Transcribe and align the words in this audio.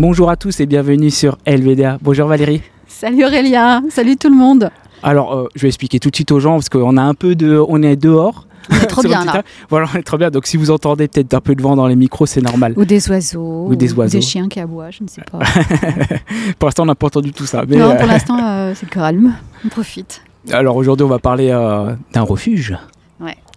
Bonjour 0.00 0.30
à 0.30 0.36
tous 0.36 0.60
et 0.60 0.66
bienvenue 0.66 1.10
sur 1.10 1.36
LVDA. 1.46 1.98
Bonjour 2.00 2.26
Valérie. 2.26 2.62
Salut 2.88 3.22
Aurélien, 3.22 3.82
salut 3.90 4.16
tout 4.16 4.30
le 4.30 4.34
monde. 4.34 4.70
Alors, 5.02 5.34
euh, 5.34 5.48
je 5.54 5.60
vais 5.60 5.68
expliquer 5.68 5.98
tout 5.98 6.08
de 6.08 6.14
suite 6.14 6.32
aux 6.32 6.40
gens 6.40 6.54
parce 6.54 6.70
qu'on 6.70 6.96
a 6.96 7.02
un 7.02 7.12
peu 7.12 7.34
de, 7.34 7.62
on 7.68 7.82
est 7.82 7.96
dehors. 7.96 8.46
On 8.70 8.76
est 8.76 8.86
trop 8.86 9.02
bien 9.04 9.26
là. 9.26 9.42
Voilà, 9.68 9.88
on 9.94 9.98
est 9.98 10.02
trop 10.02 10.16
bien. 10.16 10.30
Donc, 10.30 10.46
si 10.46 10.56
vous 10.56 10.70
entendez 10.70 11.06
peut-être 11.06 11.34
un 11.34 11.42
peu 11.42 11.54
de 11.54 11.60
vent 11.60 11.76
dans 11.76 11.86
les 11.86 11.96
micros, 11.96 12.24
c'est 12.24 12.40
normal. 12.40 12.72
Ou 12.78 12.86
des 12.86 13.10
oiseaux. 13.10 13.66
Ou 13.68 13.76
des 13.76 13.92
oiseaux. 13.92 14.16
des 14.16 14.22
chiens 14.22 14.48
qui 14.48 14.58
aboient, 14.58 14.90
je 14.90 15.02
ne 15.02 15.08
sais 15.08 15.20
pas. 15.30 15.40
pour 16.58 16.68
l'instant, 16.68 16.84
on 16.84 16.86
n'a 16.86 16.94
pas 16.94 17.08
entendu 17.08 17.34
tout 17.34 17.44
ça. 17.44 17.64
Mais 17.68 17.76
non, 17.76 17.94
pour 17.94 18.06
l'instant, 18.06 18.38
euh, 18.42 18.72
c'est 18.74 18.88
calme. 18.88 19.34
On 19.66 19.68
profite. 19.68 20.22
Alors 20.50 20.76
aujourd'hui, 20.76 21.04
on 21.04 21.10
va 21.10 21.18
parler 21.18 21.50
euh, 21.50 21.94
d'un 22.14 22.22
refuge. 22.22 22.74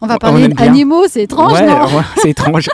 On 0.03 0.07
va 0.07 0.19
parler 0.19 0.49
d'animaux, 0.49 1.05
c'est 1.07 1.23
étrange, 1.23 1.53
ouais, 1.53 1.65
non 1.65 1.87
C'est 2.17 2.31
étrange. 2.31 2.69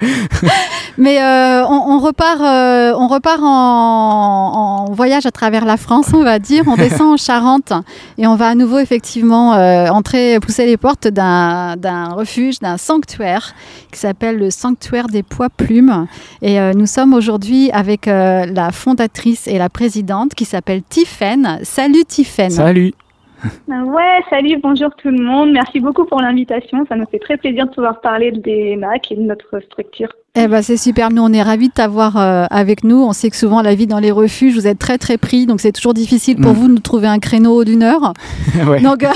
Mais 0.96 1.22
euh, 1.22 1.66
on, 1.66 1.98
repart, 1.98 2.40
euh, 2.40 2.94
on 2.96 3.08
repart 3.08 3.40
en, 3.42 4.86
voyage 4.92 5.26
à 5.26 5.30
travers 5.30 5.66
la 5.66 5.76
France, 5.76 6.06
on 6.14 6.22
va 6.22 6.38
dire. 6.38 6.64
On 6.66 6.76
descend 6.76 7.12
en 7.12 7.16
Charente 7.18 7.74
et 8.16 8.26
on 8.26 8.36
va 8.36 8.48
à 8.48 8.54
nouveau 8.54 8.78
effectivement 8.78 9.52
euh, 9.52 9.88
entrer, 9.88 10.40
pousser 10.40 10.64
les 10.64 10.78
portes 10.78 11.08
d'un 11.08 12.08
refuge, 12.14 12.58
d'un 12.60 12.78
sanctuaire 12.78 13.54
qui 13.92 14.00
s'appelle 14.00 14.38
le 14.38 14.50
sanctuaire 14.50 15.08
des 15.08 15.22
pois 15.22 15.50
plumes. 15.50 16.06
Et 16.40 16.58
nous 16.74 16.86
sommes 16.86 17.12
aujourd'hui 17.12 17.70
avec 17.72 18.06
la 18.06 18.70
fondatrice 18.72 19.46
et 19.46 19.58
la 19.58 19.68
présidente 19.68 20.34
qui 20.34 20.46
s'appelle 20.46 20.82
Tiffaine. 20.88 21.58
Salut 21.64 22.06
Tiffaine. 22.06 22.50
Salut. 22.50 22.94
Ouais, 23.68 24.20
salut, 24.30 24.58
bonjour 24.62 24.90
tout 24.96 25.08
le 25.08 25.22
monde. 25.22 25.52
Merci 25.52 25.80
beaucoup 25.80 26.04
pour 26.04 26.20
l'invitation. 26.20 26.84
Ça 26.88 26.96
nous 26.96 27.06
fait 27.10 27.18
très 27.18 27.36
plaisir 27.36 27.66
de 27.66 27.74
pouvoir 27.74 28.00
parler 28.00 28.30
des 28.32 28.76
MAC 28.76 29.12
et 29.12 29.16
de 29.16 29.22
notre 29.22 29.60
structure. 29.60 30.08
Eh 30.34 30.48
ben 30.48 30.62
c'est 30.62 30.76
super. 30.76 31.10
Nous, 31.10 31.22
on 31.22 31.32
est 31.32 31.42
ravis 31.42 31.68
de 31.68 31.74
t'avoir 31.74 32.16
euh, 32.16 32.46
avec 32.50 32.84
nous. 32.84 33.02
On 33.02 33.12
sait 33.12 33.28
que 33.28 33.36
souvent 33.36 33.60
la 33.60 33.74
vie 33.74 33.86
dans 33.86 33.98
les 33.98 34.10
refuges, 34.10 34.54
vous 34.54 34.66
êtes 34.66 34.78
très 34.78 34.96
très 34.96 35.18
pris, 35.18 35.46
donc 35.46 35.60
c'est 35.60 35.72
toujours 35.72 35.94
difficile 35.94 36.36
pour 36.36 36.52
mm. 36.52 36.56
vous 36.56 36.68
de 36.68 36.72
nous 36.74 36.78
trouver 36.78 37.08
un 37.08 37.18
créneau 37.18 37.64
d'une 37.64 37.82
heure. 37.82 38.14
Donc 38.82 39.04
euh, 39.04 39.12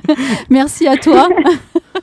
merci 0.50 0.86
à 0.86 0.96
toi. 0.96 1.28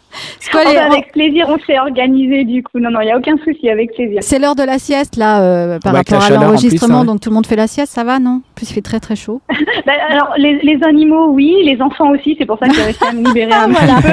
Quoi, 0.51 0.61
oh, 0.65 0.69
bah, 0.73 0.85
avec 0.85 1.11
plaisir, 1.11 1.47
on 1.49 1.57
s'est 1.65 1.77
organisé 1.77 2.45
du 2.45 2.63
coup. 2.63 2.79
Non, 2.79 2.89
non, 2.89 3.01
il 3.01 3.05
n'y 3.05 3.11
a 3.11 3.17
aucun 3.17 3.35
souci, 3.43 3.69
avec 3.69 3.93
plaisir. 3.93 4.19
C'est 4.21 4.39
l'heure 4.39 4.55
de 4.55 4.63
la 4.63 4.79
sieste 4.79 5.17
là, 5.17 5.41
euh, 5.41 5.79
par 5.79 5.93
rapport 5.93 6.23
à 6.23 6.29
l'enregistrement, 6.29 7.03
donc 7.03 7.19
tout 7.19 7.29
le 7.29 7.35
monde 7.35 7.45
fait 7.45 7.55
la 7.55 7.67
sieste, 7.67 7.93
ça 7.93 8.03
va, 8.03 8.19
non? 8.19 8.41
Puis 8.55 8.65
il 8.69 8.73
fait 8.73 8.81
très 8.81 8.99
très 8.99 9.15
chaud. 9.15 9.41
bah, 9.85 9.93
alors 10.09 10.33
les, 10.37 10.59
les, 10.63 10.81
animaux, 10.83 11.31
oui, 11.31 11.55
les 11.63 11.81
enfants 11.81 12.11
aussi, 12.11 12.35
c'est 12.39 12.45
pour 12.45 12.57
ça 12.59 12.67
que 12.67 12.75
j'ai 12.75 12.83
réussi 12.83 13.03
à 13.03 13.11
me 13.11 13.25
libérer 13.25 13.51
un 13.51 13.69
peu. 13.69 14.09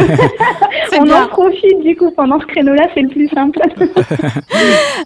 on 1.00 1.10
en 1.10 1.28
profite 1.28 1.80
du 1.82 1.96
coup 1.96 2.10
pendant 2.16 2.40
ce 2.40 2.46
créneau-là, 2.46 2.88
c'est 2.94 3.02
le 3.02 3.08
plus 3.08 3.28
simple. 3.28 3.60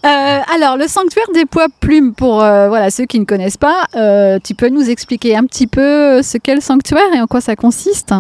Euh, 0.05 0.41
alors, 0.55 0.77
le 0.77 0.87
sanctuaire 0.87 1.27
des 1.35 1.45
pois 1.45 1.67
plumes, 1.81 2.15
pour 2.15 2.43
euh, 2.43 2.69
voilà, 2.69 2.91
ceux 2.91 3.05
qui 3.05 3.19
ne 3.19 3.25
connaissent 3.25 3.57
pas, 3.57 3.85
tu 4.45 4.55
peux 4.55 4.69
nous 4.69 4.89
expliquer 4.89 5.37
un 5.37 5.45
petit 5.45 5.67
peu 5.67 6.23
ce 6.23 6.39
qu'est 6.39 6.55
le 6.55 6.61
sanctuaire 6.61 7.13
et 7.15 7.21
en 7.21 7.27
quoi 7.27 7.41
ça 7.41 7.57
consiste? 7.57 8.15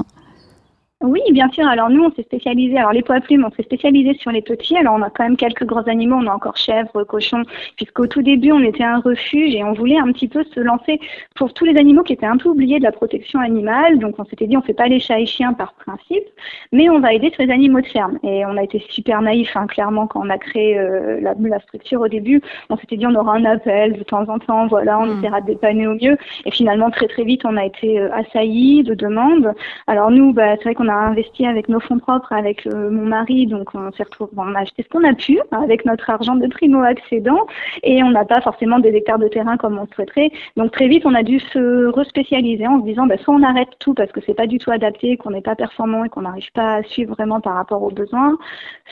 Oui, 1.01 1.21
bien 1.31 1.49
sûr. 1.51 1.65
Alors 1.69 1.91
nous, 1.91 2.03
on 2.03 2.11
s'est 2.11 2.25
spécialisé. 2.25 2.77
Alors 2.77 2.93
les 2.93 3.03
poids 3.03 3.21
plumes, 3.21 3.45
on 3.45 3.55
s'est 3.55 3.63
spécialisé 3.63 4.15
sur 4.15 4.33
les 4.33 4.43
petits. 4.43 4.77
Alors 4.77 4.95
on 4.95 5.03
a 5.03 5.11
quand 5.11 5.23
même 5.23 5.37
quelques 5.37 5.65
gros 5.65 5.89
animaux. 5.89 6.17
On 6.17 6.27
a 6.27 6.35
encore 6.35 6.57
chèvres, 6.57 7.05
cochons, 7.05 7.45
puisqu'au 7.77 8.09
tout 8.09 8.21
début, 8.21 8.51
on 8.51 8.63
était 8.65 8.83
un 8.83 8.99
refuge 8.99 9.55
et 9.55 9.63
on 9.63 9.75
voulait 9.75 9.99
un 9.99 10.11
petit 10.11 10.27
peu 10.27 10.43
se 10.43 10.59
lancer 10.59 10.99
pour 11.37 11.55
tous 11.55 11.65
les 11.65 11.79
animaux 11.79 12.03
qui 12.03 12.15
étaient 12.15 12.27
un 12.27 12.37
peu 12.37 12.49
oubliés 12.49 12.81
de 12.81 12.85
la 12.85 12.91
protection 12.91 13.39
animale. 13.39 14.01
Donc 14.01 14.17
on 14.19 14.25
s'était 14.25 14.49
dit, 14.49 14.57
on 14.57 14.63
fait 14.63 14.75
pas 14.75 14.89
les 14.89 14.99
chats 14.99 15.21
et 15.21 15.27
chiens 15.27 15.53
par 15.53 15.75
principe, 15.75 16.25
mais 16.73 16.91
on 16.91 16.99
va 16.99 17.13
aider 17.13 17.31
sur 17.31 17.45
les 17.45 17.53
animaux 17.53 17.81
de 17.81 17.87
ferme. 17.87 18.19
Et 18.25 18.45
on 18.45 18.57
a 18.57 18.65
été 18.65 18.85
super 18.89 19.23
naïf, 19.23 19.57
hein, 19.57 19.69
clairement, 19.69 20.09
quand 20.09 20.23
on 20.27 20.31
a 20.31 20.39
créé 20.39 20.81
euh, 20.81 21.21
la, 21.21 21.35
la, 21.39 21.61
structure 21.61 22.01
au 22.01 22.09
début. 22.09 22.43
On 22.71 22.77
s'était 22.77 22.97
dit, 22.97 23.07
on 23.07 23.15
aura 23.15 23.35
un 23.35 23.45
appel 23.45 23.93
de 23.93 24.03
temps 24.03 24.29
en 24.29 24.41
temps. 24.41 24.67
Voilà, 24.67 24.99
on 24.99 25.07
hmm. 25.07 25.19
essaiera 25.19 25.41
de 25.43 25.47
dépanner 25.47 25.87
au 25.87 25.95
mieux. 25.95 26.19
Et 26.45 26.51
finalement, 26.51 26.91
très 26.91 27.07
très 27.07 27.23
vite, 27.23 27.43
on 27.45 27.57
a 27.57 27.65
été 27.65 28.01
euh, 28.01 28.13
assaillis 28.13 28.83
de 28.83 28.95
demandes. 28.95 29.55
Alors 29.87 30.11
nous, 30.11 30.33
bah, 30.33 30.57
c'est 30.57 30.65
vrai 30.65 30.75
qu'on 30.75 30.88
on 30.89 30.91
a 30.91 30.95
investi 30.95 31.47
avec 31.47 31.69
nos 31.69 31.81
fonds 31.81 31.99
propres, 31.99 32.33
avec 32.33 32.67
euh, 32.67 32.91
mon 32.91 33.07
mari, 33.07 33.47
donc 33.47 33.75
on 33.75 33.93
s'est 33.93 34.05
retrouvé, 34.05 34.31
on 34.37 34.55
a 34.55 34.61
acheté 34.61 34.83
ce 34.83 34.89
qu'on 34.89 35.05
a 35.05 35.13
pu 35.13 35.39
avec 35.51 35.85
notre 35.85 36.09
argent 36.09 36.35
de 36.37 36.47
primo 36.47 36.81
accédant 36.81 37.47
et 37.83 38.03
on 38.03 38.11
n'a 38.11 38.25
pas 38.25 38.41
forcément 38.41 38.79
des 38.79 38.91
hectares 38.91 39.19
de 39.19 39.29
terrain 39.29 39.57
comme 39.57 39.79
on 39.79 39.87
souhaiterait. 39.95 40.31
Donc 40.57 40.73
très 40.73 40.89
vite, 40.89 41.05
on 41.05 41.15
a 41.15 41.23
dû 41.23 41.41
se 41.41 41.87
respécialiser 41.87 42.67
en 42.67 42.81
se 42.81 42.85
disant, 42.85 43.07
bah, 43.07 43.19
soit 43.19 43.35
on 43.35 43.43
arrête 43.43 43.69
tout 43.79 43.95
parce 43.95 44.11
que 44.13 44.21
c'est 44.25 44.35
pas 44.35 44.47
du 44.47 44.59
tout 44.59 44.71
adapté, 44.71 45.17
qu'on 45.17 45.31
n'est 45.31 45.43
pas 45.43 45.57
performant 45.57 46.05
et 46.05 46.09
qu'on 46.09 46.23
n'arrive 46.23 46.51
pas 46.53 46.77
à 46.77 46.83
suivre 46.83 47.15
vraiment 47.15 47.41
par 47.41 47.55
rapport 47.55 47.83
aux 47.83 47.91
besoins, 47.91 48.39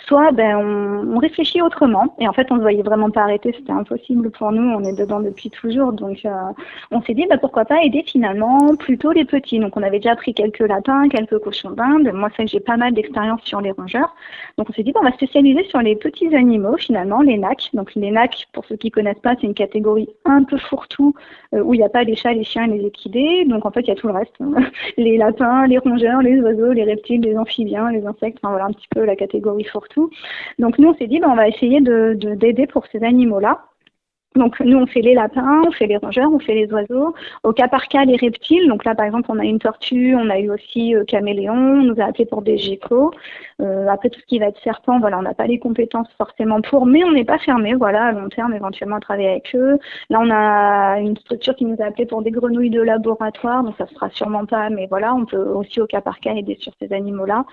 soit 0.06 0.33
ben, 0.33 0.56
on, 0.56 1.19
réfléchit 1.19 1.62
autrement. 1.62 2.15
Et 2.19 2.29
en 2.29 2.33
fait, 2.33 2.47
on 2.51 2.56
ne 2.56 2.61
voyait 2.61 2.83
vraiment 2.83 3.11
pas 3.11 3.23
arrêter, 3.23 3.55
c'était 3.56 3.73
impossible 3.73 4.31
pour 4.31 4.53
nous, 4.53 4.62
on 4.62 4.85
est 4.85 4.97
dedans 4.97 5.21
depuis 5.21 5.51
toujours. 5.51 5.93
Donc 5.93 6.19
euh, 6.25 6.31
on 6.91 7.01
s'est 7.03 7.15
dit, 7.15 7.25
bah, 7.29 7.39
pourquoi 7.39 7.65
pas 7.65 7.83
aider 7.83 8.05
finalement 8.06 8.77
plutôt 8.79 9.12
les 9.12 9.25
petits. 9.25 9.59
Donc 9.59 9.77
on 9.77 9.83
avait 9.83 9.99
déjà 9.99 10.15
pris 10.15 10.35
quelques 10.35 10.61
lapins, 10.61 11.09
quelques 11.09 11.39
cochons 11.39 11.71
moi, 12.15 12.29
c'est 12.37 12.47
j'ai 12.47 12.61
pas 12.61 12.77
mal 12.77 12.95
d'expérience 12.95 13.41
sur 13.43 13.61
les 13.61 13.73
rongeurs. 13.73 14.15
Donc, 14.59 14.71
on 14.71 14.73
s'est 14.73 14.83
dit, 14.83 14.93
bon, 14.93 15.01
on 15.01 15.05
va 15.05 15.13
spécialiser 15.13 15.65
sur 15.65 15.81
les 15.81 15.97
petits 15.97 16.35
animaux, 16.35 16.77
finalement, 16.77 17.21
les 17.23 17.39
nacs. 17.39 17.71
Donc, 17.73 17.95
les 17.95 18.11
nacs, 18.11 18.47
pour 18.53 18.65
ceux 18.67 18.77
qui 18.77 18.91
connaissent 18.91 19.21
pas, 19.21 19.35
c'est 19.41 19.47
une 19.47 19.55
catégorie 19.55 20.09
un 20.25 20.45
peu 20.45 20.59
fourre-tout 20.59 21.15
euh, 21.55 21.63
où 21.63 21.75
il 21.75 21.79
n'y 21.79 21.85
a 21.85 21.89
pas 21.89 22.05
les 22.05 22.17
chats, 22.17 22.33
les 22.33 22.45
chiens 22.45 22.65
et 22.65 22.79
les 22.79 22.87
équidés. 22.87 23.45
Donc, 23.47 23.67
en 23.67 23.71
fait, 23.71 23.81
il 23.81 23.89
y 23.89 23.93
a 23.93 23.95
tout 23.95 24.07
le 24.09 24.15
reste. 24.15 24.37
les 24.97 25.17
lapins, 25.17 25.67
les 25.67 25.79
rongeurs, 25.79 26.23
les 26.23 26.41
oiseaux, 26.41 26.73
les 26.73 26.85
reptiles, 26.85 27.21
les 27.21 27.37
amphibiens, 27.37 27.91
les 27.91 28.07
insectes. 28.07 28.39
Enfin, 28.43 28.51
voilà 28.51 28.67
un 28.67 28.73
petit 28.73 28.89
peu 28.95 29.05
la 29.05 29.17
catégorie 29.17 29.65
fourre-tout. 29.65 30.11
Donc, 30.59 30.79
nous, 30.79 30.89
on 30.89 30.95
s'est 30.95 31.07
dit, 31.07 31.21
ben, 31.21 31.31
on 31.31 31.37
va 31.37 31.49
essayer 31.49 31.81
d'aider 31.81 32.15
de, 32.15 32.35
d'aider 32.35 32.67
pour 32.67 32.87
ces 32.87 33.03
animaux-là. 33.03 33.65
Donc 34.37 34.61
nous 34.61 34.79
on 34.79 34.87
fait 34.87 35.01
les 35.01 35.15
lapins, 35.15 35.63
on 35.67 35.71
fait 35.71 35.87
les 35.87 35.97
rongeurs, 35.97 36.31
on 36.33 36.39
fait 36.39 36.55
les 36.55 36.73
oiseaux. 36.73 37.15
Au 37.43 37.53
cas 37.53 37.69
par 37.69 37.89
cas 37.89 38.05
les 38.05 38.17
reptiles. 38.17 38.69
Donc 38.69 38.85
là 38.85 38.95
par 38.95 39.07
exemple 39.07 39.31
on 39.31 39.39
a 39.39 39.45
une 39.45 39.59
tortue, 39.59 40.15
on 40.15 40.29
a 40.31 40.39
eu 40.39 40.51
aussi 40.51 40.95
euh, 40.95 41.05
caméléon, 41.05 41.55
on 41.55 41.83
nous 41.83 42.01
a 42.01 42.05
appelé 42.05 42.27
pour 42.27 42.43
des 42.43 42.59
geckos. 42.59 43.11
Euh, 43.63 43.89
après 43.89 44.11
tout 44.11 44.21
ce 44.21 44.27
qui 44.27 44.39
va 44.39 44.47
être 44.47 44.61
serpent, 44.63 45.01
voilà 45.01 45.19
on 45.19 45.23
n'a 45.23 45.35
pas 45.35 45.47
les 45.47 45.59
compétences 45.59 46.09
forcément 46.19 46.61
pour, 46.61 46.87
mais 46.87 47.05
on 47.05 47.13
n'est 47.13 47.25
pas 47.25 47.39
fermé. 47.39 47.75
Voilà 47.75 48.07
à 48.07 48.13
long 48.13 48.29
terme 48.29 48.55
éventuellement 48.55 49.01
travailler 49.01 49.31
avec 49.31 49.55
eux. 49.55 49.79
Là 50.11 50.21
on 50.21 50.31
a 50.31 51.01
une 51.01 51.17
structure 51.17 51.57
qui 51.57 51.65
nous 51.65 51.77
a 51.81 51.87
appelé 51.87 52.07
pour 52.07 52.23
des 52.23 52.31
grenouilles 52.31 52.71
de 52.71 52.83
laboratoire, 52.83 53.63
donc 53.65 53.75
ça 53.79 53.87
sera 53.87 54.11
sûrement 54.11 54.47
pas, 54.47 54.71
mais 54.71 54.87
voilà 54.89 55.15
on 55.15 55.25
peut 55.25 55.39
aussi 55.39 55.81
au 55.81 55.87
cas 55.87 56.01
par 56.01 56.21
cas 56.21 56.35
aider 56.35 56.57
sur 56.61 56.73
ces 56.81 56.93
animaux-là. 56.93 57.45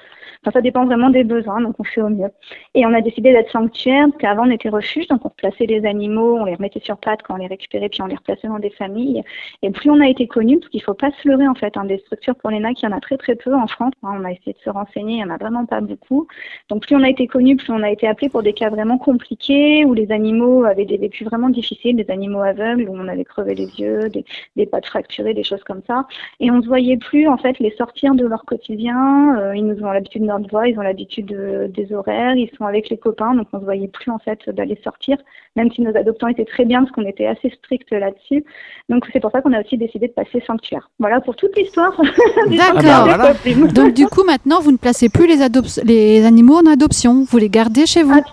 Enfin 0.42 0.52
ça 0.52 0.62
dépend 0.62 0.86
vraiment 0.86 1.10
des 1.10 1.24
besoins, 1.24 1.62
donc 1.62 1.76
on 1.80 1.84
fait 1.84 2.02
au 2.02 2.10
mieux. 2.10 2.30
Et 2.76 2.86
on 2.86 2.94
a 2.94 3.02
décidé 3.02 3.32
d'être 3.32 3.52
sanctuaire 3.52 4.08
parce 4.10 4.18
qu'avant 4.22 4.48
on 4.48 4.52
était 4.52 4.70
refuge, 4.70 5.08
donc 5.08 5.26
on 5.26 5.30
plaçait 5.30 5.66
les 5.66 5.86
animaux, 5.86 6.38
on 6.40 6.46
les 6.46 6.56
remettait 6.56 6.73
sur 6.80 6.98
pattes 6.98 7.22
quand 7.24 7.36
on 7.36 7.38
les 7.38 7.48
récupérait, 7.48 7.90
puis 7.90 8.02
on 8.02 8.08
les 8.08 8.16
replaçait 8.16 8.48
dans 8.48 8.60
des 8.60 8.70
familles. 8.70 9.24
Et 9.62 9.70
plus 9.72 9.90
on 9.90 10.00
a 10.00 10.08
été 10.08 10.28
connu, 10.28 10.60
parce 10.60 10.70
qu'il 10.70 10.80
ne 10.80 10.86
faut 10.86 10.94
pas 10.94 11.12
se 11.12 11.28
leurrer 11.28 11.48
en 11.48 11.56
fait, 11.56 11.76
hein, 11.78 11.86
des 11.86 11.98
structures 12.00 12.36
pour 12.36 12.50
les 12.50 12.60
NAC, 12.60 12.82
il 12.82 12.86
y 12.86 12.88
en 12.88 12.96
a 12.96 13.00
très 13.00 13.18
très 13.18 13.36
peu 13.36 13.54
en 13.54 13.68
France. 13.68 13.94
Hein. 14.04 14.18
on 14.20 14.26
a 14.26 14.32
essayé 14.32 14.54
de 14.54 14.64
se 14.64 14.70
renseigner, 14.70 15.14
il 15.14 15.18
n'y 15.18 15.24
en 15.24 15.30
a 15.30 15.38
vraiment 15.38 15.66
pas 15.66 15.82
beaucoup. 15.82 16.28
Donc 16.70 16.84
plus 16.84 16.96
on 16.96 17.04
a 17.04 17.10
été 17.10 17.28
connu, 17.28 17.56
plus 17.56 17.72
on 17.72 17.84
a 17.84 17.92
été 17.92 18.08
appelé 18.08 18.30
pour 18.30 18.44
des 18.44 18.54
cas 18.54 18.70
vraiment 18.70 18.98
compliqués, 18.98 19.86
où 19.86 19.94
les 19.94 20.12
animaux 20.12 20.64
avaient 20.66 20.86
des 20.86 20.98
vécus 20.98 21.28
vraiment 21.28 21.50
difficiles, 21.50 21.96
des 21.96 22.10
animaux 22.10 22.42
aveugles, 22.42 22.90
où 22.90 22.96
on 22.96 23.08
avait 23.08 23.26
crevé 23.26 23.56
les 23.56 23.68
yeux, 23.80 24.10
des, 24.10 24.66
pattes 24.66 24.86
fracturées, 24.86 25.34
des 25.34 25.44
choses 25.44 25.64
comme 25.64 25.82
ça. 25.88 26.08
Et 26.40 26.50
on 26.52 26.58
ne 26.58 26.62
se 26.62 26.68
voyait 26.68 26.98
plus 26.98 27.28
en 27.28 27.38
fait 27.38 27.60
les 27.60 27.72
sortir 27.72 28.16
de 28.16 28.26
leur 28.26 28.46
quotidien. 28.46 29.38
Euh, 29.40 29.56
ils 29.56 29.66
nous 29.66 29.84
ont 29.84 29.92
l'habitude 29.92 30.22
de 30.22 30.28
notre 30.28 30.50
voix, 30.50 30.68
ils 30.68 30.78
ont 30.78 30.82
l'habitude 30.82 31.26
des 31.26 31.94
horaires, 31.94 32.36
ils 32.36 32.50
sont 32.58 32.66
avec 32.66 32.90
les 32.90 32.98
copains, 32.98 33.36
donc 33.36 33.48
on 33.54 33.58
ne 33.58 33.62
se 33.62 33.66
voyait 33.66 33.88
plus 33.88 34.12
en 34.12 34.20
fait 34.20 34.50
d'aller 34.50 34.80
sortir, 34.84 35.18
même 35.56 35.72
si 35.72 35.82
nos 35.82 35.96
adoptants 35.96 36.28
étaient 36.28 36.46
très 36.46 36.63
bien, 36.66 36.82
parce 36.82 36.92
qu'on 36.92 37.06
était 37.06 37.26
assez 37.26 37.50
strict 37.50 37.92
là-dessus. 37.92 38.44
Donc 38.90 39.06
c'est 39.12 39.20
pour 39.20 39.32
ça 39.32 39.42
qu'on 39.42 39.54
a 39.54 39.62
aussi 39.62 39.78
décidé 39.78 40.08
de 40.08 40.14
passer 40.14 40.44
sanctuaire. 40.46 40.90
Voilà 41.00 41.22
pour 41.22 41.36
toute 41.36 41.56
l'histoire. 41.58 42.00
D'accord. 42.48 43.74
Donc 43.74 43.94
du 43.94 44.08
coup 44.08 44.24
maintenant 44.24 44.60
vous 44.62 44.72
ne 44.72 44.78
placez 44.78 45.10
plus 45.10 45.28
les, 45.28 45.38
les 45.84 46.26
animaux 46.26 46.58
en 46.58 46.72
adoption, 46.72 47.26
vous 47.28 47.38
les 47.38 47.50
gardez 47.50 47.86
chez 47.86 48.04
vous. 48.04 48.22
Ah, 48.24 48.30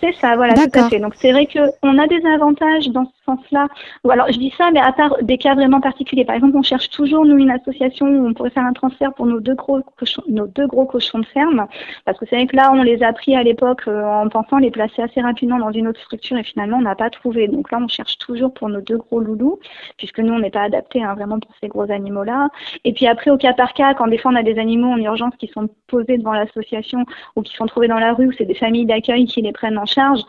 c'est 0.00 0.14
ça, 0.20 0.36
voilà, 0.36 0.54
tout 0.54 0.78
à 0.78 0.88
fait. 0.88 0.98
Donc 0.98 1.14
c'est 1.16 1.32
vrai 1.32 1.46
qu'on 1.46 1.98
a 1.98 2.06
des 2.06 2.22
avantages 2.26 2.88
dans 2.88 3.04
ce 3.04 3.21
sens-là. 3.24 3.68
Ou 4.04 4.10
alors 4.10 4.26
je 4.30 4.38
dis 4.38 4.52
ça, 4.56 4.70
mais 4.70 4.80
à 4.80 4.92
part 4.92 5.16
des 5.22 5.38
cas 5.38 5.54
vraiment 5.54 5.80
particuliers. 5.80 6.24
Par 6.24 6.36
exemple, 6.36 6.56
on 6.56 6.62
cherche 6.62 6.90
toujours 6.90 7.24
nous 7.24 7.38
une 7.38 7.50
association 7.50 8.06
où 8.06 8.26
on 8.26 8.34
pourrait 8.34 8.50
faire 8.50 8.64
un 8.64 8.72
transfert 8.72 9.12
pour 9.14 9.26
nos 9.26 9.40
deux 9.40 9.54
gros 9.54 9.80
cochons, 9.96 10.22
nos 10.28 10.46
deux 10.46 10.66
gros 10.66 10.86
cochons 10.86 11.18
de 11.20 11.26
ferme, 11.26 11.66
parce 12.04 12.18
que 12.18 12.26
c'est 12.28 12.36
vrai 12.36 12.46
que 12.46 12.56
là 12.56 12.70
on 12.72 12.82
les 12.82 13.02
a 13.02 13.12
pris 13.12 13.36
à 13.36 13.42
l'époque 13.42 13.82
euh, 13.88 14.04
en 14.04 14.28
pensant 14.28 14.58
les 14.58 14.70
placer 14.70 15.02
assez 15.02 15.20
rapidement 15.20 15.58
dans 15.58 15.72
une 15.72 15.88
autre 15.88 16.00
structure 16.00 16.36
et 16.36 16.44
finalement 16.44 16.78
on 16.78 16.82
n'a 16.82 16.94
pas 16.94 17.10
trouvé. 17.10 17.48
Donc 17.48 17.70
là 17.70 17.78
on 17.80 17.88
cherche 17.88 18.18
toujours 18.18 18.52
pour 18.52 18.68
nos 18.68 18.80
deux 18.80 18.98
gros 18.98 19.20
loulous, 19.20 19.58
puisque 19.96 20.18
nous 20.18 20.32
on 20.32 20.38
n'est 20.38 20.50
pas 20.50 20.62
adapté 20.62 21.02
hein, 21.02 21.14
vraiment 21.14 21.38
pour 21.38 21.52
ces 21.60 21.68
gros 21.68 21.90
animaux-là. 21.90 22.48
Et 22.84 22.92
puis 22.92 23.06
après 23.06 23.30
au 23.30 23.36
cas 23.36 23.52
par 23.52 23.72
cas, 23.74 23.94
quand 23.94 24.06
des 24.08 24.18
fois 24.18 24.32
on 24.32 24.36
a 24.36 24.42
des 24.42 24.58
animaux 24.58 24.88
en 24.88 24.98
urgence 24.98 25.34
qui 25.38 25.48
sont 25.48 25.68
posés 25.86 26.18
devant 26.18 26.32
l'association 26.32 27.04
ou 27.36 27.42
qui 27.42 27.54
sont 27.54 27.66
trouvés 27.66 27.88
dans 27.88 27.98
la 27.98 28.12
rue, 28.14 28.28
ou 28.28 28.32
c'est 28.32 28.44
des 28.44 28.54
familles 28.54 28.86
d'accueil 28.86 29.26
qui 29.26 29.42
les 29.42 29.52
prennent 29.52 29.78
en 29.78 29.86
charge. 29.86 30.20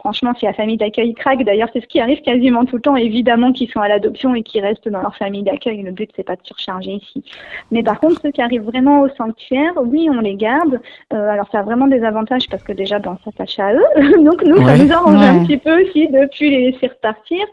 Franchement, 0.00 0.32
si 0.38 0.46
la 0.46 0.52
famille 0.52 0.76
d'accueil 0.76 1.14
craque, 1.14 1.44
d'ailleurs, 1.44 1.68
c'est 1.72 1.80
ce 1.80 1.86
qui 1.86 2.00
arrive 2.00 2.20
quasiment 2.22 2.64
tout 2.64 2.76
le 2.76 2.82
temps, 2.82 2.96
évidemment, 2.96 3.52
qu'ils 3.52 3.70
sont 3.70 3.80
à 3.80 3.88
l'adoption 3.88 4.34
et 4.34 4.42
qui 4.42 4.60
restent 4.60 4.88
dans 4.88 5.02
leur 5.02 5.14
famille 5.16 5.42
d'accueil. 5.42 5.82
Le 5.82 5.92
but, 5.92 6.10
c'est 6.16 6.24
pas 6.24 6.36
de 6.36 6.40
surcharger 6.44 6.92
ici. 6.92 7.22
Mais 7.70 7.82
par 7.82 8.00
contre, 8.00 8.20
ceux 8.22 8.30
qui 8.30 8.40
arrivent 8.40 8.64
vraiment 8.64 9.02
au 9.02 9.08
sanctuaire, 9.10 9.72
oui, 9.84 10.08
on 10.10 10.20
les 10.20 10.34
garde. 10.34 10.80
Euh, 11.12 11.28
alors, 11.28 11.46
ça 11.52 11.60
a 11.60 11.62
vraiment 11.62 11.86
des 11.86 12.02
avantages 12.02 12.48
parce 12.50 12.62
que 12.62 12.72
déjà, 12.72 12.98
ben, 12.98 13.16
on 13.20 13.30
s'attache 13.30 13.58
à 13.58 13.74
eux. 13.74 13.84
Donc, 14.24 14.42
nous, 14.44 14.56
ça 14.64 14.76
nous 14.76 14.92
arrange 14.92 15.22
un 15.22 15.44
petit 15.44 15.58
peu 15.58 15.82
aussi 15.82 16.08
de 16.08 16.28
plus 16.36 16.48
les 16.48 16.70
laisser 16.70 16.88
repartir. 16.88 17.44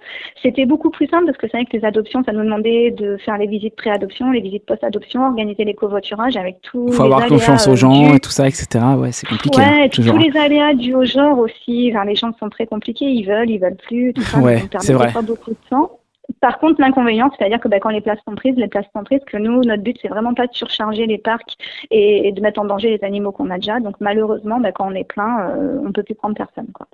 C'était 0.42 0.66
beaucoup 0.66 0.90
plus 0.90 1.08
simple 1.08 1.26
parce 1.26 1.38
que 1.38 1.48
c'est 1.48 1.58
vrai 1.58 1.66
que 1.66 1.76
les 1.76 1.86
adoptions, 1.86 2.24
ça 2.24 2.32
nous 2.32 2.44
demandait 2.44 2.92
de 2.92 3.18
faire 3.18 3.38
les 3.38 3.48
visites 3.48 3.76
pré-adoption, 3.76 4.32
les 4.32 4.42
visites 4.42 4.66
post-adoption, 4.66 5.26
organiser 5.26 5.66
les 5.66 5.74
covoiturages 5.74 6.38
avec 6.38 6.62
tout. 6.62 6.86
Il 6.88 6.94
faut 6.94 7.04
avoir 7.04 7.28
confiance 7.28 7.68
aux 7.68 7.76
gens 7.76 8.14
et 8.14 8.20
tout 8.20 8.32
ça, 8.32 8.48
etc. 8.48 8.68
Ouais, 8.98 9.12
c'est 9.12 9.28
compliqué. 9.28 9.60
Ouais, 9.60 9.66
hein, 9.66 9.88
tous 9.92 10.02
les 10.02 10.38
aléas 10.38 10.74
dus 10.74 10.96
au 10.96 11.06
genre 11.06 11.40
aussi. 11.40 11.92
Enfin, 11.92 12.06
les 12.06 12.16
gens 12.16 12.32
sont 12.40 12.50
très 12.50 12.68
compliqués, 12.68 13.06
ils 13.06 13.26
veulent, 13.26 13.50
ils 13.50 13.60
veulent 13.60 13.76
plus, 13.76 14.14
tout 14.14 14.22
ça. 14.22 14.40
Ouais, 14.40 14.64
c'est 14.80 14.94
vrai. 14.94 15.12
Pas 15.12 15.22
beaucoup 15.22 15.52
de 15.52 15.58
temps. 15.70 15.92
Par 16.42 16.60
contre, 16.60 16.82
l'inconvénient, 16.82 17.32
c'est-à-dire 17.38 17.60
que 17.60 17.68
bah, 17.68 17.80
quand 17.80 17.90
les 17.90 18.02
places 18.02 18.20
sont 18.28 18.36
prises, 18.36 18.56
les 18.58 18.68
places 18.68 18.86
sont 18.96 19.04
prises, 19.04 19.22
que 19.26 19.38
nous, 19.38 19.64
notre 19.64 19.82
but, 19.82 19.98
c'est 20.02 20.10
vraiment 20.10 20.34
pas 20.34 20.48
de 20.48 20.54
surcharger 20.54 21.06
les 21.06 21.18
parcs 21.18 21.56
et, 21.90 22.32
de 22.32 22.42
mettre 22.42 22.60
en 22.60 22.66
danger 22.66 22.90
les 22.90 23.04
animaux 23.06 23.32
qu'on 23.32 23.50
a 23.50 23.56
déjà. 23.56 23.80
Donc 23.80 23.96
malheureusement, 24.02 24.60
bah, 24.60 24.72
quand 24.72 24.88
on 24.88 24.96
est 24.96 25.06
plein, 25.06 25.40
euh, 25.40 25.80
on 25.86 25.92
peut 25.92 26.04
plus 26.04 26.16
prendre 26.16 26.36
personne. 26.36 26.68
Quoi. 26.74 26.88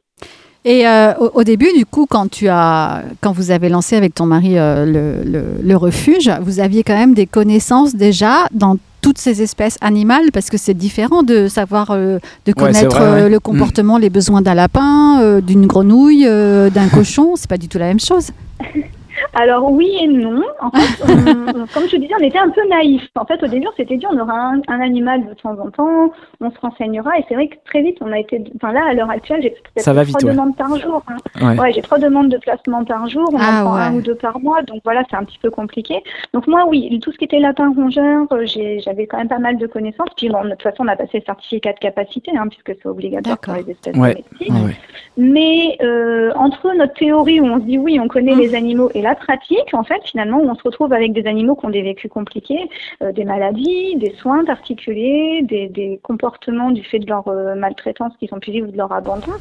Et 0.65 0.87
euh, 0.87 1.13
au, 1.15 1.43
début, 1.43 1.67
du 1.75 1.85
coup, 1.85 2.05
quand 2.09 2.29
tu 2.29 2.47
as, 2.47 3.03
quand 3.21 3.33
vous 3.33 3.51
avez 3.51 3.67
lancé 3.67 3.97
avec 3.97 4.13
ton 4.15 4.25
mari 4.25 4.57
euh, 4.57 4.85
le, 4.85 5.61
le, 5.61 5.75
refuge, 5.75 6.31
vous 6.41 6.61
aviez 6.61 6.83
quand 6.83 6.95
même 6.95 7.13
des 7.13 7.25
connaissances 7.25 7.95
déjà 7.95 8.45
dans 8.51 8.77
toutes 9.03 9.19
ces 9.19 9.43
espèces 9.43 9.77
animales 9.81 10.31
parce 10.33 10.49
que 10.49 10.57
c'est 10.57 10.73
différent 10.73 11.21
de 11.21 11.47
savoir, 11.47 11.95
de 11.95 12.53
connaître 12.57 13.27
le 13.29 13.39
comportement, 13.39 13.99
les 13.99 14.09
besoins 14.09 14.41
d'un 14.41 14.55
lapin, 14.55 15.39
d'une 15.41 15.67
grenouille, 15.67 16.23
d'un 16.25 16.87
cochon. 16.93 17.35
C'est 17.35 17.49
pas 17.49 17.57
du 17.57 17.67
tout 17.67 17.77
la 17.77 17.87
même 17.87 17.99
chose. 17.99 18.31
Alors 19.35 19.71
oui 19.71 19.97
et 19.99 20.07
non. 20.07 20.43
En 20.59 20.69
fait, 20.71 21.03
comme 21.73 21.87
je 21.89 21.97
disais, 21.97 22.13
on 22.19 22.23
était 22.23 22.37
un 22.37 22.49
peu 22.49 22.67
naïfs. 22.67 23.09
En 23.15 23.25
fait, 23.25 23.41
au 23.43 23.47
début, 23.47 23.67
on 23.67 23.75
s'était 23.75 23.97
dit 23.97 24.05
on 24.11 24.19
aura 24.19 24.51
un, 24.67 24.79
animal 24.79 25.25
de 25.25 25.33
temps 25.33 25.57
en 25.59 25.69
temps, 25.71 26.11
on 26.39 26.51
se 26.51 26.59
renseignera. 26.59 27.17
Et 27.17 27.25
c'est 27.27 27.35
vrai 27.35 27.47
que 27.47 27.55
très 27.65 27.81
vite, 27.81 27.97
on 28.01 28.11
a 28.11 28.19
été. 28.19 28.43
Enfin 28.55 28.71
là, 28.71 28.81
à 28.89 28.93
l'heure 28.93 29.09
actuelle, 29.09 29.41
j'ai 29.41 29.49
peut-être 29.51 30.09
trois 30.09 30.31
demandes 30.31 30.55
par 30.55 30.77
jour. 30.77 31.03
Hein. 31.07 31.57
Ouais. 31.57 31.73
j'ai 31.73 31.81
trois 31.81 31.97
demandes 31.97 32.29
de 32.29 32.37
placement 32.37 32.83
par 32.85 33.07
jour. 33.07 33.27
On 33.31 33.37
en 33.37 33.41
ah, 33.41 33.61
prend 33.63 33.75
un 33.75 33.95
ou 33.95 34.01
deux 34.01 34.15
par 34.15 34.39
mois. 34.39 34.61
Donc 34.61 34.81
voilà, 34.83 35.03
c'est 35.09 35.15
un 35.15 35.23
petit 35.23 35.39
peu 35.39 35.49
compliqué. 35.49 35.95
Donc 36.33 36.47
moi, 36.47 36.65
oui, 36.67 36.99
tout 37.01 37.11
ce 37.11 37.17
qui 37.17 37.25
était 37.25 37.39
lapin 37.39 37.73
rongeur, 37.73 38.27
euh, 38.31 38.45
j'avais 38.45 39.07
quand 39.07 39.17
même 39.17 39.29
pas 39.29 39.39
mal 39.39 39.57
de 39.57 39.65
connaissances. 39.65 40.09
Puis 40.15 40.29
bon, 40.29 40.43
de 40.43 40.51
toute 40.51 40.61
façon, 40.61 40.83
on 40.83 40.87
a 40.87 40.95
passé 40.95 41.19
le 41.19 41.23
certificat 41.25 41.73
de 41.73 41.79
capacité, 41.79 42.31
hein, 42.37 42.47
puisque 42.49 42.79
c'est 42.81 42.87
obligatoire 42.87 43.39
pour 43.39 43.55
les 43.55 43.71
espèces 43.71 43.93
domestiques. 43.93 44.51
Mais 45.17 45.77
euh, 45.81 46.31
entre 46.35 46.73
notre 46.75 46.93
théorie 46.93 47.39
où 47.39 47.45
on 47.45 47.59
se 47.59 47.65
dit 47.65 47.77
oui, 47.77 47.99
on 47.99 48.07
connaît 48.07 48.35
mmh. 48.35 48.39
les 48.39 48.55
animaux 48.55 48.89
et 48.93 49.01
la 49.01 49.15
pratique, 49.25 49.73
en 49.73 49.83
fait, 49.83 50.01
finalement, 50.05 50.39
où 50.39 50.49
on 50.49 50.55
se 50.55 50.63
retrouve 50.63 50.93
avec 50.93 51.13
des 51.13 51.25
animaux 51.27 51.55
qui 51.55 51.65
ont 51.65 51.69
des 51.69 51.81
vécus 51.81 52.11
compliqués, 52.11 52.69
euh, 53.01 53.11
des 53.11 53.23
maladies, 53.23 53.95
des 53.97 54.13
soins 54.15 54.43
particuliers, 54.45 55.41
des, 55.43 55.67
des, 55.67 55.99
comportements 56.03 56.71
du 56.71 56.83
fait 56.83 56.99
de 56.99 57.07
leur 57.07 57.27
euh, 57.27 57.55
maltraitance 57.55 58.13
qui 58.19 58.27
sont 58.27 58.39
plus 58.39 58.61
ou 58.61 58.67
de 58.67 58.77
leur 58.77 58.91
abandon, 58.91 59.31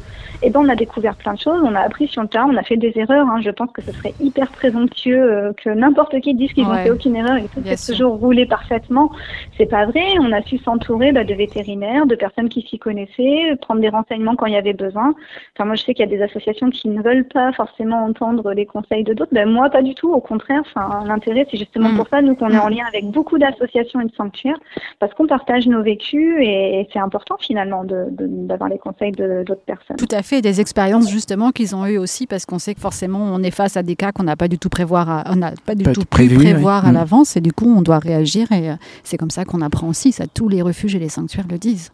et 0.41 0.47
eh 0.47 0.49
ben 0.49 0.61
on 0.61 0.69
a 0.69 0.75
découvert 0.75 1.15
plein 1.15 1.33
de 1.33 1.39
choses, 1.39 1.61
on 1.63 1.75
a 1.75 1.81
appris 1.81 2.07
sur 2.07 2.21
le 2.21 2.27
terrain, 2.27 2.47
on 2.49 2.57
a 2.57 2.63
fait 2.63 2.77
des 2.77 2.93
erreurs. 2.95 3.27
Hein. 3.27 3.41
Je 3.41 3.49
pense 3.49 3.71
que 3.71 3.81
ce 3.81 3.91
serait 3.91 4.13
hyper 4.19 4.47
présomptueux 4.47 5.23
euh, 5.23 5.53
que 5.53 5.69
n'importe 5.69 6.19
qui 6.21 6.33
dise 6.33 6.51
qu'ils 6.53 6.65
n'ont 6.65 6.75
fait 6.75 6.91
aucune 6.91 7.15
erreur 7.15 7.37
et 7.37 7.43
que 7.43 7.59
tout 7.59 7.93
toujours 7.93 8.15
roulé 8.15 8.45
parfaitement. 8.45 9.11
C'est 9.57 9.65
pas 9.65 9.85
vrai. 9.85 10.03
On 10.19 10.31
a 10.31 10.41
su 10.41 10.57
s'entourer 10.57 11.11
bah, 11.11 11.23
de 11.23 11.33
vétérinaires, 11.33 12.05
de 12.05 12.15
personnes 12.15 12.49
qui 12.49 12.61
s'y 12.61 12.79
connaissaient, 12.79 13.55
prendre 13.61 13.81
des 13.81 13.89
renseignements 13.89 14.35
quand 14.35 14.45
il 14.45 14.53
y 14.53 14.57
avait 14.57 14.73
besoin. 14.73 15.13
Enfin, 15.55 15.65
moi, 15.65 15.75
je 15.75 15.83
sais 15.83 15.93
qu'il 15.93 16.05
y 16.05 16.13
a 16.13 16.15
des 16.17 16.23
associations 16.23 16.69
qui 16.69 16.89
ne 16.89 17.01
veulent 17.01 17.27
pas 17.27 17.51
forcément 17.53 18.05
entendre 18.05 18.53
les 18.53 18.65
conseils 18.65 19.03
de 19.03 19.13
d'autres. 19.13 19.33
Ben, 19.33 19.49
moi, 19.49 19.69
pas 19.73 19.81
du 19.81 19.95
tout. 19.95 20.13
Au 20.13 20.21
contraire, 20.21 20.61
enfin, 20.61 21.03
l'intérêt, 21.05 21.45
c'est 21.51 21.57
justement 21.57 21.89
mm. 21.89 21.97
pour 21.97 22.07
ça, 22.07 22.21
nous, 22.21 22.35
qu'on 22.35 22.49
est 22.49 22.57
en 22.57 22.69
lien 22.69 22.85
avec 22.87 23.09
beaucoup 23.09 23.37
d'associations 23.37 23.99
et 23.99 24.05
de 24.05 24.15
sanctuaires, 24.15 24.59
parce 24.99 25.13
qu'on 25.15 25.27
partage 25.27 25.67
nos 25.67 25.81
vécus 25.81 26.37
et, 26.39 26.87
c'est 26.93 26.99
important 26.99 27.35
finalement 27.39 27.83
d'avoir 27.83 28.69
les 28.69 28.77
conseils 28.77 29.11
d'autres 29.11 29.65
personnes. 29.65 29.97
Tout 29.97 30.07
à 30.11 30.21
fait, 30.21 30.41
des 30.41 30.61
expériences 30.61 31.09
justement 31.09 31.51
qu'ils 31.51 31.75
ont 31.75 31.85
eues 31.85 31.97
aussi, 31.97 32.27
parce 32.27 32.45
qu'on 32.45 32.59
sait 32.59 32.75
que 32.75 32.81
forcément, 32.81 33.19
on 33.19 33.41
est 33.41 33.51
face 33.51 33.75
à 33.75 33.83
des 33.83 33.95
cas 33.95 34.11
qu'on 34.11 34.23
n'a 34.23 34.35
pas 34.35 34.47
du 34.47 34.59
tout 34.59 34.69
prévoir, 34.69 35.23
on 35.27 35.35
n'a 35.35 35.51
pas 35.65 35.75
du 35.75 35.83
tout 35.85 36.05
pu 36.05 36.29
prévoir 36.29 36.85
à 36.85 36.91
mm. 36.91 36.95
l'avance, 36.95 37.35
et 37.35 37.41
du 37.41 37.51
coup, 37.51 37.73
on 37.75 37.81
doit 37.81 37.99
réagir, 37.99 38.51
et 38.51 38.69
euh, 38.69 38.75
c'est 39.03 39.17
comme 39.17 39.31
ça 39.31 39.43
qu'on 39.43 39.61
apprend 39.61 39.87
aussi. 39.87 40.11
Ça, 40.11 40.25
tous 40.27 40.47
les 40.47 40.61
refuges 40.61 40.95
et 40.95 40.99
les 40.99 41.09
sanctuaires 41.09 41.47
le 41.49 41.57
disent. 41.57 41.91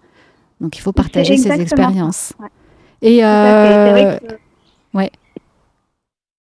Donc, 0.59 0.77
il 0.77 0.81
faut 0.81 0.91
partager 0.91 1.37
ces 1.37 1.61
expériences. 1.61 2.33
Et 3.01 3.23
euh, 3.23 4.17
ouais. 4.93 5.09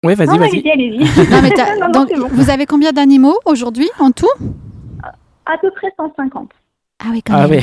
Oui, 0.05 0.15
vas-y, 0.15 0.39
vas-y. 0.39 0.71
Allez-y, 0.71 1.05
vous 2.31 2.51
avez 2.51 2.67
combien 2.67 2.93
d'animaux 2.93 3.39
aujourd'hui 3.47 3.89
en 3.99 4.11
tout? 4.11 4.31
À 5.47 5.59
peu 5.59 5.71
près 5.71 5.89
150. 5.97 6.51
Ah 7.06 7.11
oui, 7.12 7.23
quand 7.23 7.35
ah 7.37 7.49
même. 7.49 7.61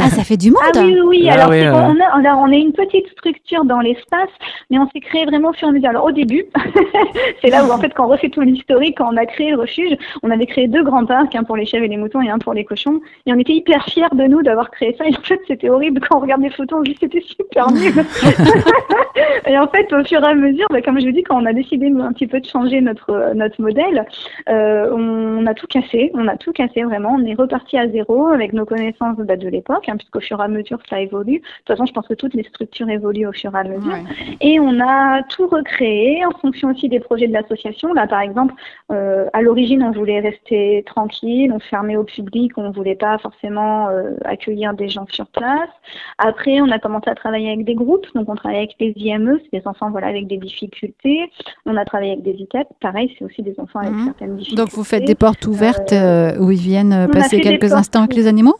ah, 0.00 0.10
ça 0.10 0.22
fait 0.22 0.36
du 0.36 0.50
monde. 0.52 0.60
Ah 0.62 0.80
oui, 0.84 1.00
oui. 1.04 1.28
Ah 1.28 1.44
alors, 1.44 2.38
on, 2.38 2.48
on, 2.48 2.52
est 2.52 2.60
une 2.60 2.72
petite 2.72 3.08
structure 3.08 3.64
dans 3.64 3.80
l'espace, 3.80 4.30
mais 4.70 4.78
on 4.78 4.88
s'est 4.90 5.00
créé 5.00 5.24
vraiment 5.24 5.50
au 5.50 5.52
fur 5.52 5.66
et 5.66 5.70
à 5.70 5.72
mesure. 5.72 5.88
Alors, 5.90 6.04
au 6.04 6.12
début, 6.12 6.44
c'est 7.42 7.50
là 7.50 7.64
où, 7.64 7.70
en 7.70 7.78
fait, 7.78 7.92
quand 7.94 8.06
on 8.06 8.10
refait 8.10 8.28
tout 8.28 8.42
l'historique, 8.42 8.98
quand 8.98 9.12
on 9.12 9.16
a 9.16 9.26
créé 9.26 9.50
le 9.50 9.58
refuge, 9.58 9.96
on 10.22 10.30
avait 10.30 10.46
créé 10.46 10.68
deux 10.68 10.84
grands 10.84 11.04
parcs, 11.04 11.34
un 11.34 11.42
pour 11.42 11.56
les 11.56 11.66
chèvres 11.66 11.84
et 11.84 11.88
les 11.88 11.96
moutons 11.96 12.20
et 12.22 12.30
un 12.30 12.38
pour 12.38 12.54
les 12.54 12.64
cochons. 12.64 13.00
Et 13.26 13.32
on 13.32 13.38
était 13.38 13.54
hyper 13.54 13.84
fiers 13.86 14.06
de 14.12 14.24
nous 14.24 14.42
d'avoir 14.42 14.70
créé 14.70 14.94
ça. 14.96 15.04
Et 15.04 15.16
en 15.16 15.22
fait, 15.22 15.40
c'était 15.48 15.68
horrible. 15.68 16.00
Quand 16.00 16.18
on 16.18 16.20
regarde 16.20 16.42
les 16.42 16.50
photos, 16.50 16.78
on 16.78 16.82
dit 16.82 16.96
c'était 17.00 17.22
super 17.22 17.72
nul. 17.72 17.92
et 19.46 19.58
en 19.58 19.66
fait, 19.66 19.92
au 19.92 20.04
fur 20.04 20.22
et 20.22 20.26
à 20.26 20.34
mesure, 20.34 20.66
bah, 20.70 20.80
comme 20.80 21.00
je 21.00 21.06
vous 21.06 21.12
dis, 21.12 21.24
quand 21.24 21.42
on 21.42 21.46
a 21.46 21.52
décidé 21.52 21.86
un 21.88 22.12
petit 22.12 22.28
peu 22.28 22.38
de 22.38 22.46
changer 22.46 22.80
notre, 22.80 23.32
notre 23.34 23.60
modèle, 23.60 24.06
euh, 24.48 24.90
on 24.94 25.44
a 25.46 25.54
tout 25.54 25.66
cassé. 25.66 26.12
On 26.14 26.28
a 26.28 26.36
tout 26.36 26.52
cassé 26.52 26.84
vraiment. 26.84 27.16
On 27.18 27.24
est 27.24 27.34
reparti 27.34 27.76
à 27.78 27.88
zéro 27.88 28.28
avec 28.28 28.52
nos 28.52 28.64
connaissance 28.76 29.16
bah, 29.18 29.36
de 29.36 29.48
l'époque, 29.48 29.88
hein, 29.88 29.96
puisqu'au 29.96 30.20
fur 30.20 30.40
et 30.40 30.44
à 30.44 30.48
mesure 30.48 30.78
ça 30.88 31.00
évolue. 31.00 31.38
De 31.38 31.38
toute 31.38 31.68
façon, 31.68 31.86
je 31.86 31.92
pense 31.92 32.06
que 32.06 32.14
toutes 32.14 32.34
les 32.34 32.44
structures 32.44 32.88
évoluent 32.88 33.26
au 33.26 33.32
fur 33.32 33.54
et 33.54 33.58
à 33.58 33.64
mesure. 33.64 33.96
Et 34.40 34.60
on 34.60 34.80
a 34.80 35.22
tout 35.24 35.46
recréé 35.46 36.24
en 36.24 36.30
fonction 36.38 36.70
aussi 36.70 36.88
des 36.88 37.00
projets 37.00 37.28
de 37.28 37.32
l'association. 37.32 37.92
Là, 37.92 38.06
par 38.06 38.20
exemple, 38.20 38.54
euh, 38.92 39.26
à 39.32 39.42
l'origine, 39.42 39.82
on 39.82 39.92
voulait 39.92 40.20
rester 40.20 40.82
tranquille, 40.86 41.52
on 41.52 41.58
fermait 41.58 41.96
au 41.96 42.04
public, 42.04 42.52
on 42.56 42.68
ne 42.68 42.72
voulait 42.72 42.94
pas 42.94 43.18
forcément 43.18 43.88
euh, 43.88 44.14
accueillir 44.24 44.74
des 44.74 44.88
gens 44.88 45.06
sur 45.10 45.26
place. 45.26 45.70
Après, 46.18 46.60
on 46.60 46.70
a 46.70 46.78
commencé 46.78 47.10
à 47.10 47.14
travailler 47.14 47.50
avec 47.50 47.64
des 47.64 47.74
groupes, 47.74 48.06
donc 48.14 48.28
on 48.28 48.34
travaille 48.34 48.58
avec 48.58 48.76
les 48.80 48.92
IME, 48.96 49.38
c'est 49.42 49.60
des 49.60 49.66
enfants 49.66 49.90
voilà, 49.90 50.08
avec 50.08 50.26
des 50.26 50.36
difficultés. 50.36 51.30
On 51.64 51.76
a 51.76 51.84
travaillé 51.84 52.12
avec 52.12 52.24
des 52.24 52.32
ITEP, 52.32 52.66
pareil, 52.80 53.14
c'est 53.18 53.24
aussi 53.24 53.42
des 53.42 53.54
enfants 53.58 53.80
avec 53.80 53.92
mhm. 53.92 54.04
certaines 54.04 54.36
difficultés. 54.36 54.62
Donc 54.62 54.70
vous 54.72 54.84
faites 54.84 55.04
des 55.04 55.14
portes 55.14 55.46
ouvertes 55.46 55.92
euh, 55.92 56.38
où 56.38 56.50
ils 56.50 56.58
viennent 56.58 57.08
passer 57.10 57.40
quelques 57.40 57.72
instants 57.72 58.00
avec 58.00 58.14
les 58.14 58.26
animaux? 58.26 58.56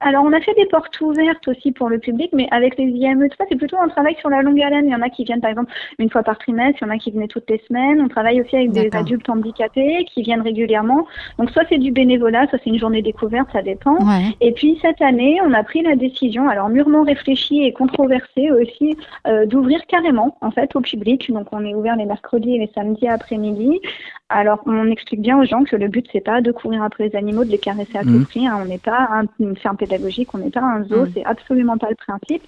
Alors, 0.00 0.24
on 0.24 0.32
a 0.32 0.40
fait 0.40 0.54
des 0.54 0.66
portes 0.66 1.00
ouvertes 1.00 1.48
aussi 1.48 1.72
pour 1.72 1.88
le 1.88 1.98
public, 1.98 2.30
mais 2.32 2.46
avec 2.52 2.78
les 2.78 2.84
IME, 2.84 3.28
tout 3.28 3.36
ça, 3.36 3.44
c'est 3.48 3.56
plutôt 3.56 3.78
un 3.78 3.88
travail 3.88 4.14
sur 4.20 4.30
la 4.30 4.42
longue 4.42 4.60
haleine. 4.60 4.86
Il 4.86 4.92
y 4.92 4.94
en 4.94 5.02
a 5.02 5.08
qui 5.08 5.24
viennent, 5.24 5.40
par 5.40 5.50
exemple, 5.50 5.72
une 5.98 6.08
fois 6.08 6.22
par 6.22 6.38
trimestre, 6.38 6.78
il 6.80 6.86
y 6.86 6.90
en 6.90 6.94
a 6.94 6.98
qui 6.98 7.10
venaient 7.10 7.26
toutes 7.26 7.50
les 7.50 7.60
semaines. 7.66 8.00
On 8.00 8.06
travaille 8.06 8.40
aussi 8.40 8.54
avec 8.54 8.70
des 8.70 8.90
adultes 8.92 9.28
handicapés 9.28 10.04
qui 10.04 10.22
viennent 10.22 10.42
régulièrement. 10.42 11.06
Donc, 11.38 11.50
soit 11.50 11.64
c'est 11.68 11.78
du 11.78 11.90
bénévolat, 11.90 12.46
soit 12.46 12.60
c'est 12.62 12.70
une 12.70 12.78
journée 12.78 13.02
découverte, 13.02 13.48
ça 13.52 13.62
dépend. 13.62 13.98
Et 14.40 14.52
puis, 14.52 14.78
cette 14.82 15.02
année, 15.02 15.40
on 15.44 15.52
a 15.52 15.64
pris 15.64 15.82
la 15.82 15.96
décision, 15.96 16.48
alors 16.48 16.68
mûrement 16.68 17.02
réfléchie 17.02 17.64
et 17.64 17.72
controversée 17.72 18.52
aussi, 18.52 18.96
euh, 19.26 19.46
d'ouvrir 19.46 19.84
carrément, 19.88 20.36
en 20.42 20.52
fait, 20.52 20.76
au 20.76 20.80
public. 20.80 21.32
Donc, 21.32 21.48
on 21.50 21.64
est 21.64 21.74
ouvert 21.74 21.96
les 21.96 22.06
mercredis 22.06 22.54
et 22.54 22.58
les 22.58 22.70
samedis 22.72 23.08
après-midi. 23.08 23.80
Alors, 24.28 24.60
on 24.66 24.90
explique 24.90 25.22
bien 25.22 25.38
aux 25.40 25.44
gens 25.44 25.64
que 25.64 25.74
le 25.74 25.88
but, 25.88 26.06
c'est 26.12 26.20
pas 26.20 26.42
de 26.42 26.52
courir 26.52 26.82
après 26.82 27.08
les 27.08 27.16
animaux, 27.16 27.44
de 27.44 27.50
les 27.50 27.58
caresser 27.58 27.96
à 27.96 28.02
tout 28.02 28.10
mmh. 28.10 28.26
prix. 28.26 28.46
Hein. 28.46 28.58
On 28.62 28.66
n'est 28.66 28.78
pas 28.78 29.08
un, 29.10 29.54
ferme 29.54 29.78
pédagogique, 29.88 30.34
on 30.34 30.38
n'est 30.38 30.50
pas 30.50 30.60
un 30.60 30.84
zoo, 30.84 31.04
mmh. 31.04 31.10
c'est 31.14 31.24
absolument 31.24 31.78
pas 31.78 31.88
le 31.90 31.96
principe. 31.96 32.42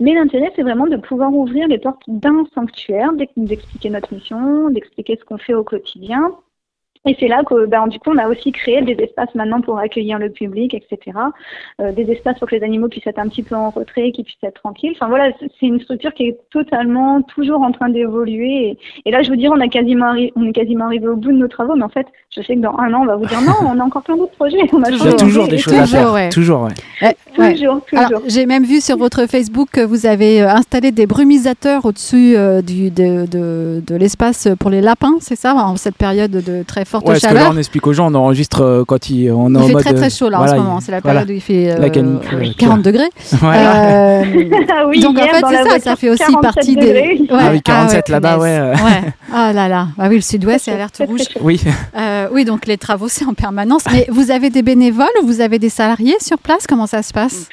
Mais 0.00 0.14
l'intérêt, 0.14 0.52
c'est 0.56 0.62
vraiment 0.62 0.86
de 0.86 0.96
pouvoir 0.96 1.32
ouvrir 1.32 1.68
les 1.68 1.78
portes 1.78 2.02
d'un 2.08 2.44
sanctuaire, 2.54 3.10
d'expliquer 3.36 3.90
notre 3.90 4.12
mission, 4.12 4.70
d'expliquer 4.70 5.16
ce 5.18 5.24
qu'on 5.24 5.38
fait 5.38 5.54
au 5.54 5.64
quotidien, 5.64 6.32
et 7.04 7.16
c'est 7.18 7.26
là 7.26 7.42
que, 7.44 7.66
ben, 7.66 7.88
du 7.88 7.98
coup, 7.98 8.10
on 8.14 8.18
a 8.18 8.28
aussi 8.28 8.52
créé 8.52 8.80
des 8.82 8.92
espaces 9.02 9.34
maintenant 9.34 9.60
pour 9.60 9.76
accueillir 9.78 10.20
le 10.20 10.30
public, 10.30 10.72
etc. 10.72 11.18
Euh, 11.80 11.90
des 11.90 12.08
espaces 12.12 12.38
pour 12.38 12.48
que 12.48 12.54
les 12.54 12.62
animaux 12.62 12.88
puissent 12.88 13.06
être 13.08 13.18
un 13.18 13.26
petit 13.26 13.42
peu 13.42 13.56
en 13.56 13.70
retrait, 13.70 14.12
qu'ils 14.12 14.24
puissent 14.24 14.36
être 14.44 14.60
tranquilles. 14.60 14.92
Enfin 14.94 15.08
voilà, 15.08 15.32
c'est 15.40 15.66
une 15.66 15.80
structure 15.80 16.14
qui 16.14 16.28
est 16.28 16.38
totalement 16.52 17.20
toujours 17.22 17.62
en 17.62 17.72
train 17.72 17.88
d'évoluer. 17.88 18.78
Et, 19.04 19.10
là, 19.10 19.22
je 19.22 19.30
veux 19.30 19.36
dire, 19.36 19.50
on, 19.52 19.60
a 19.60 19.66
quasiment 19.66 20.14
on 20.36 20.44
est 20.44 20.52
quasiment 20.52 20.84
arrivé 20.84 21.08
au 21.08 21.16
bout 21.16 21.32
de 21.32 21.38
nos 21.38 21.48
travaux, 21.48 21.74
mais 21.74 21.82
en 21.82 21.88
fait, 21.88 22.06
je 22.30 22.40
sais 22.40 22.54
que 22.54 22.60
dans 22.60 22.78
un 22.78 22.94
an, 22.94 23.02
on 23.02 23.06
va 23.06 23.16
vous 23.16 23.26
dire 23.26 23.40
non, 23.42 23.54
on 23.68 23.80
a 23.80 23.82
encore 23.82 24.02
plein 24.04 24.16
d'autres 24.16 24.36
projets. 24.36 24.58
On 24.72 24.82
a 24.84 24.90
toujours 25.16 25.48
des 25.48 25.58
choses 25.58 25.74
à 25.74 25.86
faire. 25.86 26.28
Toujours, 26.30 26.62
ouais. 26.62 26.70
Eh, 27.02 27.54
Toujours, 27.54 27.80
toujours. 27.84 28.22
J'ai 28.28 28.46
même 28.46 28.64
vu 28.64 28.80
sur 28.80 28.96
votre 28.96 29.26
Facebook 29.26 29.70
que 29.72 29.80
vous 29.80 30.06
avez 30.06 30.42
euh, 30.42 30.48
installé 30.48 30.92
des 30.92 31.06
brumisateurs 31.06 31.84
au-dessus 31.84 32.36
euh, 32.36 32.62
du, 32.62 32.90
de, 32.90 33.26
de, 33.26 33.82
de 33.84 33.96
l'espace 33.96 34.48
pour 34.60 34.70
les 34.70 34.80
lapins, 34.80 35.16
c'est 35.20 35.36
ça, 35.36 35.54
en 35.54 35.76
cette 35.76 35.96
période 35.96 36.30
de 36.30 36.62
très 36.62 36.84
forte 36.92 37.08
ouais, 37.08 37.18
chaleur. 37.18 37.34
Parce 37.34 37.44
que 37.46 37.50
là, 37.50 37.54
on 37.56 37.58
explique 37.58 37.86
aux 37.86 37.92
gens, 37.92 38.10
on 38.12 38.14
enregistre 38.14 38.60
euh, 38.62 38.84
quand 38.86 39.10
il, 39.10 39.30
on 39.32 39.48
est 39.54 39.58
il 39.58 39.62
en 39.62 39.66
fait 39.66 39.72
mode. 39.72 39.82
très 39.84 39.94
très 39.94 40.10
chaud 40.10 40.28
là 40.28 40.38
voilà, 40.38 40.52
en 40.52 40.56
ce 40.56 40.60
moment, 40.62 40.80
c'est 40.80 40.92
la 40.92 41.00
période 41.00 41.24
voilà. 41.24 41.32
où 41.32 41.36
il 41.36 41.40
fait 41.40 41.76
La 41.78 41.86
euh, 41.86 41.88
canicule, 41.88 42.54
40 42.56 42.82
degrés. 42.82 43.10
Voilà. 43.32 44.20
Euh, 44.22 44.24
Ah 44.70 44.86
oui, 44.88 45.00
donc 45.00 45.18
en 45.18 45.22
fait, 45.22 45.42
c'est 45.48 45.70
ça, 45.70 45.78
ça 45.80 45.96
fait 45.96 46.10
aussi 46.10 46.22
47 46.22 46.42
partie 46.54 46.76
des. 46.76 46.80
degrés. 46.80 47.18
Ouais, 47.22 47.38
Ah 47.40 47.48
oui, 47.52 47.60
47 47.62 48.08
là-bas, 48.08 48.34
punaise. 48.38 48.76
ouais. 48.76 48.82
ouais. 48.84 49.12
Ah 49.34 49.52
là 49.52 49.68
là, 49.68 49.88
ah 49.98 50.06
oui, 50.08 50.16
le 50.16 50.20
sud-ouest, 50.20 50.64
c'est 50.66 50.72
alerte 50.72 51.02
rouge. 51.06 51.22
Oui. 51.40 51.60
Euh, 51.96 52.28
oui, 52.32 52.44
donc 52.44 52.66
les 52.66 52.78
travaux, 52.78 53.08
c'est 53.08 53.24
en 53.24 53.34
permanence. 53.34 53.82
Mais 53.90 54.06
vous 54.10 54.30
avez 54.30 54.50
des 54.50 54.62
bénévoles 54.62 55.06
ou 55.22 55.26
vous 55.26 55.40
avez 55.40 55.58
des 55.58 55.68
salariés 55.70 56.16
sur 56.20 56.38
place? 56.38 56.66
Comment 56.68 56.86
ça 56.86 57.02
se 57.02 57.12
passe? 57.12 57.48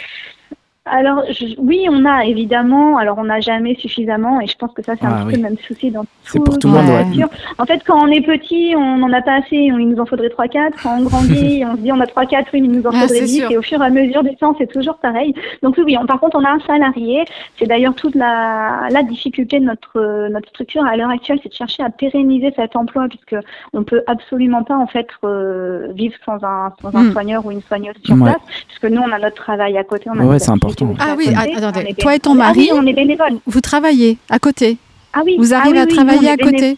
Alors 0.91 1.23
je- 1.29 1.55
oui, 1.59 1.85
on 1.89 2.05
a 2.05 2.25
évidemment. 2.25 2.97
Alors 2.97 3.17
on 3.17 3.25
n'a 3.25 3.39
jamais 3.39 3.75
suffisamment, 3.75 4.41
et 4.41 4.47
je 4.47 4.55
pense 4.57 4.71
que 4.73 4.81
ça 4.83 4.93
c'est 4.99 5.05
un 5.05 5.09
Ah, 5.11 5.15
petit 5.19 5.25
oui. 5.27 5.31
peu 5.33 5.37
le 5.37 5.43
même 5.43 5.57
souci 5.59 5.91
dans 5.91 6.05
C'est 6.23 6.39
pour 6.43 6.57
tout 6.59 6.67
le 6.67 6.73
monde, 6.73 6.85
Ouais. 6.89 7.25
En 7.57 7.65
fait, 7.65 7.81
quand 7.85 7.99
on 8.03 8.07
est 8.07 8.21
petit, 8.21 8.73
on 8.77 8.97
n'en 8.97 9.11
a 9.13 9.21
pas 9.21 9.35
assez, 9.37 9.71
on- 9.71 9.77
il 9.79 9.89
nous 9.89 9.99
en 9.99 10.05
faudrait 10.05 10.29
3-4. 10.29 10.81
Quand 10.83 10.97
on 10.99 11.03
grandit, 11.03 11.63
on 11.65 11.75
se 11.75 11.81
dit 11.81 11.91
on 11.91 11.99
a 11.99 12.05
3-4, 12.07 12.47
oui, 12.53 12.61
il 12.63 12.71
nous 12.71 12.85
en 12.85 12.89
Ah, 12.93 13.01
faudrait 13.01 13.07
c'est 13.19 13.25
10. 13.25 13.37
sûr. 13.39 13.51
Et 13.51 13.57
au 13.57 13.61
fur 13.61 13.81
et 13.81 13.85
à 13.85 13.89
mesure 13.89 14.23
du 14.23 14.35
temps, 14.35 14.55
c'est 14.57 14.71
toujours 14.71 14.97
pareil. 14.97 15.33
Donc 15.63 15.75
oui, 15.77 15.97
on- 15.99 16.05
par 16.05 16.19
contre, 16.19 16.37
on 16.39 16.43
a 16.43 16.49
un 16.51 16.59
salarié. 16.61 17.23
C'est 17.57 17.65
d'ailleurs 17.67 17.95
toute 17.95 18.15
la, 18.15 18.87
la 18.89 19.03
difficulté 19.03 19.59
de 19.59 19.65
notre, 19.65 19.97
euh, 19.99 20.29
notre 20.29 20.49
structure 20.49 20.85
à 20.85 20.95
l'heure 20.97 21.09
actuelle, 21.09 21.39
c'est 21.43 21.49
de 21.49 21.53
chercher 21.53 21.83
à 21.83 21.89
pérenniser 21.89 22.51
cet 22.55 22.75
emploi, 22.75 23.07
puisque 23.09 23.35
on 23.73 23.83
peut 23.83 24.03
absolument 24.07 24.63
pas 24.63 24.77
en 24.77 24.87
fait 24.87 25.07
euh, 25.23 25.87
vivre 25.93 26.15
sans 26.25 26.43
un, 26.43 26.71
sans 26.81 26.95
un 26.95 27.03
Mm. 27.03 27.11
soigneur 27.11 27.45
ou 27.45 27.51
une 27.51 27.61
soigneuse 27.61 27.95
sur 28.03 28.15
Ouais. 28.15 28.23
place, 28.31 28.41
puisque 28.67 28.85
nous, 28.93 29.01
on 29.01 29.11
a 29.11 29.19
notre 29.19 29.35
travail 29.35 29.77
à 29.77 29.83
côté. 29.83 30.09
On 30.09 30.13
a 30.13 30.23
Ouais, 30.23 30.23
notre 30.33 30.43
important. 30.85 31.05
Ah 31.07 31.13
à 31.13 31.15
oui, 31.15 31.25
côté, 31.25 31.37
att- 31.55 31.63
attendez. 31.63 31.93
Toi 31.95 32.15
et 32.15 32.19
ton. 32.19 32.31
Ah 32.33 32.35
mari 32.35 32.59
oui, 32.59 32.69
on 32.73 32.85
est 32.85 32.93
bénévole. 32.93 33.39
Vous 33.45 33.61
travaillez 33.61 34.17
à 34.29 34.39
côté 34.39 34.77
Ah 35.13 35.21
oui. 35.25 35.35
Vous 35.39 35.53
ah 35.53 35.57
arrivez 35.57 35.77
oui, 35.77 35.81
à 35.81 35.85
oui, 35.85 35.93
travailler 35.95 36.29
à 36.29 36.37
côté 36.37 36.77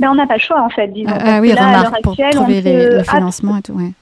Ben, 0.00 0.10
on 0.10 0.14
n'a 0.14 0.26
pas 0.26 0.34
le 0.34 0.40
choix 0.40 0.60
en 0.62 0.68
fait, 0.70 0.88
disons. 0.88 1.10
Ah 1.12 1.36
ah 1.36 1.40
oui, 1.40 1.52
là, 1.52 1.62
à 1.62 1.66
remarque, 1.78 2.02
pour 2.02 2.12
actuelle, 2.12 2.30
on 2.34 2.42
trouver 2.42 2.60
les- 2.60 2.62
peut 2.88 2.96
le 2.98 3.02
financement 3.04 3.56
et 3.56 3.62
tout. 3.62 3.72
ouais. 3.72 3.92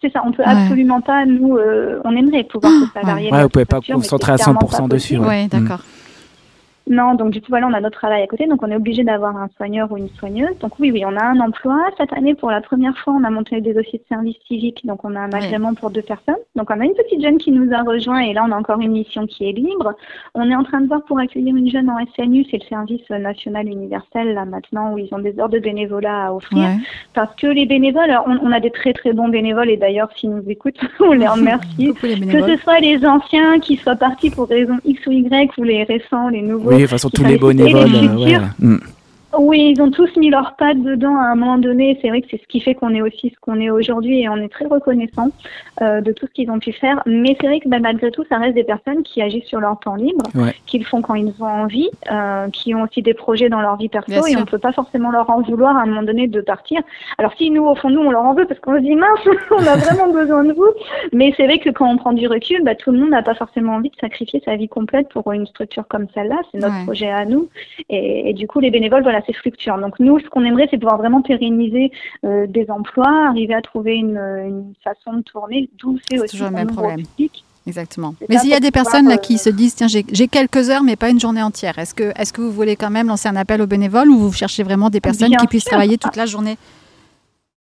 C'est 0.00 0.10
ça, 0.12 0.22
on 0.24 0.32
peut 0.32 0.42
Ouais. 0.42 0.48
absolument 0.48 1.00
pas, 1.02 1.26
nous, 1.26 1.56
euh, 1.58 2.00
on 2.04 2.16
aimerait 2.16 2.44
pouvoir 2.44 2.72
Ah, 2.74 2.86
se 2.86 3.00
salarier. 3.00 3.30
Ouais, 3.30 3.42
vous 3.42 3.48
pouvez 3.50 3.62
notre 3.64 3.66
pas 3.66 3.80
mais 3.86 3.94
concentrer 3.94 4.32
à 4.32 4.36
clairement 4.36 4.60
100% 4.60 4.88
pas 4.88 4.94
dessus. 4.94 5.18
Ouais, 5.18 5.46
d'accord. 5.46 5.80
Non, 6.86 7.14
donc 7.14 7.30
du 7.30 7.40
coup, 7.40 7.46
voilà, 7.48 7.66
on 7.66 7.72
a 7.72 7.80
notre 7.80 7.98
travail 7.98 8.22
à 8.22 8.26
côté, 8.26 8.46
donc 8.46 8.62
on 8.62 8.70
est 8.70 8.76
obligé 8.76 9.04
d'avoir 9.04 9.36
un 9.36 9.48
soigneur 9.56 9.90
ou 9.90 9.96
une 9.96 10.10
soigneuse. 10.10 10.56
Donc 10.60 10.78
oui, 10.78 10.90
oui, 10.90 11.04
on 11.06 11.16
a 11.16 11.24
un 11.24 11.40
emploi. 11.40 11.78
Cette 11.96 12.12
année, 12.12 12.34
pour 12.34 12.50
la 12.50 12.60
première 12.60 12.96
fois, 12.98 13.14
on 13.14 13.24
a 13.24 13.30
monté 13.30 13.60
des 13.60 13.72
dossiers 13.72 13.98
de 13.98 14.04
service 14.08 14.36
civique, 14.46 14.84
donc 14.84 15.04
on 15.04 15.14
a 15.14 15.20
un 15.20 15.32
agrément 15.32 15.74
pour 15.74 15.90
deux 15.90 16.02
personnes. 16.02 16.36
Donc 16.56 16.70
on 16.70 16.80
a 16.80 16.84
une 16.84 16.94
petite 16.94 17.22
jeune 17.22 17.38
qui 17.38 17.52
nous 17.52 17.72
a 17.72 17.82
rejoint 17.82 18.20
et 18.20 18.32
là, 18.32 18.44
on 18.46 18.52
a 18.52 18.56
encore 18.56 18.80
une 18.80 18.92
mission 18.92 19.26
qui 19.26 19.48
est 19.48 19.52
libre. 19.52 19.94
On 20.34 20.50
est 20.50 20.54
en 20.54 20.64
train 20.64 20.80
de 20.80 20.86
voir 20.86 21.02
pour 21.04 21.18
accueillir 21.18 21.56
une 21.56 21.70
jeune 21.70 21.88
en 21.88 21.98
SNU, 22.14 22.44
c'est 22.50 22.58
le 22.62 22.68
service 22.68 23.08
national 23.08 23.66
universel, 23.66 24.34
là 24.34 24.44
maintenant, 24.44 24.92
où 24.92 24.98
ils 24.98 25.08
ont 25.12 25.18
des 25.18 25.38
heures 25.40 25.48
de 25.48 25.58
bénévolat 25.58 26.26
à 26.26 26.32
offrir. 26.32 26.58
Ouais. 26.58 26.76
Parce 27.14 27.34
que 27.36 27.46
les 27.46 27.66
bénévoles, 27.66 28.10
alors, 28.10 28.24
on, 28.26 28.38
on 28.42 28.52
a 28.52 28.60
des 28.60 28.70
très 28.70 28.92
très 28.92 29.12
bons 29.12 29.28
bénévoles 29.28 29.70
et 29.70 29.76
d'ailleurs, 29.76 30.10
s'ils 30.16 30.30
nous 30.30 30.44
écoutent, 30.48 30.80
on 31.00 31.12
les 31.12 31.28
remercie. 31.28 31.92
Les 32.02 32.26
Que 32.26 32.42
ce 32.46 32.56
soit 32.62 32.80
les 32.80 33.04
anciens 33.06 33.58
qui 33.60 33.76
soient 33.76 33.96
partis 33.96 34.30
pour 34.30 34.48
raison 34.48 34.76
X 34.84 35.06
ou 35.06 35.12
Y 35.12 35.50
ou 35.58 35.62
les 35.62 35.84
récents, 35.84 36.28
les 36.28 36.42
nouveaux. 36.42 36.70
Oui, 36.70 36.73
de 36.76 36.82
toute 36.82 36.90
façon, 36.90 37.10
tous 37.10 37.24
les. 37.24 37.34
Et 37.34 37.38
bénévoles. 37.38 37.90
les 37.90 37.98
euh, 37.98 38.14
ouais, 38.16 38.26
futurs. 38.26 38.40
ouais. 38.40 38.66
Mm. 38.68 38.80
Oui, 39.38 39.74
ils 39.76 39.82
ont 39.82 39.90
tous 39.90 40.14
mis 40.16 40.30
leurs 40.30 40.54
pattes 40.56 40.80
dedans 40.82 41.16
à 41.16 41.24
un 41.26 41.34
moment 41.34 41.58
donné. 41.58 41.98
C'est 42.02 42.08
vrai 42.08 42.20
que 42.20 42.28
c'est 42.30 42.40
ce 42.40 42.46
qui 42.46 42.60
fait 42.60 42.74
qu'on 42.74 42.94
est 42.94 43.02
aussi 43.02 43.30
ce 43.30 43.40
qu'on 43.40 43.60
est 43.60 43.70
aujourd'hui 43.70 44.20
et 44.22 44.28
on 44.28 44.36
est 44.36 44.48
très 44.48 44.66
reconnaissant 44.66 45.28
euh, 45.82 46.00
de 46.00 46.12
tout 46.12 46.26
ce 46.26 46.32
qu'ils 46.32 46.50
ont 46.50 46.58
pu 46.58 46.72
faire. 46.72 47.02
Mais 47.06 47.36
c'est 47.40 47.46
vrai 47.46 47.60
que 47.60 47.68
bah, 47.68 47.78
malgré 47.80 48.10
tout, 48.10 48.24
ça 48.28 48.38
reste 48.38 48.54
des 48.54 48.64
personnes 48.64 49.02
qui 49.02 49.22
agissent 49.22 49.46
sur 49.46 49.60
leur 49.60 49.78
temps 49.80 49.94
libre, 49.96 50.24
Ouais. 50.34 50.54
qui 50.66 50.78
le 50.78 50.84
font 50.84 51.02
quand 51.02 51.14
ils 51.14 51.32
ont 51.40 51.46
envie, 51.46 51.88
euh, 52.10 52.48
qui 52.50 52.74
ont 52.74 52.82
aussi 52.82 53.02
des 53.02 53.14
projets 53.14 53.48
dans 53.48 53.60
leur 53.60 53.76
vie 53.76 53.88
perso 53.88 54.10
Bien 54.10 54.24
et 54.24 54.30
sûr. 54.32 54.40
on 54.40 54.44
peut 54.44 54.58
pas 54.58 54.72
forcément 54.72 55.10
leur 55.10 55.28
en 55.30 55.40
vouloir 55.42 55.76
à 55.76 55.82
un 55.82 55.86
moment 55.86 56.02
donné 56.02 56.26
de 56.28 56.40
partir. 56.40 56.80
Alors 57.18 57.32
si 57.36 57.50
nous, 57.50 57.64
au 57.64 57.74
fond, 57.74 57.90
nous, 57.90 58.00
on 58.00 58.10
leur 58.10 58.22
en 58.22 58.34
veut 58.34 58.46
parce 58.46 58.60
qu'on 58.60 58.74
se 58.76 58.80
dit 58.82 58.94
mince, 58.94 59.18
on 59.50 59.66
a 59.66 59.76
vraiment 59.76 60.12
besoin 60.12 60.44
de 60.44 60.52
vous. 60.52 60.68
Mais 61.12 61.32
c'est 61.36 61.44
vrai 61.46 61.58
que 61.58 61.70
quand 61.70 61.88
on 61.90 61.96
prend 61.96 62.12
du 62.12 62.26
recul, 62.28 62.62
bah, 62.62 62.74
tout 62.74 62.92
le 62.92 62.98
monde 62.98 63.10
n'a 63.10 63.22
pas 63.22 63.34
forcément 63.34 63.74
envie 63.74 63.90
de 63.90 63.96
sacrifier 64.00 64.42
sa 64.44 64.56
vie 64.56 64.68
complète 64.68 65.08
pour 65.08 65.32
une 65.32 65.46
structure 65.46 65.86
comme 65.88 66.06
celle-là. 66.14 66.36
C'est 66.52 66.58
notre 66.58 66.74
Ouais. 66.74 66.84
projet 66.84 67.10
à 67.10 67.24
nous. 67.24 67.48
Et, 67.88 68.30
et 68.30 68.32
du 68.32 68.46
coup, 68.46 68.58
les 68.60 68.70
bénévoles, 68.70 69.02
voilà, 69.02 69.20
fluctuant. 69.32 69.78
Donc 69.78 69.98
nous, 69.98 70.18
ce 70.18 70.28
qu'on 70.28 70.44
aimerait, 70.44 70.68
c'est 70.70 70.78
pouvoir 70.78 70.98
vraiment 70.98 71.22
pérenniser 71.22 71.90
euh, 72.24 72.46
des 72.46 72.70
emplois, 72.70 73.28
arriver 73.28 73.54
à 73.54 73.62
trouver 73.62 73.96
une, 73.96 74.18
une 74.18 74.74
façon 74.82 75.14
de 75.14 75.22
tourner, 75.22 75.68
d'où 75.78 75.98
c'est 76.08 76.20
aussi 76.20 76.32
toujours 76.32 76.50
le 76.50 76.56
même 76.56 76.66
problème. 76.68 77.02
public. 77.06 77.44
Exactement. 77.66 78.14
Mais 78.28 78.38
s'il 78.38 78.50
y 78.50 78.54
a 78.54 78.60
des 78.60 78.70
personnes 78.70 79.08
là 79.08 79.14
euh, 79.14 79.18
qui 79.18 79.38
se 79.38 79.48
disent 79.48 79.74
tiens 79.74 79.86
j'ai 79.88 80.28
quelques 80.28 80.68
heures 80.68 80.82
mais 80.82 80.96
pas 80.96 81.08
une 81.08 81.18
journée 81.18 81.42
entière, 81.42 81.78
est-ce 81.78 81.94
que 81.94 82.12
est-ce 82.16 82.32
que 82.32 82.42
vous 82.42 82.52
voulez 82.52 82.76
quand 82.76 82.90
même 82.90 83.06
lancer 83.06 83.28
un 83.28 83.36
appel 83.36 83.62
aux 83.62 83.66
bénévoles 83.66 84.10
ou 84.10 84.18
vous 84.18 84.32
cherchez 84.32 84.62
vraiment 84.62 84.90
des 84.90 85.00
personnes 85.00 85.28
Bien 85.28 85.38
qui 85.38 85.46
puissent 85.46 85.64
travailler 85.64 85.96
toute 85.96 86.16
la 86.16 86.26
journée? 86.26 86.58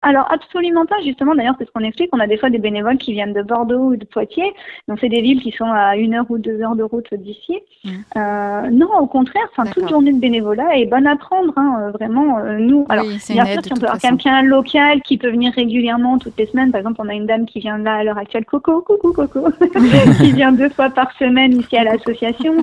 Alors 0.05 0.31
absolument 0.31 0.85
pas, 0.85 0.97
justement. 1.03 1.33
D'ailleurs, 1.33 1.55
c'est 1.57 1.65
ce 1.65 1.71
qu'on 1.71 1.83
explique. 1.83 2.09
On 2.13 2.19
a 2.19 2.27
des 2.27 2.37
fois 2.37 2.51
des 2.51 2.59
bénévoles 2.59 2.99
qui 2.99 3.11
viennent 3.13 3.33
de 3.33 3.41
Bordeaux 3.41 3.89
ou 3.89 3.95
de 3.95 4.05
Poitiers. 4.05 4.53
Donc 4.87 4.99
c'est 5.01 5.09
des 5.09 5.21
villes 5.21 5.41
qui 5.41 5.51
sont 5.51 5.65
à 5.65 5.97
une 5.97 6.13
heure 6.13 6.27
ou 6.29 6.37
deux 6.37 6.61
heures 6.61 6.75
de 6.75 6.83
route 6.83 7.11
d'ici. 7.15 7.57
Mm. 7.83 7.89
Euh, 8.15 8.69
non, 8.69 8.93
au 8.99 9.07
contraire, 9.07 9.47
enfin 9.51 9.67
toute 9.71 9.89
journée 9.89 10.13
de 10.13 10.19
bénévolat 10.19 10.77
est 10.77 10.85
bonne 10.85 11.07
à 11.07 11.15
prendre. 11.15 11.53
Hein, 11.57 11.77
euh, 11.79 11.91
vraiment, 11.91 12.37
euh, 12.37 12.59
nous. 12.59 12.85
Alors 12.87 13.05
Oui, 13.05 13.17
Bien 13.29 13.45
sûr, 13.45 13.63
si 13.63 13.73
on 13.73 13.77
peut 13.77 13.87
avoir 13.87 13.99
quelqu'un 13.99 14.43
local 14.43 15.01
qui 15.01 15.17
peut 15.17 15.31
venir 15.31 15.51
régulièrement 15.53 16.19
toutes 16.19 16.37
les 16.37 16.45
semaines, 16.45 16.71
par 16.71 16.79
exemple, 16.79 17.01
on 17.03 17.09
a 17.09 17.13
une 17.15 17.25
dame 17.25 17.47
qui 17.47 17.59
vient 17.59 17.79
là 17.79 17.95
à 17.95 18.03
l'heure 18.03 18.19
actuelle, 18.19 18.45
Coco, 18.45 18.81
coucou, 18.81 19.11
Coco, 19.11 19.47
qui 20.19 20.33
vient 20.33 20.51
deux 20.51 20.69
fois 20.69 20.91
par 20.91 21.11
semaine 21.17 21.59
ici 21.59 21.75
à 21.77 21.83
l'association. 21.83 22.57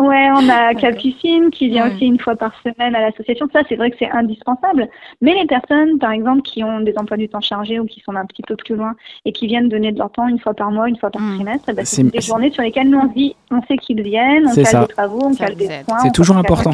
Ouais, 0.00 0.28
on 0.34 0.48
a 0.48 0.74
Capucine 0.74 1.50
qui 1.50 1.68
vient 1.68 1.88
aussi 1.88 2.06
une 2.06 2.18
fois 2.18 2.34
par 2.34 2.52
semaine 2.62 2.96
à 2.96 3.00
l'association. 3.00 3.48
Ça, 3.52 3.60
c'est 3.68 3.76
vrai 3.76 3.90
que 3.90 3.96
c'est 3.98 4.10
indispensable. 4.10 4.88
Mais 5.20 5.34
les 5.34 5.46
personnes, 5.46 5.98
par 5.98 6.10
exemple, 6.12 6.42
qui 6.42 6.63
ont 6.64 6.80
des 6.80 6.96
emplois 6.98 7.16
du 7.16 7.28
temps 7.28 7.40
chargés 7.40 7.78
ou 7.78 7.86
qui 7.86 8.00
sont 8.00 8.14
un 8.16 8.26
petit 8.26 8.42
peu 8.42 8.56
plus 8.56 8.74
loin 8.74 8.94
et 9.24 9.32
qui 9.32 9.46
viennent 9.46 9.68
donner 9.68 9.92
de 9.92 9.98
leur 9.98 10.10
temps 10.10 10.26
une 10.28 10.38
fois 10.40 10.54
par 10.54 10.70
mois, 10.70 10.88
une 10.88 10.96
fois 10.96 11.10
par 11.10 11.22
Mm. 11.22 11.34
trimestre, 11.36 11.72
ben, 11.74 11.84
C'est- 11.84 12.02
des 12.02 12.20
journées 12.20 12.50
sur 12.50 12.62
lesquelles 12.62 12.88
nous 12.90 12.98
on 12.98 13.06
dit, 13.06 13.36
on 13.50 13.62
sait 13.62 13.76
qu'ils 13.76 14.02
viennent, 14.02 14.46
on 14.46 14.52
C'est 14.52 14.62
cale 14.64 14.72
ça. 14.72 14.80
des 14.86 14.92
travaux, 14.94 15.20
on 15.24 15.32
Ça 15.32 15.46
cale 15.46 15.56
des 15.56 15.68
points. 15.86 15.98
C'est 16.00 16.12
toujours 16.12 16.36
important. 16.36 16.72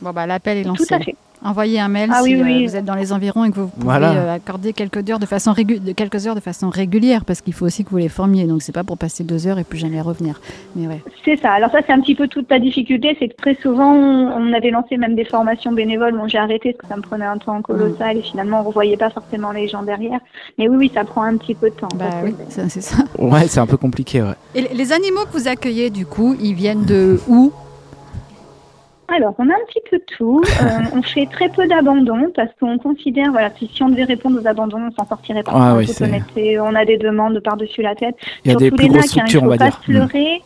Bon 0.00 0.10
bah 0.10 0.26
l'appel 0.26 0.58
est 0.58 0.62
Tout 0.62 0.68
lancé. 0.68 0.94
à 0.94 0.98
fait. 1.00 1.14
Envoyez 1.44 1.80
un 1.80 1.88
mail 1.88 2.10
Ah 2.12 2.20
si 2.22 2.34
oui, 2.34 2.40
euh, 2.40 2.44
oui. 2.44 2.66
vous 2.66 2.76
êtes 2.76 2.84
dans 2.84 2.94
les 2.94 3.12
environs 3.12 3.44
et 3.44 3.50
que 3.50 3.56
vous 3.60 3.68
pouvez 3.68 3.84
Voilà. 3.84 4.12
euh, 4.12 4.34
accorder 4.36 4.72
quelques 4.72 5.08
heures 5.10 5.18
de 5.18 5.26
façon 5.26 5.52
régu- 5.52 5.82
de 5.82 5.92
quelques 5.92 6.26
heures 6.26 6.34
de 6.34 6.40
façon 6.40 6.70
régulière 6.70 7.24
parce 7.24 7.40
qu'il 7.40 7.52
faut 7.52 7.66
aussi 7.66 7.84
que 7.84 7.90
vous 7.90 7.96
les 7.96 8.08
formiez. 8.08 8.44
Donc 8.44 8.62
c'est 8.62 8.72
pas 8.72 8.84
pour 8.84 8.96
passer 8.98 9.24
deux 9.24 9.46
heures 9.46 9.58
et 9.58 9.64
plus 9.64 9.78
jamais 9.78 10.00
revenir. 10.00 10.40
Mais 10.76 10.86
ouais. 10.86 11.02
C'est 11.24 11.36
ça. 11.36 11.52
Alors 11.52 11.70
ça, 11.70 11.78
c'est 11.86 11.92
un 11.92 12.00
petit 12.00 12.14
peu 12.14 12.28
toute 12.28 12.48
la 12.50 12.58
difficulté, 12.58 13.16
c'est 13.18 13.28
que 13.28 13.36
très 13.36 13.54
souvent, 13.56 13.92
on 13.92 14.52
avait 14.52 14.70
lancé 14.70 14.96
même 14.96 15.14
des 15.16 15.24
formations 15.24 15.72
bénévoles. 15.72 16.16
Bon, 16.16 16.28
j'ai 16.28 16.38
arrêté 16.38 16.72
parce 16.72 16.82
que 16.82 16.88
ça 16.88 16.96
me 16.96 17.02
prenait 17.02 17.24
un 17.26 17.38
temps 17.38 17.60
colossal 17.62 18.16
et 18.18 18.22
finalement, 18.22 18.58
on 18.58 18.62
ne 18.62 18.66
revoyait 18.68 18.96
pas 18.96 19.10
forcément 19.10 19.50
les 19.52 19.68
gens 19.68 19.82
derrière. 19.82 20.20
Mais 20.58 20.68
oui, 20.68 20.76
oui, 20.76 20.90
ça 20.94 21.04
prend 21.04 21.22
un 21.22 21.36
petit 21.36 21.54
peu 21.54 21.70
de 21.70 21.74
temps. 21.74 21.88
Bah 21.96 22.06
oui, 22.24 22.34
c'est 22.48 22.68
ça. 22.80 22.96
Ouais, 23.18 23.48
c'est 23.48 23.60
un 23.60 23.66
peu 23.66 23.76
compliqué, 23.76 24.22
ouais. 24.22 24.34
Et 24.54 24.62
les 24.74 24.92
animaux 24.92 25.22
que 25.32 25.36
vous 25.38 25.48
accueillez 25.48 25.90
du 25.90 26.06
coup, 26.06 26.36
ils 26.40 26.54
viennent 26.54 26.84
de 26.84 27.20
où? 27.28 27.52
Alors, 29.14 29.34
on 29.38 29.48
a 29.50 29.52
un 29.52 29.64
petit 29.68 29.82
peu 29.90 30.00
tout. 30.16 30.42
Euh, 30.62 30.64
on 30.94 31.02
fait 31.02 31.26
très 31.26 31.48
peu 31.48 31.66
d'abandons 31.66 32.32
parce 32.34 32.50
qu'on 32.58 32.78
considère, 32.78 33.30
voilà, 33.30 33.50
si, 33.58 33.70
si 33.72 33.82
on 33.82 33.88
devait 33.88 34.04
répondre 34.04 34.40
aux 34.42 34.46
abandons, 34.46 34.80
on 34.88 34.90
s'en 34.92 35.06
sortirait 35.06 35.42
pas. 35.42 35.52
Ah 35.54 35.76
oui. 35.76 35.86
On 36.60 36.74
a 36.74 36.84
des 36.84 36.96
demandes 36.96 37.40
par-dessus 37.40 37.82
la 37.82 37.94
tête. 37.94 38.16
Il 38.44 38.52
y 38.52 38.54
a 38.54 38.58
Sur 38.58 38.60
des 38.60 38.70
plus 38.70 38.88
grosses 38.88 39.06
structures, 39.06 39.42
on 39.42 39.48
va 39.48 39.56
pas 39.58 39.64
dire. 39.66 39.80
se 39.84 39.92
leurrer. 39.92 40.42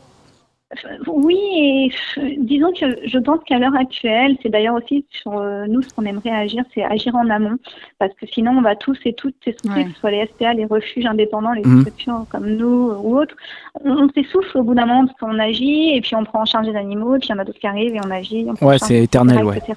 Euh, 0.72 0.96
Oui, 1.06 1.38
et 1.54 1.90
disons 2.38 2.72
que 2.72 2.86
je 3.06 3.18
pense 3.18 3.38
qu'à 3.44 3.58
l'heure 3.58 3.76
actuelle, 3.76 4.36
c'est 4.42 4.48
d'ailleurs 4.48 4.74
aussi 4.74 5.06
sur 5.10 5.38
euh, 5.38 5.64
nous 5.68 5.80
ce 5.80 5.88
qu'on 5.94 6.04
aimerait 6.04 6.30
agir, 6.30 6.64
c'est 6.74 6.82
agir 6.82 7.14
en 7.14 7.30
amont, 7.30 7.56
parce 8.00 8.12
que 8.14 8.26
sinon 8.26 8.50
on 8.58 8.62
va 8.62 8.74
tous 8.74 8.98
et 9.04 9.12
toutes 9.12 9.36
s'essouffler, 9.44 9.82
Ouais. 9.82 9.84
que 9.84 9.94
ce 9.94 10.00
soit 10.00 10.10
les 10.10 10.26
SPA, 10.26 10.54
les 10.54 10.64
refuges 10.64 11.06
indépendants, 11.06 11.52
les 11.52 11.62
Mhm. 11.64 11.80
structures 11.82 12.26
comme 12.30 12.48
nous 12.56 12.90
euh, 12.90 12.96
ou 13.00 13.16
autres, 13.16 13.36
on, 13.84 13.92
on 13.92 14.08
s'essouffle 14.10 14.58
au 14.58 14.64
bout 14.64 14.74
d'un 14.74 14.86
moment 14.86 15.06
parce 15.06 15.18
qu'on 15.20 15.38
agit 15.38 15.90
et 15.94 16.00
puis 16.00 16.16
on 16.16 16.24
prend 16.24 16.40
en 16.42 16.44
charge 16.46 16.66
les 16.66 16.76
animaux 16.76 17.14
et 17.14 17.18
puis 17.20 17.28
il 17.28 17.32
y 17.32 17.34
en 17.36 17.38
a 17.38 17.44
d'autres 17.44 17.60
qui 17.60 17.66
arrivent 17.68 17.94
et 17.94 18.00
on 18.04 18.10
agit. 18.10 18.46
On 18.60 18.66
Ouais, 18.66 18.78
c'est 18.78 19.04
éternel, 19.04 19.36
etc., 19.38 19.46
ouais. 19.48 19.58
etc. 19.58 19.74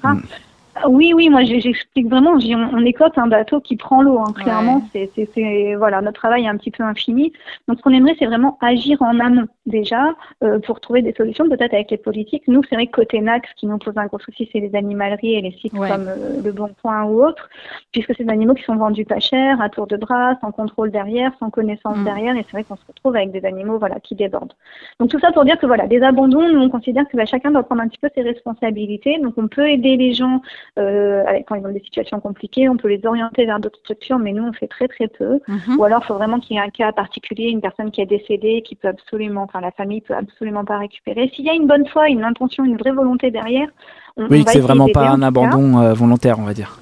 Oui, 0.88 1.12
oui, 1.14 1.28
moi 1.28 1.42
j'explique 1.42 2.08
vraiment. 2.08 2.32
On, 2.32 2.84
écope 2.84 3.18
un 3.18 3.26
bateau 3.26 3.60
qui 3.60 3.76
prend 3.76 4.02
l'eau. 4.02 4.18
hein, 4.18 4.32
clairement, 4.32 4.82
Ouais. 4.94 5.10
c'est, 5.14 5.74
voilà, 5.76 6.00
notre 6.00 6.20
travail 6.20 6.44
est 6.44 6.48
un 6.48 6.56
petit 6.56 6.70
peu 6.70 6.82
infini. 6.84 7.32
Donc, 7.68 7.78
ce 7.78 7.82
qu'on 7.82 7.90
aimerait, 7.90 8.14
c'est 8.18 8.26
vraiment 8.26 8.56
agir 8.62 9.00
en 9.02 9.18
amont 9.20 9.46
déjà 9.66 10.14
euh, 10.42 10.58
pour 10.60 10.80
trouver 10.80 11.02
des 11.02 11.12
solutions, 11.12 11.48
peut-être 11.48 11.74
avec 11.74 11.90
les 11.90 11.96
politiques. 11.98 12.44
Nous, 12.48 12.62
c'est 12.68 12.76
vrai 12.76 12.86
que 12.86 12.92
côté 12.92 13.20
NAC, 13.20 13.46
ce 13.48 13.54
qui 13.56 13.66
nous 13.66 13.78
pose 13.78 13.96
un 13.98 14.06
gros 14.06 14.18
souci, 14.20 14.48
c'est 14.52 14.60
les 14.60 14.74
animaleries 14.74 15.34
et 15.34 15.40
les 15.40 15.52
sites 15.52 15.72
Ouais. 15.74 15.88
comme 15.88 16.08
euh, 16.08 16.40
le 16.42 16.52
Bon 16.52 16.70
Coin 16.82 17.04
ou 17.04 17.22
autres, 17.24 17.48
puisque 17.92 18.14
c'est 18.16 18.24
des 18.24 18.32
animaux 18.32 18.54
qui 18.54 18.62
sont 18.62 18.76
vendus 18.76 19.04
pas 19.04 19.20
cher, 19.20 19.60
à 19.60 19.68
tour 19.68 19.86
de 19.86 19.96
bras, 19.96 20.38
sans 20.40 20.52
contrôle 20.52 20.90
derrière, 20.90 21.32
sans 21.40 21.50
connaissance 21.50 21.98
Mm. 21.98 22.04
derrière, 22.04 22.36
et 22.36 22.44
c'est 22.44 22.52
vrai 22.52 22.64
qu'on 22.64 22.76
se 22.76 22.86
retrouve 22.86 23.16
avec 23.16 23.32
des 23.32 23.44
animaux, 23.44 23.78
voilà, 23.78 23.98
qui 24.00 24.14
débordent. 24.14 24.54
Donc 25.00 25.10
tout 25.10 25.18
ça 25.18 25.32
pour 25.32 25.44
dire 25.44 25.58
que 25.58 25.66
voilà, 25.66 25.86
des 25.86 26.00
abandons, 26.02 26.48
nous 26.48 26.60
on 26.60 26.70
considère 26.70 27.06
que 27.08 27.16
bah, 27.16 27.26
chacun 27.26 27.50
doit 27.50 27.64
prendre 27.64 27.82
un 27.82 27.88
petit 27.88 27.98
peu 27.98 28.08
ses 28.14 28.22
responsabilités. 28.22 29.18
Donc 29.18 29.34
on 29.36 29.48
peut 29.48 29.68
aider 29.68 29.96
les 29.96 30.12
gens 30.12 30.40
euh, 30.78 31.24
avec, 31.26 31.46
quand 31.46 31.54
ils 31.56 31.66
ont 31.66 31.72
des 31.72 31.80
situations 31.80 32.20
compliquées, 32.20 32.68
on 32.68 32.76
peut 32.76 32.88
les 32.88 33.04
orienter 33.04 33.44
vers 33.46 33.60
d'autres 33.60 33.78
structures, 33.80 34.18
mais 34.18 34.32
nous, 34.32 34.44
on 34.44 34.52
fait 34.52 34.68
très 34.68 34.88
très 34.88 35.08
peu. 35.08 35.40
Mhm. 35.48 35.78
Ou 35.78 35.84
alors, 35.84 36.00
il 36.04 36.06
faut 36.06 36.14
vraiment 36.14 36.38
qu'il 36.40 36.56
y 36.56 36.58
ait 36.58 36.62
un 36.62 36.70
cas 36.70 36.92
particulier, 36.92 37.48
une 37.48 37.60
personne 37.60 37.90
qui 37.90 38.00
est 38.00 38.06
décédée, 38.06 38.62
qui 38.62 38.76
peut 38.76 38.88
absolument, 38.88 39.42
enfin, 39.42 39.60
la 39.60 39.70
famille 39.72 40.00
peut 40.00 40.14
absolument 40.14 40.64
pas 40.64 40.78
récupérer. 40.78 41.30
S'il 41.34 41.44
y 41.44 41.50
a 41.50 41.54
une 41.54 41.66
bonne 41.66 41.86
foi, 41.86 42.08
une 42.08 42.24
intention, 42.24 42.64
une 42.64 42.76
vraie 42.76 42.92
volonté 42.92 43.30
derrière, 43.30 43.68
on, 44.16 44.24
on 44.24 44.28
Oui, 44.28 44.44
que 44.44 44.50
c'est 44.52 44.60
vraiment 44.60 44.88
pas 44.88 45.08
un 45.08 45.22
abandon 45.22 45.80
euh, 45.80 45.92
volontaire, 45.92 46.38
on 46.38 46.44
va 46.44 46.54
dire. 46.54 46.78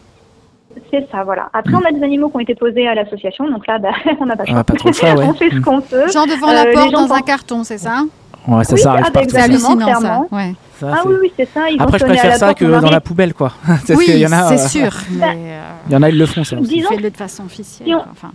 C'est 0.90 1.08
ça, 1.10 1.24
voilà. 1.24 1.48
Après, 1.52 1.74
on 1.74 1.84
a 1.84 1.92
des 1.92 2.02
animaux 2.02 2.28
qui 2.28 2.36
ont 2.36 2.40
été 2.40 2.54
posés 2.54 2.86
à 2.86 2.94
l'association, 2.94 3.50
donc 3.50 3.66
là, 3.66 3.78
bah, 3.78 3.90
on 4.20 4.26
n'a 4.26 4.36
pas 4.36 4.44
On 4.48 4.56
a 4.56 4.64
pas 4.64 4.74
trop 4.74 4.88
le 4.88 4.94
choix, 4.94 5.14
ouais. 5.14 5.24
on 5.24 5.34
fait 5.34 5.50
ce 5.50 5.60
qu'on 5.60 5.80
peut. 5.80 6.10
Genre 6.10 6.26
devant 6.26 6.48
Euh, 6.50 6.64
la 6.64 6.66
porte 6.72 6.92
dans 6.92 7.12
un 7.12 7.20
carton, 7.20 7.64
c'est 7.64 7.78
ça? 7.78 8.02
Ouais, 8.48 8.64
ça, 8.64 8.74
Oui, 8.74 8.80
ça 8.80 8.92
arrive 8.92 9.04
ah, 9.06 9.10
bah, 9.10 9.20
partout. 9.20 9.28
C'est 9.30 9.58
ça. 9.58 10.26
Ouais. 10.32 10.54
Ça, 10.80 10.88
Ah 10.92 11.00
c'est- 11.02 11.08
oui, 11.08 11.14
oui, 11.20 11.32
c'est 11.36 11.48
ça. 11.52 11.68
Ils 11.70 11.78
vont 11.78 11.84
Après, 11.84 11.98
je 11.98 12.04
préfère 12.04 12.36
ça 12.36 12.54
que 12.54 12.64
dans 12.64 12.90
la 12.90 13.00
poubelle, 13.00 13.34
quoi. 13.34 13.52
Parce 13.66 13.84
Oui, 13.90 14.06
c'est 14.06 14.24
euh, 14.24 14.56
sûr. 14.68 14.90
Mais 15.10 15.24
euh, 15.34 15.60
Il 15.88 15.92
y 15.92 15.96
en 15.96 16.02
a, 16.02 16.08
ils 16.08 16.18
le 16.18 16.26
font, 16.26 16.44
ça. 16.44 16.56
Disons- 16.56 16.88
fait 16.88 17.10
de 17.10 17.16
façon 17.16 17.44
officielle. 17.44 17.88
Si 17.88 17.94
on- 17.94 17.98
quoi. 17.98 18.08
Enfin, 18.12 18.32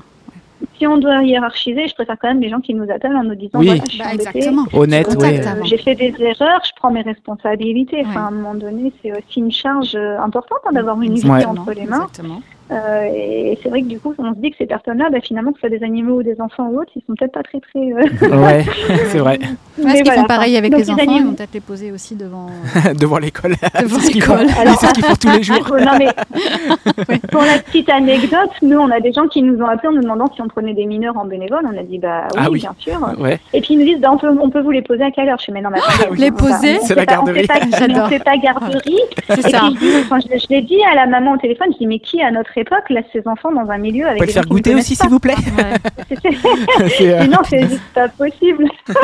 Si 0.78 0.88
on 0.88 0.98
doit 0.98 1.24
hiérarchiser, 1.24 1.88
je 1.88 1.94
préfère 1.94 2.16
quand 2.22 2.28
même 2.28 2.42
les 2.42 2.50
gens 2.50 2.60
qui 2.60 2.74
nous 2.74 2.84
appellent 2.90 3.16
en 3.16 3.24
nous 3.24 3.36
disant 3.36 3.60
Oui. 3.60 3.68
voilà, 3.68 3.84
je 3.86 3.90
suis 3.92 4.00
bah, 4.00 4.14
exactement. 4.14 4.66
Honnête, 4.74 5.18
euh. 5.22 5.64
J'ai 5.64 5.78
fait 5.78 5.96
des 5.96 6.14
erreurs, 6.20 6.62
je 6.66 6.72
prends 6.76 6.92
mes 6.92 7.02
responsabilités. 7.02 8.04
Enfin, 8.06 8.26
à 8.26 8.28
un 8.28 8.32
moment 8.32 8.56
donné, 8.56 8.92
c'est 9.02 9.12
aussi 9.12 9.40
une 9.40 9.52
charge 9.52 9.96
euh, 9.96 10.20
importante 10.20 10.60
hein, 10.66 10.72
d'avoir 10.74 11.02
une 11.02 11.16
vie 11.16 11.30
Ouais. 11.30 11.46
entre 11.46 11.72
les 11.72 11.86
mains. 11.86 12.08
Exactement. 12.08 12.42
Euh, 12.74 13.04
et 13.14 13.58
c'est 13.62 13.70
vrai 13.70 13.82
que 13.82 13.88
du 13.88 14.00
coup, 14.00 14.14
on 14.18 14.34
se 14.34 14.40
dit 14.40 14.50
que 14.52 14.58
ces 14.58 14.66
personnes-là, 14.66 15.10
bah, 15.12 15.20
finalement, 15.22 15.52
que 15.52 15.60
ce 15.62 15.68
soit 15.68 15.78
des 15.78 15.84
animaux 15.84 16.20
ou 16.20 16.24
des 16.24 16.42
enfants 16.42 16.68
ou 16.70 16.80
autres, 16.82 16.92
ils 16.96 17.04
sont 17.08 17.14
peut-être 17.16 17.34
pas 17.34 17.44
très 17.44 17.60
très. 17.60 17.80
euh, 17.80 18.42
Ouais, 18.42 18.66
c'est 19.08 19.20
vrai. 19.20 19.36
Est-ce 19.36 19.86
mais 19.86 19.94
qu'ils 19.96 20.06
voilà, 20.06 20.22
font 20.22 20.28
pareil 20.28 20.58
avec 20.58 20.72
donc 20.72 20.82
les 20.82 20.90
enfants 20.90 21.04
Ils 21.08 21.24
vont 21.24 21.34
peut-être 21.34 21.54
les 21.54 21.60
poser 21.60 21.92
aussi 21.92 22.16
devant. 22.16 22.48
euh, 22.88 22.94
Devant 23.00 23.18
l'école. 23.20 23.52
Devant 23.82 23.98
l'école. 24.00 24.48
C'est 24.50 24.88
ce 24.88 24.94
qu'ils 24.94 25.04
font 25.06 25.16
tous 25.16 25.30
les 25.30 25.44
jours. 25.44 25.68
non, 25.80 25.92
mais 26.00 27.20
pour 27.32 27.42
la 27.42 27.60
petite 27.60 27.90
anecdote, 27.90 28.50
nous, 28.62 28.78
on 28.80 28.90
a 28.92 29.00
des 29.00 29.12
gens 29.14 29.28
qui 29.28 29.42
nous 29.44 29.62
ont 29.62 29.66
appelés 29.68 29.90
en 29.90 29.94
nous 29.94 30.02
demandant 30.02 30.32
si 30.34 30.42
on 30.42 30.48
prenait 30.48 30.74
des 30.74 30.86
mineurs 30.86 31.18
en 31.18 31.26
bénévole. 31.26 31.62
On 31.72 31.78
a 31.78 31.84
dit 31.84 32.00
bah 32.00 32.28
oui, 32.34 32.40
Ah 32.44 32.48
oui. 32.52 32.60
bien 32.60 32.76
sûr. 32.80 33.00
Ouais. 33.20 33.40
Et 33.54 33.62
puis 33.62 33.74
ils 33.76 33.80
nous 33.80 33.86
disent 33.86 34.00
bah, 34.00 34.10
on, 34.12 34.18
peut, 34.18 34.30
on 34.42 34.50
peut 34.50 34.62
vous 34.62 34.72
les 34.72 34.82
poser 34.82 35.04
à 35.04 35.12
quelle 35.12 35.30
heure? 35.30 35.38
Je 35.40 35.46
fais 35.46 35.52
mais 35.52 35.62
non, 35.62 35.70
mais 35.72 35.80
attendez, 35.80 36.20
Les 36.22 36.32
poser 36.32 36.80
C'est 36.82 36.96
la 36.96 37.06
pas- 37.06 37.22
on 37.22 37.26
fait 37.28 37.46
garderie. 37.46 37.94
pas-. 37.94 38.06
On 38.06 38.10
fait 38.10 38.24
pas 38.24 38.38
garderie. 38.38 39.00
C'est 39.30 39.42
ça. 39.50 39.62
puis, 39.76 39.78
je, 39.82 40.38
je 40.40 40.48
l'ai 40.50 40.62
dit 40.62 40.78
à 40.92 40.96
la 40.96 41.06
maman 41.08 41.34
au 41.34 41.38
téléphone, 41.38 41.68
je 41.74 41.78
dis 41.78 41.88
mais 41.88 42.00
qui 42.00 42.22
à 42.22 42.32
notre 42.32 42.58
époque 42.64 42.90
laisse 42.90 43.06
ses 43.14 43.28
enfants 43.28 43.52
dans 43.52 43.70
un 43.70 43.78
milieu 43.78 44.04
Vous 44.04 44.10
avec 44.10 44.20
pouvez 44.20 44.28
le 44.28 44.34
des 44.34 44.34
faire 44.34 44.46
goûter 44.48 44.76
aussi, 44.76 44.96
s'il 44.96 45.10
vous 45.10 45.20
plaît 45.20 45.36
Ouais. 45.58 46.18
C'est, 46.98 47.14
euh, 47.14 47.26
c'est 47.50 47.62
juste 47.70 47.82
pas 47.94 48.08
possible. 48.10 48.66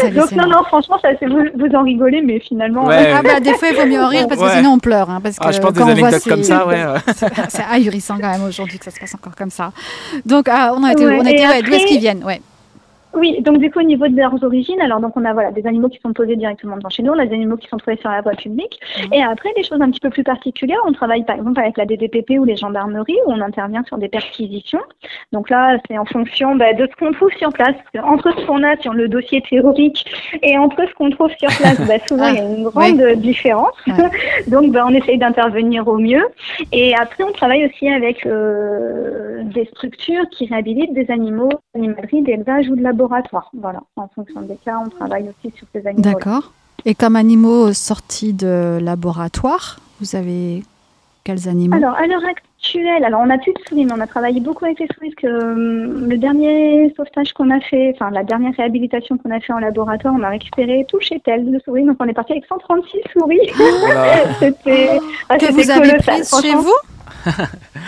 C'est 0.00 0.10
Donc 0.10 0.32
non, 0.32 0.46
non, 0.48 0.62
franchement, 0.64 0.98
ça, 1.00 1.08
c'est- 1.18 1.26
vous, 1.26 1.44
vous 1.58 1.74
en 1.76 1.82
rigolez, 1.82 2.22
mais 2.22 2.40
finalement, 2.40 2.84
Ouais. 2.86 3.12
Ah 3.14 3.22
bah 3.22 3.40
des 3.40 3.54
fois 3.54 3.68
il 3.68 3.76
vaut 3.76 3.86
mieux 3.86 4.00
en 4.02 4.08
rire 4.08 4.26
parce 4.28 4.40
que 4.40 4.50
sinon 4.50 4.72
on 4.72 4.78
pleure 4.78 5.08
hein, 5.10 5.20
parce 5.22 5.38
que 5.38 5.46
Ah, 5.46 5.52
je 5.52 5.60
pense 5.60 5.72
des 5.72 5.80
quand 5.80 5.90
on 5.90 5.94
voit 5.94 6.10
comme 6.20 6.42
ça, 6.42 6.66
ouais. 6.66 6.84
c'est 7.16 7.26
c'est 7.48 7.64
ahurissant 7.70 8.16
quand 8.20 8.30
même 8.30 8.44
aujourd'hui 8.44 8.78
que 8.78 8.84
ça 8.84 8.90
se 8.90 8.98
passe 9.00 9.14
encore 9.14 9.34
comme 9.36 9.50
ça. 9.50 9.72
Donc 10.24 10.46
ah, 10.50 10.72
on 10.76 10.82
a 10.84 10.92
été, 10.92 11.06
Ouais, 11.06 11.18
on 11.20 11.26
a 11.26 11.30
été 11.30 11.46
ouais, 11.46 11.62
d'où 11.62 11.72
est-ce 11.72 11.86
qu'ils 11.86 12.00
viennent 12.00 12.24
ouais. 12.24 12.40
Oui, 13.16 13.40
donc 13.40 13.58
du 13.58 13.70
coup 13.70 13.80
au 13.80 13.82
niveau 13.82 14.06
de 14.08 14.16
leurs 14.16 14.42
origines, 14.44 14.80
alors 14.80 15.00
donc 15.00 15.16
on 15.16 15.24
a 15.24 15.32
voilà 15.32 15.50
des 15.50 15.66
animaux 15.66 15.88
qui 15.88 15.98
sont 16.00 16.12
posés 16.12 16.36
directement 16.36 16.76
devant 16.76 16.90
chez 16.90 17.02
nous, 17.02 17.12
on 17.12 17.18
a 17.18 17.24
des 17.24 17.34
animaux 17.34 17.56
qui 17.56 17.66
sont 17.66 17.78
trouvés 17.78 17.96
sur 17.96 18.10
la 18.10 18.20
voie 18.20 18.32
publique, 18.32 18.78
Mhm. 18.98 19.14
et 19.14 19.22
après 19.22 19.48
des 19.56 19.62
choses 19.62 19.80
un 19.80 19.90
petit 19.90 20.00
peu 20.00 20.10
plus 20.10 20.22
particulières, 20.22 20.80
on 20.86 20.92
travaille 20.92 21.24
par 21.24 21.36
exemple 21.36 21.58
avec 21.60 21.78
la 21.78 21.86
DDPP 21.86 22.38
ou 22.38 22.44
les 22.44 22.56
gendarmeries 22.56 23.16
où 23.26 23.32
on 23.32 23.40
intervient 23.40 23.82
sur 23.84 23.96
des 23.96 24.08
perquisitions. 24.08 24.80
Donc 25.32 25.48
là 25.48 25.78
c'est 25.88 25.96
en 25.96 26.04
fonction 26.04 26.56
bah, 26.56 26.74
de 26.74 26.86
ce 26.86 26.94
qu'on 26.96 27.12
trouve 27.12 27.30
sur 27.38 27.50
place, 27.54 27.74
entre 28.04 28.38
ce 28.38 28.44
qu'on 28.44 28.62
a 28.62 28.76
sur 28.82 28.92
le 28.92 29.08
dossier 29.08 29.40
théorique 29.48 30.04
et 30.42 30.58
entre 30.58 30.86
ce 30.86 30.94
qu'on 30.94 31.08
trouve 31.10 31.30
sur 31.38 31.48
place, 31.58 31.80
bah, 31.88 31.94
souvent 32.08 32.28
il 32.28 32.34
y 32.36 32.38
a 32.38 32.42
une 32.44 32.64
grande 32.64 33.02
différence. 33.16 33.74
Ouais. 33.86 33.94
donc 34.48 34.72
bah, 34.72 34.84
on 34.86 34.92
essaye 34.92 35.16
d'intervenir 35.16 35.88
au 35.88 35.96
mieux. 35.98 36.26
Et 36.70 36.94
après 36.94 37.24
on 37.24 37.32
travaille 37.32 37.64
aussi 37.64 37.88
avec 37.88 38.26
euh, 38.26 39.42
des 39.44 39.64
structures 39.66 40.28
qui 40.30 40.46
réhabilitent 40.46 40.92
des 40.92 41.10
animaux, 41.10 41.48
animaleries, 41.74 42.20
d'élevage 42.22 42.68
ou 42.68 42.76
de 42.76 42.82
laboratoire. 42.82 43.05
Voilà, 43.54 43.82
en 43.96 44.08
fonction 44.08 44.42
des 44.42 44.56
cas, 44.56 44.78
on 44.84 44.88
travaille 44.88 45.28
aussi 45.28 45.54
sur 45.56 45.66
ces 45.72 45.86
animaux. 45.86 46.02
D'accord. 46.02 46.52
Et 46.84 46.94
comme 46.94 47.16
animaux 47.16 47.72
sortis 47.72 48.32
de 48.32 48.78
laboratoire, 48.80 49.78
vous 50.00 50.14
avez 50.14 50.62
quels 51.24 51.48
animaux? 51.48 51.74
Alors, 51.74 51.94
à 51.94 52.06
l'heure 52.06 52.24
actuelle, 52.24 53.04
alors 53.04 53.20
on 53.20 53.26
n'a 53.26 53.38
plus 53.38 53.52
de 53.52 53.58
souris, 53.66 53.84
mais 53.84 53.92
on 53.92 54.00
a 54.00 54.06
travaillé 54.06 54.40
beaucoup 54.40 54.64
avec 54.64 54.78
les 54.78 54.86
souris, 54.94 55.10
parce 55.10 55.22
que 55.22 55.52
hum, 55.52 56.08
le 56.08 56.16
dernier 56.16 56.94
sauvetage 56.96 57.32
qu'on 57.32 57.50
a 57.50 57.58
fait, 57.60 57.92
enfin 57.94 58.10
la 58.10 58.22
dernière 58.22 58.52
réhabilitation 58.56 59.18
qu'on 59.18 59.32
a 59.32 59.40
fait 59.40 59.52
en 59.52 59.58
laboratoire, 59.58 60.14
on 60.16 60.22
a 60.22 60.28
récupéré 60.28 60.86
tout 60.88 61.00
chez 61.00 61.18
tel 61.18 61.50
de 61.50 61.58
souris, 61.64 61.84
donc 61.84 61.96
on 61.98 62.06
est 62.06 62.14
parti 62.14 62.32
avec 62.32 62.46
136 62.46 62.98
souris. 63.12 63.50
Voilà. 63.80 64.34
c'était 64.38 65.00
ah, 65.28 65.38
que 65.38 65.52
vous 65.52 65.70
avez 65.70 65.96
prises 65.98 66.32
chez 66.40 66.54
vous? 66.54 66.78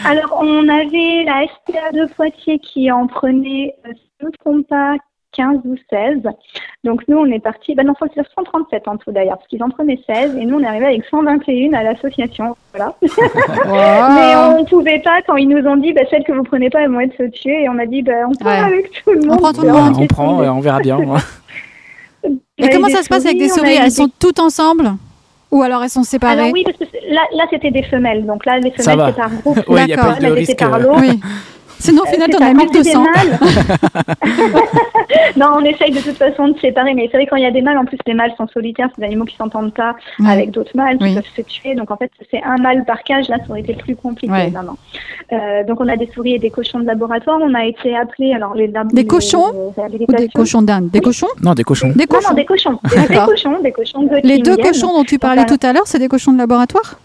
Alors, 0.05 0.37
on 0.41 0.69
avait 0.69 1.25
la 1.25 1.47
SPA 1.47 1.93
de 1.93 2.13
Poitiers 2.15 2.59
qui 2.59 2.91
en 2.91 3.07
prenait, 3.07 3.77
euh, 3.87 3.93
si 3.95 4.03
je 4.19 4.27
ne 4.27 4.31
me 4.31 4.37
trompe 4.39 4.67
pas, 4.67 4.97
15 5.39 5.59
ou 5.65 5.77
16. 5.89 6.23
Donc, 6.85 7.03
nous, 7.09 7.17
on 7.19 7.27
est 7.27 7.39
parti, 7.39 7.75
ben 7.75 7.87
non, 7.87 7.95
faut 7.99 8.07
dire 8.09 8.25
137 8.35 8.89
en 8.89 8.97
tout 8.97 9.13
d'ailleurs, 9.13 9.37
parce 9.39 9.49
qu'ils 9.49 9.63
en 9.63 9.71
prenaient 9.71 10.01
16, 10.07 10.37
et 10.37 10.45
nous, 10.45 10.57
on 10.57 10.61
est 10.61 10.67
arrivé 10.67 10.87
avec 10.87 11.05
121 11.11 11.73
à 11.75 11.83
l'association. 11.85 12.57
Voilà. 12.75 12.93
Mais 13.03 14.37
on 14.37 14.61
ne 14.63 14.65
pouvait 14.69 15.01
pas, 15.01 15.23
quand 15.27 15.37
ils 15.37 15.49
nous 15.49 15.65
ont 15.67 15.77
dit, 15.77 15.93
bah, 15.93 16.03
celles 16.11 16.25
que 16.25 16.33
vous 16.33 16.43
prenez 16.43 16.71
pas, 16.71 16.81
elles 16.83 16.91
vont 16.91 17.01
être 17.01 17.25
tuées, 17.33 17.63
et 17.63 17.69
on 17.69 17.79
a 17.79 17.87
dit, 17.87 18.03
bah, 18.03 18.13
on 18.29 18.33
prend 18.35 18.51
Ouais. 18.51 18.57
avec 18.59 18.91
tout 19.05 19.13
le 19.13 19.21
monde. 19.27 19.39
prend 19.39 19.53
tout 19.53 19.63
le 19.63 19.73
monde. 19.73 19.97
a 19.97 20.01
on 20.01 20.07
prend, 20.07 20.39
on 20.41 20.61
verra 20.61 20.81
bien. 20.81 20.99
Et 22.25 22.63
des 22.63 22.71
comment 22.71 22.89
ça 22.89 23.03
se 23.03 23.09
passe 23.09 23.25
avec 23.25 23.39
des 23.39 23.51
on 23.53 23.55
souris? 23.57 23.75
Elles 23.79 23.85
des- 23.85 23.91
sont 23.91 24.09
toutes 24.19 24.41
ensemble? 24.41 24.91
Ou 25.51 25.63
alors 25.63 25.83
elles 25.83 25.89
sont 25.91 26.03
séparées? 26.03 26.41
Alors 26.41 26.53
oui, 26.53 26.63
parce 26.65 26.77
que 26.77 26.85
là, 27.11 27.23
là 27.35 27.45
c'était 27.51 27.71
des 27.71 27.85
femelles, 27.85 28.27
donc 28.27 28.45
là, 28.45 28.59
les 28.59 28.71
femelles, 28.73 29.07
c'est 29.15 29.17
par 29.17 29.31
groupe. 29.31 29.69
Ouais, 29.69 29.85
risque. 29.85 30.59
par 30.59 30.79
lot. 30.79 30.97
Oui. 30.99 31.21
Sinon 31.79 32.03
au 32.03 32.07
final 32.07 32.29
c'est 32.31 32.39
t'en 32.39 32.45
as 32.45 32.49
ça, 32.49 32.55
quand 32.55 32.73
c'est 32.73 32.83
des 32.83 32.97
1200. 32.97 33.05
mâles- 33.05 33.39
non, 35.37 35.47
on 35.55 35.65
essaye 35.65 35.91
de 35.93 36.01
toute 36.01 36.17
façon 36.17 36.49
de 36.49 36.59
séparer, 36.59 36.95
mais 36.95 37.09
c'est 37.11 37.17
vrai 37.19 37.27
quand 37.27 37.37
il 37.37 37.43
y 37.43 37.47
a 37.47 37.51
des 37.51 37.63
mâles, 37.63 37.79
en 37.79 37.85
plus 37.85 37.99
les 38.07 38.15
mâles 38.15 38.33
sont 38.37 38.47
solitaires, 38.49 38.89
c'est 38.95 39.01
des 39.01 39.07
animaux 39.07 39.25
qui 39.25 39.37
s'entendent 39.37 39.73
pas 39.75 39.95
Ouais. 40.21 40.31
avec 40.31 40.51
d'autres 40.51 40.73
mâles, 40.77 40.99
qui 40.99 41.05
Oui. 41.05 41.15
peuvent 41.15 41.25
se 41.37 41.43
tuer. 41.43 41.75
Donc 41.75 41.91
en 41.91 41.97
fait, 41.97 42.11
c'est 42.31 42.43
un 42.43 42.57
mâle 42.57 42.85
par 42.85 43.03
cage, 43.03 43.29
là, 43.29 43.37
ça 43.39 43.51
aurait 43.51 43.61
été 43.61 43.75
plus 43.75 43.97
compliqué. 43.97 44.33
Ouais. 44.33 44.51
Non, 44.51 44.63
non. 44.63 44.77
Euh, 45.33 45.65
donc 45.65 45.81
on 45.81 45.89
a 45.89 45.97
des 45.97 46.09
souris 46.15 46.35
et 46.35 46.39
des 46.39 46.51
cochons 46.51 46.81
de 46.81 46.87
laboratoire. 46.87 47.39
On 47.43 47.55
a 47.55 47.65
été 47.65 47.97
appelés, 47.97 48.33
alors 48.35 48.55
les 48.55 48.67
lab- 48.69 48.93
Des 48.93 49.07
cochons 49.07 49.73
les 49.91 50.05
Ou 50.09 50.13
des 50.13 50.29
cochons 50.29 50.63
d'Inde? 50.63 50.91
Des 50.91 50.99
Oui. 50.99 51.05
cochons? 51.05 51.27
Non, 51.43 51.55
des 51.55 51.65
cochons. 51.65 51.93
Des 51.95 52.07
cochons 52.07 52.29
non, 52.31 52.35
des 52.35 52.45
cochons. 52.45 52.79
Des 52.85 52.97
vrais 52.97 53.07
D'accord. 53.09 53.27
cochons, 53.29 53.61
des 53.63 53.73
cochons 53.73 54.03
de 54.03 54.17
Les 54.25 54.39
deux 54.39 54.57
cochons 54.57 54.93
dont 54.93 55.05
tu 55.05 55.19
parlais 55.19 55.47
tout 55.47 55.59
à 55.63 55.73
l'heure, 55.73 55.87
c'est 55.87 55.99
des 55.99 56.09
cochons 56.09 56.33
de 56.33 56.39
laboratoire? 56.39 56.99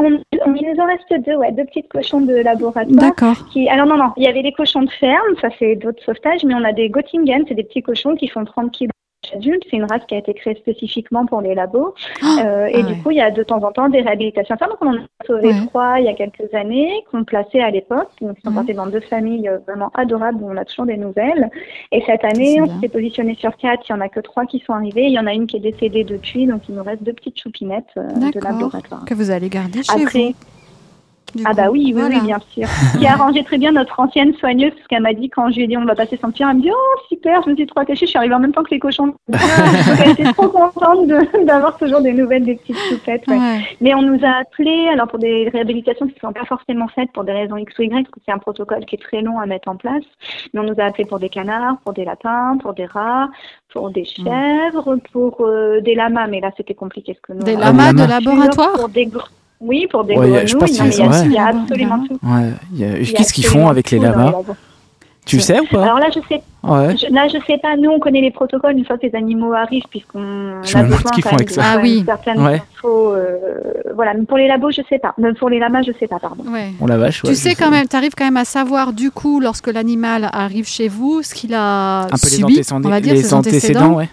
On, 0.00 0.14
on- 0.46 0.54
il 0.54 0.66
nous 0.72 0.80
en 0.82 0.86
reste 0.86 1.26
deux, 1.26 1.36
ouais, 1.36 1.52
deux 1.52 1.64
petites 1.64 1.88
cochons 1.88 2.20
de 2.20 2.34
laboratoire. 2.34 2.86
D'accord. 3.10 3.36
Qui, 3.52 3.68
alors 3.68 3.86
non, 3.86 3.96
non, 3.96 4.10
il 4.16 4.24
y 4.24 4.28
avait 4.28 4.42
des 4.42 4.52
cochons 4.52 4.82
de 4.82 4.90
ferme, 4.90 5.34
ça 5.40 5.48
c'est 5.58 5.76
d'autres 5.76 6.02
sauvetages, 6.04 6.44
mais 6.44 6.54
on 6.54 6.64
a 6.64 6.72
des 6.72 6.88
Göttingen, 6.88 7.44
c'est 7.48 7.54
des 7.54 7.64
petits 7.64 7.82
cochons 7.82 8.14
qui 8.16 8.28
font 8.28 8.44
30 8.44 8.70
kilos 8.72 8.90
adultes. 9.32 9.62
C'est 9.70 9.76
une 9.76 9.84
race 9.84 10.02
qui 10.08 10.14
a 10.14 10.18
été 10.18 10.34
créée 10.34 10.54
spécifiquement 10.56 11.26
pour 11.26 11.40
les 11.40 11.54
labos. 11.54 11.94
Euh, 12.22 12.66
et 12.66 12.76
ah 12.76 12.82
du 12.82 12.92
ouais. 12.92 12.98
coup, 12.98 13.10
il 13.10 13.16
y 13.16 13.20
a 13.20 13.30
de 13.30 13.42
temps 13.42 13.62
en 13.62 13.72
temps 13.72 13.88
des 13.88 14.00
réhabilitations. 14.00 14.56
Donc 14.60 14.78
on 14.80 14.88
en 14.88 14.94
a 14.96 15.26
sauvé 15.26 15.48
Ouais. 15.48 15.66
trois 15.66 16.00
il 16.00 16.06
y 16.06 16.08
a 16.08 16.14
quelques 16.14 16.52
années, 16.54 16.90
qu'on 17.10 17.24
plaçait 17.24 17.60
à 17.60 17.70
l'époque. 17.70 18.08
Donc 18.20 18.36
ils 18.38 18.48
sont 18.48 18.54
partis 18.54 18.74
dans 18.74 18.86
deux 18.86 19.00
familles 19.00 19.48
euh, 19.48 19.58
vraiment 19.66 19.90
adorables 19.94 20.42
où 20.42 20.50
on 20.50 20.56
a 20.56 20.64
toujours 20.64 20.86
des 20.86 20.96
nouvelles. 20.96 21.50
Et 21.92 22.02
cette 22.06 22.24
année, 22.24 22.60
on 22.60 22.80
s'est 22.80 22.88
positionné 22.88 23.34
sur 23.36 23.56
quatre. 23.56 23.84
Il 23.88 23.92
y 23.92 23.94
en 23.94 24.00
a 24.00 24.08
que 24.08 24.20
trois 24.20 24.46
qui 24.46 24.60
sont 24.60 24.72
arrivés. 24.72 25.04
Il 25.04 25.12
y 25.12 25.18
en 25.18 25.26
a 25.26 25.32
une 25.32 25.46
qui 25.46 25.56
est 25.56 25.60
décédée 25.60 26.04
depuis, 26.04 26.46
donc 26.46 26.62
il 26.68 26.74
nous 26.74 26.82
reste 26.82 27.02
deux 27.02 27.12
petites 27.12 27.40
choupinettes 27.40 27.84
euh, 27.96 28.08
de 28.30 28.40
laboratoire. 28.40 29.04
Que 29.04 29.14
vous 29.14 29.30
allez 29.30 29.48
garder 29.48 29.82
chez 29.82 30.02
Après, 30.02 30.28
vous. 30.28 30.34
Ah 31.44 31.50
coup. 31.50 31.56
bah 31.56 31.70
oui, 31.70 31.82
oui, 31.86 31.92
Voilà. 31.92 32.16
oui, 32.16 32.20
bien 32.26 32.38
sûr. 32.50 32.68
Qui 32.98 33.06
a 33.06 33.12
arrangé 33.12 33.44
très 33.44 33.58
bien 33.58 33.72
notre 33.72 33.98
ancienne 33.98 34.34
soigneuse, 34.34 34.72
parce 34.74 34.86
qu'elle 34.86 35.02
m'a 35.02 35.12
dit 35.12 35.28
quand 35.28 35.50
je 35.50 35.56
lui 35.56 35.64
ai 35.64 35.66
dit 35.66 35.76
on 35.76 35.84
va 35.84 35.94
passer 35.94 36.16
sentir, 36.16 36.48
elle 36.48 36.56
me 36.58 36.62
dit 36.62 36.70
oh 36.72 37.00
super, 37.08 37.42
je 37.42 37.50
me 37.50 37.56
suis 37.56 37.66
trop 37.66 37.80
attachée, 37.80 38.06
je 38.06 38.10
suis 38.10 38.18
arrivée 38.18 38.34
en 38.34 38.40
même 38.40 38.52
temps 38.52 38.62
que 38.62 38.70
les 38.70 38.78
cochons. 38.78 39.14
Donc 39.28 39.40
elle 40.04 40.10
était 40.10 40.32
trop 40.32 40.48
contente 40.48 41.08
d'avoir 41.44 41.76
toujours 41.76 42.00
des 42.00 42.12
nouvelles 42.12 42.44
des 42.44 42.56
petites 42.56 42.76
ouais. 43.06 43.20
Ouais. 43.28 43.60
Mais 43.80 43.94
on 43.94 44.02
nous 44.02 44.24
a 44.24 44.40
appelés 44.40 44.88
alors 44.92 45.08
pour 45.08 45.18
des 45.18 45.48
réhabilitations 45.48 46.06
qui 46.06 46.14
ne 46.14 46.20
sont 46.20 46.32
pas 46.32 46.44
forcément 46.44 46.88
faites 46.88 47.12
pour 47.12 47.24
des 47.24 47.32
raisons 47.32 47.56
X 47.56 47.78
ou 47.78 47.82
Y, 47.82 47.90
parce 47.90 48.10
que 48.10 48.20
c'est 48.24 48.32
un 48.32 48.38
protocole 48.38 48.84
qui 48.84 48.96
est 48.96 49.02
très 49.02 49.22
long 49.22 49.38
à 49.38 49.46
mettre 49.46 49.68
en 49.68 49.76
place. 49.76 50.04
Mais 50.52 50.60
on 50.60 50.64
nous 50.64 50.78
a 50.78 50.84
appelés 50.84 51.04
pour 51.04 51.18
des 51.18 51.28
canards, 51.28 51.78
pour 51.84 51.92
des 51.92 52.04
lapins, 52.04 52.56
pour 52.58 52.74
des 52.74 52.86
rats, 52.86 53.28
pour 53.72 53.90
des 53.90 54.04
chèvres, 54.04 54.96
pour 55.12 55.40
euh, 55.40 55.80
des 55.80 55.94
lamas, 55.94 56.26
mais 56.26 56.40
là 56.40 56.50
c'était 56.56 56.74
compliqué 56.74 57.14
parce 57.14 57.20
que 57.22 57.32
nous 57.32 57.44
Des 57.44 57.56
lamas 57.56 57.92
de 57.92 58.04
laboratoire 58.04 58.72
pour 58.74 58.88
des 58.88 59.06
oui, 59.64 59.86
pour 59.90 60.04
des 60.04 60.14
Ouais, 60.16 60.28
grenouilles. 60.28 60.46
je 60.48 60.56
pense 60.56 60.78
non, 60.78 60.84
il 60.86 60.96
y 60.98 61.02
a, 61.02 61.24
il 61.24 61.32
y 61.32 61.38
absolument 61.38 62.04
tout. 62.06 62.18
Ouais. 62.22 63.04
Qu'est-ce 63.04 63.32
qu'ils 63.32 63.46
font 63.46 63.68
avec 63.68 63.90
les 63.90 63.98
lamas 63.98 64.26
labos. 64.26 64.46
Tu 65.26 65.40
sais 65.40 65.58
ou 65.58 65.64
pas 65.64 65.82
Alors 65.84 65.98
là, 65.98 66.08
je 66.14 66.20
sais, 66.28 66.42
Ouais. 66.62 66.94
je, 66.98 67.06
là, 67.10 67.26
je 67.28 67.38
sais 67.46 67.56
pas. 67.56 67.76
Nous, 67.78 67.88
on 67.88 67.98
connaît 67.98 68.20
les 68.20 68.30
protocoles 68.30 68.76
une 68.76 68.84
fois 68.84 68.98
que 68.98 69.06
les 69.06 69.14
animaux 69.14 69.54
arrivent, 69.54 69.86
puisqu'on 69.88 70.62
Je 70.62 70.76
a 70.76 70.82
besoin 70.82 70.98
ce 70.98 71.12
qu'ils 71.14 71.22
font 71.22 71.30
même 71.30 71.34
avec 71.36 71.48
de 71.48 71.52
ça. 71.54 71.62
Ah 71.64 71.72
faire 71.72 71.82
oui. 71.82 71.98
une 72.00 72.04
certaine 72.04 72.40
Ouais. 72.42 72.60
info, 72.76 73.14
euh, 73.14 73.38
voilà. 73.94 74.12
Mais 74.12 74.26
pour 74.26 74.36
les 74.36 74.46
labos, 74.48 74.70
je 74.70 74.82
sais 74.86 74.98
pas. 74.98 75.14
Mais 75.16 75.32
pour 75.32 75.48
les 75.48 75.58
lamas, 75.58 75.80
je 75.80 75.92
sais 75.98 76.06
pas, 76.08 76.18
pardon. 76.18 76.44
Ouais. 76.52 76.72
On 76.78 76.86
la 76.86 76.98
vache. 76.98 77.24
ouais, 77.24 77.30
tu 77.30 77.36
sais 77.36 77.54
quand 77.54 77.70
même, 77.70 77.88
tu 77.88 77.96
arrives 77.96 78.12
quand 78.14 78.26
même 78.26 78.36
à 78.36 78.44
savoir 78.44 78.92
du 78.92 79.10
coup 79.10 79.40
lorsque 79.40 79.68
l'animal 79.68 80.28
arrive 80.30 80.68
chez 80.68 80.88
vous 80.88 81.22
ce 81.22 81.34
qu'il 81.34 81.54
a 81.54 82.02
Un 82.02 82.08
peu 82.08 82.16
les 82.24 82.28
subi, 82.28 82.44
antécédents, 82.44 82.80
on 82.84 82.88
va 82.90 83.00
dire 83.00 83.14
les 83.14 83.22
ses 83.22 83.32
antécédents, 83.32 83.94
ouais. 83.94 84.10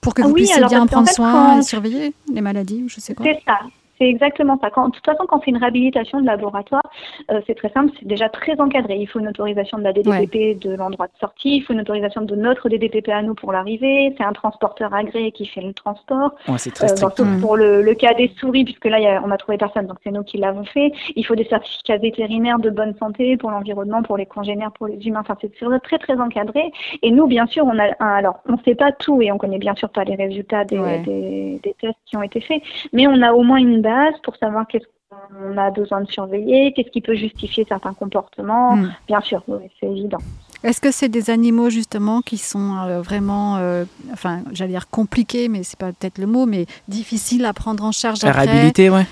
pour 0.00 0.14
que 0.14 0.22
Ah 0.22 0.26
vous 0.26 0.32
oui, 0.32 0.40
puissiez 0.40 0.56
alors, 0.56 0.70
bien 0.70 0.84
prendre 0.88 1.06
fait, 1.06 1.14
soin 1.14 1.32
quand- 1.32 1.58
et 1.60 1.62
surveiller 1.62 2.12
les 2.34 2.40
maladies, 2.40 2.82
ou 2.84 2.88
je 2.88 2.98
sais 2.98 3.14
quoi. 3.14 3.24
C'est 3.24 3.40
ça. 3.46 3.58
C'est 3.98 4.08
exactement 4.08 4.58
ça. 4.60 4.70
Quand, 4.70 4.88
de 4.88 4.94
toute 4.94 5.04
façon, 5.04 5.24
quand 5.28 5.40
c'est 5.44 5.50
une 5.50 5.56
réhabilitation 5.56 6.20
de 6.20 6.26
laboratoire, 6.26 6.82
euh, 7.30 7.40
c'est 7.46 7.54
très 7.54 7.70
simple, 7.70 7.92
c'est 7.98 8.06
déjà 8.06 8.28
très 8.28 8.60
encadré. 8.60 8.96
Il 8.96 9.06
faut 9.06 9.20
une 9.20 9.28
autorisation 9.28 9.78
de 9.78 9.84
la 9.84 9.92
DDPP 9.92 10.58
de 10.60 10.74
l'endroit 10.74 11.06
de 11.06 11.12
sortie, 11.20 11.56
il 11.56 11.60
faut 11.62 11.72
une 11.72 11.80
autorisation 11.80 12.22
de 12.22 12.34
notre 12.34 12.68
DDPP 12.68 13.08
à 13.10 13.22
nous 13.22 13.34
pour 13.34 13.52
l'arrivée, 13.52 14.14
c'est 14.18 14.24
un 14.24 14.32
transporteur 14.32 14.92
agréé 14.94 15.32
qui 15.32 15.46
fait 15.46 15.60
le 15.60 15.72
transport. 15.72 16.34
Ouais, 16.48 16.58
c'est 16.58 16.70
très 16.72 16.88
strict. 16.88 17.20
Euh, 17.20 17.40
pour 17.40 17.56
le, 17.56 17.82
le, 17.82 17.94
cas 17.94 18.14
des 18.14 18.28
souris, 18.38 18.64
puisque 18.64 18.86
là, 18.86 18.98
y 18.98 19.06
a, 19.06 19.22
on 19.24 19.30
a 19.30 19.36
trouvé 19.36 19.58
personne, 19.58 19.86
donc 19.86 19.98
c'est 20.02 20.10
nous 20.10 20.22
qui 20.24 20.38
l'avons 20.38 20.64
fait. 20.64 20.92
Il 21.16 21.24
faut 21.24 21.34
des 21.34 21.44
certificats 21.44 21.98
vétérinaires 21.98 22.58
de 22.58 22.70
bonne 22.70 22.94
santé 22.96 23.36
pour 23.36 23.50
l'environnement, 23.50 24.02
pour 24.02 24.16
les 24.16 24.26
congénères, 24.26 24.72
pour 24.72 24.86
les 24.88 25.06
humains. 25.06 25.20
Enfin, 25.20 25.36
c'est 25.40 25.52
très, 25.54 25.98
très 25.98 26.20
encadré. 26.20 26.72
Et 27.02 27.10
nous, 27.10 27.26
bien 27.26 27.46
sûr, 27.46 27.64
on 27.66 27.78
a 27.78 27.86
un, 28.00 28.14
alors, 28.14 28.40
on 28.48 28.52
ne 28.52 28.62
sait 28.64 28.74
pas 28.74 28.92
tout 28.92 29.22
et 29.22 29.30
on 29.32 29.38
connaît 29.38 29.58
bien 29.58 29.74
sûr 29.74 29.88
pas 29.88 30.04
les 30.04 30.14
résultats 30.16 30.64
des, 30.64 30.78
Ouais. 30.78 30.98
des, 31.00 31.60
des 31.62 31.74
tests 31.80 31.98
qui 32.06 32.16
ont 32.16 32.22
été 32.22 32.40
faits, 32.40 32.60
mais 32.92 33.06
on 33.06 33.22
a 33.22 33.32
au 33.32 33.42
moins 33.42 33.58
une 33.58 33.80
base 33.84 34.14
pour 34.22 34.36
savoir 34.36 34.66
qu'est-ce 34.66 34.86
qu'on 35.10 35.56
a 35.56 35.70
besoin 35.70 36.00
de 36.00 36.10
surveiller, 36.10 36.72
qu'est-ce 36.72 36.90
qui 36.90 37.00
peut 37.00 37.14
justifier 37.14 37.64
certains 37.68 37.94
comportements. 37.94 38.76
Mm. 38.76 38.94
Bien 39.06 39.20
sûr, 39.20 39.42
oui, 39.46 39.70
c'est 39.78 39.86
évident. 39.86 40.18
Est-ce 40.64 40.80
que 40.80 40.90
c'est 40.90 41.10
des 41.10 41.28
animaux 41.28 41.68
justement 41.68 42.22
qui 42.22 42.38
sont 42.38 42.78
euh, 42.78 43.02
vraiment, 43.02 43.58
euh, 43.58 43.84
enfin, 44.12 44.40
j'allais 44.52 44.72
dire 44.72 44.88
compliqués, 44.88 45.48
mais 45.48 45.62
c'est 45.62 45.78
pas 45.78 45.92
peut-être 45.92 46.18
le 46.18 46.26
mot, 46.26 46.46
mais 46.46 46.64
difficiles 46.88 47.44
à 47.44 47.52
prendre 47.52 47.84
en 47.84 47.92
charge 47.92 48.22
La 48.22 48.30
après, 48.30 48.46
réhabilité, 48.46 48.88
ouais. 48.88 49.06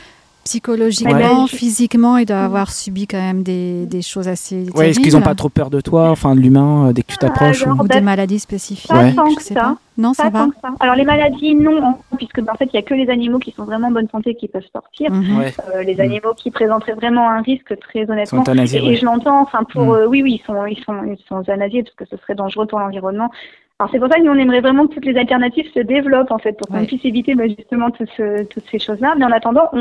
Psychologiquement, 0.45 1.43
Ouais. 1.43 1.49
physiquement, 1.49 2.17
il 2.17 2.27
doit 2.27 2.41
avoir 2.41 2.71
subi 2.71 3.07
quand 3.07 3.19
même 3.21 3.43
des, 3.43 3.87
des 3.87 4.03
choses 4.03 4.29
assez 4.29 4.69
Ouais, 4.75 4.91
est-ce 4.91 5.01
qu'ils 5.01 5.13
n'ont 5.15 5.21
pas 5.23 5.35
trop 5.35 5.49
peur 5.49 5.71
de 5.71 5.81
toi, 5.81 6.11
enfin 6.11 6.35
de 6.35 6.41
l'humain, 6.41 6.89
euh, 6.89 6.93
dès 6.93 7.03
que 7.03 7.13
tu 7.13 7.19
t'approches 7.19 7.63
alors, 7.63 7.77
ou- 7.79 7.85
ou 7.85 7.87
bah, 7.87 7.95
des 7.97 8.01
maladies 8.01 8.39
spécifiques 8.39 8.91
pas 8.91 9.13
tant 9.13 9.35
que 9.35 9.43
ça. 9.43 9.55
pas. 9.55 9.77
Non, 9.99 10.15
ça 10.15 10.25
Pas 10.25 10.31
va. 10.31 10.39
tant 10.45 10.51
que 10.51 10.57
ça. 10.63 10.69
Alors 10.81 10.95
les 10.97 11.05
maladies, 11.05 11.55
non, 11.55 11.97
puisque 12.17 12.39
en 12.39 12.55
fait, 12.57 12.65
il 12.67 12.71
n'y 12.75 12.79
a 12.79 12.83
que 12.83 12.95
les 12.95 13.09
animaux 13.11 13.39
qui 13.39 13.53
sont 13.53 13.65
vraiment 13.65 13.89
en 13.89 13.93
bonne 13.93 14.09
santé 14.09 14.35
qui 14.35 14.49
peuvent 14.49 14.63
sortir. 14.73 15.11
Mhm. 15.13 15.39
Ouais, 15.39 15.55
Euh, 15.75 15.83
les 15.83 15.97
Mm. 15.97 16.01
animaux 16.01 16.35
qui 16.37 16.51
présenteraient 16.51 16.95
vraiment 16.95 17.29
un 17.31 17.43
risque, 17.43 17.79
très 17.81 18.07
sont 18.07 18.13
honnêtement, 18.13 18.41
euthanasiés, 18.43 18.79
Et, 18.81 18.83
ouais. 18.83 18.89
et 18.93 18.97
je 18.97 19.05
l'entends, 19.05 19.41
enfin 19.43 19.65
pour 19.71 19.83
Mm. 19.85 19.91
euh, 19.91 20.07
oui 20.07 20.23
oui 20.23 20.41
ils 20.43 20.47
sont 20.47 20.65
ils 20.67 20.83
sont 20.85 20.95
ils 21.05 21.23
sont 21.29 21.41
euthanasiés 21.41 21.83
parce 21.83 21.95
que 21.95 22.05
ce 22.11 22.17
serait 22.23 22.35
dangereux 22.35 22.67
pour 22.67 22.79
l'environnement. 22.81 23.31
Alors 23.83 23.90
c'est 23.90 23.99
pour 23.99 24.07
ça 24.07 24.14
que 24.21 24.23
nous 24.25 24.31
on 24.31 24.37
aimerait 24.37 24.61
vraiment 24.61 24.87
que 24.87 24.95
toutes 24.95 25.05
les 25.07 25.16
alternatives 25.16 25.66
se 25.75 25.81
développent 25.81 26.31
en 26.31 26.38
fait 26.38 26.53
pour 26.53 26.68
qu'on 26.68 26.79
Ouais. 26.79 26.87
puisse 26.87 27.05
éviter 27.05 27.35
bah, 27.35 27.49
justement 27.49 27.90
tout 27.90 28.05
ce- 28.16 28.45
toutes 28.45 28.62
ces 28.71 28.79
choses-là. 28.79 29.14
Mais 29.18 29.25
en 29.25 29.33
attendant, 29.33 29.68
on, 29.73 29.81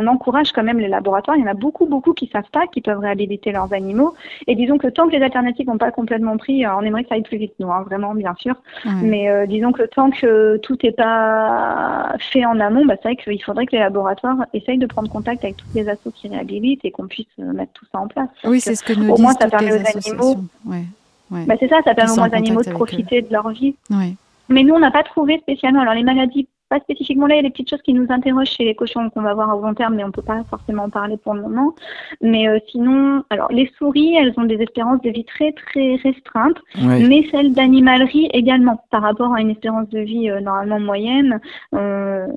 on 0.00 0.06
encourage 0.08 0.50
quand 0.50 0.64
même 0.64 0.80
les 0.80 0.88
laboratoires. 0.88 1.36
Il 1.36 1.44
y 1.44 1.48
en 1.48 1.50
a 1.50 1.54
beaucoup 1.54 1.86
beaucoup 1.86 2.12
qui 2.12 2.26
savent 2.32 2.50
pas, 2.50 2.66
qui 2.66 2.80
peuvent 2.80 2.98
réhabiliter 2.98 3.52
leurs 3.52 3.72
animaux. 3.72 4.14
Et 4.48 4.56
disons 4.56 4.78
que 4.78 4.88
tant 4.88 5.06
que 5.06 5.12
les 5.14 5.22
alternatives 5.22 5.68
n'ont 5.68 5.78
pas 5.78 5.92
complètement 5.92 6.36
pris, 6.38 6.66
euh, 6.66 6.74
on 6.76 6.80
aimerait 6.82 7.04
que 7.04 7.08
ça 7.10 7.14
aille 7.14 7.22
plus 7.22 7.36
vite 7.38 7.52
nous, 7.60 7.70
hein, 7.70 7.82
vraiment 7.86 8.14
bien 8.14 8.34
sûr. 8.40 8.56
Ouais. 8.84 8.90
Mais 9.04 9.30
euh, 9.30 9.46
disons 9.46 9.70
que 9.70 9.84
tant 9.84 10.10
que 10.10 10.56
tout 10.56 10.76
n'est 10.82 10.90
pas 10.90 12.14
fait 12.18 12.44
en 12.44 12.58
amont, 12.58 12.84
bah, 12.84 12.94
c'est 13.00 13.10
vrai 13.10 13.16
qu'il 13.16 13.42
faudrait 13.44 13.66
que 13.66 13.72
les 13.76 13.78
laboratoires 13.82 14.38
essayent 14.54 14.78
de 14.78 14.86
prendre 14.86 15.08
contact 15.08 15.44
avec 15.44 15.56
toutes 15.56 15.72
les 15.76 15.88
assos 15.88 16.10
qui 16.12 16.26
réhabilitent 16.26 16.84
et 16.84 16.90
qu'on 16.90 17.06
puisse 17.06 17.26
euh, 17.38 17.52
mettre 17.52 17.72
tout 17.74 17.86
ça 17.92 18.00
en 18.00 18.08
place. 18.08 18.28
Oui, 18.44 18.60
c'est 18.60 18.74
ce 18.74 18.82
que 18.82 18.92
nous 18.92 19.08
au 19.08 19.14
disent 19.14 19.22
moins, 19.22 19.34
ça 19.34 19.48
permet 19.48 19.78
les 19.78 19.82
aux 19.84 20.10
animaux. 20.10 20.36
Ouais. 20.66 20.82
Ouais. 21.30 21.46
bah, 21.46 21.54
c'est 21.58 21.68
ça, 21.68 21.76
ça 21.84 21.94
permet 21.94 22.12
aux 22.12 22.34
animaux 22.34 22.60
de 22.60 22.66
avec 22.66 22.74
profiter 22.74 23.22
de 23.22 23.32
leur 23.32 23.48
vie. 23.50 23.74
Ouais. 23.90 24.14
Mais 24.48 24.64
nous, 24.64 24.74
on 24.74 24.80
n'a 24.80 24.90
pas 24.90 25.04
trouvé 25.04 25.38
spécialement. 25.38 25.80
Alors 25.80 25.94
les 25.94 26.02
maladies, 26.02 26.48
pas 26.70 26.80
spécifiquement 26.80 27.26
là, 27.26 27.34
il 27.34 27.38
y 27.38 27.40
a 27.40 27.42
des 27.42 27.50
petites 27.50 27.68
choses 27.68 27.82
qui 27.82 27.92
nous 27.92 28.06
interrogent 28.10 28.50
chez 28.50 28.64
les 28.64 28.76
cochons 28.76 29.10
qu'on 29.10 29.22
va 29.22 29.34
voir 29.34 29.56
au 29.56 29.60
long 29.60 29.74
terme, 29.74 29.96
mais 29.96 30.04
on 30.04 30.12
peut 30.12 30.22
pas 30.22 30.44
forcément 30.48 30.84
en 30.84 30.90
parler 30.90 31.16
pour 31.16 31.34
le 31.34 31.42
moment. 31.42 31.74
Mais 32.22 32.48
euh, 32.48 32.58
sinon, 32.70 33.24
alors 33.28 33.50
les 33.50 33.70
souris, 33.76 34.14
elles 34.14 34.32
ont 34.36 34.44
des 34.44 34.62
espérances 34.62 35.02
de 35.02 35.10
vie 35.10 35.24
très 35.24 35.52
très 35.52 35.96
restreintes. 35.96 36.58
Ouais. 36.80 37.06
mais 37.06 37.26
celles 37.30 37.52
d'animalerie 37.52 38.28
également. 38.32 38.84
Par 38.90 39.02
rapport 39.02 39.34
à 39.34 39.40
une 39.40 39.50
espérance 39.50 39.88
de 39.88 39.98
vie 39.98 40.30
euh, 40.30 40.40
normalement 40.40 40.78
moyenne, 40.78 41.40
euh, 41.74 42.28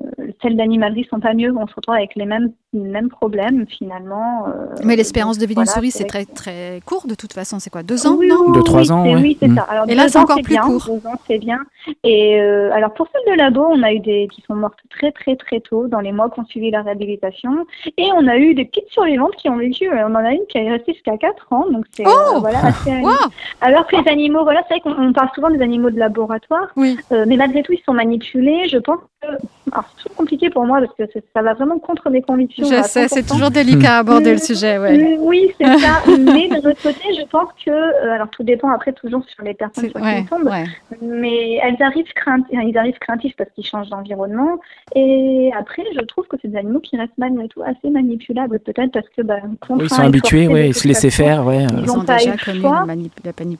celles 0.42 0.56
d'animalerie 0.56 1.04
sont 1.04 1.20
pas 1.20 1.34
mieux. 1.34 1.56
On 1.56 1.68
se 1.68 1.74
retrouve 1.74 1.94
avec 1.94 2.16
les 2.16 2.26
mêmes, 2.26 2.52
les 2.74 2.88
mêmes 2.90 3.08
problèmes 3.08 3.66
finalement. 3.68 4.46
euh, 4.48 4.74
Mais 4.84 4.96
l'espérance 4.96 5.38
de 5.38 5.42
vie 5.46 5.54
d'une 5.54 5.64
voilà, 5.64 5.70
souris, 5.72 5.90
c'est 5.90 6.04
très 6.04 6.24
très 6.24 6.80
court 6.84 7.06
de 7.06 7.14
toute 7.14 7.32
façon. 7.32 7.58
C'est 7.60 7.70
quoi 7.70 7.82
Deux 7.82 8.06
ans 8.06 8.16
oui, 8.18 8.28
non 8.28 8.36
oui, 8.46 8.52
De 8.52 8.58
oui, 8.58 8.64
trois 8.64 8.92
ans. 8.92 9.04
Oui, 9.04 9.36
c'est 9.40 9.48
Mm. 9.48 9.56
ça. 9.56 9.62
Alors, 9.62 9.84
Et 9.88 9.94
là, 9.94 10.08
c'est 10.08 10.18
encore 10.18 10.36
plus 10.42 10.54
bien, 10.54 10.62
court. 10.62 10.86
Deux 10.86 11.06
ans, 11.08 11.14
c'est 11.26 11.38
bien. 11.38 11.58
Et 12.02 12.40
euh, 12.40 12.72
alors, 12.72 12.92
pour 12.94 13.06
celles 13.12 13.32
de 13.32 13.38
labo, 13.38 13.64
on 13.70 13.82
a 13.82 13.92
eu 13.92 14.00
des 14.00 14.28
qui 14.32 14.42
sont 14.42 14.54
mortes 14.54 14.78
très, 14.90 15.12
très, 15.12 15.36
très 15.36 15.60
tôt, 15.60 15.86
dans 15.88 16.00
les 16.00 16.12
mois 16.12 16.30
qui 16.30 16.40
ont 16.40 16.44
suivi 16.46 16.70
la 16.70 16.82
réhabilitation. 16.82 17.52
Et 17.96 18.08
on 18.14 18.26
a 18.26 18.36
eu 18.38 18.54
des 18.54 18.64
petites 18.64 18.88
survivantes 18.88 19.36
qui 19.36 19.48
ont 19.48 19.56
vécu. 19.56 19.88
On 19.90 20.12
en 20.14 20.14
a 20.16 20.32
une 20.32 20.44
qui 20.48 20.58
est 20.58 20.70
restée 20.70 20.94
jusqu'à 20.94 21.16
4 21.16 21.52
ans. 21.52 21.66
Donc, 21.70 21.84
c'est 21.92 22.04
Oh 22.06 22.36
euh, 22.36 22.38
voilà, 22.40 22.58
assez 22.66 22.90
Wow 23.00 23.10
Alors 23.60 23.86
que 23.86 23.96
les 23.96 24.08
animaux, 24.10 24.42
voilà, 24.44 24.62
c'est 24.68 24.74
vrai 24.74 24.80
qu'on 24.80 25.00
on 25.08 25.12
parle 25.12 25.28
souvent 25.34 25.50
des 25.50 25.60
animaux 25.62 25.90
de 25.90 25.98
laboratoire. 25.98 26.68
Oui. 26.76 26.96
Euh, 27.12 27.24
mais 27.28 27.36
malgré 27.36 27.62
tout, 27.62 27.72
ils 27.72 27.82
sont 27.84 27.92
manipulés. 27.94 28.68
Je 28.68 28.78
pense 28.78 28.98
que. 29.22 29.26
Alors, 29.72 29.84
c'est 29.96 30.02
toujours 30.04 30.16
compliqué 30.16 30.50
pour 30.50 30.64
moi 30.66 30.80
parce 30.80 30.94
que 31.12 31.18
ça 31.34 31.42
va 31.42 31.54
vraiment 31.54 31.78
contre 31.78 32.10
mes 32.10 32.22
convictions. 32.22 32.63
Je 32.64 32.82
sais, 32.82 33.08
c'est 33.08 33.20
100%. 33.22 33.28
toujours 33.32 33.50
délicat 33.50 33.96
à 33.96 33.98
aborder 33.98 34.32
le 34.32 34.38
sujet. 34.38 34.78
Ouais. 34.78 34.96
Mm, 34.96 35.16
Oui, 35.20 35.50
c'est 35.60 35.78
ça. 35.78 36.02
mais 36.18 36.48
de 36.48 36.54
l'autre 36.66 36.82
côté, 36.82 37.00
je 37.18 37.24
pense 37.26 37.48
que. 37.64 37.70
euh, 37.70 38.12
alors, 38.14 38.28
tout 38.30 38.42
dépend 38.42 38.70
après 38.70 38.92
toujours 38.92 39.22
sur 39.34 39.44
les 39.44 39.54
personnes 39.54 39.84
sur 39.90 39.94
qui 39.94 40.02
ouais, 40.02 40.20
ils 40.20 40.26
tombent. 40.26 40.44
ouais. 40.44 40.64
Mais 41.02 41.54
elles 41.62 41.82
arrivent, 41.82 42.12
craintes, 42.14 42.44
ils 42.52 42.76
arrivent 42.78 42.98
craintifs 42.98 43.34
parce 43.36 43.50
qu'ils 43.54 43.66
changent 43.66 43.88
d'environnement. 43.90 44.58
Et 44.94 45.50
après, 45.58 45.82
je 45.94 46.00
trouve 46.00 46.26
que 46.26 46.36
c'est 46.40 46.48
des 46.48 46.56
animaux 46.58 46.80
qui 46.80 46.96
restent 46.96 47.12
malgré 47.18 47.48
tout 47.48 47.62
assez 47.62 47.90
manipulables. 47.90 48.58
Peut-être 48.60 48.92
parce 48.92 49.08
que. 49.16 49.22
Bah, 49.22 49.36
Oui, 49.70 49.80
ils 49.84 49.90
sont 49.90 50.02
habitués, 50.02 50.48
ouais, 50.48 50.68
ils 50.68 50.74
se 50.74 50.86
laissaient 50.88 51.10
faire, 51.10 51.44
ouais. 51.46 51.64
Ils 51.64 51.84
Ils 51.84 51.90
ont 51.90 52.02
déjà 52.02 52.36
connu 52.36 52.60
la, 52.62 52.84
manip- 52.86 53.10
la 53.24 53.32
panip- 53.32 53.58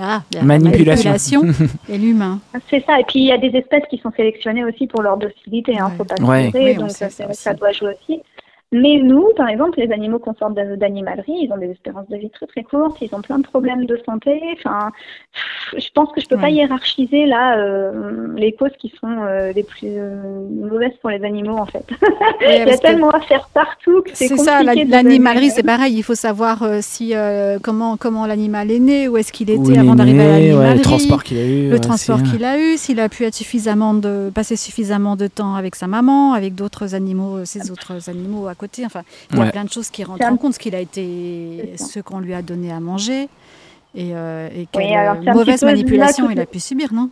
ah, 0.00 0.22
la 0.34 0.42
Manipulation. 0.42 1.10
manipulation 1.42 1.42
et 1.88 1.98
l'humain. 1.98 2.40
C'est 2.68 2.84
ça. 2.84 2.98
Et 3.00 3.04
puis, 3.04 3.20
il 3.20 3.26
y 3.26 3.32
a 3.32 3.38
des 3.38 3.56
espèces 3.56 3.84
qui 3.90 3.98
sont 3.98 4.10
sélectionnées 4.16 4.64
aussi 4.64 4.86
pour 4.86 5.02
leur 5.02 5.16
docilité. 5.16 5.78
Hein, 5.78 5.86
Ouais. 5.86 5.96
faut 5.98 6.04
pas 6.04 6.16
se 6.16 6.22
Oui, 6.22 6.76
on 6.78 6.80
donc, 6.82 6.90
euh, 7.02 7.32
ça 7.32 7.54
doit 7.54 7.72
jouer 7.72 7.94
aussi. 8.00 8.20
Mais 8.72 8.98
nous, 9.02 9.26
par 9.36 9.48
exemple, 9.48 9.80
les 9.80 9.90
animaux 9.92 10.20
qu'on 10.20 10.34
sort 10.34 10.50
d'animalerie, 10.50 11.32
ils 11.42 11.52
ont 11.52 11.58
des 11.58 11.70
espérances 11.70 12.08
de 12.08 12.16
vie 12.16 12.30
très 12.30 12.46
très 12.46 12.62
courtes, 12.62 12.98
ils 13.00 13.12
ont 13.12 13.20
plein 13.20 13.38
de 13.38 13.42
problèmes 13.46 13.84
de 13.84 13.98
santé. 14.06 14.40
Enfin, 14.56 14.90
je 15.76 15.88
pense 15.92 16.12
que 16.12 16.20
je 16.20 16.28
peux 16.28 16.36
pas 16.36 16.50
hiérarchiser 16.50 17.26
là 17.26 17.58
euh, 17.58 18.28
les 18.36 18.52
causes 18.52 18.70
qui 18.78 18.92
sont 19.00 19.08
euh, 19.10 19.52
les 19.52 19.64
plus 19.64 19.88
euh, 19.88 20.46
mauvaises 20.50 20.92
pour 21.00 21.10
les 21.10 21.24
animaux 21.24 21.56
en 21.58 21.66
fait. 21.66 21.84
Il 22.42 22.46
y 22.68 22.70
a 22.70 22.78
tellement 22.78 23.10
à 23.10 23.20
faire 23.20 23.48
partout 23.52 24.02
que 24.02 24.10
c'est 24.14 24.28
C'est 24.28 24.36
compliqué. 24.36 24.44
ça, 24.50 24.62
la- 24.62 24.74
de 24.84 24.90
l'animalerie, 24.90 25.50
c'est 25.50 25.64
pareil. 25.64 25.94
Il 25.96 26.02
faut 26.04 26.14
savoir 26.14 26.62
euh, 26.62 26.78
si 26.80 27.14
euh, 27.16 27.58
comment 27.60 27.96
comment 27.96 28.24
l'animal 28.24 28.70
est 28.70 28.78
né, 28.78 29.08
où 29.08 29.16
est-ce 29.16 29.32
qu'il 29.32 29.50
était 29.50 29.78
avant 29.78 29.96
d'arriver 29.96 30.22
à 30.22 30.26
ouais, 30.26 30.40
l'animalerie, 30.48 30.76
le 30.78 30.82
transport 30.82 31.24
qu'il 31.24 31.38
a 31.38 31.44
eu. 31.44 31.64
le 31.66 31.72
ouais, 31.72 31.78
transport 31.80 32.18
c'est- 32.18 32.30
qu'il 32.30 32.44
a 32.44 32.56
eu, 32.56 32.76
s'il 32.76 33.00
a 33.00 33.08
pu 33.08 33.24
être 33.24 33.34
suffisamment 33.34 33.94
de 33.94 34.30
passer 34.32 34.54
suffisamment 34.54 35.16
de 35.16 35.26
temps 35.26 35.56
avec 35.56 35.74
sa 35.74 35.88
maman, 35.88 36.34
avec 36.34 36.54
d'autres 36.54 36.94
animaux, 36.94 37.44
ses 37.44 37.72
autres 37.72 38.08
animaux 38.08 38.46
à 38.46 38.54
côté. 38.60 38.84
Enfin, 38.86 39.02
il 39.30 39.36
y 39.36 39.40
a 39.40 39.44
Ouais. 39.44 39.50
plein 39.50 39.64
de 39.64 39.70
choses 39.70 39.90
qui 39.90 40.04
rentrent 40.04 40.24
en 40.26 40.36
compte, 40.36 40.54
ce 40.54 40.58
qu'il 40.58 40.74
a 40.74 40.80
été, 40.80 41.74
ce 41.76 42.00
qu'on 42.00 42.20
lui 42.20 42.34
a 42.34 42.42
donné 42.42 42.70
à 42.72 42.80
manger. 42.80 43.28
Et, 43.94 44.10
euh, 44.14 44.48
et 44.54 44.66
quelle 44.70 44.92
alors, 44.94 45.14
un 45.14 45.16
petit 45.16 45.30
mauvaise 45.30 45.62
là 45.62 45.70
manipulation 45.72 46.26
que- 46.28 46.32
il 46.32 46.40
a 46.40 46.46
pu 46.46 46.60
subir, 46.60 46.92
non? 46.92 47.10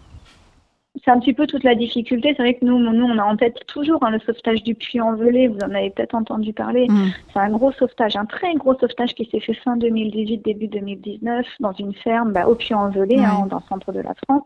C'est 1.04 1.10
un 1.10 1.18
petit 1.20 1.32
peu 1.32 1.46
toute 1.46 1.64
la 1.64 1.74
difficulté. 1.74 2.34
C'est 2.36 2.42
vrai 2.42 2.54
que 2.54 2.64
nous, 2.64 2.78
nous, 2.78 3.04
on 3.04 3.18
a 3.18 3.24
en 3.24 3.36
tête 3.36 3.58
toujours 3.66 4.02
hein, 4.04 4.10
le 4.10 4.18
sauvetage 4.20 4.62
du 4.62 4.74
puits 4.74 5.00
en 5.00 5.14
velay. 5.14 5.48
Vous 5.48 5.58
en 5.58 5.74
avez 5.74 5.90
peut-être 5.90 6.14
entendu 6.14 6.52
parler. 6.52 6.88
Mm. 6.88 7.06
C'est 7.32 7.38
un 7.40 7.50
gros 7.50 7.72
sauvetage, 7.72 8.16
un 8.16 8.24
très 8.26 8.54
gros 8.54 8.74
sauvetage 8.78 9.14
qui 9.14 9.24
s'est 9.30 9.40
fait 9.40 9.54
fin 9.54 9.76
2018, 9.76 10.38
début 10.44 10.68
2019, 10.68 11.46
dans 11.60 11.72
une 11.72 11.94
ferme 11.94 12.32
bah, 12.32 12.46
au 12.48 12.54
puits 12.54 12.74
en 12.74 12.90
velay, 12.90 13.18
Ouais. 13.18 13.24
hein, 13.24 13.46
dans 13.48 13.56
le 13.58 13.62
centre 13.68 13.92
de 13.92 14.00
la 14.00 14.14
France. 14.26 14.42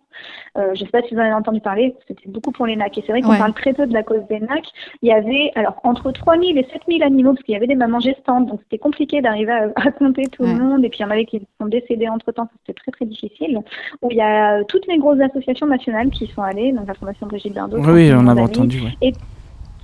Euh, 0.58 0.74
je 0.74 0.80
ne 0.82 0.86
sais 0.86 0.90
pas 0.90 1.02
si 1.02 1.14
vous 1.14 1.20
en 1.20 1.24
avez 1.24 1.32
entendu 1.34 1.60
parler. 1.60 1.94
C'était 2.08 2.28
beaucoup 2.28 2.52
pour 2.52 2.66
les 2.66 2.76
NAC. 2.76 2.98
Et 2.98 3.02
c'est 3.06 3.12
vrai 3.12 3.22
qu'on 3.22 3.30
Ouais. 3.30 3.38
parle 3.38 3.54
très 3.54 3.72
peu 3.72 3.86
de 3.86 3.92
la 3.92 4.02
cause 4.02 4.22
des 4.28 4.40
NAC. 4.40 4.64
Il 5.02 5.08
y 5.08 5.12
avait 5.12 5.50
alors 5.54 5.76
entre 5.84 6.10
3000 6.12 6.58
et 6.58 6.66
7000 6.72 7.02
animaux, 7.02 7.32
parce 7.34 7.42
qu'il 7.44 7.54
y 7.54 7.56
avait 7.56 7.66
des 7.66 7.74
mamans 7.74 8.00
gestantes, 8.00 8.46
donc 8.46 8.60
c'était 8.64 8.78
compliqué 8.78 9.20
d'arriver 9.20 9.52
à, 9.52 9.70
à 9.76 9.90
compter 9.92 10.24
tout 10.26 10.42
Ouais. 10.44 10.52
le 10.54 10.58
monde. 10.62 10.84
Et 10.84 10.88
puis 10.88 10.98
il 11.00 11.02
y 11.02 11.04
en 11.06 11.10
avait 11.10 11.24
qui 11.24 11.40
sont 11.60 11.66
décédés 11.66 12.08
entre 12.08 12.32
temps, 12.32 12.48
c'était 12.66 12.78
très 12.78 12.92
très 12.92 13.04
difficile. 13.06 13.58
Où 14.02 14.10
il 14.10 14.16
y 14.16 14.20
a 14.20 14.62
toutes 14.64 14.86
les 14.86 14.98
grosses 14.98 15.20
associations 15.20 15.66
nationales 15.66 16.10
qui 16.10 16.26
sont 16.26 16.41
allées, 16.42 16.72
donc 16.72 16.86
la 16.86 16.94
Fondation 16.94 17.26
Brigitte 17.26 17.54
Bardot. 17.54 17.78
Oui, 17.78 18.12
on 18.14 18.26
avait 18.26 18.40
entendu. 18.40 18.80
ouais. 18.82 19.12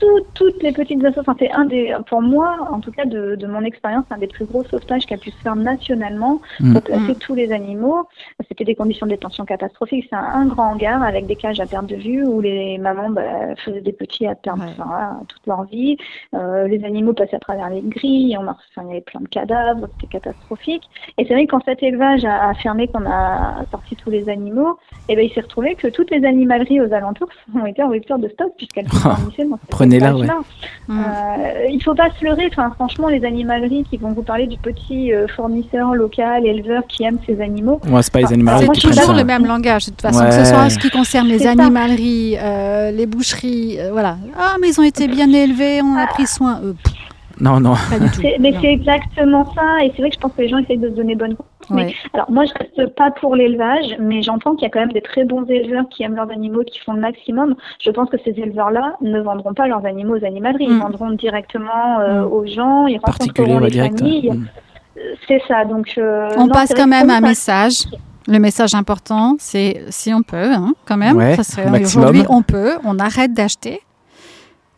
Tout- 0.00 0.24
toutes 0.34 0.62
les 0.62 0.72
petites 0.72 0.98
associations. 1.04 1.20
Enfin, 1.22 1.36
c'est 1.38 1.50
un 1.52 1.64
des, 1.64 1.94
pour 2.08 2.22
moi, 2.22 2.56
en 2.70 2.80
tout 2.80 2.92
cas 2.92 3.04
de, 3.04 3.34
de 3.36 3.46
mon 3.46 3.62
expérience, 3.62 4.04
un 4.10 4.18
des 4.18 4.26
plus 4.26 4.44
gros 4.44 4.64
sauvetages 4.64 5.06
qui 5.06 5.14
a 5.14 5.18
pu 5.18 5.30
se 5.30 5.36
faire 5.38 5.56
nationalement 5.56 6.40
Mm. 6.60 6.72
pour 6.72 6.82
placer 6.82 7.12
Mm. 7.12 7.14
tous 7.16 7.34
les 7.34 7.52
animaux. 7.52 8.08
C'était 8.48 8.64
des 8.64 8.74
conditions 8.74 9.06
de 9.06 9.12
détention 9.12 9.44
catastrophiques. 9.44 10.06
C'est 10.10 10.16
un, 10.16 10.24
un 10.42 10.46
grand 10.46 10.72
hangar 10.72 11.02
avec 11.02 11.26
des 11.26 11.36
cages 11.36 11.60
à 11.60 11.66
perte 11.66 11.86
de 11.86 11.96
vue 11.96 12.24
où 12.26 12.40
les 12.40 12.78
mamans 12.78 13.10
bah, 13.10 13.22
faisaient 13.64 13.80
des 13.80 13.92
petits 13.92 14.26
à 14.26 14.34
perdre 14.34 14.62
Ouais. 14.64 14.70
enfin, 14.72 14.84
voilà, 14.86 15.16
toute 15.28 15.46
leur 15.46 15.64
vie. 15.64 15.96
Euh, 16.34 16.66
les 16.68 16.84
animaux 16.84 17.12
passaient 17.12 17.36
à 17.36 17.40
travers 17.40 17.70
les 17.70 17.80
grilles. 17.82 18.36
On 18.38 18.46
a, 18.46 18.52
enfin, 18.52 18.82
il 18.84 18.88
y 18.88 18.90
avait 18.92 19.00
plein 19.00 19.20
de 19.20 19.28
cadavres. 19.28 19.88
C'était 20.00 20.18
catastrophique. 20.18 20.82
Et 21.18 21.24
c'est 21.26 21.34
vrai 21.34 21.46
que 21.46 21.50
quand 21.52 21.64
cet 21.64 21.82
élevage 21.82 22.24
a, 22.24 22.48
a 22.50 22.54
fermé, 22.54 22.88
qu'on 22.88 23.04
a 23.06 23.64
sorti 23.70 23.96
tous 23.96 24.10
les 24.10 24.28
animaux, 24.28 24.78
Et 25.08 25.16
ben 25.16 25.24
il 25.24 25.32
s'est 25.32 25.40
retrouvé 25.40 25.74
que 25.74 25.88
toutes 25.88 26.10
les 26.10 26.24
animaleries 26.24 26.80
aux 26.80 26.92
alentours 26.92 27.28
ont 27.54 27.66
été 27.66 27.82
en 27.82 27.88
rupture 27.88 28.18
de 28.18 28.28
stock 28.28 28.52
puisqu'elles 28.56 28.86
sont 29.90 29.98
fournissaient 29.98 30.00
dans 30.00 30.00
cette 30.00 30.00
Prenez-la, 30.00 30.14
ouais. 30.14 30.20
élevage-là. 30.20 30.40
Mm. 30.88 31.00
Euh, 31.00 31.66
il 31.70 31.82
faut 31.82 31.94
pas 31.94 32.08
se 32.18 32.24
leurrer. 32.24 32.48
Enfin, 32.50 32.70
franchement, 32.74 33.08
les 33.08 33.24
animaleries 33.24 33.84
qui 33.90 33.96
vont 33.98 34.12
vous 34.12 34.22
parler 34.22 34.46
du 34.46 34.56
petit 34.58 35.12
euh, 35.12 35.26
fournisseur 35.36 35.94
local, 35.94 36.46
éleveur 36.46 36.82
qui 36.88 37.04
aime 37.04 37.18
ses 37.26 37.40
animaux. 37.40 37.80
Ouais, 37.88 38.02
c'est 38.02 38.12
pas 38.12 38.20
les 38.20 38.26
Ah, 38.30 38.32
animaleries 38.34 38.64
moi, 38.66 38.72
prennent 38.74 38.80
suis 38.80 38.88
toujours 38.90 39.14
ça. 39.14 39.20
le 39.20 39.24
même 39.24 39.46
langage, 39.46 39.86
de 39.86 39.90
toute 39.90 40.02
façon, 40.02 40.20
Ouais. 40.20 40.26
que 40.28 40.32
ce 40.34 40.44
soit 40.44 40.58
en 40.60 40.70
ce 40.70 40.78
qui 40.78 40.90
concerne 40.90 41.28
les 41.28 41.40
C'est 41.40 41.48
animaleries, 41.48 42.36
euh, 42.40 42.90
les 42.90 43.06
boucheries, 43.06 43.78
euh, 43.80 43.90
voilà. 43.92 44.16
Ah, 44.38 44.54
mais 44.60 44.68
ils 44.68 44.80
ont 44.80 44.84
été 44.84 45.08
bien 45.08 45.30
élevés, 45.32 45.80
on 45.82 45.96
a 45.96 46.06
pris 46.06 46.26
soin. 46.26 46.60
Euh, 46.64 46.72
pff, 46.82 46.94
Non, 47.40 47.60
non. 47.60 47.74
pas 47.90 47.98
du 47.98 48.10
tout. 48.10 48.22
Mais 48.40 48.54
c'est 48.60 48.72
exactement 48.72 49.44
ça. 49.54 49.84
Et 49.84 49.92
c'est 49.94 50.02
vrai 50.02 50.10
que 50.10 50.16
je 50.16 50.20
pense 50.20 50.32
que 50.32 50.42
les 50.42 50.48
gens 50.48 50.58
essayent 50.58 50.78
de 50.78 50.88
se 50.90 50.94
donner 50.94 51.14
bonne 51.14 51.36
conscience. 51.36 51.46
Ouais. 51.70 51.94
Alors 52.14 52.30
moi, 52.30 52.44
je 52.46 52.52
reste 52.58 52.94
pas 52.94 53.10
pour 53.10 53.36
l'élevage, 53.36 53.96
mais 54.00 54.22
j'entends 54.22 54.54
qu'il 54.54 54.62
y 54.62 54.66
a 54.66 54.70
quand 54.70 54.80
même 54.80 54.92
des 54.92 55.02
très 55.02 55.24
bons 55.24 55.44
éleveurs 55.44 55.84
qui 55.90 56.02
aiment 56.02 56.16
leurs 56.16 56.30
animaux, 56.30 56.62
qui 56.64 56.78
font 56.80 56.92
le 56.94 57.00
maximum. 57.00 57.54
Je 57.84 57.90
pense 57.90 58.08
que 58.10 58.16
ces 58.24 58.30
éleveurs-là 58.30 58.94
ne 59.02 59.20
vendront 59.20 59.52
pas 59.54 59.66
leurs 59.68 59.84
animaux 59.84 60.16
aux 60.18 60.24
animaleries. 60.24 60.64
Ils 60.68 60.74
Mm. 60.76 60.80
vendront 60.80 61.10
directement 61.10 62.00
euh, 62.00 62.22
Mm. 62.22 62.32
aux 62.32 62.46
gens, 62.46 62.86
ils 62.86 62.98
rencontreront 62.98 63.58
les 63.60 63.70
direct. 63.70 63.98
familles. 63.98 64.30
Euh, 64.30 65.00
C'est 65.28 65.40
ça. 65.46 65.64
Donc 65.64 65.94
euh, 65.98 66.28
On 66.36 66.46
non, 66.46 66.52
passe 66.52 66.74
quand 66.74 66.86
même 66.88 67.08
un 67.10 67.20
message. 67.20 67.84
Le 68.26 68.38
message 68.38 68.74
important, 68.74 69.36
c'est 69.38 69.84
si 69.90 70.12
on 70.12 70.22
peut, 70.22 70.52
hein, 70.52 70.72
quand 70.86 70.96
même. 70.98 71.16
Ouais, 71.16 71.36
ça 71.36 71.42
serait 71.44 71.70
maximum. 71.70 72.04
aujourd'hui, 72.04 72.26
on 72.28 72.42
peut, 72.42 72.72
on 72.84 72.98
arrête 72.98 73.32
d'acheter. 73.32 73.80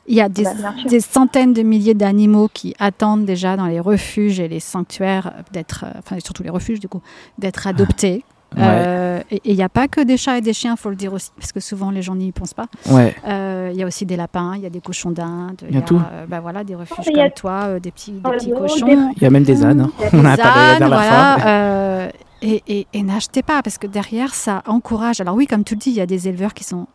Il 0.07 0.15
y 0.17 0.21
a 0.21 0.29
des, 0.29 0.45
Bah, 0.45 0.51
des 0.89 1.01
centaines 1.01 1.53
de 1.53 1.63
milliers 1.63 1.95
d'animaux 1.95 2.49
qui 2.53 2.75
attendent 2.79 3.25
déjà 3.25 3.57
dans 3.57 3.67
les 3.67 3.81
refuges 3.81 4.41
et 4.41 4.49
les 4.49 4.59
sanctuaires 4.61 5.33
d'être, 5.53 5.85
euh, 5.87 5.99
enfin 5.99 6.17
surtout 6.25 6.43
les 6.43 6.51
refuges 6.51 6.81
du 6.81 6.89
coup, 6.89 7.01
d'être 7.39 7.67
adoptés. 7.67 8.25
Ouais. 8.57 8.63
Euh, 8.65 9.21
et 9.31 9.41
il 9.45 9.55
n'y 9.55 9.63
a 9.63 9.69
pas 9.69 9.87
que 9.87 10.01
des 10.01 10.17
chats 10.17 10.39
et 10.39 10.41
des 10.41 10.53
chiens, 10.53 10.75
faut 10.75 10.91
le 10.91 10.97
dire 10.97 11.13
aussi, 11.13 11.31
parce 11.39 11.53
que 11.53 11.61
souvent 11.61 11.93
les 11.93 12.03
gens 12.03 12.17
n'y 12.17 12.33
pensent 12.33 12.55
pas. 12.55 12.67
Ouais. 12.91 13.15
Euh, 13.29 13.71
Il 13.73 13.79
y 13.79 13.85
a 13.85 13.87
aussi 13.87 14.05
des 14.07 14.17
lapins, 14.17 14.55
il 14.57 14.63
y 14.63 14.67
a 14.67 14.71
des 14.71 14.81
cochons 14.81 15.13
d'Inde, 15.13 15.63
Il 15.69 15.77
y 15.77 15.79
a 15.79 15.83
tout. 15.83 15.95
euh, 16.13 16.27
bah 16.27 16.41
voilà, 16.41 16.65
des 16.65 16.75
refuges 16.75 17.07
a- 17.07 17.13
comme 17.13 17.31
toi, 17.31 17.61
euh, 17.67 17.79
des 17.79 17.93
petits, 17.93 18.11
des 18.11 18.21
Oh, 18.25 18.31
petits 18.31 18.47
des- 18.47 18.53
cochons. 18.53 19.13
Il 19.17 19.23
y 19.23 19.27
a 19.27 19.31
même 19.31 19.45
des 19.45 19.65
ânes. 19.65 19.83
hein. 19.83 19.91
A 20.01 20.17
On 20.17 20.23
des 20.23 20.27
a 20.29 20.37
parlé 20.37 20.61
la 20.63 20.73
ânes, 20.73 20.79
dernière 20.81 20.89
voilà, 20.99 21.47
euh, 21.47 22.09
et- 22.43 22.87
et 22.93 23.03
n'achetez 23.05 23.43
pas, 23.45 23.63
parce 23.63 23.79
que 23.79 23.87
derrière, 23.87 24.35
ça 24.35 24.65
encourage. 24.67 25.21
Alors 25.21 25.37
oui, 25.37 25.47
comme 25.47 25.63
tu 25.63 25.75
le 25.75 25.79
dis, 25.79 25.91
il 25.91 25.97
y 25.97 26.01
a 26.01 26.07
des 26.07 26.27
éleveurs 26.27 26.55
qui 26.55 26.65
sont... 26.65 26.89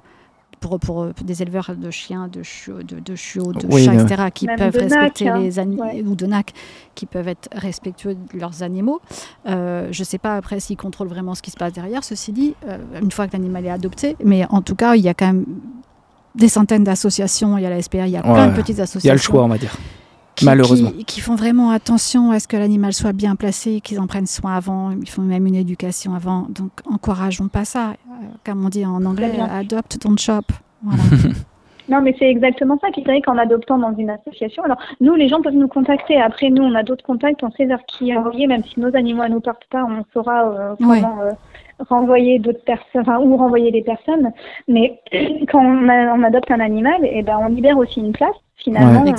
Pour, 0.68 0.80
pour, 0.80 1.14
pour 1.14 1.26
des 1.26 1.44
éleveurs 1.44 1.76
de 1.78 1.92
chiens, 1.92 2.28
de 2.28 2.42
chiots, 2.42 2.82
de, 2.82 3.00
de, 3.00 3.16
chiots, 3.16 3.54
de 3.54 3.68
Oui, 3.72 3.86
chats, 3.86 3.92
euh, 3.92 4.04
etc., 4.04 4.24
qui 4.34 4.48
Même 4.48 4.58
peuvent 4.58 4.76
respecter 4.76 5.30
hein. 5.30 5.38
les 5.38 5.60
animaux, 5.60 5.84
Ouais. 5.84 6.02
ou 6.04 6.16
de 6.16 6.26
nacs, 6.26 6.54
qui 6.96 7.06
peuvent 7.06 7.28
être 7.28 7.48
respectueux 7.54 8.16
de 8.16 8.40
leurs 8.40 8.64
animaux. 8.64 9.00
Euh, 9.48 9.90
je 9.92 10.02
ne 10.02 10.06
sais 10.06 10.18
pas 10.18 10.38
après 10.38 10.60
s'ils 10.60 10.76
contrôlent 10.76 11.08
vraiment 11.08 11.36
ce 11.36 11.44
qui 11.44 11.52
se 11.52 11.56
passe 11.58 11.74
derrière, 11.74 12.04
ceci 12.04 12.32
dit, 12.32 12.56
euh, 12.68 12.80
une 13.00 13.12
fois 13.12 13.28
que 13.28 13.34
l'animal 13.34 13.64
est 13.64 13.70
adopté. 13.70 14.16
Mais 14.24 14.48
en 14.50 14.64
tout 14.64 14.74
cas, 14.76 14.96
il 14.96 15.04
y 15.04 15.08
a 15.10 15.14
quand 15.14 15.28
même 15.28 15.46
des 16.34 16.50
centaines 16.50 16.84
d'associations, 16.84 17.60
il 17.60 17.62
y 17.62 17.68
a 17.68 17.70
la 17.70 17.80
SPA, 17.82 18.08
il 18.08 18.12
y 18.14 18.18
a 18.18 18.24
plein 18.24 18.48
Ouais. 18.48 18.52
de 18.52 18.56
petites 18.56 18.80
associations 18.80 19.06
Il 19.06 19.08
y 19.08 19.12
a 19.12 19.14
le 19.14 19.20
choix, 19.20 19.44
on 19.44 19.48
va 19.50 19.60
dire. 19.60 19.78
qui, 20.36 20.44
Malheureusement. 20.46 20.92
qui, 20.92 21.06
qui 21.06 21.22
font 21.22 21.36
vraiment 21.36 21.70
attention 21.70 22.32
à 22.32 22.40
ce 22.42 22.48
que 22.50 22.58
l'animal 22.58 22.92
soit 22.92 23.14
bien 23.14 23.36
placé, 23.38 23.80
qu'ils 23.82 24.00
en 24.02 24.08
prennent 24.08 24.26
soin 24.28 24.54
avant. 24.56 24.92
Ils 24.92 25.08
font 25.10 25.22
même 25.22 25.46
une 25.48 25.56
éducation 25.56 26.14
avant. 26.14 26.48
Donc, 26.50 26.72
encourageons 26.92 27.48
pas 27.48 27.64
ça. 27.64 27.94
Comme 28.46 28.66
on 28.66 28.70
dit 28.70 28.86
en 28.86 29.04
anglais, 29.06 29.32
adopt, 29.40 29.98
don't 30.04 30.18
shop. 30.20 30.42
Voilà. 30.84 31.04
Non, 31.88 32.02
mais 32.02 32.16
c'est 32.18 32.28
exactement 32.28 32.80
ça. 32.82 32.88
C'est 32.96 33.04
vrai 33.04 33.22
qu'en 33.22 33.38
adoptant 33.38 33.78
dans 33.78 33.94
une 33.96 34.10
association, 34.10 34.64
alors 34.64 34.80
nous, 35.02 35.14
les 35.14 35.28
gens 35.28 35.40
peuvent 35.44 35.54
nous 35.54 35.68
contacter. 35.68 36.20
Après, 36.20 36.50
nous, 36.50 36.64
on 36.64 36.74
a 36.74 36.82
d'autres 36.82 37.06
contacts, 37.06 37.44
on 37.44 37.52
sait 37.52 37.66
vers 37.66 37.86
qui 37.86 38.12
envoyer, 38.18 38.48
même 38.48 38.64
si 38.64 38.80
nos 38.80 38.96
animaux 38.96 39.22
ne 39.26 39.34
nous 39.36 39.40
partent 39.40 39.68
pas, 39.70 39.84
on 39.86 40.04
saura 40.12 40.48
euh, 40.48 40.76
Ouais. 40.80 41.00
comment 41.02 41.22
euh, 41.22 41.30
renvoyer 41.88 42.40
d'autres 42.40 42.64
personnes, 42.64 43.02
enfin, 43.02 43.20
où 43.20 43.38
renvoyer 43.38 43.70
les 43.70 43.84
personnes. 43.84 44.32
Mais 44.68 45.00
quand 45.52 45.60
on, 45.64 45.88
a- 45.88 46.16
on 46.16 46.24
adopte 46.24 46.50
un 46.50 46.60
animal, 46.60 47.06
et 47.06 47.22
ben, 47.22 47.38
on 47.40 47.50
libère 47.50 47.78
aussi 47.78 48.00
une 48.00 48.14
place. 48.14 48.34
Finalement, 48.58 49.04
Ouais. 49.04 49.10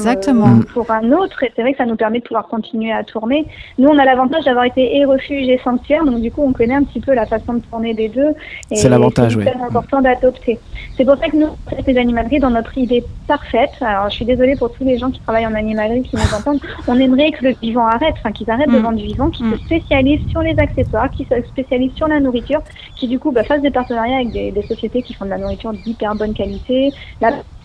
euh, 0.58 0.62
pour 0.72 0.90
un 0.90 1.12
autre, 1.12 1.42
et 1.44 1.52
c'est 1.54 1.62
vrai 1.62 1.72
que 1.72 1.78
ça 1.78 1.84
nous 1.84 1.94
permet 1.94 2.18
de 2.20 2.24
pouvoir 2.24 2.48
continuer 2.48 2.90
à 2.90 3.04
tourner. 3.04 3.46
Nous, 3.78 3.86
on 3.86 3.98
a 3.98 4.04
l'avantage 4.04 4.44
d'avoir 4.44 4.64
été 4.64 4.96
et 4.96 5.04
refuge 5.04 5.46
et 5.48 5.58
sanctuaire, 5.62 6.04
donc 6.04 6.20
du 6.22 6.32
coup, 6.32 6.42
on 6.42 6.52
connaît 6.52 6.74
un 6.74 6.82
petit 6.84 7.00
peu 7.00 7.12
la 7.14 7.26
façon 7.26 7.52
de 7.54 7.60
tourner 7.60 7.92
des 7.94 8.08
deux. 8.08 8.30
C'est 8.72 8.88
l'avantage, 8.88 9.32
C'est 9.32 9.38
ouais. 9.38 9.42
hyper 9.44 9.62
important 9.62 10.00
d'adopter. 10.00 10.58
C'est 10.96 11.04
pour 11.04 11.16
ça 11.18 11.28
que 11.28 11.36
nous, 11.36 11.48
les 11.86 11.98
animaleries 11.98 12.40
dans 12.40 12.50
notre 12.50 12.76
idée 12.78 13.04
parfaite. 13.28 13.70
Alors, 13.82 14.08
je 14.08 14.14
suis 14.16 14.24
désolée 14.24 14.56
pour 14.56 14.72
tous 14.72 14.84
les 14.84 14.96
gens 14.98 15.10
qui 15.10 15.20
travaillent 15.20 15.46
en 15.46 15.54
animalerie 15.54 16.02
qui 16.02 16.16
nous 16.16 16.34
entendent. 16.34 16.60
On 16.88 16.98
aimerait 16.98 17.30
que 17.30 17.44
le 17.44 17.54
vivant 17.62 17.86
arrête, 17.86 18.14
enfin, 18.18 18.32
qu'ils 18.32 18.50
arrêtent 18.50 18.70
de 18.70 18.78
Mm. 18.78 18.82
vendre 18.82 18.96
du 18.98 19.04
vivant, 19.04 19.28
qu'ils 19.30 19.46
Mm. 19.46 19.58
se 19.58 19.64
spécialisent 19.66 20.26
sur 20.30 20.40
les 20.40 20.58
accessoires, 20.58 21.10
qu'ils 21.10 21.26
se 21.26 21.40
spécialisent 21.48 21.94
sur 21.94 22.08
la 22.08 22.20
nourriture, 22.20 22.62
qui 22.96 23.06
du 23.06 23.18
coup 23.18 23.30
bah, 23.32 23.44
fassent 23.44 23.62
des 23.62 23.70
partenariats 23.70 24.16
avec 24.16 24.30
des, 24.32 24.50
des 24.50 24.62
sociétés 24.62 25.02
qui 25.02 25.12
font 25.12 25.26
de 25.26 25.30
la 25.30 25.38
nourriture 25.38 25.72
d'hyper 25.74 26.14
bonne 26.14 26.32
qualité. 26.32 26.90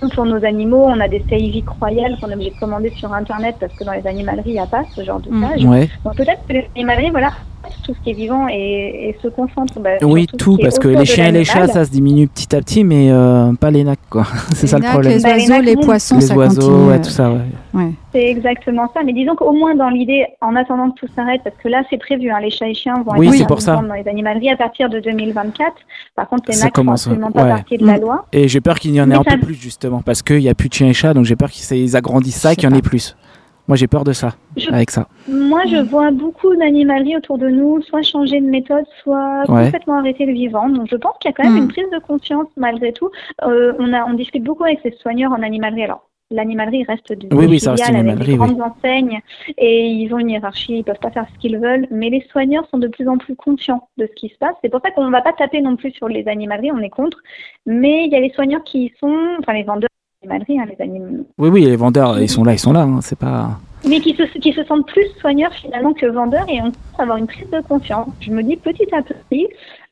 Pour 0.10 0.26
nos 0.26 0.44
animaux, 0.44 0.84
on 0.88 1.00
a 1.00 1.08
des 1.08 1.24
Seivic 1.30 1.68
royales 1.70 2.18
qu'on 2.20 2.30
est 2.30 2.34
obligé 2.34 2.52
de 2.52 2.56
commander 2.60 2.90
sur 2.98 3.14
Internet 3.14 3.58
parce 3.60 3.74
que 3.74 3.84
dans 3.84 3.92
les 3.94 4.06
animaleries, 4.08 4.50
il 4.50 4.54
n'y 4.54 4.60
a 4.60 4.66
pas 4.68 4.84
ce 4.96 5.04
genre 5.04 5.20
de 5.20 5.30
Mm. 5.30 5.42
page. 5.42 5.66
Ouais. 5.66 5.90
Donc 6.04 6.16
peut-être 6.16 6.46
que 6.48 6.54
les 6.54 6.68
animaleries, 6.76 7.12
voilà, 7.12 7.32
tout 7.84 7.94
ce 7.94 8.00
qui 8.04 8.10
est 8.12 8.14
vivant 8.14 8.48
et, 8.50 9.10
et 9.10 9.18
se 9.22 9.28
concentrent 9.28 9.80
bah, 9.80 9.92
Oui, 10.04 10.28
tout, 10.38 10.58
parce 10.62 10.80
que 10.80 10.88
les 10.88 11.06
chiens 11.06 11.28
et 11.28 11.32
les 11.32 11.44
chats, 11.46 11.68
ça 11.68 11.86
se 11.86 11.92
diminue 11.92 12.28
petit 12.28 12.56
à 12.56 12.60
petit, 12.60 12.84
mais 12.84 13.10
euh, 13.12 13.54
pas 13.54 13.72
les 13.72 13.84
nacs, 13.84 14.00
quoi. 14.10 14.26
C'est 14.56 14.68
ça 14.68 14.78
le 14.80 14.84
problème. 14.86 15.14
Les 15.18 15.20
Bah, 15.22 15.36
les 15.38 15.50
oiseaux, 15.50 15.62
les 15.64 15.76
poissons, 15.76 16.16
Les 16.16 16.22
ça 16.22 16.36
oiseaux, 16.36 16.62
continue. 16.62 16.90
ouais, 16.90 17.02
tout 17.02 17.10
ça, 17.10 17.32
ouais. 17.32 17.40
Ouais. 17.74 17.92
C'est 18.14 18.24
exactement 18.30 18.90
ça. 18.94 19.02
Mais 19.06 19.14
disons 19.14 19.36
qu'au 19.36 19.54
moins 19.54 19.76
dans 19.76 19.90
l'idée, 19.90 20.26
en 20.42 20.56
attendant 20.56 20.92
que 20.92 21.00
tout 21.00 21.08
s'arrête, 21.16 21.42
parce 21.44 21.56
que 21.64 21.70
là 21.70 21.84
c'est 21.90 21.98
prévu, 21.98 22.30
hein, 22.30 22.40
les 22.42 22.50
chats 22.50 22.68
et 22.68 22.74
chiens 22.74 22.96
vont 23.06 23.14
Oui, 23.18 23.28
être 23.42 23.48
pour 23.48 23.62
ça. 23.62 23.76
dans 23.76 23.94
les 23.94 24.08
animaleries 24.08 24.50
à 24.50 24.58
partir 24.58 24.90
de 24.90 25.00
2024. 25.00 25.74
Par 26.16 26.28
contre, 26.28 26.44
les 26.50 26.54
Ça 26.54 26.66
nacs 26.66 26.76
font 26.76 26.82
commence, 26.82 27.08
absolument 27.08 27.32
pas 27.32 27.44
ouais. 27.44 27.50
partie 27.50 27.78
de 27.78 27.86
la 27.86 27.98
Mm. 27.98 28.02
loi. 28.02 28.26
Et 28.34 28.48
j'ai 28.48 28.60
peur 28.62 28.80
qu'il 28.80 28.94
y 28.94 29.00
en 29.02 29.06
ait 29.06 29.08
Mais 29.08 29.16
un 29.16 29.24
ça- 29.24 29.38
peu 29.38 29.46
plus, 29.46 29.56
justement, 29.56 30.02
parce 30.02 30.22
qu'il 30.22 30.40
n'y 30.40 30.50
a 30.50 30.54
plus 30.56 30.68
de 30.70 30.74
chiens 30.74 30.88
et 30.90 30.94
chats, 30.94 31.14
donc 31.14 31.24
j'ai 31.26 31.36
peur 31.38 31.50
qu'ils 31.50 31.96
agrandissent 31.96 32.36
ça 32.42 32.54
et 32.54 32.56
qu'il 32.56 32.70
y 32.70 32.74
en 32.74 32.76
ait 32.76 32.82
plus. 32.82 33.16
Moi, 33.72 33.78
j'ai 33.78 33.88
peur 33.88 34.04
de 34.04 34.12
ça, 34.12 34.32
Je- 34.58 34.70
avec 34.70 34.92
ça. 34.92 35.08
Moi, 35.30 35.62
je 35.66 35.78
vois 35.78 36.12
beaucoup 36.12 36.54
d'animaleries 36.58 37.16
autour 37.16 37.38
de 37.38 37.48
nous, 37.48 37.82
soit 37.84 38.02
changer 38.02 38.42
de 38.42 38.46
méthode, 38.46 38.84
soit 39.02 39.44
Ouais. 39.48 39.64
complètement 39.64 39.98
arrêter 40.00 40.26
le 40.26 40.34
vivant. 40.34 40.68
Donc, 40.68 40.88
je 40.92 40.98
pense 40.98 41.14
qu'il 41.22 41.30
y 41.30 41.34
a 41.34 41.36
quand 41.38 41.46
même 41.50 41.54
Mm. 41.54 41.64
une 41.64 41.68
prise 41.70 41.90
de 41.90 42.00
conscience 42.00 42.48
malgré 42.58 42.92
tout. 42.92 43.10
Euh, 43.44 43.72
on, 43.80 43.94
a, 43.94 44.04
on 44.10 44.14
discute 44.14 44.44
beaucoup 44.44 44.66
avec 44.66 44.84
les 44.84 44.92
soigneurs 44.92 45.32
en 45.32 45.42
animalerie. 45.42 45.84
Alors, 45.86 46.02
l'animalerie 46.32 46.84
reste 46.84 47.14
de 47.14 47.34
Oui, 47.34 47.46
oui, 47.48 47.62
ça 47.62 47.72
reste 47.72 47.88
une 47.88 47.96
avec 47.96 48.06
des 48.08 48.12
animalerie, 48.12 48.36
grandes 48.36 48.62
enseignes 48.62 49.22
et 49.58 49.88
ils 49.88 50.14
ont 50.14 50.18
une 50.20 50.32
hiérarchie, 50.32 50.80
ils 50.80 50.84
peuvent 50.84 51.00
pas 51.02 51.12
faire 51.12 51.28
ce 51.34 51.40
qu'ils 51.40 51.58
veulent. 51.58 51.88
Mais 51.92 52.10
les 52.10 52.26
soigneurs 52.30 52.68
sont 52.72 52.78
de 52.78 52.90
plus 52.90 53.08
en 53.08 53.18
plus 53.18 53.38
conscients 53.38 53.88
de 53.98 54.06
ce 54.06 54.12
qui 54.20 54.28
se 54.28 54.38
passe. 54.38 54.56
C'est 54.62 54.70
pour 54.70 54.82
ça 54.84 54.92
qu'on 54.92 55.06
ne 55.06 55.12
va 55.12 55.22
pas 55.22 55.32
taper 55.32 55.62
non 55.62 55.78
plus 55.78 55.92
sur 55.92 56.10
les 56.10 56.28
animaleries, 56.28 56.74
on 56.74 56.80
est 56.80 56.90
contre. 56.90 57.20
Mais 57.66 58.04
il 58.04 58.12
y 58.12 58.18
a 58.18 58.20
les 58.20 58.32
soigneurs 58.32 58.66
qui 58.66 58.92
sont, 59.00 59.16
enfin 59.40 59.54
les 59.54 59.64
vendeurs 59.64 59.88
hein, 60.30 60.38
les 60.48 60.84
anim- 60.84 61.26
Oui, 61.38 61.50
oui, 61.50 61.66
les 61.66 61.76
vendeurs, 61.76 62.20
ils 62.20 62.30
sont 62.30 62.44
là, 62.44 62.54
ils 62.54 62.60
sont 62.60 62.74
là. 62.74 62.82
hein, 62.82 63.00
c'est 63.02 63.18
pas. 63.18 63.52
mais 63.88 64.00
qui 64.00 64.14
se, 64.16 64.24
qui 64.38 64.54
se 64.54 64.64
sentent 64.66 64.86
plus 64.88 65.08
soigneurs 65.20 65.52
finalement 65.54 65.94
que 65.94 66.06
vendeurs 66.06 66.46
et 66.48 66.60
on 66.62 66.66
commence 66.66 66.76
à 67.00 67.02
avoir 67.02 67.18
une 67.18 67.26
prise 67.28 67.50
de 67.50 67.62
confiance. 67.62 68.10
Je 68.20 68.30
me 68.32 68.44
dis 68.44 68.56
petit 68.56 68.88
à 68.94 69.02
petit, 69.02 69.48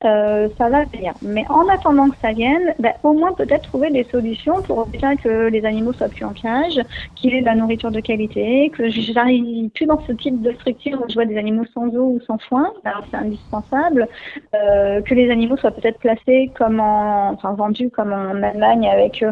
euh, 0.06 0.48
ça 0.60 0.70
va 0.70 0.86
venir. 0.86 1.14
Mais 1.24 1.44
en 1.50 1.68
attendant 1.68 2.08
que 2.10 2.16
ça 2.22 2.32
vienne, 2.32 2.76
bah, 2.78 2.92
au 3.02 3.14
moins 3.14 3.34
peut-être 3.34 3.64
trouver 3.64 3.90
des 3.90 4.04
solutions 4.12 4.62
pour 4.62 4.88
que 5.24 5.48
les 5.50 5.66
animaux 5.66 5.94
soient 5.94 6.08
plus 6.08 6.24
en 6.24 6.34
cage, 6.34 6.80
qu'il 7.16 7.34
y 7.34 7.38
ait 7.38 7.42
de 7.42 7.46
la 7.48 7.56
nourriture 7.56 7.90
de 7.90 8.00
qualité, 8.00 8.70
que 8.78 8.90
j'arrive 8.90 9.70
plus 9.70 9.88
dans 9.88 10.00
ce 10.06 10.12
type 10.12 10.40
de 10.44 10.52
structure 10.54 11.02
où 11.02 11.06
je 11.10 11.16
vois 11.16 11.26
des 11.26 11.38
animaux 11.38 11.66
sans 11.74 11.88
eau 11.88 12.12
ou 12.16 12.20
sans 12.28 12.38
foin, 12.38 12.72
alors 12.86 13.04
c'est 13.10 13.18
indispensable, 13.18 14.08
euh, 14.54 15.02
que 15.02 15.16
les 15.16 15.32
animaux 15.32 15.58
soient 15.58 15.72
peut-être 15.72 15.98
placés 15.98 16.52
comme 16.56 16.80
en, 16.80 17.32
enfin 17.32 17.54
vendus 17.54 17.90
comme 17.90 18.14
en 18.14 18.44
Allemagne 18.44 18.88
avec 18.88 19.24
euh, 19.24 19.32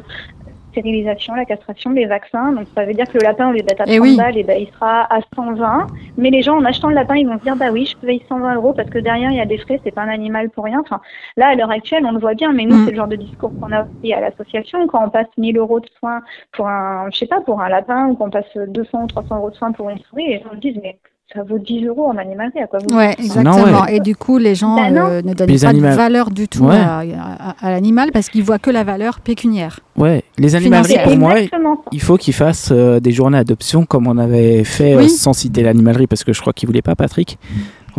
stérilisation, 0.81 1.33
la 1.35 1.45
castration, 1.45 1.91
les 1.91 2.05
vaccins. 2.05 2.51
Donc 2.53 2.67
ça 2.75 2.85
veut 2.85 2.93
dire 2.93 3.05
que 3.07 3.17
le 3.17 3.23
lapin, 3.23 3.49
au 3.49 3.51
lieu 3.53 3.61
d'être 3.61 3.81
à 3.81 3.85
30 3.85 3.95
Eh 3.95 3.99
oui. 3.99 4.15
balles, 4.15 4.37
et 4.37 4.43
ben, 4.43 4.57
il 4.59 4.67
sera 4.71 5.01
à 5.13 5.19
120. 5.35 5.87
Mais 6.17 6.29
les 6.29 6.41
gens, 6.41 6.57
en 6.57 6.65
achetant 6.65 6.89
le 6.89 6.95
lapin, 6.95 7.15
ils 7.15 7.27
vont 7.27 7.37
se 7.39 7.43
dire, 7.43 7.55
bah 7.55 7.69
oui, 7.71 7.85
je 7.85 7.97
paye 8.05 8.21
120 8.29 8.55
euros 8.55 8.73
parce 8.73 8.89
que 8.89 8.99
derrière, 8.99 9.31
il 9.31 9.37
y 9.37 9.41
a 9.41 9.45
des 9.45 9.57
frais, 9.57 9.79
c'est 9.83 9.91
pas 9.91 10.01
un 10.03 10.09
animal 10.09 10.49
pour 10.49 10.65
rien. 10.65 10.79
Enfin, 10.81 11.01
là, 11.35 11.47
à 11.47 11.55
l'heure 11.55 11.71
actuelle, 11.71 12.05
on 12.05 12.11
le 12.11 12.19
voit 12.19 12.33
bien, 12.35 12.53
mais 12.53 12.65
nous, 12.65 12.75
Mm. 12.77 12.85
c'est 12.85 12.91
le 12.91 12.97
genre 12.97 13.07
de 13.07 13.15
discours 13.15 13.51
qu'on 13.59 13.71
a 13.71 13.83
aussi 13.83 14.13
à 14.13 14.19
l'association. 14.21 14.85
Quand 14.87 15.03
on 15.05 15.09
passe 15.09 15.27
1000 15.37 15.57
euros 15.57 15.79
de 15.79 15.87
soins 15.99 16.21
pour 16.51 16.67
un, 16.67 17.07
je 17.11 17.17
sais 17.17 17.25
pas, 17.27 17.41
pour 17.41 17.61
un 17.61 17.69
lapin, 17.69 18.07
ou 18.07 18.15
qu'on 18.15 18.29
passe 18.29 18.55
200 18.55 19.03
ou 19.03 19.07
300 19.07 19.37
euros 19.37 19.49
de 19.49 19.55
soins 19.55 19.71
pour 19.71 19.89
une 19.89 19.99
souris, 19.99 20.27
les 20.27 20.39
gens 20.41 20.51
se 20.51 20.57
disent, 20.57 20.79
mais 20.83 20.97
ça 21.33 21.43
vaut 21.43 21.59
10 21.59 21.85
euros 21.87 22.07
en 22.07 22.17
animalerie, 22.17 22.59
à 22.63 22.67
quoi 22.67 22.79
vous 22.79 22.95
Ouais, 22.95 23.13
exactement. 23.19 23.57
Non, 23.57 23.81
ouais. 23.83 23.97
Et 23.97 23.99
du 23.99 24.15
coup, 24.15 24.37
les 24.37 24.55
gens 24.55 24.75
Bah 24.77 24.87
euh, 24.89 25.21
ne 25.21 25.33
donnent 25.33 25.49
Les 25.49 25.59
pas 25.59 25.67
animal- 25.67 25.91
de 25.91 25.97
valeur 25.97 26.31
du 26.31 26.47
tout 26.47 26.63
Ouais. 26.63 26.75
à, 26.77 26.99
à- 26.99 27.55
à 27.59 27.71
l'animal 27.71 28.11
parce 28.13 28.29
qu'ils 28.29 28.43
voient 28.43 28.59
que 28.59 28.69
la 28.71 28.85
valeur 28.85 29.19
pécuniaire. 29.19 29.81
Ouais, 29.97 30.23
les 30.37 30.55
animaleries, 30.55 30.95
pour 31.03 31.17
moi, 31.17 31.33
exactement 31.39 31.81
il 31.91 32.01
faut 32.01 32.15
qu'ils 32.17 32.33
fassent 32.33 32.71
euh, 32.71 32.99
des 33.01 33.11
journées 33.11 33.39
d'adoption 33.39 33.85
comme 33.85 34.07
on 34.07 34.17
avait 34.17 34.63
fait 34.63 34.93
euh, 34.95 35.07
sans 35.09 35.33
citer 35.33 35.63
l'animalerie, 35.63 36.07
parce 36.07 36.23
que 36.23 36.31
je 36.31 36.39
crois 36.39 36.53
qu'il 36.53 36.67
voulait 36.67 36.81
pas, 36.81 36.95
Patrick. 36.95 37.37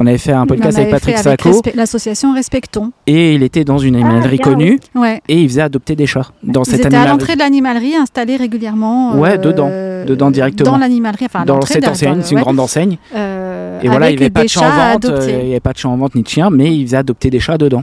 On 0.01 0.07
avait 0.07 0.17
fait 0.17 0.31
un 0.33 0.47
podcast 0.47 0.79
avec 0.79 0.91
Patrick 0.93 1.19
Sacco 1.19 1.51
Respe- 1.51 1.75
l'association 1.75 2.33
Respectons. 2.33 2.93
et 3.09 3.35
il 3.35 3.43
était 3.43 3.65
dans 3.65 3.79
une 3.79 3.97
animalerie 3.97 4.37
bien, 4.37 4.45
connue 4.45 4.81
Ouais. 4.95 5.21
et 5.29 5.41
il 5.43 5.49
faisait 5.49 5.61
adopter 5.63 5.97
des 5.97 6.07
chats 6.07 6.29
dans 6.45 6.63
Ils 6.63 6.67
cette 6.71 6.75
étaient 6.81 6.87
à 6.87 6.99
animalerie. 7.01 7.11
l'entrée 7.11 7.35
de 7.35 7.39
l'animalerie, 7.41 7.97
installés 7.97 8.37
régulièrement. 8.37 9.17
Ouais, 9.17 9.33
euh, 9.33 9.37
dedans. 9.39 9.71
Dedans 10.07 10.31
directement. 10.31 10.71
Dans 10.71 10.79
l'animalerie, 10.79 11.25
enfin 11.27 11.45
dans 11.45 11.61
cette 11.63 11.87
enseigne, 11.89 12.19
c'est 12.23 12.31
une 12.31 12.37
ouais. 12.37 12.43
grande 12.45 12.61
enseigne. 12.61 12.97
Euh, 13.17 13.81
Et 13.83 13.89
voilà, 13.89 14.11
il 14.11 14.17
n'y 14.17 14.23
avait 14.23 14.31
pas 14.31 14.45
de 14.45 14.49
chat 14.49 14.61
en 14.61 14.93
vente, 14.93 15.05
euh, 15.07 15.27
il 15.29 15.45
n'y 15.47 15.51
avait 15.51 15.61
pas 15.61 15.73
de 15.73 15.79
chat 15.79 15.89
en 15.89 15.97
vente 15.97 16.15
ni 16.15 16.23
de 16.23 16.29
chien, 16.29 16.49
mais 16.51 16.73
il 16.75 16.87
faisait 16.87 16.97
adopter 16.99 17.29
des 17.31 17.41
chats 17.41 17.59
dedans. 17.59 17.83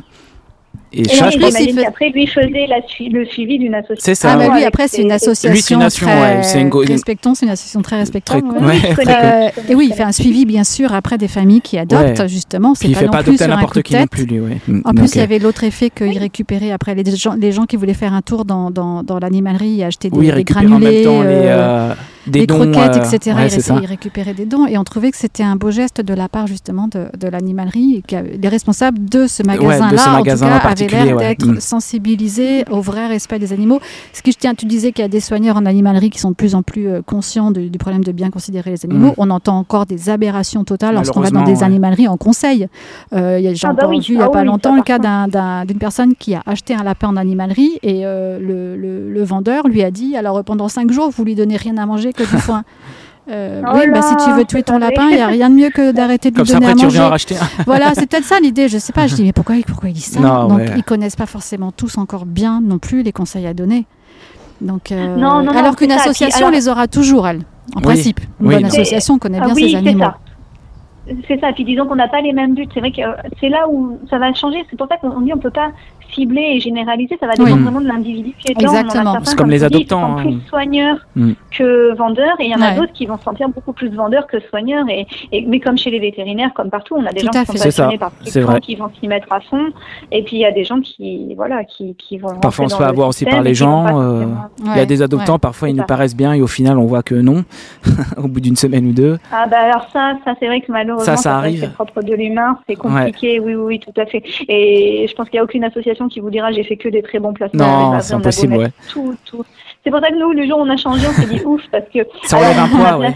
Et, 0.98 1.02
Et, 1.02 1.10
ça, 1.10 1.30
je 1.30 1.38
pense. 1.38 1.54
fait- 1.58 1.74
qu'après, 1.74 2.10
lui 2.12 2.26
faisait 2.26 2.68
la 2.68 2.78
sui- 2.88 3.10
le 3.10 3.26
suivi 3.26 3.60
d'une 3.60 3.76
association. 3.76 4.00
C'est 4.00 4.16
ça. 4.16 4.32
Ah, 4.34 4.38
bah 4.38 4.48
ouais. 4.48 4.60
lui, 4.60 4.64
après, 4.64 4.88
c'est 4.88 5.02
une 5.02 5.10
Lui, 5.10 5.20
c'est 5.20 5.30
association 5.30 5.76
une 5.78 5.84
nation, 5.84 6.06
très 6.08 6.22
ouais, 6.38 6.44
c'est 6.44 6.62
une 6.62 6.70
go- 6.70 6.84
respectons, 6.88 7.36
c'est 7.36 7.46
une 7.46 7.52
association 7.52 7.82
très 7.82 7.96
Très, 7.96 8.00
respectable. 8.00 8.48
ouais. 8.48 8.66
ouais, 8.66 8.80
je 8.82 9.02
très. 9.02 9.48
Euh, 9.48 9.50
et 9.70 9.76
oui, 9.76 9.88
il 9.92 9.94
fait 9.96 10.04
un 10.04 10.12
suivi 10.14 10.46
bien 10.46 10.64
sûr 10.64 10.94
après 10.94 11.18
des 11.18 11.28
familles 11.28 11.60
qui 11.62 11.78
adoptent 11.78 12.20
Ouais. 12.20 12.28
justement. 12.30 12.74
C'est 12.76 12.86
Puis 12.86 12.90
il 12.90 12.94
pas 12.94 13.00
fait 13.00 13.06
non 13.08 13.12
pas 13.12 13.24
plus 13.24 13.30
adopter 13.32 13.48
n'importe 13.48 13.82
qui 13.82 13.96
non 13.96 14.08
plus, 14.08 14.26
lui. 14.26 14.40
Ouais. 14.40 14.58
En 14.86 14.94
plus, 14.94 15.14
il 15.16 15.18
y 15.18 15.22
avait 15.22 15.40
l'autre 15.40 15.64
effet 15.66 15.90
qu'il 15.90 16.18
récupérait 16.18 16.72
après 16.72 16.96
les 16.96 17.16
gens, 17.16 17.34
les 17.34 17.52
gens 17.52 17.66
qui 17.66 17.76
voulaient 17.76 17.94
faire 17.94 18.14
un 18.14 18.22
tour 18.22 18.46
dans, 18.46 18.72
dans, 18.72 19.04
dans 19.04 19.20
l'animalerie 19.20 19.82
et 19.82 19.84
acheter 19.84 20.10
des, 20.10 20.18
oui, 20.18 20.26
il 20.26 20.30
des 20.30 20.36
récupère 20.36 20.64
en 20.64 20.66
granulés, 20.68 20.92
même 20.96 21.04
temps 21.04 21.22
les, 21.24 21.28
euh, 21.28 21.90
euh, 21.92 21.94
des 22.28 22.48
dons. 22.48 22.56
croquettes, 22.72 22.98
euh, 22.98 23.10
etc. 23.12 23.36
ouais, 23.38 23.46
il, 23.48 23.52
c'est 23.52 23.62
ça. 23.62 23.74
essayait- 23.74 23.80
il 23.84 23.88
récupérait 23.88 24.34
des 24.34 24.46
dons 24.46 24.66
et 24.68 24.78
on 24.78 24.84
trouvait 24.84 25.12
que 25.12 25.18
c'était 25.18 25.44
un 25.44 25.56
beau 25.56 25.72
geste 25.72 26.02
de 26.02 26.14
la 26.14 26.28
part 26.30 26.48
justement 26.48 26.88
de, 26.88 27.06
de 27.18 27.28
l'animalerie 27.28 28.04
les 28.12 28.48
responsables 28.50 29.04
de 29.06 29.28
ce 29.28 29.44
magasin-là, 29.44 29.86
en 29.86 29.90
tout 29.90 30.18
magasin 30.20 30.46
cas, 30.48 30.52
en 30.52 30.56
avaient 30.56 30.62
particulier, 30.64 31.04
l'air 31.06 31.16
ouais. 31.18 31.28
d'être 31.30 31.46
Mm. 31.48 31.60
sensibilisés 31.60 32.66
au 32.70 32.82
vrai 32.82 33.08
respect 33.08 33.40
des 33.40 33.54
animaux. 33.54 33.80
Ce 34.14 34.22
qui, 34.22 34.32
je 34.32 34.38
tiens, 34.38 34.54
tu 34.56 34.66
disais 34.66 34.92
qu'il 34.92 35.02
y 35.04 35.06
a 35.06 35.10
des 35.10 35.20
soigneurs 35.20 35.58
en 35.58 35.66
animalerie 35.66 36.10
qui 36.10 36.20
sont 36.20 36.32
de 36.32 36.36
plus 36.36 36.56
en 36.56 36.64
plus 36.64 36.88
euh, 36.88 37.02
conscients 37.02 37.52
du, 37.52 37.70
du 37.70 37.78
problème 37.78 38.04
de 38.04 38.12
bien 38.12 38.30
considérer 38.30 38.72
les 38.72 38.86
animaux. 38.86 39.10
Mm. 39.10 39.16
On 39.18 39.30
entend 39.30 39.58
encore 39.58 39.86
des 39.86 40.10
aberrations 40.10 40.64
totales 40.64 40.96
lorsqu'on 40.96 41.22
va 41.22 41.30
dans 41.30 41.44
des 41.44 41.58
ouais. 41.60 41.64
animaleries 41.64 42.08
en 42.08 42.18
conseil. 42.18 42.68
Euh, 43.14 43.38
il 43.40 43.46
y 43.46 43.48
a- 43.48 43.54
J'ai 43.54 43.68
Ah 43.68 43.74
bah 43.74 43.84
encore 43.84 43.90
oui, 43.92 44.00
vu 44.00 44.14
il 44.14 44.18
n'y 44.18 44.22
a 44.22 44.26
ah 44.26 44.30
pas 44.30 44.42
oui, 44.42 44.46
longtemps 44.48 44.76
le 44.76 44.82
cas 44.84 45.00
d'une 45.66 45.78
personne 45.80 46.14
qui 46.16 46.34
a 46.36 46.42
acheté 46.46 46.74
un 46.76 46.84
lapin 46.84 47.08
en 47.10 47.16
animalerie 47.18 47.80
et 47.84 48.06
euh, 48.06 48.40
le, 48.40 48.76
le- 48.76 49.12
le 49.12 49.24
vendeur 49.24 49.68
lui 49.68 49.84
a 49.84 49.92
dit 49.92 50.16
alors 50.18 50.44
pendant 50.44 50.68
cinq 50.68 50.92
jours 50.92 51.10
vous 51.16 51.24
lui 51.24 51.36
donnez 51.36 51.58
rien 51.58 51.78
à 51.78 51.86
manger 51.86 52.12
que 52.16 52.24
du 52.24 52.38
foin. 52.42 52.64
Euh, 53.28 53.64
Oh 53.66 53.72
oui, 53.74 53.86
bah, 53.92 54.04
si 54.04 54.16
tu 54.18 54.30
veux 54.34 54.46
tuer 54.46 54.60
c'est 54.60 54.66
ton 54.66 54.78
lapin, 54.78 55.08
il 55.10 55.16
n'y 55.16 55.20
a 55.22 55.26
rien 55.26 55.50
de 55.50 55.56
mieux 55.56 55.72
que 55.72 55.92
d'arrêter 55.98 56.30
de 56.30 56.38
lui 56.40 56.46
ça, 56.46 56.54
donner 56.60 56.68
après, 56.68 56.74
à 56.74 56.76
tu 56.78 56.84
manger. 56.86 56.98
reviens 57.00 57.08
en 57.08 57.10
racheter. 57.10 57.36
Voilà, 57.66 57.96
c'est 57.96 58.06
peut-être 58.08 58.24
ça 58.24 58.40
l'idée. 58.40 58.68
Je 58.70 58.78
sais 58.78 58.94
pas. 58.94 59.08
Je 59.08 59.16
dis 59.16 59.24
mais 59.24 59.34
pourquoi, 59.34 59.56
pourquoi 59.66 59.90
il 59.90 59.94
dit 59.94 60.02
ça? 60.02 60.20
Non, 60.20 60.48
Donc 60.48 60.60
ouais. 60.60 60.74
ils 60.78 60.84
connaissent 60.84 61.16
pas 61.16 61.26
forcément 61.26 61.72
tous 61.72 61.98
encore 61.98 62.28
bien 62.28 62.62
non 62.62 62.78
plus 62.78 63.02
les 63.02 63.12
conseils 63.12 63.48
à 63.48 63.56
donner. 63.56 63.88
Donc 64.62 64.92
euh, 64.92 65.16
Non, 65.16 65.42
non, 65.42 65.46
non, 65.46 65.58
alors 65.58 65.76
qu'une 65.76 65.90
ça. 65.90 66.02
Association 66.02 66.38
alors- 66.46 66.52
les 66.52 66.70
aura 66.70 66.88
toujours 66.88 67.28
elle. 67.28 67.40
En 67.76 67.78
Oui. 67.80 67.82
principe, 67.82 68.20
une 68.40 68.46
Oui, 68.48 68.54
bonne 68.58 68.66
association 68.66 69.18
connaît 69.18 69.40
Ah 69.42 69.46
bien 69.46 69.56
oui, 69.56 69.64
ses 69.64 69.70
c'est 69.72 69.78
animaux. 69.78 70.04
ça. 70.04 70.18
C'est 71.28 71.40
ça. 71.40 71.52
Puis 71.54 71.66
disons 71.66 71.88
qu'on 71.88 71.96
n'a 71.96 72.08
pas 72.08 72.22
les 72.22 72.32
mêmes 72.32 72.54
buts. 72.54 72.68
C'est 72.76 72.80
vrai 72.80 72.92
que 72.92 73.02
euh, 73.02 73.14
c'est 73.40 73.50
là 73.50 73.68
où 73.68 74.00
ça 74.08 74.20
va 74.20 74.32
changer. 74.36 74.64
C'est 74.70 74.78
pour 74.78 74.88
ça 74.88 74.98
qu'on 74.98 75.22
dit 75.22 75.32
on 75.34 75.40
peut 75.40 75.50
pas 75.50 75.72
cibler 76.14 76.54
et 76.56 76.60
généraliser. 76.60 77.18
Ça 77.20 77.28
va 77.28 77.34
dépendre 77.34 77.56
Oui. 77.56 77.64
vraiment 77.64 77.82
de 77.82 77.88
l'individu 77.88 78.34
qui 78.40 78.50
est 78.52 78.62
Exactement. 78.62 79.14
certains, 79.14 79.20
C'est 79.24 79.36
comme 79.38 79.50
les 79.50 79.60
dis, 79.60 79.68
qui 79.68 79.76
adoptants, 79.76 80.02
sont 80.02 80.18
hein. 80.18 80.22
plus 80.22 80.40
soigneurs 80.50 80.98
Mm. 81.16 81.32
que 81.58 81.96
vendeurs, 81.96 82.36
et 82.40 82.46
il 82.46 82.52
y 82.52 82.56
en 82.56 82.62
a 82.62 82.72
Ouais. 82.72 82.76
d'autres 82.78 82.94
qui 82.94 83.06
vont 83.06 83.18
se 83.18 83.24
sentir 83.24 83.50
beaucoup 83.50 83.74
plus 83.74 83.90
vendeurs 83.90 84.28
que 84.28 84.40
soigneurs. 84.50 84.86
Et, 84.90 85.06
et- 85.32 85.46
mais 85.46 85.60
comme 85.60 85.78
chez 85.78 85.90
les 85.92 86.00
vétérinaires, 86.00 86.52
comme 86.54 86.70
partout, 86.70 86.96
on 86.98 87.06
a 87.06 87.12
des 87.12 87.22
Tout 87.22 87.28
gens 87.34 87.40
qui 87.42 87.46
sont 87.46 87.54
fait. 87.54 87.64
Passionnés 87.66 87.98
par 87.98 88.12
ce 88.24 88.32
qu'ils 88.40 88.60
qui 88.62 88.76
vont 88.76 88.90
s'y 89.00 89.08
mettre 89.08 89.32
à 89.32 89.40
fond. 89.40 89.68
Et 90.12 90.24
puis 90.24 90.38
il 90.38 90.40
y 90.40 90.46
a 90.46 90.52
des 90.52 90.64
gens 90.64 90.80
qui, 90.82 91.34
voilà, 91.36 91.64
qui, 91.64 91.96
qui 91.96 92.18
vont. 92.18 92.36
Parfois, 92.40 92.66
on 92.66 92.70
se 92.70 92.76
fait 92.78 92.84
avoir 92.84 93.08
aussi 93.10 93.26
par 93.26 93.42
les 93.42 93.54
gens, 93.54 94.00
euh, 94.02 94.26
Il 94.66 94.78
y 94.78 94.80
a 94.80 94.86
des 94.86 95.02
adoptants, 95.02 95.34
ouais. 95.34 95.40
parfois, 95.40 95.70
ils 95.70 95.76
nous 95.76 95.84
paraissent 95.86 96.16
bien 96.16 96.34
et 96.34 96.42
au 96.42 96.48
final, 96.48 96.78
on 96.78 96.86
voit 96.86 97.04
que 97.04 97.16
non, 97.16 97.44
au 98.18 98.28
bout 98.28 98.40
d'une 98.40 98.56
semaine 98.56 98.88
ou 98.88 98.92
deux. 98.94 99.18
Ah 99.32 99.46
bah 99.50 99.58
alors 99.60 99.88
ça, 99.94 100.14
ça 100.26 100.34
c'est 100.40 100.48
vrai 100.48 100.62
que 100.62 100.72
malheureusement, 100.72 101.06
Ça, 101.06 101.18
ça 101.18 101.38
arrive. 101.38 101.62
c'est 101.62 101.74
propre 101.74 102.02
de 102.02 102.14
l'humain, 102.14 102.58
c'est 102.68 102.76
compliqué, 102.76 103.40
oui, 103.40 103.56
oui, 103.56 103.64
oui, 103.66 103.80
tout 103.80 103.94
à 104.00 104.06
fait. 104.06 104.24
Et 104.50 105.06
je 105.10 105.14
pense 105.16 105.30
qu'il 105.30 105.38
n'y 105.38 105.42
a 105.42 105.44
aucune 105.44 105.64
association 105.64 105.95
qui 106.10 106.20
vous 106.20 106.30
dira 106.30 106.52
j'ai 106.52 106.64
fait 106.64 106.78
que 106.78 106.90
des 106.90 107.02
très 107.02 107.20
bons 107.20 107.34
placements. 107.34 107.94
Non, 107.94 108.00
c'est 108.00 108.14
impossible, 108.14 108.58
ouais. 108.58 108.70
Tout, 108.90 109.16
tout. 109.26 109.44
C'est 109.84 109.92
pour 109.92 110.00
ça 110.00 110.10
que 110.10 110.16
nous, 110.20 110.32
le 110.32 110.48
jour 110.48 110.58
où 110.60 110.62
on 110.62 110.70
a 110.70 110.78
changé, 110.78 111.06
on 111.08 111.12
s'est 111.12 111.28
dit 111.28 111.42
ouf, 111.46 111.62
parce 111.72 111.86
que 111.94 112.00
Ça 112.24 112.38
enlève 112.38 112.58
un 112.58 112.64
on 112.64 112.66
a 112.66 112.78
poids, 112.78 112.98
ouais. 112.98 113.14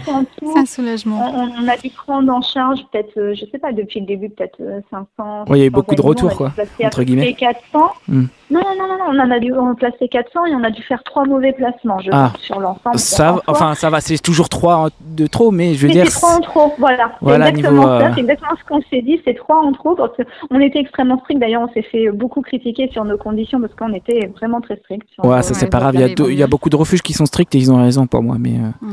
C'est 0.52 0.58
un 0.58 0.66
soulagement. 0.66 1.32
on, 1.34 1.64
on 1.64 1.68
a 1.68 1.76
dû 1.76 1.90
prendre 1.90 2.32
en 2.32 2.42
charge 2.42 2.80
peut-être, 2.92 3.18
euh, 3.18 3.34
je 3.34 3.44
sais 3.50 3.58
pas, 3.58 3.72
depuis 3.72 4.00
le 4.00 4.06
début, 4.06 4.30
peut-être 4.30 4.60
euh, 4.60 4.80
500. 4.90 5.44
Ouais, 5.48 5.58
il 5.58 5.60
y 5.60 5.62
a 5.62 5.66
eu 5.66 5.68
600 5.70 5.76
beaucoup 5.76 5.94
de 5.94 6.02
retours, 6.02 6.36
quoi, 6.36 6.52
entre 6.84 7.02
guillemets. 7.02 7.34
près 7.34 7.52
400. 7.72 7.92
Hmm. 8.08 8.24
Non, 8.50 8.60
non, 8.60 8.86
non, 8.88 8.98
non, 8.98 9.04
on 9.10 9.18
en 9.20 9.30
a 9.30 9.38
dû 9.38 9.52
on 9.52 9.74
placer 9.74 10.08
400 10.08 10.46
et 10.46 10.54
on 10.54 10.64
a 10.64 10.70
dû 10.70 10.82
faire 10.82 11.02
trois 11.04 11.24
mauvais 11.24 11.52
placements, 11.52 11.98
je 12.00 12.10
Ah. 12.12 12.30
pense, 12.32 12.42
sur 12.42 12.58
l'ensemble. 12.60 12.98
Ça, 12.98 13.34
En 13.34 13.38
enfin, 13.46 13.74
ça 13.74 13.90
va, 13.90 14.00
c'est 14.00 14.18
toujours 14.18 14.48
trois 14.48 14.88
de 15.00 15.26
trop, 15.26 15.50
mais 15.52 15.74
je 15.74 15.82
veux 15.82 15.88
mais 15.88 15.94
dire. 15.94 16.06
c'est 16.06 16.18
trois 16.18 16.36
en 16.36 16.40
trop, 16.40 16.74
voilà. 16.78 17.10
Exactement 17.48 17.70
niveau, 17.72 17.82
ça, 17.82 18.06
euh, 18.06 18.10
c'est 18.14 18.20
exactement 18.20 18.52
ce 18.58 18.64
qu'on 18.68 18.80
s'est 18.90 19.02
dit, 19.02 19.20
c'est 19.24 19.34
trois 19.34 19.58
en 19.64 19.72
trop, 19.72 19.94
parce 19.94 20.12
qu'on 20.50 20.60
était 20.60 20.80
extrêmement 20.80 21.18
strict. 21.20 21.40
D'ailleurs, 21.40 21.62
on 21.62 21.72
s'est 21.72 21.82
fait 21.82 22.10
beaucoup 22.10 22.40
critiquer 22.42 22.88
sur 22.92 23.04
nos 23.04 23.16
conditions, 23.16 23.60
parce 23.60 23.74
qu'on 23.74 23.92
était 23.94 24.26
vraiment 24.36 24.60
très 24.60 24.76
strict. 24.78 25.06
sur 25.14 25.24
Ouais, 25.24 25.36
nos- 25.36 25.42
ça 25.42 25.54
c'est 25.54 25.66
Ouais, 25.66 25.70
pas 25.70 25.78
grave. 25.78 25.94
Il 25.94 26.00
y, 26.00 26.04
a 26.04 26.08
il 26.30 26.38
y 26.38 26.42
a 26.42 26.46
beaucoup 26.48 26.70
de 26.70 26.76
refuges 26.76 27.02
qui 27.02 27.12
sont 27.12 27.26
stricts 27.26 27.54
et 27.54 27.58
ils 27.58 27.70
ont 27.72 27.80
raison 27.82 28.06
pour 28.06 28.22
moi. 28.22 28.36
Mais 28.38 28.54
euh, 28.54 28.86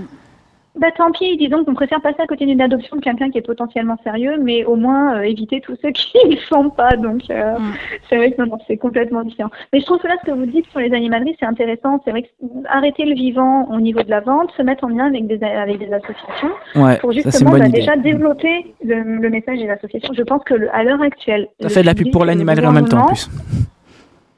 Bah 0.79 0.87
tant 0.95 1.11
pis, 1.11 1.37
disons 1.37 1.63
qu'on 1.65 1.73
préfère 1.73 2.01
passer 2.01 2.21
à 2.21 2.27
côté 2.27 2.45
d'une 2.45 2.61
adoption 2.61 2.95
de 2.97 3.01
quelqu'un 3.01 3.29
qui 3.31 3.37
est 3.39 3.41
potentiellement 3.41 3.97
sérieux, 4.03 4.35
mais 4.41 4.63
au 4.65 4.75
moins 4.75 5.17
euh, 5.17 5.21
éviter 5.21 5.59
tous 5.61 5.75
ceux 5.81 5.89
qui 5.91 6.17
ne 6.25 6.31
le 6.35 6.37
sont 6.41 6.69
pas. 6.69 6.95
Donc 6.95 7.21
euh, 7.29 7.57
Mm. 7.57 7.73
c'est 8.09 8.17
vrai 8.17 8.31
que 8.31 8.41
non, 8.41 8.47
non, 8.51 8.57
c'est 8.67 8.77
complètement 8.77 9.23
différent. 9.23 9.49
Mais 9.73 9.79
je 9.79 9.85
trouve 9.85 9.97
que 9.99 10.07
là, 10.07 10.15
ce 10.21 10.29
que 10.29 10.35
vous 10.35 10.45
dites 10.45 10.65
sur 10.69 10.79
les 10.79 10.93
animaleries, 10.93 11.35
c'est 11.39 11.45
intéressant. 11.45 12.01
C'est 12.05 12.11
vrai 12.11 12.23
que 12.23 12.27
arrêter 12.69 13.05
le 13.05 13.15
vivant 13.15 13.67
au 13.71 13.79
niveau 13.79 14.03
de 14.03 14.09
la 14.09 14.19
vente, 14.19 14.51
se 14.55 14.61
mettre 14.61 14.83
en 14.83 14.89
lien 14.89 15.05
avec 15.07 15.25
des, 15.27 15.43
avec 15.43 15.79
des 15.79 15.91
associations, 15.91 16.49
ouais, 16.75 16.97
pour 16.99 17.11
ça 17.13 17.19
justement 17.21 17.51
bonne 17.51 17.59
bah, 17.61 17.69
déjà 17.69 17.95
développer 17.95 18.73
le, 18.83 19.01
le 19.21 19.29
message 19.29 19.57
des 19.59 19.69
associations. 19.69 20.13
Je 20.13 20.23
pense 20.23 20.43
que 20.43 20.53
le- 20.53 20.73
à 20.75 20.83
l'heure 20.83 21.01
actuelle, 21.01 21.47
Ça 21.61 21.69
fait 21.69 21.81
de 21.81 21.85
la 21.87 21.95
pub 21.95 22.11
pour 22.11 22.21
le 22.21 22.27
l'animalerie 22.27 22.67
en 22.67 22.71
même 22.73 22.87
temps 22.87 23.03
en 23.03 23.07
plus. 23.07 23.29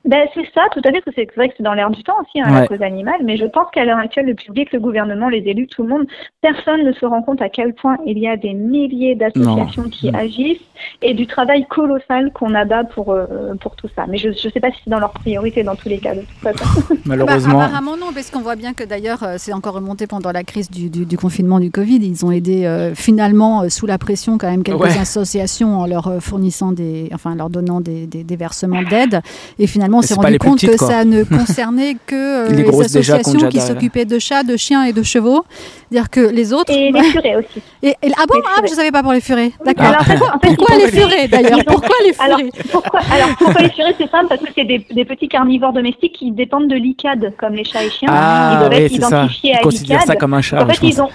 Ben, 0.06 0.26
c'est 0.34 0.46
ça, 0.56 0.62
tout 0.72 0.80
à 0.86 0.92
fait, 0.92 1.02
parce 1.02 1.16
que 1.16 1.22
c'est 1.24 1.36
vrai 1.36 1.50
que 1.50 1.56
c'est 1.58 1.64
dans 1.64 1.74
l'air 1.74 1.90
du 1.90 2.02
temps 2.04 2.16
aussi, 2.22 2.40
hein, 2.42 2.52
Ouais. 2.54 2.62
la 2.62 2.68
cause 2.68 2.82
animale, 2.82 3.20
mais 3.24 3.36
je 3.36 3.46
pense 3.46 3.68
qu'à 3.74 3.84
l'heure 3.84 3.98
actuelle, 3.98 4.28
le 4.28 4.34
public, 4.34 4.72
le 4.72 4.80
gouvernement, 4.80 5.28
les 5.28 5.40
élus, 5.40 5.68
tout 5.68 5.84
le 5.84 5.90
monde, 5.90 6.06
personne 6.42 6.84
ne 6.86 6.94
se 6.94 7.06
rend 7.06 7.22
compte 7.22 7.42
à 7.42 7.50
quel 7.50 7.74
point 7.74 7.98
il 8.06 8.18
y 8.18 8.28
a 8.28 8.38
des 8.38 8.54
milliers 8.54 9.16
d'associations 9.16 9.84
qui 9.90 10.10
agissent 10.16 10.62
et 11.02 11.14
du 11.14 11.28
travail 11.28 11.66
colossal 11.70 12.32
qu'on 12.34 12.56
abat 12.56 12.86
pour, 12.86 13.12
euh, 13.12 13.28
pour 13.60 13.76
tout 13.76 13.90
ça. 13.94 14.06
Mais 14.08 14.18
je 14.18 14.30
ne 14.30 14.34
sais 14.34 14.60
pas 14.62 14.72
si 14.72 14.78
c'est 14.86 14.90
dans 14.90 15.00
leur 15.00 15.12
priorité 15.12 15.64
dans 15.64 15.76
tous 15.76 15.90
les 15.90 15.98
cas, 16.00 16.16
de 16.16 16.22
toute 16.22 16.30
façon. 16.58 16.96
Malheureusement. 17.06 17.58
Bah, 17.58 17.66
apparemment 17.66 17.98
non, 17.98 18.14
parce 18.14 18.32
qu'on 18.32 18.40
voit 18.42 18.56
bien 18.56 18.74
que 18.74 18.86
d'ailleurs 18.86 19.24
euh, 19.24 19.36
c'est 19.38 19.52
encore 19.52 19.74
remonté 19.74 20.08
pendant 20.08 20.32
la 20.32 20.44
crise 20.46 20.72
du, 20.72 20.90
du- 20.90 21.06
du 21.06 21.18
confinement 21.18 21.60
du 21.60 21.72
Covid. 21.72 21.98
Ils 21.98 22.26
ont 22.26 22.32
aidé 22.32 22.66
euh, 22.66 22.96
finalement 22.96 23.64
euh, 23.64 23.70
sous 23.70 23.86
la 23.86 23.98
pression 23.98 24.38
quand 24.38 24.50
même 24.50 24.64
quelques 24.64 24.80
Ouais. 24.80 24.98
associations 24.98 25.78
en 25.78 25.86
leur 25.86 26.22
fournissant 26.24 26.72
des, 26.72 27.10
enfin 27.14 27.36
leur 27.36 27.50
donnant 27.50 27.82
des, 27.82 28.08
des- 28.08 28.24
des 28.24 28.36
versements 28.38 28.82
d'aide. 28.84 29.20
Et 29.60 29.68
finalement 29.68 29.89
on 29.98 30.02
Mais 30.02 30.08
s'est 30.08 30.14
rendu 30.14 30.38
compte 30.40 30.60
que 30.62 30.66
petites, 30.68 30.80
quoi. 30.80 30.88
ça 30.88 31.06
ne 31.06 31.24
concernait 31.38 31.98
que 32.06 32.16
euh, 32.16 32.50
Les 32.50 32.64
ont 32.70 32.80
associations 32.82 33.50
qui 33.50 33.60
s'occupaient 33.60 34.06
de 34.06 34.20
chats, 34.20 34.44
de 34.44 34.56
chiens 34.58 34.84
et 34.84 34.94
de 34.94 35.04
chevaux. 35.04 35.44
C'est-à-dire 35.92 36.10
que 36.10 36.20
les 36.20 36.54
autres. 36.54 36.72
Et 36.72 36.92
les 36.92 37.04
furets 37.04 37.36
aussi. 37.38 37.62
Et- 37.82 37.96
et- 38.02 38.12
ah 38.18 38.26
bon, 38.28 38.36
les 38.36 38.42
ah, 38.46 38.56
furets. 38.58 38.68
je 38.70 38.74
savais 38.76 38.92
pas 38.92 39.02
pour 39.02 39.12
les 39.14 39.22
furets. 39.22 39.52
D'accord. 39.66 39.96
En 40.00 40.04
fait, 40.04 40.18
Pourquoi 40.56 40.76
ils 40.76 40.86
les 40.86 40.92
furets 40.92 41.28
d'ailleurs 41.28 41.64
Pourquoi 41.66 41.96
les 42.06 42.14
Alors 42.20 42.38
furets 42.40 42.52
pourquoi, 42.72 43.00
alors, 43.12 43.30
pourquoi 43.38 43.62
les 43.62 43.70
furets 43.70 43.96
C'est 43.98 44.10
simple, 44.12 44.28
parce 44.30 44.42
que 44.42 44.50
c'est 44.56 44.66
des, 44.66 44.86
des 44.94 45.06
petits 45.06 45.28
carnivores 45.28 45.74
domestiques 45.74 46.14
qui 46.14 46.32
dépendent 46.32 46.68
de 46.68 46.76
l'ICAD, 46.76 47.34
comme 47.40 47.54
les 47.54 47.64
chats 47.64 47.84
et 47.84 47.90
chiens. 47.90 48.10
ils 48.10 48.14
Ah 48.14 48.58
doivent 48.60 48.72
oui, 48.74 48.78
être 48.86 48.92
c'est 48.94 49.02
ça. 49.02 49.08
identifiés 49.24 49.52
Ils 49.54 49.58
à 49.58 49.62
considèrent 49.62 50.00
ça 50.02 50.06
l'ICAD. 50.06 50.20
comme 50.20 50.34
un 50.36 50.42
chat. 50.42 50.64
En 50.64 50.68
fait, 50.68 50.80
ils 50.88 51.02
ont, 51.02 51.10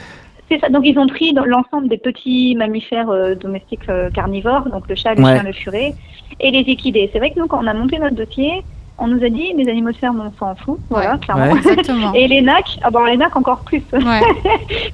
c'est 0.50 0.60
ça. 0.60 0.68
Donc, 0.68 0.82
ils 0.84 0.98
ont 0.98 1.06
pris 1.06 1.32
dans 1.32 1.44
l'ensemble 1.44 1.88
des 1.88 1.98
petits 1.98 2.54
mammifères 2.56 3.10
euh, 3.10 3.34
domestiques 3.34 3.88
euh, 3.88 4.10
carnivores, 4.10 4.68
donc 4.70 4.88
le 4.88 4.94
chat, 4.94 5.14
le 5.14 5.22
Ouais. 5.24 5.34
chien, 5.34 5.42
le 5.42 5.52
furet, 5.52 5.94
et 6.40 6.50
les 6.50 6.60
équidés. 6.70 7.10
C'est 7.12 7.18
vrai 7.18 7.30
que 7.30 7.38
nous, 7.38 7.46
quand 7.46 7.62
on 7.62 7.66
a 7.66 7.74
monté 7.74 7.98
notre 7.98 8.14
dossier, 8.16 8.62
on 8.98 9.08
nous 9.08 9.24
a 9.24 9.28
dit 9.28 9.52
les 9.56 9.68
animaux 9.68 9.90
de 9.90 9.96
ferme, 9.96 10.22
on 10.24 10.38
s'en 10.38 10.54
fout. 10.54 10.78
Voilà, 10.90 11.14
Ouais. 11.14 11.18
clairement. 11.20 11.52
Ouais. 11.52 11.58
Exactement. 11.58 12.12
Et 12.14 12.28
les 12.28 12.42
nacs, 12.42 12.78
ah 12.82 12.90
bon, 12.90 13.04
les 13.04 13.16
nacs 13.16 13.36
encore 13.36 13.60
plus. 13.60 13.82
Ouais. 13.92 14.00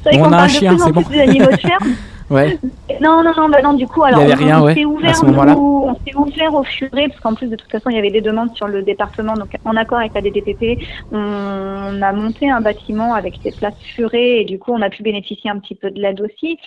C'est 0.03 0.11
vrai 0.11 0.19
qu'on 0.19 0.21
on 0.21 0.25
a 0.25 0.27
un 0.27 0.31
parle 0.31 0.49
chien, 0.51 0.73
de 0.73 0.77
plus 0.77 0.85
en 0.85 0.93
plus 0.93 1.05
bon. 1.05 1.11
des 1.11 1.21
animaux 1.21 1.51
de 1.51 1.57
ferme. 1.57 1.87
Ouais. 2.31 2.59
Non, 3.01 3.23
non, 3.25 3.33
non, 3.37 3.49
bah 3.49 3.61
non, 3.63 3.73
du 3.73 3.87
coup, 3.89 4.05
alors, 4.05 4.21
on, 4.21 4.23
avait 4.25 4.35
rien, 4.35 4.61
on 4.61 4.65
ouais, 4.67 4.75
s'est 4.75 4.85
ouvert, 4.85 5.17
ce 5.17 5.27
moment-là. 5.27 5.55
nous, 5.55 5.85
on 5.89 5.95
s'est 5.95 6.15
ouvert 6.17 6.55
au 6.55 6.63
furet, 6.63 7.09
parce 7.09 7.21
qu'en 7.21 7.35
plus, 7.35 7.49
de 7.49 7.57
toute 7.57 7.71
façon, 7.71 7.91
il 7.91 7.97
y 7.97 7.99
avait 7.99 8.11
des 8.11 8.21
demandes 8.21 8.55
sur 8.55 8.69
le 8.69 8.83
département, 8.83 9.35
donc 9.35 9.49
en 9.65 9.77
accord 9.77 9.99
avec 9.99 10.15
la 10.15 10.21
DDPP, 10.21 10.79
on 11.13 12.03
a 12.03 12.13
monté 12.13 12.49
un 12.51 12.61
bâtiment 12.61 13.15
avec 13.15 13.41
des 13.43 13.51
places 13.51 13.75
furets, 13.97 14.41
et 14.43 14.45
du 14.45 14.59
coup, 14.59 14.73
on 14.73 14.81
a 14.83 14.91
pu 14.91 15.03
bénéficier 15.03 15.51
un 15.51 15.59
petit 15.59 15.75
peu 15.75 15.91
de 15.91 16.01
l'aide 16.01 16.21
aussi. 16.21 16.59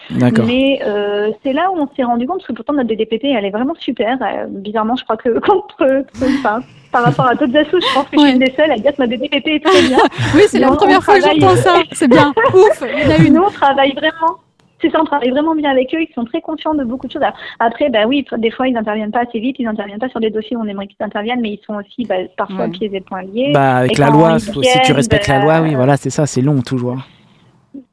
Mais 0.46 0.80
euh, 0.86 1.32
c'est 1.44 1.54
là 1.54 1.72
où 1.72 1.78
on 1.78 1.88
s'est 1.96 2.04
rendu 2.04 2.28
compte, 2.28 2.40
parce 2.40 2.48
que 2.48 2.54
pourtant, 2.54 2.74
notre 2.74 2.90
DDPP, 2.90 3.24
elle 3.26 3.46
est 3.46 3.50
vraiment 3.52 3.76
super. 3.80 4.18
Euh, 4.22 4.46
bizarrement, 4.50 4.96
je 4.96 5.04
crois 5.04 5.18
que 5.18 5.40
contre, 5.48 6.04
enfin, 6.22 6.60
par 6.92 7.04
rapport 7.04 7.28
à 7.28 7.36
d'autres 7.36 7.56
assos, 7.58 7.80
je 7.80 7.94
pense 7.94 8.04
que 8.06 8.18
je 8.18 8.18
Ouais. 8.22 8.28
suis 8.30 8.34
une 8.34 8.44
des 8.44 8.54
seules 8.56 8.72
à 8.72 8.78
dire 8.78 8.92
que 8.96 9.02
notre 9.02 9.12
DDPP 9.12 9.48
est 9.48 9.64
très 9.66 9.82
bien. 9.84 9.98
Oui, 10.36 10.42
c'est 10.48 10.60
la 10.60 10.72
première 10.72 11.02
fois 11.04 11.16
que 11.20 11.22
j'entends 11.26 11.56
ça. 11.56 11.76
C'est 11.94 12.08
bien. 12.08 12.34
Ouf, 12.54 12.84
il 12.84 13.02
y 13.02 13.06
en 13.08 13.16
a 13.16 13.18
une. 13.18 13.34
Nous, 13.34 13.42
on 13.44 13.50
travaille 13.50 13.94
vraiment. 13.94 14.38
C'est 14.84 14.90
ça, 14.90 15.00
on 15.02 15.06
travaille 15.06 15.30
vraiment 15.30 15.56
bien 15.56 15.72
avec 15.72 15.96
eux. 15.96 16.02
Ils 16.02 16.14
sont 16.14 16.26
très 16.26 16.42
confiants 16.42 16.74
de 16.74 16.84
beaucoup 16.84 17.08
de 17.08 17.12
choses. 17.14 17.22
Après, 17.60 17.90
bah 17.90 18.00
oui, 18.06 18.26
des 18.38 18.52
fois, 18.52 18.68
ils 18.68 18.74
n'interviennent 18.74 19.12
pas 19.12 19.22
assez 19.22 19.40
vite. 19.40 19.56
Ils 19.60 19.66
n'interviennent 19.66 19.98
pas 19.98 20.10
sur 20.10 20.20
des 20.20 20.30
dossiers 20.30 20.58
où 20.58 20.62
on 20.62 20.66
aimerait 20.68 20.88
qu'ils 20.88 20.98
interviennent, 21.02 21.40
mais 21.40 21.52
ils 21.52 21.62
sont 21.66 21.76
aussi 21.76 22.04
bah, 22.06 22.16
parfois 22.38 22.66
Ouais. 22.66 22.70
pieds 22.72 22.90
et 22.94 23.00
poings 23.00 23.22
liés. 23.22 23.52
Bah, 23.54 23.78
avec 23.78 23.98
Et 23.98 24.02
la 24.02 24.10
loi, 24.10 24.38
si 24.40 24.52
tu 24.52 24.92
respectes 24.92 25.30
la 25.30 25.40
bah, 25.40 25.46
loi, 25.46 25.62
oui, 25.62 25.74
voilà, 25.76 25.96
c'est 25.96 26.10
ça, 26.10 26.26
c'est 26.26 26.42
long 26.42 26.62
toujours. 26.62 26.98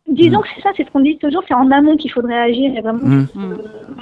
Disons 0.08 0.40
que 0.40 0.48
c'est 0.56 0.62
ça, 0.62 0.70
c'est 0.76 0.84
ce 0.84 0.90
qu'on 0.90 0.98
dit 1.00 1.16
toujours. 1.18 1.44
C'est 1.46 1.54
en 1.54 1.70
amont 1.70 1.96
qu'il 1.96 2.10
faudrait 2.10 2.36
agir. 2.36 2.76
Et 2.76 2.80
vraiment, 2.80 2.98
Mm. 3.00 3.26
Mm. 3.36 3.56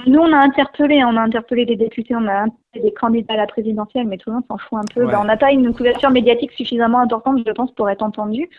nous, 0.07 0.19
on 0.19 0.33
a 0.33 0.37
interpellé, 0.37 1.03
on 1.05 1.15
a 1.15 1.21
interpellé 1.21 1.65
des 1.67 1.75
députés, 1.75 2.15
on 2.15 2.25
a 2.27 2.45
interpellé 2.45 2.83
des 2.85 2.93
candidats 2.93 3.35
à 3.35 3.37
la 3.37 3.45
présidentielle, 3.45 4.07
mais 4.07 4.17
tout 4.17 4.31
le 4.31 4.37
monde 4.37 4.45
s'en 4.49 4.57
fout 4.57 4.79
un 4.79 4.87
peu. 4.91 5.05
Ouais. 5.05 5.13
On 5.15 5.25
n'a 5.25 5.37
pas 5.37 5.51
une 5.51 5.71
couverture 5.73 6.09
médiatique 6.09 6.51
suffisamment 6.53 6.99
importante, 7.01 7.41
je 7.45 7.51
pense, 7.51 7.71
pour 7.73 7.87
être 7.91 8.01
entendu. 8.01 8.49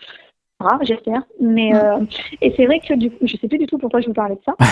J'espère. 0.83 1.23
Mais 1.40 1.75
euh, 1.75 1.99
et 2.40 2.53
c'est 2.57 2.66
vrai 2.66 2.81
que 2.81 2.94
du 2.94 3.11
coup, 3.11 3.16
je 3.27 3.37
sais 3.37 3.49
plus 3.49 3.59
du 3.59 3.66
tout 3.66 3.79
pourquoi 3.79 4.01
je 4.01 4.07
vous 4.09 4.12
parlais 4.14 4.35
de 4.37 4.40
ça. 4.44 4.55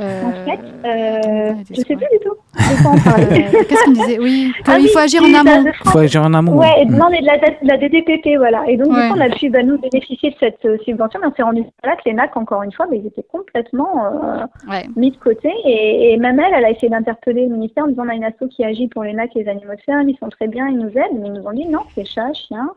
Euh, 0.00 0.22
En 0.24 0.32
fait, 0.32 0.60
euh, 0.86 1.54
je 1.70 1.76
sais 1.76 1.96
plus 1.96 2.06
du 2.12 2.18
tout. 2.24 2.34
Euh, 2.80 3.62
Qu'est-ce 3.68 3.84
qu'on 3.84 3.90
disait 3.92 4.18
Oui, 4.18 4.52
Ah 4.66 4.78
il 4.78 4.84
oui, 4.84 4.90
faut 4.92 4.98
agir 5.00 5.22
en 5.22 5.34
amont. 5.34 5.64
Il 5.84 5.90
faut 5.90 5.98
agir 5.98 6.22
en 6.22 6.32
amont. 6.34 6.56
Ouais, 6.58 6.82
et 6.82 6.84
Mm. 6.86 6.96
non, 6.96 7.06
mais 7.10 7.20
de 7.20 7.26
la, 7.26 7.36
de 7.38 7.44
la 7.62 7.76
DDPP, 7.76 8.36
voilà. 8.38 8.64
Et 8.68 8.76
donc, 8.76 8.88
Ouais. 8.92 9.06
du 9.08 9.12
coup, 9.12 9.18
on 9.18 9.20
a 9.20 9.28
pu 9.28 9.50
bah, 9.50 9.62
nous 9.62 9.78
bénéficier 9.78 10.30
de 10.30 10.36
cette 10.40 10.64
euh, 10.64 10.78
subvention, 10.84 11.20
mais 11.20 11.28
on 11.28 11.34
s'est 11.34 11.42
rendu 11.42 11.62
compte 11.62 11.72
là 11.84 11.96
que 11.96 12.02
les 12.06 12.12
NAC, 12.14 12.36
encore 12.36 12.62
une 12.62 12.72
fois, 12.72 12.86
bah, 12.86 12.96
ils 12.96 13.06
étaient 13.06 13.24
complètement 13.30 14.04
euh, 14.06 14.44
Ouais. 14.70 14.84
mis 14.96 15.10
de 15.10 15.16
côté. 15.16 15.50
Et, 15.64 16.12
et 16.12 16.16
même 16.16 16.38
elle, 16.40 16.54
elle 16.56 16.64
a 16.64 16.70
essayé 16.70 16.88
d'interpeller 16.88 17.46
le 17.46 17.54
ministère 17.54 17.84
en 17.84 17.88
disant 17.88 18.04
on 18.06 18.08
a 18.08 18.14
une 18.14 18.24
asso 18.24 18.48
qui 18.50 18.64
agit 18.64 18.88
pour 18.88 19.04
les 19.04 19.12
NAC 19.12 19.36
et 19.36 19.42
les 19.44 19.48
animaux 19.50 19.74
de 19.74 19.80
ferme, 19.82 20.08
ils 20.08 20.16
sont 20.18 20.28
très 20.28 20.46
bien, 20.48 20.68
ils 20.68 20.78
nous 20.78 20.88
aident. 20.90 21.18
Mais 21.20 21.26
ils 21.26 21.32
nous 21.32 21.46
ont 21.46 21.52
dit 21.52 21.66
non, 21.66 21.80
c'est 21.94 22.04
chat, 22.06 22.32
chien, 22.32 22.70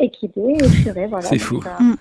équidé, 0.00 0.56
furé, 0.82 1.06
voilà. 1.06 1.22
C'est 1.28 1.38
fou. 1.38 1.60
euh, 1.66 1.94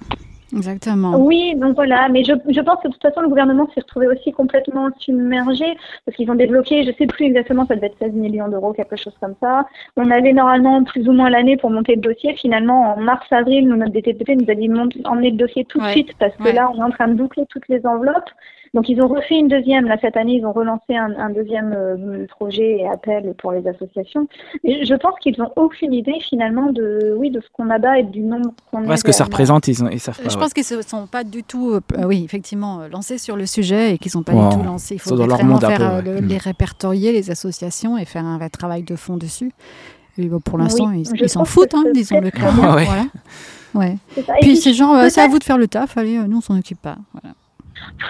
Exactement. 0.56 1.16
oui, 1.18 1.56
donc 1.56 1.74
voilà, 1.76 2.10
mais 2.10 2.24
je, 2.24 2.34
je 2.48 2.62
pense 2.62 2.78
que 2.84 2.88
de 2.88 2.94
toute 2.94 3.02
façon, 3.02 3.22
le 3.22 3.28
gouvernement 3.30 3.68
s'est 3.74 3.82
retrouvé 3.82 4.08
aussi 4.08 4.32
complètement 4.32 4.90
submergé 5.00 5.66
parce 6.06 6.16
qu'ils 6.16 6.30
ont 6.30 6.36
débloqué, 6.36 6.84
je 6.84 6.92
sais 6.96 7.08
plus 7.08 7.26
exactement, 7.26 7.66
ça 7.66 7.76
devait 7.76 7.88
être 7.88 7.98
16 8.00 8.14
millions 8.14 8.48
d'euros, 8.48 8.72
quelque 8.74 8.96
chose 8.96 9.16
comme 9.20 9.34
ça. 9.42 9.66
On 9.98 10.12
avait 10.12 10.32
normalement 10.34 10.84
plus 10.84 11.08
ou 11.08 11.12
moins 11.12 11.32
l'année 11.32 11.58
pour 11.58 11.72
monter 11.72 11.96
le 11.96 12.02
dossier. 12.02 12.36
Finalement, 12.36 12.94
en 12.96 13.00
mars-avril, 13.02 13.68
nous, 13.68 13.76
notre 13.78 13.94
DTPP 13.94 14.30
nous 14.40 14.50
a 14.50 14.54
dit 14.54 14.70
emmener 15.06 15.32
le 15.32 15.38
dossier 15.38 15.66
tout 15.66 15.80
de 15.80 15.84
Ouais. 15.86 15.92
suite 15.92 16.14
parce 16.20 16.36
que 16.36 16.44
Ouais. 16.44 16.54
là, 16.54 16.70
on 16.72 16.78
est 16.80 16.84
en 16.84 16.92
train 16.92 17.08
de 17.08 17.16
boucler 17.16 17.46
toutes 17.50 17.68
les 17.68 17.84
enveloppes. 17.88 18.30
Donc, 18.74 18.90
ils 18.90 19.00
ont 19.02 19.08
refait 19.08 19.36
une 19.38 19.48
deuxième, 19.50 19.86
là, 19.86 19.98
cette 20.02 20.18
année, 20.18 20.34
ils 20.38 20.46
ont 20.48 20.52
relancé 20.52 20.96
un, 20.96 21.14
un 21.20 21.30
deuxième 21.30 21.74
euh, 21.78 22.26
projet 22.28 22.78
et 22.80 22.88
appel 22.88 23.36
pour 23.38 23.52
les 23.52 23.68
associations. 23.68 24.28
Et 24.64 24.84
je 24.84 24.96
pense 24.96 25.14
qu'ils 25.22 25.36
n'ont 25.38 25.52
aucune 25.56 25.94
idée, 25.94 26.16
finalement, 26.28 26.72
de, 26.72 27.14
oui, 27.16 27.30
de 27.30 27.40
ce 27.40 27.46
qu'on 27.54 27.70
abat 27.70 28.00
et 28.00 28.04
du 28.04 28.22
nombre 28.22 28.52
qu'on 28.72 28.84
Ouais, 28.88 28.96
est 28.96 28.98
ce 28.98 29.04
que 29.04 29.12
ça 29.12 29.26
représente, 29.26 29.68
ils, 29.68 29.84
ont, 29.84 29.90
ils 29.90 30.00
savent 30.00 30.18
pas. 30.18 30.28
Je 30.28 30.36
ouais. 30.36 30.42
pense 30.42 30.54
qu'ils 30.56 30.76
ne 30.76 30.82
sont 30.82 31.06
pas 31.06 31.24
du 31.24 31.44
tout, 31.44 31.70
euh, 31.74 31.82
euh, 32.00 32.06
oui, 32.08 32.24
effectivement, 32.26 32.82
euh, 32.82 32.88
lancés 32.88 33.20
sur 33.20 33.36
le 33.36 33.46
sujet 33.46 33.94
et 33.94 33.98
qu'ils 34.00 34.12
sont 34.12 34.24
pas 34.24 34.32
du 34.34 34.56
tout 34.58 34.64
lancés. 34.64 34.96
Il 34.96 35.00
faut 35.00 35.16
dans 35.16 35.28
leur 35.28 35.38
vraiment 35.38 35.54
monde 35.54 35.64
un 35.66 35.70
faire 35.70 35.78
peu, 35.78 35.84
euh, 35.84 35.96
ouais. 36.14 36.20
le- 36.20 36.26
Mm. 36.26 36.28
les 36.30 36.38
répertorier, 36.38 37.12
les 37.12 37.30
associations 37.30 37.98
et 38.00 38.06
faire 38.06 38.26
un 38.26 38.40
vrai 38.40 38.50
travail 38.50 38.82
de 38.82 38.96
fond 38.96 39.18
dessus. 39.18 39.52
Et 40.18 40.26
bon, 40.28 40.40
pour 40.40 40.58
l'instant, 40.58 40.88
Oui, 40.88 41.04
ils 41.22 41.30
s'en 41.30 41.46
foutent, 41.46 41.76
hein, 41.76 41.84
disons-le 41.94 42.30
serait 42.30 42.32
clairement. 42.32 42.72
Voilà. 42.72 43.06
Ouais. 43.76 43.98
Puis 44.16 44.24
puis, 44.42 44.58
c'est 44.58 44.74
genre, 44.74 44.96
euh, 44.96 45.10
c'est 45.10 45.22
à 45.22 45.28
vous 45.28 45.38
de 45.40 45.44
faire 45.44 45.58
le 45.60 45.68
taf, 45.68 45.96
allez, 45.98 46.18
euh, 46.18 46.24
nous 46.28 46.38
on 46.38 46.42
s'en 46.42 46.58
occupe 46.58 46.80
pas. 46.82 46.98
Voilà. 47.14 47.36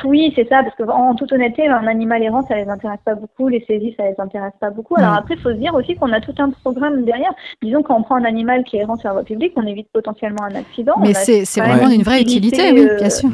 Oui, 0.03 0.31
c'est 0.35 0.47
ça, 0.49 0.63
parce 0.63 0.75
que 0.75 0.83
en 0.83 1.15
toute 1.15 1.31
honnêteté, 1.31 1.67
un 1.67 1.87
animal 1.87 2.21
errant, 2.23 2.41
ça 2.43 2.55
les 2.55 2.67
intéresse 2.69 2.99
pas 3.05 3.15
beaucoup, 3.15 3.47
les 3.47 3.63
saisies, 3.65 3.93
ça 3.97 4.03
les 4.03 4.15
intéresse 4.19 4.53
pas 4.59 4.69
beaucoup. 4.69 4.95
Alors 4.97 5.13
Mm. 5.13 5.17
après, 5.17 5.33
il 5.35 5.39
faut 5.41 5.49
se 5.49 5.55
dire 5.57 5.73
aussi 5.75 5.95
qu'on 5.95 6.11
a 6.11 6.21
tout 6.21 6.33
un 6.39 6.49
programme 6.49 7.03
derrière. 7.05 7.33
Disons 7.61 7.83
quand 7.83 7.95
on 7.97 8.03
prend 8.03 8.15
un 8.15 8.25
animal 8.25 8.63
qui 8.63 8.77
est 8.77 8.81
errant 8.81 8.95
sur 8.97 9.09
la 9.09 9.13
voie 9.13 9.23
publique, 9.23 9.53
on 9.55 9.65
évite 9.65 9.89
potentiellement 9.91 10.43
un 10.43 10.55
accident. 10.55 10.93
Mais 10.99 11.13
c'est 11.13 11.43
vraiment 11.59 11.89
une 11.89 12.03
vraie 12.03 12.21
utilité, 12.21 12.69
utilité, 12.69 12.81
oui, 12.81 12.89
euh, 12.89 12.97
bien 12.97 13.09
sûr. 13.09 13.29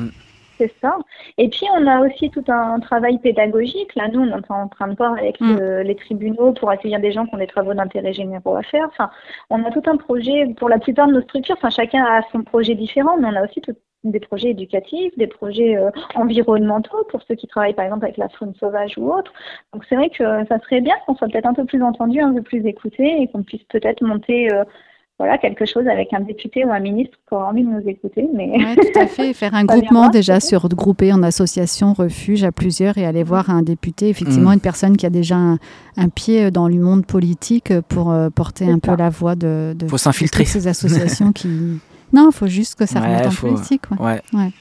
C'est 0.58 0.74
ça. 0.82 0.98
Et 1.38 1.48
puis, 1.48 1.66
on 1.80 1.88
a 1.88 2.02
aussi 2.02 2.30
tout 2.32 2.44
un 2.50 2.82
travail 2.82 3.18
pédagogique. 3.20 3.96
Là, 3.96 4.10
nous, 4.12 4.20
on 4.20 4.28
est 4.28 4.52
en 4.52 4.68
train 4.68 4.90
de 4.90 4.96
voir 4.98 5.14
avec 5.14 5.40
Mm. 5.40 5.56
le- 5.58 5.82
les 5.84 5.96
tribunaux 5.96 6.52
pour 6.52 6.70
accueillir 6.70 7.00
des 7.00 7.14
gens 7.14 7.26
qui 7.26 7.34
ont 7.34 7.38
des 7.38 7.48
travaux 7.48 7.74
d'intérêt 7.74 8.12
généraux 8.12 8.58
à 8.58 8.62
faire. 8.64 8.86
Enfin, 8.90 9.10
on 9.50 9.64
a 9.64 9.72
tout 9.72 9.84
un 9.88 9.96
projet 9.96 10.54
pour 10.58 10.68
la 10.68 10.78
plupart 10.78 11.08
de 11.08 11.14
nos 11.14 11.22
structures. 11.22 11.56
Enfin, 11.58 11.70
chacun 11.70 12.04
a 12.04 12.24
son 12.34 12.42
projet 12.44 12.76
différent, 12.76 13.16
mais 13.18 13.30
on 13.32 13.36
a 13.38 13.46
aussi 13.46 13.62
tout- 13.62 13.72
des 14.04 14.20
projets 14.20 14.50
éducatifs, 14.52 15.12
des 15.18 15.28
projets 15.28 15.76
euh, 15.78 15.90
environnementaux 16.16 17.04
pour 17.10 17.22
ceux 17.28 17.36
qui 17.36 17.48
travaillent, 17.48 17.74
par 17.74 17.86
exemple, 17.86 18.06
avec 18.06 18.18
la 18.18 18.30
faune 18.30 18.54
sauvage 18.60 18.98
ou 18.98 19.12
autre. 19.12 19.32
Donc, 19.74 19.84
c'est 19.90 19.96
vrai 19.96 20.10
que 20.10 20.24
ça 20.48 20.60
serait 20.60 20.82
bien 20.82 20.96
qu'on 21.06 21.16
soit 21.16 21.28
peut-être 21.28 21.48
un 21.48 21.54
peu 21.54 21.66
plus 21.66 21.84
entendu, 21.84 22.20
un 22.22 22.34
peu 22.34 22.42
plus 22.42 22.66
écouté 22.66 23.22
et 23.22 23.28
qu'on 23.28 23.44
puisse 23.44 23.64
peut-être 23.64 24.02
monter 24.02 24.52
euh, 24.54 24.64
voilà, 25.18 25.38
quelque 25.38 25.66
chose 25.66 25.86
avec 25.90 26.14
un 26.14 26.22
député 26.22 26.64
ou 26.64 26.72
un 26.72 26.80
ministre 26.80 27.18
qui 27.28 27.34
aura 27.36 27.50
envie 27.50 27.64
de 27.64 27.68
nous 27.68 27.86
écouter. 27.90 28.26
Mais 28.34 28.52
Ouais, 28.52 28.76
tout 28.78 28.98
à 29.00 29.06
fait. 29.06 29.34
Faire 29.34 29.54
un 29.54 29.66
groupement 29.66 30.08
déjà 30.08 30.40
se 30.40 30.56
regrouper 30.56 31.12
en 31.12 31.22
association, 31.24 31.92
refuge 31.92 32.46
à 32.46 32.54
plusieurs 32.54 32.98
et 32.98 33.06
aller 33.06 33.24
voir 33.24 33.50
un 33.50 33.62
député, 33.62 34.08
effectivement 34.08 34.52
Mm. 34.52 34.54
une 34.54 34.60
personne 34.62 34.96
qui 34.96 35.06
a 35.06 35.10
déjà 35.10 35.36
un, 35.36 35.58
un 35.98 36.08
pied 36.08 36.52
dans 36.52 36.70
le 36.70 36.76
monde 36.76 37.06
politique 37.06 37.74
pour 37.90 38.12
euh, 38.12 38.30
porter 38.30 38.72
un 38.72 38.80
peu 38.80 38.96
la 38.96 39.10
voix 39.10 39.36
de, 39.36 39.74
de, 39.78 39.88
Faut 39.88 39.98
de 39.98 40.00
s'infiltrer. 40.00 40.46
toutes 40.46 40.54
ces 40.54 40.68
associations 40.70 41.34
qui. 41.34 41.50
Non, 42.14 42.30
il 42.32 42.36
faut 42.36 42.48
juste 42.48 42.76
que 42.76 42.86
ça 42.86 43.00
Ouais, 43.02 43.08
remonte 43.08 43.26
en 43.28 43.32
faut- 43.32 43.48
politique. 43.48 43.84
Ouais. 44.00 44.22
Ouais. 44.34 44.52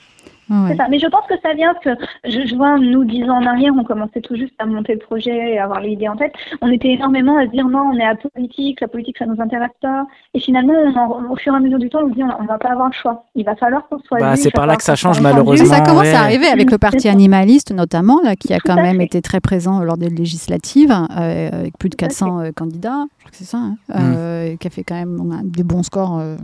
Ouais, 0.50 0.56
ouais. 0.62 0.68
C'est 0.70 0.76
ça. 0.78 0.86
Mais 0.88 0.98
je 0.98 1.06
pense 1.08 1.26
que 1.28 1.34
ça 1.42 1.52
vient 1.52 1.74
parce 1.74 1.84
que 1.98 2.04
je, 2.24 2.46
je 2.46 2.54
vois, 2.56 2.78
nous, 2.78 3.04
dix 3.04 3.22
ans 3.24 3.36
en 3.36 3.44
arrière, 3.44 3.70
on 3.78 3.84
commençait 3.84 4.22
tout 4.22 4.34
juste 4.34 4.54
à 4.58 4.64
monter 4.64 4.94
le 4.94 4.98
projet 4.98 5.52
et 5.52 5.58
à 5.58 5.64
avoir 5.64 5.80
l'idée 5.82 6.08
en 6.08 6.16
tête. 6.16 6.32
On 6.62 6.70
était 6.72 6.88
énormément 6.88 7.36
à 7.36 7.44
se 7.44 7.50
dire 7.50 7.68
non, 7.68 7.90
on 7.92 7.98
est 7.98 8.02
apolitique, 8.06 8.80
la 8.80 8.88
politique, 8.88 9.18
ça 9.18 9.26
nous 9.26 9.38
intéresse 9.42 9.68
pas. 9.82 10.06
Et 10.32 10.40
finalement, 10.40 10.72
on 10.72 10.96
en- 10.98 11.30
au 11.32 11.36
fur 11.36 11.52
et 11.52 11.56
à 11.56 11.60
mesure 11.60 11.78
du 11.78 11.90
temps, 11.90 11.98
on 12.02 12.08
se 12.08 12.14
dit 12.14 12.24
on, 12.24 12.30
on 12.42 12.46
va 12.46 12.56
pas 12.56 12.70
avoir 12.70 12.86
le 12.88 12.94
choix. 12.94 13.26
Il 13.34 13.44
va 13.44 13.56
falloir 13.56 13.86
qu'on 13.90 13.98
soit 13.98 14.20
Bah, 14.20 14.36
c'est 14.36 14.50
par 14.50 14.66
là 14.66 14.76
que 14.76 14.82
ça 14.84 14.96
change, 14.96 15.20
malheureusement. 15.20 15.66
Ça 15.68 15.82
commence 15.82 16.04
ouais. 16.04 16.14
à 16.14 16.20
arriver 16.22 16.46
avec 16.46 16.70
le 16.70 16.78
parti 16.78 17.10
animaliste 17.10 17.70
notamment, 17.74 18.20
là, 18.24 18.34
qui 18.34 18.54
a 18.54 18.58
quand 18.58 18.78
à 18.78 18.82
même 18.82 18.96
fait. 19.00 19.04
été 19.04 19.20
très 19.20 19.40
présent 19.40 19.80
lors 19.80 19.98
des 19.98 20.08
législatives, 20.08 20.92
euh, 20.92 21.48
avec 21.52 21.76
plus 21.76 21.90
de 21.90 21.96
Tout 21.96 22.06
à 22.06 22.08
400 22.08 22.40
euh, 22.40 22.50
candidats, 22.56 23.04
je 23.18 23.24
crois 23.24 23.30
que 23.32 23.36
c'est 23.36 23.44
ça, 23.44 23.58
hein, 23.58 23.76
Mm. 23.90 23.94
euh, 24.16 24.56
qui 24.56 24.66
a 24.66 24.70
fait 24.70 24.82
quand 24.82 24.94
même 24.94 25.18
on 25.20 25.30
a 25.30 25.42
des 25.44 25.62
bons 25.62 25.82
scores, 25.82 26.18
euh, 26.18 26.36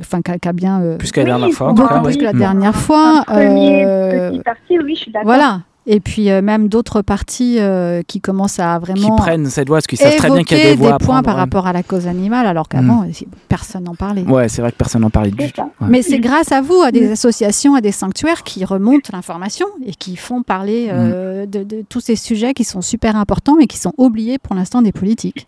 enfin 0.00 0.22
qui 0.22 0.30
a, 0.30 0.38
qui 0.38 0.48
a 0.48 0.52
bien 0.52 0.80
euh, 0.82 0.96
Plus 0.96 1.12
que 1.12 1.20
la 1.20 1.24
Oui, 1.24 1.30
dernière 1.40 1.54
fois, 1.56 1.68
en 1.68 1.72
beaucoup 1.74 2.02
plus 2.02 2.16
que 2.16 2.24
la 2.24 2.32
dernière 2.32 2.76
fois. 2.76 3.22
premier 3.26 3.84
petit 4.30 4.40
parti, 4.40 4.78
oui, 4.78 4.94
je 4.94 5.00
suis 5.00 5.12
d'accord. 5.12 5.26
Voilà. 5.26 5.60
Et 5.88 6.00
puis 6.00 6.30
euh, 6.30 6.42
même 6.42 6.68
d'autres 6.68 7.00
partis 7.00 7.58
euh, 7.60 8.02
qui 8.08 8.20
commencent 8.20 8.58
à 8.58 8.80
Qui 8.84 8.90
vraiment 8.90 9.14
prennent 9.14 9.46
cette 9.46 9.68
voix, 9.68 9.76
parce 9.76 9.86
qu'ils 9.86 9.98
savent 9.98 10.16
très 10.16 10.30
bien 10.30 10.42
qu'il 10.42 10.58
y 10.58 10.60
a 10.62 10.64
des 10.70 10.74
voix 10.74 10.94
à 10.94 10.98
des 10.98 11.04
points 11.04 11.22
prendre, 11.22 11.24
par 11.26 11.34
ouais. 11.36 11.40
rapport 11.42 11.68
à 11.68 11.72
la 11.72 11.84
cause 11.84 12.08
animale, 12.08 12.44
alors 12.46 12.68
qu'avant, 12.68 13.04
euh, 13.04 13.12
personne 13.48 13.84
n'en 13.84 13.94
parlait. 13.94 14.22
Ouais, 14.22 14.48
c'est 14.48 14.62
vrai 14.62 14.72
que 14.72 14.76
personne 14.76 15.02
n'en 15.02 15.10
parlait 15.10 15.30
du 15.30 15.52
tout. 15.52 15.60
Ouais. 15.60 15.86
Mais 15.88 16.02
c'est 16.02 16.18
grâce 16.18 16.50
à 16.50 16.60
vous, 16.60 16.82
à 16.82 16.90
des 16.90 17.12
associations, 17.12 17.76
à 17.76 17.80
des 17.80 17.92
sanctuaires 17.92 18.42
qui 18.42 18.64
remontent 18.64 19.10
l'information 19.12 19.66
et 19.86 19.92
qui 19.92 20.16
font 20.16 20.42
parler 20.42 20.88
euh, 20.90 21.46
de, 21.46 21.62
de 21.62 21.84
tous 21.88 22.00
ces 22.00 22.16
sujets 22.16 22.52
qui 22.52 22.64
sont 22.64 22.80
super 22.80 23.14
importants 23.14 23.54
mais 23.56 23.68
qui 23.68 23.78
sont 23.78 23.92
oubliés 23.96 24.38
pour 24.38 24.56
l'instant 24.56 24.82
des 24.82 24.92
politiques. 24.92 25.46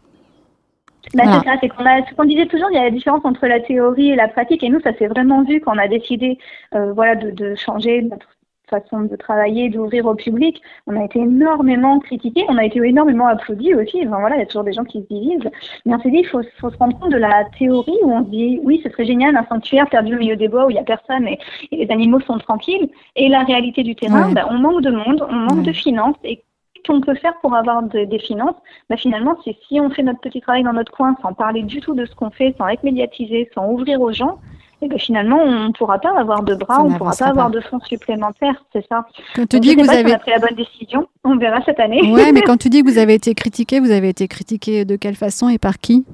Bah, 1.14 1.24
Voilà. 1.24 1.40
C'est 1.40 1.46
ça, 1.48 1.56
c'est 1.60 1.68
qu'on 1.68 1.86
a, 1.86 2.06
ce 2.06 2.14
qu'on 2.14 2.24
disait 2.24 2.46
toujours, 2.46 2.68
il 2.70 2.74
y 2.76 2.78
a 2.78 2.84
la 2.84 2.90
différence 2.90 3.24
entre 3.24 3.46
la 3.46 3.60
théorie 3.60 4.10
et 4.10 4.16
la 4.16 4.28
pratique, 4.28 4.62
et 4.62 4.68
nous, 4.68 4.80
ça 4.80 4.92
s'est 4.94 5.06
vraiment 5.06 5.42
vu 5.42 5.60
quand 5.60 5.74
on 5.74 5.78
a 5.78 5.88
décidé, 5.88 6.38
euh, 6.74 6.92
voilà, 6.92 7.14
de, 7.16 7.30
de 7.30 7.54
changer 7.54 8.02
notre 8.02 8.26
façon 8.68 9.00
de 9.00 9.16
travailler, 9.16 9.70
d'ouvrir 9.70 10.04
au 10.04 10.14
public. 10.14 10.60
On 10.86 10.94
a 11.00 11.02
été 11.02 11.20
énormément 11.20 11.98
critiqués, 12.00 12.44
on 12.50 12.58
a 12.58 12.64
été 12.66 12.78
énormément 12.80 13.26
applaudis 13.26 13.74
aussi. 13.74 14.02
Enfin, 14.06 14.20
voilà, 14.20 14.36
il 14.36 14.40
y 14.40 14.42
a 14.42 14.46
toujours 14.46 14.64
des 14.64 14.74
gens 14.74 14.84
qui 14.84 15.00
se 15.00 15.06
divisent. 15.08 15.48
Mais 15.86 15.94
on 15.94 15.98
s'est 16.00 16.10
dit, 16.10 16.18
il 16.18 16.26
faut, 16.26 16.42
faut 16.60 16.68
se 16.68 16.76
rendre 16.76 16.98
compte 16.98 17.10
de 17.10 17.16
la 17.16 17.46
théorie 17.58 17.96
où 18.02 18.12
on 18.12 18.24
se 18.26 18.28
dit, 18.28 18.60
oui, 18.62 18.82
ce 18.84 18.90
serait 18.90 19.06
génial, 19.06 19.34
un 19.36 19.46
sanctuaire 19.46 19.88
perdu 19.88 20.16
au 20.16 20.18
milieu 20.18 20.36
des 20.36 20.48
bois 20.48 20.66
où 20.66 20.70
il 20.70 20.74
n'y 20.74 20.80
a 20.80 20.84
personne 20.84 21.26
et, 21.26 21.38
et 21.72 21.86
les 21.86 21.90
animaux 21.90 22.20
sont 22.20 22.36
tranquilles. 22.36 22.90
Et 23.16 23.30
la 23.30 23.40
réalité 23.44 23.82
du 23.82 23.94
terrain, 23.96 24.26
Ouais. 24.28 24.34
bah, 24.34 24.46
on 24.50 24.58
manque 24.58 24.82
de 24.82 24.90
monde, 24.90 25.26
on 25.30 25.32
manque 25.34 25.58
Ouais. 25.60 25.62
de 25.62 25.72
finances. 25.72 26.16
Et 26.24 26.42
qu'on 26.88 27.00
peut 27.00 27.14
faire 27.14 27.34
pour 27.40 27.54
avoir 27.54 27.82
de- 27.84 28.04
des 28.04 28.18
finances, 28.18 28.56
bah 28.90 28.96
finalement, 28.96 29.36
c'est 29.44 29.56
si 29.68 29.78
on 29.80 29.90
fait 29.90 30.02
notre 30.02 30.20
petit 30.20 30.40
travail 30.40 30.64
dans 30.64 30.72
notre 30.72 30.90
coin 30.92 31.14
sans 31.22 31.32
parler 31.32 31.62
du 31.62 31.80
tout 31.80 31.94
de 31.94 32.04
ce 32.04 32.14
qu'on 32.16 32.30
fait, 32.30 32.54
sans 32.58 32.66
être 32.68 32.82
médiatisé, 32.82 33.48
sans 33.54 33.68
ouvrir 33.70 34.00
aux 34.00 34.12
gens, 34.12 34.38
et 34.82 34.88
ben 34.88 34.98
finalement, 34.98 35.38
on 35.42 35.68
ne 35.68 35.72
pourra 35.72 35.98
pas 35.98 36.16
avoir 36.18 36.42
de 36.42 36.54
bras, 36.54 36.76
Ça 36.76 36.82
on 36.82 36.90
ne 36.90 36.96
pourra 36.98 37.12
pas 37.16 37.26
avoir 37.26 37.50
de 37.50 37.60
fonds 37.60 37.80
supplémentaires, 37.80 38.64
c'est 38.72 38.86
ça. 38.88 39.06
Quand 39.34 39.46
tu 39.48 39.56
Donc, 39.56 39.62
dis 39.62 39.74
que 39.76 39.80
vous 39.82 39.88
si 39.88 39.96
avez 39.96 40.12
on 40.12 40.14
a 40.16 40.18
pris 40.18 40.30
la 40.30 40.38
bonne 40.38 40.56
décision, 40.56 41.08
on 41.24 41.36
verra 41.36 41.60
cette 41.64 41.80
année. 41.80 42.12
Ouais, 42.12 42.32
mais 42.32 42.42
quand 42.46 42.56
tu 42.56 42.68
dis 42.68 42.82
que 42.82 42.88
vous 42.90 42.98
avez 42.98 43.14
été 43.14 43.34
critiqué, 43.34 43.80
vous 43.80 43.90
avez 43.90 44.08
été 44.08 44.28
critiqué 44.28 44.84
de 44.84 44.96
quelle 44.96 45.16
façon 45.16 45.48
et 45.48 45.58
par 45.58 45.78
qui? 45.78 46.04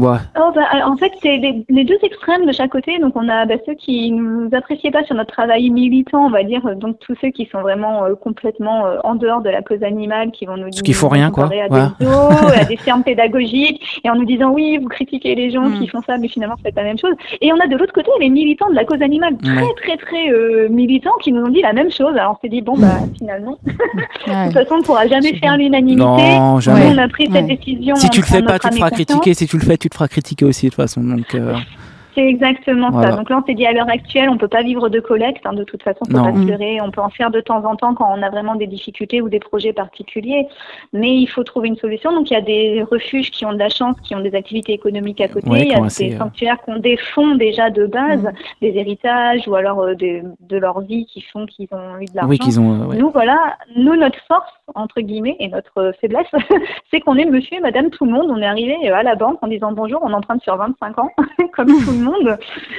Ouais. 0.00 0.16
Oh, 0.38 0.50
bah, 0.54 0.62
euh, 0.74 0.90
en 0.90 0.96
fait, 0.96 1.12
c'est 1.22 1.36
les, 1.38 1.64
les 1.68 1.84
deux 1.84 1.98
extrêmes 2.02 2.46
de 2.46 2.52
chaque 2.52 2.70
côté. 2.70 2.98
Donc, 2.98 3.14
on 3.16 3.28
a 3.28 3.44
bah, 3.46 3.54
ceux 3.66 3.74
qui 3.74 4.10
nous 4.12 4.48
appréciaient 4.52 4.90
pas 4.90 5.04
sur 5.04 5.14
notre 5.14 5.32
travail 5.32 5.68
militant, 5.70 6.26
on 6.26 6.30
va 6.30 6.42
dire, 6.44 6.64
euh, 6.66 6.74
donc 6.74 6.98
tous 7.00 7.14
ceux 7.20 7.30
qui 7.30 7.46
sont 7.50 7.60
vraiment 7.60 8.04
euh, 8.04 8.14
complètement 8.14 8.86
euh, 8.86 8.96
en 9.04 9.14
dehors 9.14 9.40
de 9.42 9.50
la 9.50 9.62
cause 9.62 9.82
animale, 9.82 10.30
qui 10.30 10.46
vont 10.46 10.56
nous 10.56 10.70
Ceux 10.72 10.82
qui 10.82 10.92
font 10.92 11.08
rien, 11.08 11.30
quoi. 11.30 11.44
à 11.44 11.48
Ouais. 11.48 11.66
des 12.00 12.06
zoos, 12.06 12.48
à 12.60 12.64
des 12.64 12.76
fermes 12.76 13.02
pédagogiques, 13.02 14.00
et 14.04 14.10
en 14.10 14.14
nous 14.14 14.24
disant 14.24 14.50
oui, 14.50 14.78
vous 14.80 14.88
critiquez 14.88 15.34
les 15.34 15.50
gens 15.50 15.68
Mm. 15.68 15.78
qui 15.80 15.88
font 15.88 16.00
ça, 16.06 16.16
mais 16.18 16.28
finalement, 16.28 16.54
vous 16.56 16.62
faites 16.62 16.76
la 16.76 16.84
même 16.84 16.98
chose. 16.98 17.14
Et 17.40 17.52
on 17.52 17.58
a 17.60 17.66
de 17.66 17.76
l'autre 17.76 17.92
côté 17.92 18.10
les 18.20 18.28
militants 18.30 18.70
de 18.70 18.74
la 18.74 18.84
cause 18.84 19.02
animale, 19.02 19.36
très, 19.38 19.52
Ouais. 19.56 19.62
très, 19.82 19.96
très 19.96 20.30
euh, 20.30 20.68
militants, 20.68 21.12
qui 21.22 21.32
nous 21.32 21.42
ont 21.44 21.48
dit 21.50 21.62
la 21.62 21.72
même 21.72 21.90
chose. 21.90 22.16
Alors, 22.16 22.36
on 22.38 22.40
s'est 22.40 22.48
dit 22.48 22.62
bon, 22.62 22.74
bah, 22.78 22.86
finalement, 23.18 23.56
Ouais. 23.66 23.72
de 24.48 24.52
toute 24.52 24.52
façon, 24.54 24.74
on 24.74 24.78
ne 24.78 24.82
pourra 24.84 25.06
jamais 25.06 25.34
faire 25.34 25.56
l'unanimité. 25.56 26.02
Non, 26.02 26.54
Nous, 26.54 26.60
jamais. 26.60 26.86
on 26.94 26.98
a 26.98 27.08
pris 27.08 27.28
cette 27.32 27.46
décision. 27.46 27.94
Si 27.96 28.08
tu 28.10 28.20
en- 28.20 28.22
le 28.22 28.26
fais 28.26 28.42
pas, 28.42 28.58
tu 28.58 28.68
te 28.70 28.74
feras 28.76 28.90
critiquer. 28.90 29.34
Si 29.34 29.46
tu 29.46 29.56
le 29.58 29.62
fais, 29.64 29.76
tu 29.76 29.87
te 29.88 29.94
feras 29.94 30.08
critiquer 30.08 30.44
aussi, 30.44 30.66
de 30.66 30.70
toute 30.70 30.76
façon. 30.76 31.02
Donc, 31.02 31.34
euh, 31.34 31.56
C'est 32.18 32.26
exactement 32.28 32.90
Voilà. 32.90 33.12
ça. 33.12 33.16
Donc 33.16 33.30
là, 33.30 33.40
on 33.40 33.46
s'est 33.46 33.54
dit 33.54 33.64
à 33.64 33.72
l'heure 33.72 33.88
actuelle, 33.88 34.28
on 34.28 34.38
peut 34.38 34.48
pas 34.48 34.62
vivre 34.62 34.88
de 34.88 34.98
collecte. 34.98 35.46
hein, 35.46 35.52
de 35.52 35.62
toute 35.62 35.82
façon, 35.84 36.00
faut 36.10 36.12
pas 36.12 36.32
se 36.34 36.46
leurrer. 36.48 36.80
On 36.80 36.90
peut 36.90 37.00
en 37.00 37.10
faire 37.10 37.30
de 37.30 37.40
temps 37.40 37.64
en 37.64 37.76
temps 37.76 37.94
quand 37.94 38.12
on 38.12 38.22
a 38.22 38.28
vraiment 38.30 38.56
des 38.56 38.66
difficultés 38.66 39.20
ou 39.22 39.28
des 39.28 39.38
projets 39.38 39.72
particuliers. 39.72 40.48
Mais 40.92 41.14
il 41.14 41.26
faut 41.26 41.44
trouver 41.44 41.68
une 41.68 41.76
solution. 41.76 42.12
Donc 42.12 42.30
il 42.30 42.34
y 42.34 42.36
a 42.36 42.40
des 42.40 42.82
refuges 42.90 43.30
qui 43.30 43.46
ont 43.46 43.52
de 43.52 43.58
la 43.58 43.68
chance, 43.68 43.94
qui 44.02 44.16
ont 44.16 44.20
des 44.20 44.34
activités 44.34 44.72
économiques 44.72 45.20
à 45.20 45.28
côté. 45.28 45.48
Ouais, 45.48 45.62
il 45.62 45.68
y 45.68 45.74
a 45.74 45.80
des 45.80 46.14
euh, 46.14 46.18
sanctuaires 46.18 46.56
qui 46.64 46.70
ont 46.70 46.78
des 46.78 46.96
fonds 46.96 47.36
déjà 47.36 47.70
de 47.70 47.86
base, 47.86 48.22
Mm. 48.24 48.32
des 48.62 48.76
héritages 48.78 49.46
ou 49.46 49.54
alors 49.54 49.80
euh, 49.82 49.94
de 49.94 50.56
leur 50.58 50.80
vie 50.80 51.06
qui 51.06 51.20
font 51.20 51.46
qu'ils 51.46 51.68
ont 51.72 52.00
eu 52.00 52.06
de 52.06 52.10
l'argent. 52.16 52.30
oui, 52.30 52.38
qu'ils 52.40 52.58
ont. 52.58 52.72
euh, 52.82 52.86
ouais. 52.86 52.96
Nous, 52.96 53.10
voilà, 53.10 53.56
nous, 53.76 53.94
notre 53.94 54.18
force, 54.26 54.50
entre 54.74 55.00
guillemets, 55.00 55.36
et 55.38 55.46
notre 55.48 55.78
euh, 55.78 55.92
faiblesse, 56.00 56.26
c'est 56.90 56.98
qu'on 57.00 57.14
est 57.16 57.26
monsieur 57.26 57.58
et 57.58 57.60
madame 57.60 57.90
tout 57.90 58.04
le 58.06 58.10
monde. 58.10 58.26
On 58.30 58.38
est 58.42 58.46
arrivé 58.46 58.76
à 58.90 59.02
la 59.04 59.14
banque 59.14 59.38
en 59.42 59.46
disant 59.46 59.70
bonjour, 59.72 60.00
on 60.02 60.12
emprunte 60.12 60.42
sur 60.42 60.56
25 60.56 60.98
ans, 60.98 61.10
comme 61.54 61.68
tout 61.68 61.92
le 61.92 61.98
monde 62.04 62.07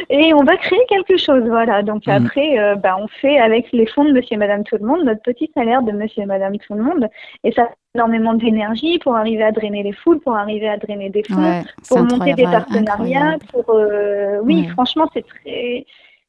et 0.09 0.33
on 0.33 0.43
va 0.43 0.57
créer 0.57 0.79
quelque 0.89 1.17
chose. 1.17 1.43
Voilà. 1.47 1.81
Donc 1.83 2.05
Mhm. 2.07 2.13
après, 2.25 2.59
euh, 2.59 2.75
bah, 2.75 2.97
on 2.99 3.07
fait 3.07 3.37
avec 3.39 3.71
les 3.71 3.85
fonds 3.85 4.05
de 4.05 4.11
Monsieur 4.11 4.33
et 4.35 4.37
Madame 4.37 4.63
Tout 4.63 4.77
le 4.79 4.85
Monde 4.85 5.03
notre 5.05 5.21
petit 5.21 5.49
salaire 5.55 5.81
de 5.83 5.91
Monsieur 5.91 6.23
et 6.23 6.25
Madame 6.25 6.57
Tout 6.57 6.73
le 6.73 6.83
Monde 6.83 7.07
et 7.43 7.51
ça 7.51 7.69
énormément 7.95 8.33
d'énergie 8.35 8.99
pour 8.99 9.15
arriver 9.15 9.43
à 9.43 9.51
drainer 9.51 9.81
les 9.83 9.93
foules, 9.93 10.19
pour 10.19 10.35
arriver 10.35 10.69
à 10.69 10.77
drainer 10.77 11.09
des 11.09 11.23
fonds, 11.23 11.41
Ouais, 11.41 11.63
pour 11.87 11.99
monter 11.99 12.33
des 12.35 12.43
partenariats, 12.43 12.93
incroyable. 12.93 13.43
pour 13.51 13.65
euh, 13.75 14.39
oui, 14.43 14.61
Ouais. 14.61 14.67
franchement, 14.73 15.07
c'est 15.13 15.25
très 15.25 15.85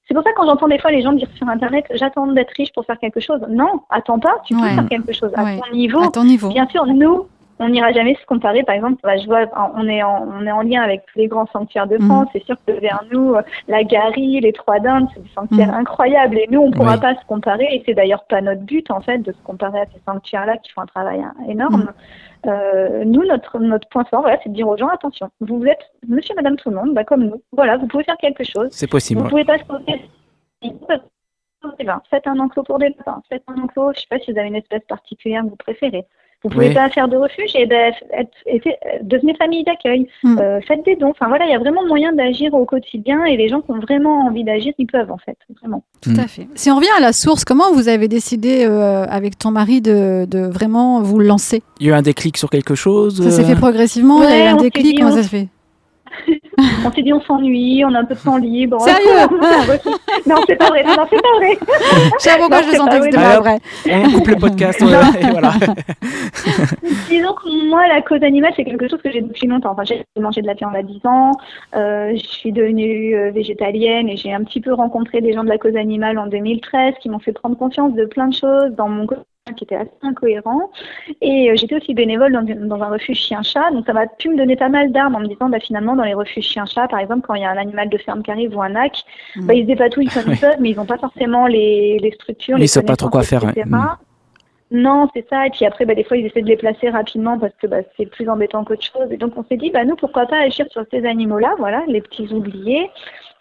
c'est 0.08 0.14
pour 0.14 0.24
ça 0.24 0.30
que 0.32 0.36
quand 0.36 0.46
j'entends 0.46 0.66
des 0.66 0.78
fois 0.78 0.90
les 0.90 1.02
gens 1.02 1.12
dire 1.12 1.28
sur 1.36 1.48
internet 1.48 1.84
j'attends 1.94 2.26
d'être 2.28 2.50
riche 2.56 2.72
pour 2.72 2.84
faire 2.84 2.98
quelque 2.98 3.20
chose. 3.20 3.40
Non, 3.48 3.80
attends 3.90 4.18
pas, 4.18 4.34
tu 4.44 4.54
peux 4.54 4.62
Ouais. 4.62 4.74
faire 4.74 4.88
quelque 4.88 5.12
chose 5.12 5.30
à 5.36 5.44
Ouais. 5.44 5.60
ton 5.60 5.70
niveau. 5.76 6.00
À 6.02 6.08
ton 6.10 6.24
niveau. 6.24 6.48
Bien 6.48 6.66
sûr, 6.68 6.84
nous, 6.86 7.26
on 7.60 7.68
n'ira 7.68 7.92
jamais 7.92 8.14
se 8.14 8.24
comparer. 8.26 8.62
Par 8.64 8.74
exemple, 8.74 8.98
bah, 9.04 9.16
je 9.18 9.26
vois, 9.26 9.42
on 9.76 9.86
est 9.86 10.02
en, 10.02 10.26
on 10.28 10.46
est 10.46 10.50
en 10.50 10.62
lien 10.62 10.82
avec 10.82 11.04
tous 11.06 11.18
les 11.18 11.28
grands 11.28 11.46
sanctuaires 11.46 11.86
de 11.86 11.98
Mhm. 11.98 12.06
France. 12.08 12.28
C'est 12.32 12.42
sûr 12.44 12.56
que 12.66 12.72
vers 12.72 13.04
nous, 13.12 13.34
euh, 13.34 13.42
la 13.68 13.84
Garie, 13.84 14.40
les 14.40 14.52
Trois 14.52 14.80
Dindes, 14.80 15.06
c'est 15.14 15.22
des 15.22 15.28
sanctuaires 15.30 15.68
Mhm. 15.68 15.74
incroyables. 15.80 16.38
Et 16.38 16.46
nous, 16.50 16.60
on 16.60 16.68
ne 16.70 16.72
pourra 16.74 16.94
Oui. 16.94 17.00
pas 17.00 17.14
se 17.14 17.24
comparer. 17.26 17.68
Et 17.70 17.82
c'est 17.86 17.94
d'ailleurs 17.94 18.24
pas 18.24 18.40
notre 18.40 18.62
but, 18.62 18.90
en 18.90 19.00
fait, 19.00 19.18
de 19.18 19.30
se 19.30 19.42
comparer 19.44 19.80
à 19.80 19.86
ces 19.86 20.00
sanctuaires-là 20.06 20.56
qui 20.56 20.72
font 20.72 20.80
un 20.80 20.86
travail 20.86 21.20
hein, 21.20 21.34
énorme. 21.48 21.82
Mhm. 21.82 22.50
Euh, 22.50 23.04
nous, 23.04 23.24
notre, 23.26 23.58
notre 23.58 23.86
point 23.90 24.04
fort, 24.04 24.22
voilà, 24.22 24.38
c'est 24.42 24.48
de 24.48 24.54
dire 24.54 24.66
aux 24.66 24.76
gens, 24.78 24.88
attention, 24.88 25.28
vous 25.40 25.62
êtes 25.66 25.90
monsieur, 26.08 26.34
madame, 26.34 26.56
tout 26.56 26.70
le 26.70 26.76
monde, 26.76 26.94
bah, 26.94 27.04
comme 27.04 27.24
nous. 27.24 27.42
Voilà, 27.52 27.76
vous 27.76 27.86
pouvez 27.86 28.04
faire 28.04 28.16
quelque 28.16 28.44
chose. 28.44 28.68
C'est 28.72 28.90
possible. 28.90 29.20
Vous 29.20 29.24
ouais. 29.26 29.30
pouvez 29.30 29.44
pas 29.44 29.58
se 29.58 29.64
poser. 29.64 30.00
Eh 31.78 31.84
ben, 31.84 32.00
Faites 32.08 32.26
un 32.26 32.38
enclos 32.38 32.62
pour 32.62 32.78
des 32.78 32.88
lapins. 32.88 33.20
Faites 33.28 33.42
un 33.48 33.60
enclos, 33.62 33.92
je 33.94 34.00
sais 34.00 34.06
pas 34.08 34.18
si 34.18 34.32
vous 34.32 34.38
avez 34.38 34.48
une 34.48 34.56
espèce 34.56 34.82
particulière 34.88 35.42
que 35.42 35.48
vous 35.50 35.56
préférez. 35.56 36.06
Vous 36.42 36.48
pouvez 36.50 36.68
Oui. 36.68 36.74
pas 36.74 36.88
faire 36.88 37.06
de 37.08 37.16
refuge 37.18 37.50
et 37.54 37.66
ben, 37.66 37.92
être, 38.12 38.34
être- 38.46 38.66
euh, 38.66 38.98
devenez 39.02 39.34
famille 39.34 39.62
d'accueil. 39.62 40.08
Mm. 40.22 40.38
Euh, 40.40 40.60
faites 40.66 40.82
des 40.86 40.96
dons. 40.96 41.10
Enfin 41.10 41.28
voilà, 41.28 41.44
il 41.44 41.50
y 41.50 41.54
a 41.54 41.58
vraiment 41.58 41.84
moyen 41.86 42.12
d'agir 42.14 42.54
au 42.54 42.64
quotidien 42.64 43.24
et 43.26 43.36
les 43.36 43.48
gens 43.48 43.60
qui 43.60 43.70
ont 43.72 43.78
vraiment 43.80 44.26
envie 44.26 44.42
d'agir, 44.44 44.72
ils 44.78 44.86
peuvent 44.86 45.10
en 45.12 45.18
fait, 45.18 45.36
vraiment. 45.60 45.82
Tout 46.00 46.10
Mm. 46.12 46.20
à 46.20 46.26
fait. 46.26 46.48
Si 46.54 46.70
on 46.70 46.76
revient 46.76 46.88
à 46.96 47.00
la 47.00 47.12
source, 47.12 47.44
comment 47.44 47.72
vous 47.74 47.88
avez 47.88 48.08
décidé 48.08 48.64
euh, 48.64 49.04
avec 49.08 49.38
ton 49.38 49.50
mari 49.50 49.82
de, 49.82 50.24
de 50.24 50.40
vraiment 50.40 51.02
vous 51.02 51.18
lancer? 51.18 51.62
Il 51.78 51.86
y 51.86 51.90
a 51.90 51.94
eu 51.94 51.96
un 51.98 52.02
déclic 52.02 52.36
sur 52.38 52.48
quelque 52.48 52.74
chose. 52.74 53.22
Ça 53.22 53.30
s'est 53.30 53.44
fait 53.44 53.54
progressivement, 53.60 54.22
il 54.22 54.30
y 54.30 54.32
a 54.32 54.44
eu 54.46 54.48
un 54.48 54.56
déclic, 54.56 54.84
dit, 54.86 54.94
comment 54.94 55.10
on- 55.10 55.16
ça 55.16 55.22
se 55.22 55.28
fait? 55.28 55.48
On 56.84 56.90
s'est 56.92 57.02
dit 57.02 57.12
on 57.12 57.20
s'ennuie, 57.20 57.84
on 57.84 57.94
a 57.94 58.00
un 58.00 58.04
peu 58.04 58.14
de 58.14 58.20
temps 58.20 58.36
libre. 58.36 58.80
Sérieux 58.80 59.28
Non, 60.26 60.36
c'est 60.46 60.56
pas 60.56 60.68
vrai. 60.68 60.84
Non, 60.84 61.06
c'est 61.10 61.22
pas 61.22 61.36
vrai. 61.36 61.56
Pourquoi 61.58 62.48
Non, 62.48 62.56
je 62.70 62.76
sentais 62.76 62.90
pas 62.90 62.98
que 62.98 63.04
c'était 63.04 63.16
vrai. 63.16 63.34
pas 63.34 63.40
vrai. 63.40 63.58
On 63.86 64.10
coupe 64.12 64.28
le 64.28 64.36
podcast. 64.36 64.80
ouais, 64.80 65.20
et 65.20 65.30
voilà. 65.30 65.52
Disons 67.08 67.34
que 67.34 67.68
moi, 67.68 67.86
la 67.88 68.02
cause 68.02 68.22
animale, 68.22 68.52
c'est 68.56 68.64
quelque 68.64 68.88
chose 68.88 69.00
que 69.02 69.10
j'ai 69.10 69.22
depuis 69.22 69.46
longtemps. 69.46 69.72
Enfin, 69.72 69.84
j'ai 69.84 70.04
mangé 70.18 70.42
de 70.42 70.46
la 70.46 70.54
viande 70.54 70.76
à 70.76 70.82
10 70.82 71.00
ans, 71.04 71.32
euh, 71.76 72.12
je 72.14 72.26
suis 72.26 72.52
devenue 72.52 73.14
euh, 73.14 73.30
végétalienne 73.30 74.08
et 74.08 74.16
j'ai 74.16 74.32
un 74.32 74.44
petit 74.44 74.60
peu 74.60 74.72
rencontré 74.72 75.20
des 75.20 75.32
gens 75.32 75.44
de 75.44 75.48
la 75.48 75.58
cause 75.58 75.76
animale 75.76 76.18
en 76.18 76.26
2013 76.26 76.94
qui 77.00 77.08
m'ont 77.08 77.18
fait 77.18 77.32
prendre 77.32 77.56
conscience 77.56 77.94
de 77.94 78.04
plein 78.04 78.28
de 78.28 78.34
choses 78.34 78.70
dans 78.76 78.88
mon 78.88 79.06
quotidien 79.06 79.24
qui 79.52 79.64
était 79.64 79.76
assez 79.76 79.90
incohérent. 80.02 80.70
Et 81.20 81.50
euh, 81.50 81.54
j'étais 81.56 81.76
aussi 81.76 81.94
bénévole 81.94 82.32
dans, 82.32 82.42
dans 82.42 82.82
un 82.82 82.88
refuge 82.90 83.18
chien-chat, 83.18 83.70
donc 83.72 83.86
ça 83.86 83.92
m'a 83.92 84.06
pu 84.06 84.28
me 84.28 84.36
donner 84.36 84.56
pas 84.56 84.68
mal 84.68 84.92
d'armes 84.92 85.16
en 85.16 85.20
me 85.20 85.26
disant, 85.26 85.48
bah, 85.48 85.60
finalement, 85.60 85.96
dans 85.96 86.04
les 86.04 86.14
refuges 86.14 86.44
chien-chat, 86.44 86.88
par 86.88 87.00
exemple, 87.00 87.26
quand 87.26 87.34
il 87.34 87.42
y 87.42 87.44
a 87.44 87.50
un 87.50 87.56
animal 87.56 87.88
de 87.88 87.98
ferme 87.98 88.22
qui 88.22 88.30
arrive 88.30 88.56
ou 88.56 88.62
un 88.62 88.74
ac, 88.74 89.04
Mm. 89.36 89.46
bah, 89.46 89.54
ils 89.54 89.62
se 89.62 89.66
dépatouillent 89.66 90.08
comme 90.08 90.24
ils 90.32 90.38
peuvent, 90.38 90.56
mais 90.60 90.70
ils 90.70 90.76
n'ont 90.76 90.86
pas 90.86 90.98
forcément 90.98 91.46
les, 91.46 91.98
les 92.00 92.12
structures, 92.12 92.58
Ils 92.58 92.62
les 92.62 92.66
savent 92.66 92.84
pas 92.84 92.96
trop 92.96 93.08
quoi 93.08 93.22
faire, 93.22 93.48
etc. 93.48 93.64
Mm. 93.66 93.96
Non, 94.72 95.08
c'est 95.14 95.26
ça. 95.28 95.46
Et 95.46 95.50
puis 95.50 95.64
après, 95.64 95.84
bah, 95.84 95.94
des 95.94 96.04
fois, 96.04 96.16
ils 96.16 96.26
essaient 96.26 96.42
de 96.42 96.46
les 96.46 96.56
placer 96.56 96.90
rapidement 96.90 97.38
parce 97.38 97.54
que 97.60 97.66
bah, 97.66 97.78
c'est 97.96 98.06
plus 98.06 98.28
embêtant 98.28 98.64
qu'autre 98.64 98.84
chose. 98.84 99.10
Et 99.10 99.16
donc, 99.16 99.32
on 99.36 99.44
s'est 99.44 99.56
dit, 99.56 99.70
bah, 99.70 99.84
nous, 99.84 99.96
pourquoi 99.96 100.26
pas 100.26 100.40
agir 100.42 100.66
sur 100.70 100.84
ces 100.92 101.04
animaux-là, 101.04 101.54
voilà, 101.58 101.82
les 101.88 102.00
petits 102.00 102.32
oubliés. 102.32 102.88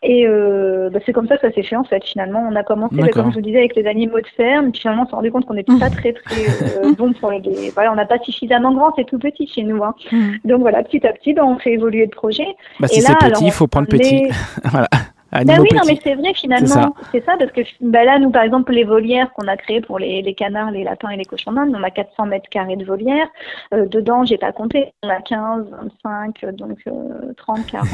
Et 0.01 0.25
euh, 0.25 0.89
bah, 0.89 0.99
c'est 1.05 1.11
comme 1.11 1.27
ça 1.27 1.35
que 1.37 1.47
ça 1.47 1.53
s'est 1.53 1.63
fait, 1.63 1.75
en 1.75 1.83
fait, 1.83 2.03
finalement. 2.05 2.47
On 2.49 2.55
a 2.55 2.63
commencé, 2.63 2.95
bah, 2.95 3.09
comme 3.09 3.29
je 3.31 3.35
vous 3.35 3.41
disais, 3.41 3.57
avec 3.59 3.75
les 3.75 3.85
animaux 3.85 4.21
de 4.21 4.27
ferme. 4.37 4.71
Puis 4.71 4.81
finalement, 4.81 5.03
on 5.03 5.09
s'est 5.09 5.15
rendu 5.15 5.31
compte 5.31 5.45
qu'on 5.45 5.55
n'était 5.55 5.77
pas 5.77 5.89
très, 5.89 6.13
très 6.13 6.41
euh, 6.83 6.93
bon 6.97 7.11
pour 7.13 7.31
les... 7.31 7.41
Voilà, 7.73 7.91
on 7.91 7.95
n'a 7.95 8.05
pas 8.05 8.19
suffisamment 8.19 8.73
grand, 8.73 8.93
c'est 8.95 9.05
tout 9.05 9.19
petit 9.19 9.47
chez 9.47 9.63
nous. 9.63 9.83
Hein. 9.83 9.93
Mm. 10.11 10.29
Donc 10.45 10.61
voilà, 10.61 10.83
petit 10.83 11.05
à 11.05 11.11
petit, 11.11 11.33
bah, 11.33 11.43
on 11.45 11.57
fait 11.59 11.73
évoluer 11.73 12.05
le 12.05 12.11
projet. 12.11 12.47
Bah, 12.79 12.87
si 12.87 12.99
Et 12.99 13.01
c'est 13.01 13.11
là, 13.11 13.17
petit, 13.29 13.45
il 13.45 13.51
faut 13.51 13.67
prendre 13.67 13.87
petit. 13.87 14.15
est- 14.25 14.31
Bah 15.31 15.39
Animaux 15.39 15.61
oui, 15.61 15.69
non, 15.77 15.83
mais 15.87 15.99
c'est 16.03 16.15
vrai 16.15 16.33
finalement. 16.33 16.95
C'est 17.11 17.23
ça. 17.23 17.35
parce 17.37 17.51
que 17.51 17.61
bah 17.81 18.03
là, 18.03 18.17
nous, 18.19 18.31
par 18.31 18.43
exemple, 18.43 18.71
les 18.73 18.83
volières 18.83 19.31
qu'on 19.33 19.47
a 19.47 19.57
créées 19.57 19.81
pour 19.81 19.99
les, 19.99 20.21
les 20.21 20.33
canards, 20.33 20.71
les 20.71 20.83
lapins 20.83 21.09
et 21.09 21.17
les 21.17 21.25
cochons 21.25 21.51
d'Inde, 21.51 21.73
on 21.77 21.83
a 21.83 21.91
400 21.91 22.25
mètres 22.25 22.49
carrés 22.49 22.75
de 22.77 22.83
volières. 22.85 23.27
Euh, 23.73 23.85
dedans, 23.85 24.25
j'ai 24.25 24.37
pas 24.37 24.51
compté, 24.51 24.91
on 25.03 25.09
a 25.09 25.21
15, 25.21 25.67
25, 26.03 26.43
euh, 26.45 26.51
donc 26.51 26.79
euh, 26.87 26.91
30, 27.37 27.65
40, 27.67 27.87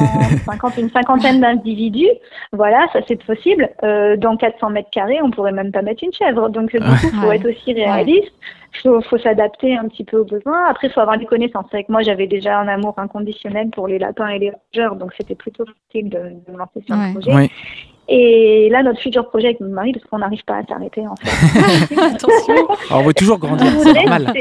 50, 0.46 0.78
une 0.78 0.90
cinquantaine 0.92 1.42
d'individus. 1.42 2.08
Voilà, 2.54 2.88
ça 2.94 3.00
c'est 3.08 3.22
possible. 3.24 3.70
Euh, 3.84 4.16
dans 4.16 4.38
400 4.38 4.70
mètres 4.70 4.90
carrés, 4.92 5.20
on 5.22 5.32
pourrait 5.32 5.52
même 5.52 5.72
pas 5.72 5.82
mettre 5.82 6.04
une 6.04 6.14
chèvre. 6.14 6.50
Donc 6.50 6.74
euh, 6.74 6.80
du 6.80 6.86
coup, 6.86 7.16
faut 7.22 7.28
Ouais. 7.28 7.36
être 7.38 7.50
aussi 7.50 7.74
réaliste. 7.74 8.32
Faut, 8.84 9.02
faut 9.02 9.18
s'adapter 9.18 9.78
un 9.78 9.88
petit 9.88 10.04
peu 10.04 10.18
aux 10.20 10.26
besoins. 10.26 10.66
Après, 10.68 10.90
faut 10.90 11.00
avoir 11.00 11.18
des 11.18 11.26
connaissances. 11.26 11.66
C'est 11.72 11.78
vrai 11.78 11.84
que 11.84 11.92
moi, 11.92 12.02
j'avais 12.02 12.28
déjà 12.28 12.60
un 12.60 12.68
amour 12.68 12.94
inconditionnel 12.98 13.70
pour 13.70 13.88
les 13.88 14.00
lapins 14.00 14.28
et 14.30 14.40
les 14.40 14.52
rongeurs, 14.52 14.96
donc 14.96 15.12
c'était 15.18 15.36
plutôt 15.36 15.66
facile 15.66 16.10
de, 16.10 16.18
de 16.18 16.52
me 16.52 16.58
lancer 16.58 16.82
sur 16.86 16.96
Ouais. 16.96 17.08
le 17.14 17.20
projet. 17.20 17.50
Et 18.08 18.70
là, 18.70 18.84
notre 18.84 19.00
futur 19.00 19.28
projet 19.30 19.48
avec 19.48 19.60
mon 19.62 19.70
mari, 19.70 19.92
parce 19.92 20.06
qu'on 20.06 20.20
n'arrive 20.20 20.44
pas 20.46 20.58
à 20.58 20.64
s'arrêter 20.66 21.08
en 21.08 21.16
fait. 21.16 21.96
Attention. 22.16 22.54
Alors, 22.90 23.02
on 23.02 23.04
veut 23.04 23.14
toujours 23.16 23.40
grandir, 23.40 23.66
c'est 23.82 23.94
normal. 23.94 24.32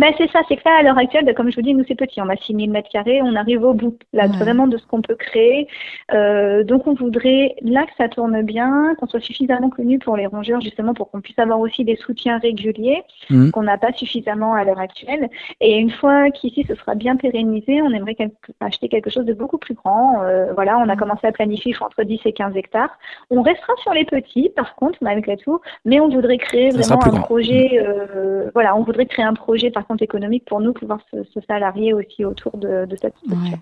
C'est- 0.00 0.10
Ben, 0.10 0.14
c'est 0.18 0.30
ça, 0.30 0.40
c'est 0.48 0.56
que 0.56 0.62
là, 0.64 0.76
à 0.78 0.82
l'heure 0.82 0.98
actuelle, 0.98 1.24
ben, 1.24 1.34
comme 1.34 1.50
je 1.50 1.56
vous 1.56 1.62
dis, 1.62 1.74
nous 1.74 1.84
c'est 1.86 1.94
petit, 1.94 2.20
on 2.20 2.28
a 2.28 2.36
6000 2.36 2.70
mètres 2.70 2.88
carrés, 2.90 3.20
on 3.22 3.34
arrive 3.36 3.62
au 3.64 3.74
bout 3.74 3.96
là, 4.12 4.26
Ouais. 4.26 4.36
vraiment 4.38 4.66
de 4.66 4.76
ce 4.76 4.86
qu'on 4.86 5.02
peut 5.02 5.14
créer. 5.14 5.68
Euh, 6.12 6.64
donc 6.64 6.86
on 6.86 6.94
voudrait 6.94 7.54
là 7.62 7.84
que 7.84 7.92
ça 7.98 8.08
tourne 8.08 8.42
bien, 8.42 8.94
qu'on 8.98 9.06
soit 9.06 9.20
suffisamment 9.20 9.70
connu 9.70 9.98
pour 9.98 10.16
les 10.16 10.26
rongeurs, 10.26 10.60
justement 10.60 10.94
pour 10.94 11.10
qu'on 11.10 11.20
puisse 11.20 11.38
avoir 11.38 11.60
aussi 11.60 11.84
des 11.84 11.96
soutiens 11.96 12.38
réguliers 12.38 13.02
Mhm. 13.30 13.50
qu'on 13.52 13.62
n'a 13.62 13.78
pas 13.78 13.92
suffisamment 13.92 14.54
à 14.54 14.64
l'heure 14.64 14.78
actuelle. 14.80 15.28
Et 15.60 15.76
une 15.78 15.90
fois 15.90 16.30
qu'ici 16.30 16.64
ce 16.66 16.74
sera 16.74 16.94
bien 16.94 17.16
pérennisé, 17.16 17.82
on 17.82 17.90
aimerait 17.90 18.14
quelque- 18.14 18.52
acheter 18.60 18.88
quelque 18.88 19.10
chose 19.10 19.24
de 19.26 19.34
beaucoup 19.34 19.58
plus 19.58 19.74
grand. 19.74 20.22
Euh, 20.22 20.52
voilà, 20.54 20.78
on 20.78 20.88
a 20.88 20.94
Mhm. 20.94 20.98
commencé 21.00 21.26
à 21.26 21.32
planifier 21.32 21.74
entre 21.80 22.02
10 22.04 22.20
et 22.24 22.32
15 22.32 22.56
hectares. 22.56 22.90
On 23.30 23.42
restera 23.42 23.72
sur 23.82 23.92
les 23.92 24.04
petits, 24.04 24.50
par 24.56 24.74
contre, 24.74 24.98
malgré 25.02 25.36
tout, 25.36 25.60
mais 25.84 26.00
on 26.00 26.08
voudrait 26.08 26.38
créer 26.38 26.70
Ça 26.72 26.78
vraiment 26.78 27.04
un 27.04 27.08
grand. 27.10 27.20
projet. 27.22 27.80
euh, 27.80 28.50
voilà, 28.54 28.74
on 28.76 28.82
voudrait 28.82 29.06
créer 29.06 29.24
un 29.24 29.34
projet, 29.34 29.70
par 29.70 29.86
économique 29.96 30.44
pour 30.46 30.60
nous 30.60 30.72
pouvoir 30.72 31.00
se, 31.10 31.24
se 31.24 31.40
salarier 31.46 31.92
aussi 31.92 32.24
autour 32.24 32.56
de, 32.56 32.86
de 32.86 32.96
cette 32.96 33.16
structure. 33.18 33.52
Ouais. 33.52 33.58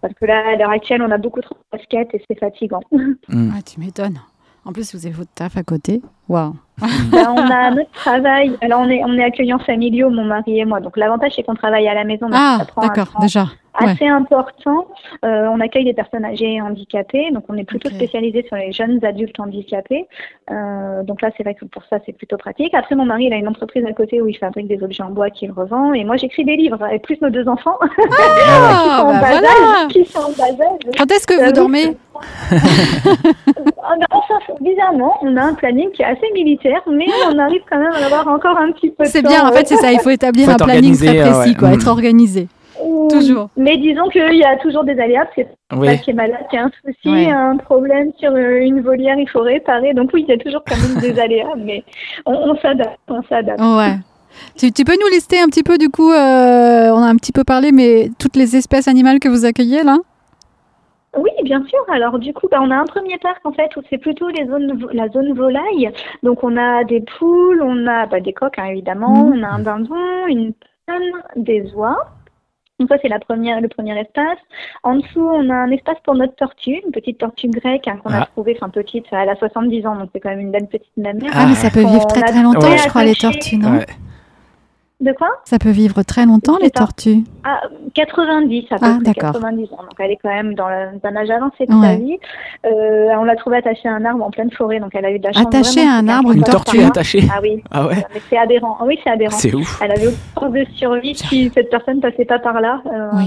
Parce 0.00 0.14
que 0.14 0.24
là, 0.24 0.42
à 0.52 0.56
l'heure 0.56 0.70
actuelle, 0.70 1.02
on 1.02 1.10
a 1.10 1.18
beaucoup 1.18 1.40
trop 1.40 1.54
de 1.54 1.78
casquettes 1.78 2.14
et 2.14 2.24
c'est 2.28 2.38
fatigant. 2.38 2.80
Mhm. 2.92 3.16
Ah, 3.54 3.62
tu 3.62 3.80
m'étonnes. 3.80 4.18
En 4.64 4.72
plus, 4.72 4.94
vous 4.94 5.06
avez 5.06 5.14
votre 5.14 5.32
taf 5.34 5.56
à 5.56 5.62
côté. 5.64 6.00
Waouh. 6.28 6.54
Là, 7.12 7.32
on 7.36 7.50
a 7.50 7.70
notre 7.72 7.90
travail. 7.90 8.56
Alors, 8.60 8.80
on 8.80 8.88
est, 8.88 9.02
on 9.04 9.12
est 9.14 9.24
accueillants 9.24 9.58
familiaux, 9.58 10.08
mon 10.10 10.24
mari 10.24 10.60
et 10.60 10.64
moi. 10.64 10.80
Donc, 10.80 10.96
l'avantage, 10.96 11.32
c'est 11.34 11.42
qu'on 11.42 11.54
travaille 11.56 11.88
à 11.88 11.94
la 11.94 12.04
maison. 12.04 12.26
donc 12.26 12.38
Ah, 12.38 12.58
d'accord, 12.80 13.10
temps 13.12 13.26
Ouais. 13.80 13.90
assez 13.90 14.06
important. 14.06 14.86
Euh, 15.24 15.46
on 15.50 15.58
accueille 15.60 15.84
des 15.84 15.94
personnes 15.94 16.24
âgées 16.26 16.54
et 16.54 16.60
handicapées, 16.60 17.30
donc 17.32 17.44
on 17.48 17.56
est 17.56 17.64
plutôt 17.64 17.88
Ok. 17.88 17.94
spécialisé 17.94 18.44
sur 18.46 18.56
les 18.56 18.70
jeunes 18.72 19.02
adultes 19.02 19.40
handicapés. 19.40 20.06
Euh, 20.50 21.02
donc 21.04 21.22
là, 21.22 21.30
c'est 21.36 21.42
vrai 21.42 21.54
que 21.54 21.64
pour 21.64 21.82
ça, 21.88 21.96
c'est 22.04 22.12
plutôt 22.12 22.36
pratique. 22.36 22.74
Après, 22.74 22.94
mon 22.94 23.06
mari, 23.06 23.24
il 23.26 23.32
a 23.32 23.36
une 23.36 23.48
entreprise 23.48 23.84
à 23.86 23.92
côté 23.92 24.20
où 24.20 24.28
il 24.28 24.36
fabrique 24.36 24.68
des 24.68 24.82
objets 24.82 25.02
en 25.02 25.10
bois 25.10 25.30
qu'il 25.30 25.50
revend, 25.52 25.94
et 25.94 26.04
moi, 26.04 26.16
j'écris 26.16 26.44
des 26.44 26.56
livres, 26.56 26.86
et 26.92 26.98
plus 26.98 27.18
nos 27.22 27.30
deux 27.30 27.48
enfants 27.48 27.78
qui 27.82 28.02
Ah, 28.46 28.98
sont 29.00 29.06
en 29.06 29.12
bah 29.14 29.20
bas 29.20 29.30
voilà. 29.30 29.48
âge, 29.84 29.88
qui 29.92 30.04
sont 30.04 30.18
en 30.20 30.30
bas 30.32 30.44
âge. 30.44 30.92
Quand 30.98 31.10
est-ce 31.10 31.26
que 31.26 31.40
Euh, 31.40 31.46
vous 31.46 31.52
dormez 31.52 31.96
Ah, 33.84 33.94
bizarrement, 34.60 35.14
on 35.22 35.36
a 35.36 35.42
un 35.44 35.54
planning 35.54 35.90
qui 35.92 36.02
est 36.02 36.06
assez 36.06 36.30
militaire, 36.34 36.80
mais 36.90 37.06
on 37.32 37.38
arrive 37.38 37.62
quand 37.70 37.78
même 37.78 37.92
à 37.92 38.04
avoir 38.06 38.28
encore 38.28 38.56
un 38.56 38.70
petit 38.72 38.90
peu 38.90 39.04
de 39.04 39.08
C'est 39.08 39.22
bien, 39.22 39.46
en 39.46 39.52
fait, 39.52 39.66
c'est 39.66 39.76
ça. 39.76 39.92
Il 39.92 39.98
faut 40.00 40.10
établir 40.10 40.46
Faut 40.46 40.52
un 40.52 40.56
planning 40.56 40.96
très 40.96 41.16
précis, 41.16 41.50
ouais. 41.50 41.54
quoi. 41.56 41.68
Mm. 41.70 41.74
Être 41.74 41.88
organisé. 41.88 42.48
Toujours. 43.10 43.48
Mais 43.56 43.76
disons 43.76 44.08
qu'il 44.08 44.34
y 44.36 44.44
a 44.44 44.56
toujours 44.58 44.84
des 44.84 44.98
aléas, 44.98 45.24
parce 45.26 45.36
que 45.48 45.76
Oui. 45.76 46.00
qui 46.00 46.10
est 46.10 46.14
malade, 46.14 46.44
qui 46.50 46.56
a 46.56 46.64
un 46.64 46.70
souci, 46.84 47.08
Ouais. 47.08 47.30
un 47.30 47.56
problème 47.56 48.12
sur 48.18 48.32
euh, 48.32 48.60
une 48.60 48.80
volière, 48.80 49.16
il 49.18 49.28
faut 49.28 49.40
réparer. 49.42 49.94
Donc 49.94 50.10
oui, 50.12 50.24
il 50.26 50.30
y 50.30 50.38
a 50.38 50.38
toujours 50.42 50.62
quand 50.66 50.76
même 50.76 51.00
des 51.00 51.18
aléas, 51.26 51.54
mais 51.56 51.84
on, 52.26 52.56
s'adapte, 52.56 52.98
on 53.08 53.22
s'adapte. 53.24 53.60
Ouais. 53.60 53.96
Tu, 54.56 54.72
tu 54.72 54.84
peux 54.84 54.94
nous 55.00 55.08
lister 55.10 55.38
un 55.40 55.46
petit 55.46 55.62
peu, 55.62 55.76
du 55.78 55.88
coup, 55.90 56.10
euh, 56.10 56.90
on 56.90 57.02
a 57.02 57.06
un 57.06 57.16
petit 57.16 57.32
peu 57.32 57.44
parlé, 57.44 57.70
mais 57.72 58.10
toutes 58.18 58.36
les 58.36 58.56
espèces 58.56 58.88
animales 58.88 59.18
que 59.18 59.28
vous 59.28 59.44
accueillez, 59.44 59.82
là? 59.82 59.98
Oui, 61.14 61.30
bien 61.44 61.62
sûr. 61.66 61.78
Alors 61.92 62.18
du 62.18 62.32
coup, 62.32 62.48
bah, 62.50 62.58
on 62.62 62.70
a 62.70 62.76
un 62.76 62.86
premier 62.86 63.18
parc 63.18 63.44
en 63.44 63.52
fait 63.52 63.68
où 63.76 63.82
c'est 63.90 63.98
plutôt 63.98 64.28
les 64.28 64.46
zones, 64.46 64.82
la 64.94 65.08
zone 65.10 65.34
volaille. 65.34 65.90
Donc 66.22 66.42
on 66.42 66.56
a 66.56 66.84
des 66.84 67.02
poules, 67.18 67.60
on 67.62 67.86
a 67.86 68.06
bah, 68.06 68.20
des 68.20 68.32
coqs 68.32 68.58
hein, 68.58 68.64
évidemment, 68.70 69.26
Mhm. 69.26 69.32
on 69.38 69.42
a 69.42 69.48
un 69.48 69.58
dindon, 69.58 69.94
une 70.28 70.54
des 71.36 71.70
oies. 71.74 71.98
Donc 72.78 72.88
ça 72.88 72.96
c'est 73.00 73.08
la 73.08 73.18
première, 73.20 73.60
le 73.60 73.68
premier 73.68 73.98
espace. 74.00 74.38
En 74.82 74.96
dessous, 74.96 75.20
on 75.20 75.48
a 75.50 75.54
un 75.54 75.70
espace 75.70 75.98
pour 76.04 76.14
notre 76.14 76.34
tortue, 76.34 76.80
une 76.84 76.90
petite 76.92 77.18
tortue 77.18 77.48
grecque 77.48 77.86
hein, 77.86 77.98
qu'on 78.02 78.10
a 78.12 78.22
Ah. 78.22 78.26
trouvée, 78.32 78.56
enfin 78.56 78.70
petite, 78.70 79.06
elle 79.12 79.28
a 79.28 79.36
70 79.36 79.86
ans, 79.86 79.96
donc 79.96 80.08
c'est 80.12 80.20
quand 80.20 80.30
même 80.30 80.40
une 80.40 80.50
belle 80.50 80.66
petite 80.66 80.96
mamelle. 80.96 81.30
Ah, 81.32 81.46
mais 81.46 81.54
ça 81.54 81.70
peut 81.70 81.84
vivre 81.84 82.06
très 82.06 82.22
très 82.22 82.42
longtemps, 82.42 82.76
je 82.76 82.88
crois, 82.88 83.04
les 83.04 83.14
tortues, 83.14 83.56
non? 83.58 83.72
Ouais. 83.78 83.86
De 85.02 85.12
quoi 85.12 85.26
Ça 85.44 85.58
peut 85.58 85.70
vivre 85.70 86.02
très 86.04 86.24
longtemps, 86.26 86.58
les 86.62 86.70
tortues. 86.70 87.24
Ah, 87.42 87.60
90 87.94 88.66
à 88.70 88.76
peu 88.78 88.86
Ah, 88.86 88.98
près, 89.02 89.12
d'accord. 89.12 89.32
90 89.32 89.64
ans. 89.72 89.78
Donc 89.82 89.94
elle 89.98 90.12
est 90.12 90.18
quand 90.22 90.28
même 90.32 90.54
dans 90.54 90.68
le- 90.68 90.90
un 91.02 91.16
âge 91.16 91.28
avancé 91.28 91.66
de 91.66 91.74
Ouais. 91.74 91.86
sa 91.88 91.96
vie. 91.96 92.18
Euh, 92.66 93.08
on 93.18 93.24
l'a 93.24 93.34
trouvée 93.34 93.56
attachée 93.56 93.88
à 93.88 93.94
un 93.94 94.04
arbre 94.04 94.24
en 94.24 94.30
pleine 94.30 94.50
forêt, 94.52 94.78
donc 94.78 94.90
elle 94.94 95.04
a 95.04 95.10
eu 95.10 95.18
de 95.18 95.24
la 95.24 95.32
chance. 95.32 95.44
Attachée 95.44 95.80
à 95.84 95.94
un 95.94 96.06
arbre, 96.08 96.28
peu 96.28 96.34
une 96.34 96.38
Une 96.38 96.44
tortue 96.44 96.82
attachée. 96.84 97.24
Ah 97.34 97.40
oui, 97.42 97.62
Ah 97.72 97.88
ouais, 97.88 97.96
c'est 98.30 98.38
aberrant. 98.38 98.76
Ah 98.80 98.84
oui, 98.86 98.96
c'est 99.02 99.10
aberrant. 99.10 99.36
c'est 99.36 99.52
ouf. 99.54 99.80
Elle 99.82 99.90
avait 99.90 100.06
aucun 100.36 100.50
de 100.50 100.64
survie 100.76 101.16
si 101.16 101.50
cette 101.52 101.70
personne 101.70 102.00
passait 102.00 102.24
pas 102.24 102.38
par 102.38 102.60
là. 102.60 102.80
Euh, 102.86 103.08
Oui. 103.14 103.24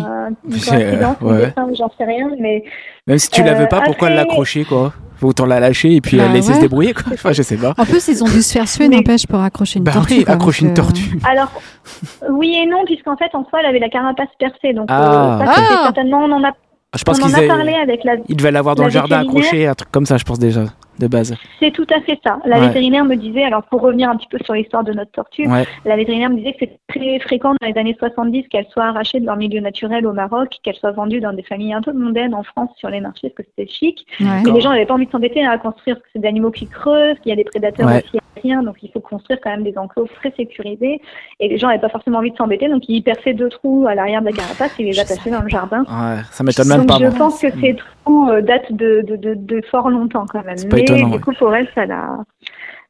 Une 0.47 0.51
C'est- 0.53 0.71
coïncidence, 0.78 1.21
ouais. 1.21 1.53
j'en 1.78 1.91
sais 1.97 2.05
rien, 2.05 2.30
mais 2.39 2.63
Même 3.07 3.17
si 3.19 3.30
tu 3.30 3.43
la 3.43 3.53
veux 3.53 3.65
Euh, 3.65 3.67
pas, 3.67 3.82
pourquoi 3.82 4.09
l'accrocher 4.09 4.63
quoi? 4.63 4.93
Autant 5.26 5.45
la 5.45 5.59
lâcher 5.59 5.95
et 5.95 6.01
puis 6.01 6.17
Bah 6.17 6.28
la 6.28 6.34
laisser 6.34 6.49
ouais. 6.49 6.55
se 6.55 6.61
débrouiller 6.61 6.93
quoi. 6.93 7.03
Enfin, 7.13 7.32
je 7.34 7.41
sais 7.41 7.57
pas. 7.57 7.73
En 7.78 7.86
plus, 7.86 8.07
ils 8.07 8.23
ont 8.23 8.28
dû 8.28 8.41
se 8.41 8.51
faire 8.53 8.67
suer, 8.67 8.88
n'empêche, 8.88 9.26
pour 9.28 9.39
accrocher 9.41 9.80
une 9.80 9.84
Bah 9.86 9.91
tortue. 9.93 10.13
oui, 10.19 10.23
quoi, 10.26 10.34
accrocher 10.36 10.65
une 10.65 10.71
que- 10.73 10.82
tortue. 10.82 11.19
alors 11.28 11.51
oui 12.32 12.55
et 12.55 12.65
non, 12.65 12.86
puisqu'en 12.86 13.17
fait 13.17 13.30
en 13.34 13.45
soi 13.49 13.59
elle 13.61 13.67
avait 13.67 13.80
la 13.80 13.89
carapace 13.89 14.28
percée, 14.39 14.73
donc 14.73 14.86
Ah. 14.89 15.39
euh, 15.41 15.45
ça, 15.45 15.53
c'était 15.55 15.67
Ah. 15.71 15.82
certainement 15.84 16.19
on 16.23 16.32
en 16.32 16.43
a, 16.43 16.51
Je 16.97 17.03
pense 17.03 17.19
on 17.19 17.23
en 17.23 17.26
qu'ils 17.26 17.36
a 17.36 17.38
avaient- 17.39 17.47
parlé 17.47 17.73
avec 17.73 18.03
la 18.03 18.13
ils 18.28 18.36
devaient 18.36 18.51
l'avoir 18.51 18.76
dans 18.76 18.84
la 18.84 18.88
le 18.89 18.93
jardin 18.93 19.19
accroché, 19.21 19.67
un 19.67 19.73
truc 19.76 19.91
comme 19.91 20.05
ça, 20.05 20.17
je 20.17 20.23
pense 20.23 20.39
déjà 20.39 20.63
de 20.99 21.07
base. 21.07 21.35
C'est 21.59 21.71
tout 21.71 21.85
à 21.95 22.01
fait 22.01 22.19
ça. 22.23 22.39
La 22.45 22.59
Ouais. 22.59 22.67
vétérinaire 22.67 23.05
me 23.05 23.15
disait, 23.15 23.43
alors 23.43 23.63
pour 23.63 23.81
revenir 23.81 24.09
un 24.09 24.15
petit 24.15 24.27
peu 24.29 24.37
sur 24.43 24.53
l'histoire 24.53 24.83
de 24.83 24.93
notre 24.93 25.11
tortue, 25.11 25.47
Ouais. 25.47 25.65
la 25.85 25.95
vétérinaire 25.95 26.29
me 26.29 26.37
disait 26.37 26.53
que 26.53 26.59
c'était 26.59 26.79
très 26.87 27.19
fréquent 27.19 27.53
dans 27.61 27.67
les 27.67 27.77
années 27.77 27.95
70 27.99 28.47
qu'elles 28.49 28.67
soient 28.71 28.85
arrachées 28.85 29.19
de 29.19 29.25
leur 29.25 29.35
milieu 29.35 29.59
naturel 29.61 30.05
au 30.07 30.13
Maroc, 30.13 30.57
qu'elles 30.63 30.75
soient 30.75 30.91
vendues 30.91 31.19
dans 31.21 31.33
des 31.33 31.43
familles 31.43 31.73
un 31.73 31.81
peu 31.81 31.93
mondaines 31.93 32.33
en 32.33 32.43
France 32.43 32.69
sur 32.77 32.89
les 32.89 33.01
marchés 33.01 33.29
parce 33.35 33.47
que 33.47 33.53
c'était 33.57 33.71
chic. 33.71 34.05
Ouais. 34.19 34.43
Et 34.47 34.51
les 34.51 34.61
gens 34.61 34.69
n'avaient 34.69 34.85
pas 34.85 34.93
envie 34.93 35.05
de 35.05 35.11
s'embêter 35.11 35.45
à 35.45 35.57
construire 35.57 35.95
parce 35.97 36.05
que 36.05 36.09
c'est 36.13 36.19
des 36.19 36.27
animaux 36.27 36.51
qui 36.51 36.67
creusent, 36.67 37.17
qu'il 37.19 37.29
y 37.29 37.33
a 37.33 37.35
des 37.35 37.43
prédateurs 37.43 37.87
Ouais. 37.87 38.03
aussi 38.05 38.19
aériens, 38.37 38.63
donc 38.63 38.75
il 38.81 38.91
faut 38.91 38.99
construire 38.99 39.39
quand 39.41 39.49
même 39.49 39.63
des 39.63 39.77
enclos 39.77 40.07
très 40.15 40.31
sécurisés. 40.31 41.01
Et 41.39 41.47
les 41.49 41.57
gens 41.57 41.67
n'avaient 41.67 41.79
pas 41.79 41.89
forcément 41.89 42.19
envie 42.19 42.31
de 42.31 42.37
s'embêter, 42.37 42.67
donc 42.69 42.83
ils 42.87 43.01
perçaient 43.01 43.33
deux 43.33 43.49
trous 43.49 43.85
à 43.87 43.95
l'arrière 43.95 44.21
de 44.21 44.27
la 44.27 44.31
carapace 44.31 44.73
et 44.79 44.83
les 44.83 44.99
attachaient 44.99 45.29
dans 45.31 45.41
le 45.41 45.49
jardin. 45.49 45.81
Ouais, 45.83 46.21
ça 46.31 46.43
m'étonne 46.43 46.67
même 46.67 46.85
pas. 46.85 46.97
je 46.99 47.07
pense 47.17 47.39
que 47.41 47.47
ces 47.59 47.75
trous 47.75 48.29
euh, 48.29 48.41
datent 48.41 48.71
de, 48.71 49.01
de, 49.07 49.15
de, 49.15 49.33
de 49.35 49.61
fort 49.69 49.89
longtemps 49.89 50.25
quand 50.29 50.43
même. 50.45 50.57
Étonnant, 50.86 51.07
du 51.09 51.13
ouais. 51.15 51.21
coup, 51.21 51.33
pour 51.33 51.53
elle, 51.55 51.67
ça 51.75 51.86
l'a. 51.86 52.07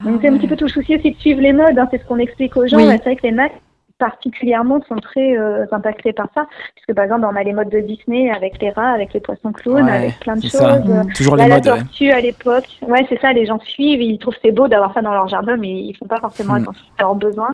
Donc 0.04 0.16
Ah 0.16 0.20
c'est 0.22 0.28
un 0.30 0.34
ouais. 0.34 0.40
petit 0.40 0.48
peu 0.48 0.56
tout 0.56 0.66
le 0.66 0.70
souci 0.70 0.96
aussi 0.96 1.12
de 1.12 1.18
suivre 1.18 1.42
les 1.42 1.54
modes, 1.54 1.78
hein, 1.80 1.88
c'est 1.92 2.02
ce 2.02 2.06
qu'on 2.06 2.18
explique 2.20 2.56
aux 2.58 2.68
gens. 2.68 2.78
Oui. 2.78 2.86
Ouais, 2.88 2.98
C'est 2.98 3.04
vrai 3.06 3.16
que 3.16 3.24
les 3.24 3.32
nacs 3.32 3.54
particulièrement 3.98 4.82
sont 4.90 4.98
très 4.98 5.38
euh, 5.38 5.66
impactés 5.72 6.12
par 6.12 6.28
ça, 6.36 6.46
puisque 6.76 6.94
par 6.94 7.06
exemple 7.06 7.26
on 7.32 7.36
a 7.36 7.44
les 7.44 7.54
modes 7.54 7.70
de 7.70 7.80
Disney 7.80 8.30
avec 8.30 8.62
les 8.62 8.70
rats, 8.72 8.92
avec 8.92 9.14
les 9.14 9.22
poissons 9.22 9.54
clowns, 9.54 9.86
Ouais, 9.86 9.92
avec 9.92 10.20
plein 10.20 10.36
de 10.36 10.42
choses. 10.42 10.52
ça. 10.52 10.80
Mm. 10.80 11.14
Toujours 11.16 11.38
Là, 11.38 11.44
les 11.46 11.50
la 11.50 11.56
modes. 11.56 11.68
ouais. 11.68 11.78
tortue 11.80 12.12
à 12.12 12.20
l'époque, 12.20 12.68
ouais 12.82 13.06
c'est 13.08 13.20
ça, 13.22 13.32
les 13.32 13.46
gens 13.46 13.58
suivent, 13.60 14.02
ils 14.02 14.18
trouvent 14.20 14.36
c'est 14.44 14.52
beau 14.52 14.68
d'avoir 14.68 14.94
ça 14.94 15.02
dans 15.02 15.14
leur 15.14 15.30
jardin, 15.30 15.56
mais 15.56 15.70
ils 15.70 15.96
font 15.98 16.08
pas 16.08 16.20
forcément 16.20 16.56
Mm. 16.56 16.64
attention 16.64 16.86
à 16.98 17.02
leurs 17.04 17.16
besoins, 17.16 17.52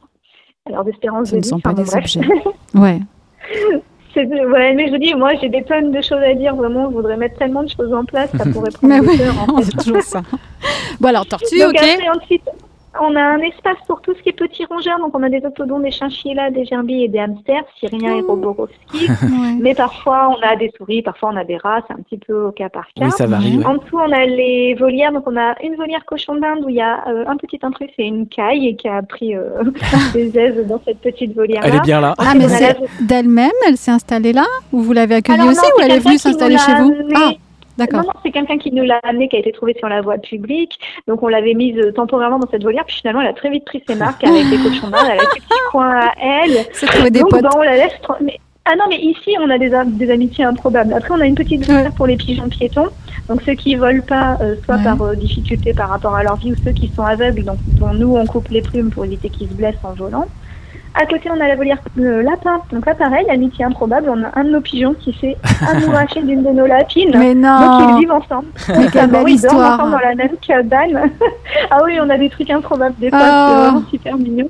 à 0.68 0.72
leurs 0.72 0.88
espérances 0.88 1.28
Ce 1.28 1.34
de 1.34 1.38
ne 1.38 1.42
vie. 1.44 1.48
sont 1.48 1.60
pas 1.60 1.74
Enfin, 1.74 1.84
des 1.84 1.88
bref. 1.88 2.04
objets. 2.04 2.22
Ouais. 2.74 3.00
Ouais, 4.16 4.74
mais 4.74 4.88
je 4.88 4.92
vous 4.92 4.98
dis, 4.98 5.14
moi 5.16 5.32
j'ai 5.40 5.50
des 5.50 5.64
tonnes 5.64 5.92
de 5.92 6.02
choses 6.02 6.22
à 6.22 6.34
dire, 6.34 6.56
vraiment, 6.56 6.90
je 6.90 6.96
voudrais 6.96 7.18
mettre 7.18 7.38
tellement 7.38 7.64
de 7.64 7.70
choses 7.70 7.94
en 7.94 8.04
place, 8.06 8.30
ça 8.38 8.46
pourrait 8.52 8.72
prendre 8.72 8.94
Mais 8.94 9.00
des 9.00 9.08
oui, 9.08 9.22
heures 9.22 9.40
en 9.50 9.62
fait. 9.62 9.72
toujours 9.78 10.02
ça. 10.02 10.22
Bon, 11.00 11.10
alors, 11.10 11.26
tortue, 11.26 11.60
Donc 11.60 11.70
ok. 11.70 11.78
après, 11.78 12.10
ensuite, 12.10 12.44
on 13.00 13.16
a 13.16 13.22
un 13.22 13.40
espace 13.40 13.78
pour 13.88 14.02
tout 14.02 14.14
ce 14.16 14.22
qui 14.22 14.30
est 14.30 14.34
petits 14.34 14.66
rongeurs, 14.66 14.98
donc 15.00 15.12
on 15.16 15.24
a 15.24 15.30
des 15.30 15.44
octodons, 15.46 15.80
des 15.80 15.92
chinchillas, 15.92 16.52
des 16.52 16.66
gerbilles 16.66 17.06
et 17.06 17.08
des 17.08 17.20
hamsters, 17.20 17.64
Cyrien 17.80 18.18
et 18.18 18.22
Roborowski. 18.22 18.76
Ouais. 19.22 19.56
mais 19.60 19.74
parfois 19.76 20.30
on 20.38 20.42
a 20.46 20.56
des 20.56 20.72
souris, 20.78 21.02
parfois 21.02 21.30
on 21.34 21.38
a 21.38 21.44
des 21.44 21.58
rats, 21.58 21.82
c'est 21.88 21.94
un 21.94 21.98
petit 21.98 22.18
peu 22.18 22.48
au 22.48 22.52
cas 22.52 22.70
par 22.70 22.86
cas. 22.96 23.06
Oui, 23.06 23.12
ça 23.12 23.28
varie. 23.28 23.58
ouais. 23.58 23.66
En 23.66 23.76
dessous, 23.76 23.98
on 23.98 24.12
a 24.12 24.26
les 24.26 24.74
volières. 24.76 25.12
Donc, 25.12 25.24
on 25.28 25.38
a 25.38 25.56
une 25.64 25.76
volière 25.76 26.04
cochon 26.06 26.36
d'Inde 26.36 26.60
où 26.66 26.70
il 26.70 26.76
y 26.76 26.82
a 26.82 27.08
euh, 27.08 27.24
un 27.28 27.38
petit 27.38 27.60
intrus 27.62 27.90
et 27.98 28.06
une 28.06 28.28
caille 28.28 28.68
et 28.68 28.76
qui 28.76 28.88
a 28.88 29.02
pris 29.02 29.36
euh, 29.36 29.64
des 30.14 30.38
aises 30.38 30.68
dans 30.68 30.82
cette 30.86 31.00
petite 31.00 31.34
volière-là. 31.36 31.68
Elle 31.70 31.76
est 31.76 31.82
bien 31.82 32.02
là. 32.02 32.14
Ah, 32.18 32.34
mais 32.36 32.46
on 32.46 32.48
a 32.48 32.50
c'est 32.50 32.80
la- 32.80 32.88
d'elle-même, 33.02 33.52
elle 33.68 33.78
s'est 33.78 33.92
installée 33.92 34.34
là? 34.34 34.46
Ou 34.74 34.82
vous 34.82 34.94
l'avez 34.94 35.16
accueillie 35.16 35.48
aussi 35.48 35.56
non, 35.62 35.70
Ou 35.78 35.82
elle 35.86 35.92
est 35.92 36.00
venue 36.00 36.18
s'installer 36.18 36.58
chez 36.58 36.74
vous? 36.76 36.94
Ah, 37.16 37.32
d'accord. 37.86 38.04
non, 38.04 38.20
c'est 38.24 38.32
quelqu'un 38.32 38.58
qui 38.58 38.72
nous 38.72 38.84
l'a 38.84 39.00
amenée, 39.04 39.28
qui 39.30 39.36
a 39.36 39.40
été 39.40 39.52
trouvé 39.52 39.76
sur 39.78 39.88
la 39.90 40.02
voie 40.02 40.18
publique. 40.18 40.80
Donc, 41.08 41.22
on 41.24 41.28
l'avait 41.28 41.54
mise 41.54 41.78
euh, 41.78 41.92
temporairement 41.92 42.40
dans 42.40 42.50
cette 42.50 42.64
volière. 42.64 42.86
Puis 42.86 42.98
finalement, 42.98 43.22
elle 43.22 43.28
a 43.28 43.34
très 43.34 43.50
vite 43.50 43.66
pris 43.66 43.84
ses 43.88 43.96
marques 43.96 44.24
avec 44.24 44.46
les 44.46 44.58
cochons 44.58 44.88
d'Inde. 44.90 45.08
Elle 45.12 45.20
a 45.20 45.24
ses 45.34 45.40
petits 45.40 45.60
coins 45.72 46.00
à 46.00 46.12
elle. 46.22 46.66
C'est 46.74 47.10
des 47.12 47.20
Donc, 47.20 47.30
on 47.56 47.62
la 47.62 47.78
laisse. 47.78 47.94
Mais... 48.24 48.40
Ah 48.66 48.76
non, 48.78 48.84
mais 48.90 49.00
ici, 49.00 49.36
on 49.40 49.50
a 49.50 49.58
des, 49.58 49.74
am- 49.74 49.92
des 49.98 50.12
amitiés 50.12 50.44
improbables. 50.44 50.94
Après, 50.94 51.10
on 51.12 51.20
a 51.20 51.26
une 51.26 51.34
petite 51.36 51.66
volière 51.66 51.92
pour 51.94 52.06
les 52.06 52.16
pigeons 52.16 52.48
piétons. 52.48 52.90
Donc, 53.28 53.42
ceux 53.42 53.54
qui 53.56 53.74
volent 53.76 54.04
pas, 54.08 54.38
euh, 54.42 54.56
soit 54.66 54.76
Ouais. 54.76 54.84
par 54.84 55.02
euh, 55.02 55.16
difficulté 55.16 55.74
par 55.74 55.90
rapport 55.90 56.14
à 56.16 56.22
leur 56.24 56.36
vie, 56.36 56.52
ou 56.52 56.56
ceux 56.64 56.72
qui 56.72 56.88
sont 56.96 57.02
aveugles, 57.04 57.44
donc 57.44 57.58
dont 57.80 57.92
nous, 57.94 58.16
on 58.16 58.26
coupe 58.28 58.50
les 58.50 58.62
plumes 58.62 58.92
pour 58.92 59.04
éviter 59.06 59.30
qu'ils 59.30 59.48
se 59.50 59.54
blessent 59.56 59.84
en 59.84 59.94
volant. 59.94 60.26
À 60.94 61.06
côté, 61.06 61.30
on 61.32 61.40
a 61.40 61.48
la 61.48 61.56
volière 61.56 61.78
euh, 62.00 62.22
lapin. 62.22 62.60
Donc 62.72 62.86
là, 62.86 62.94
pareil, 62.94 63.26
amitié 63.30 63.64
improbable. 63.64 64.10
On 64.10 64.24
a 64.24 64.38
un 64.38 64.44
de 64.44 64.50
nos 64.50 64.60
pigeons 64.62 64.94
qui 64.94 65.14
s'est 65.22 65.38
amouraché 65.72 66.22
d'une 66.22 66.44
de 66.44 66.50
nos 66.50 66.66
lapines. 66.68 67.12
Mais 67.18 67.34
Donc 67.34 67.44
non 67.44 67.98
ils 67.98 68.00
vivent 68.02 68.12
ensemble. 68.12 68.48
Mais 68.68 68.88
quelle 68.92 69.10
belle 69.10 69.10
ils 69.10 69.12
dorment 69.12 69.28
histoire 69.30 69.74
ensemble 69.80 69.92
dans 69.92 70.00
la 70.00 70.16
même 70.16 70.36
cabane. 70.46 71.10
ah 71.72 71.80
oui, 71.86 71.98
on 72.02 72.10
a 72.10 72.18
des 72.18 72.30
trucs 72.30 72.50
improbables 72.50 72.96
des 73.00 73.10
fois, 73.10 73.20
Oh. 73.74 73.80
c'est 73.86 73.98
super 73.98 74.18
mignon. 74.18 74.50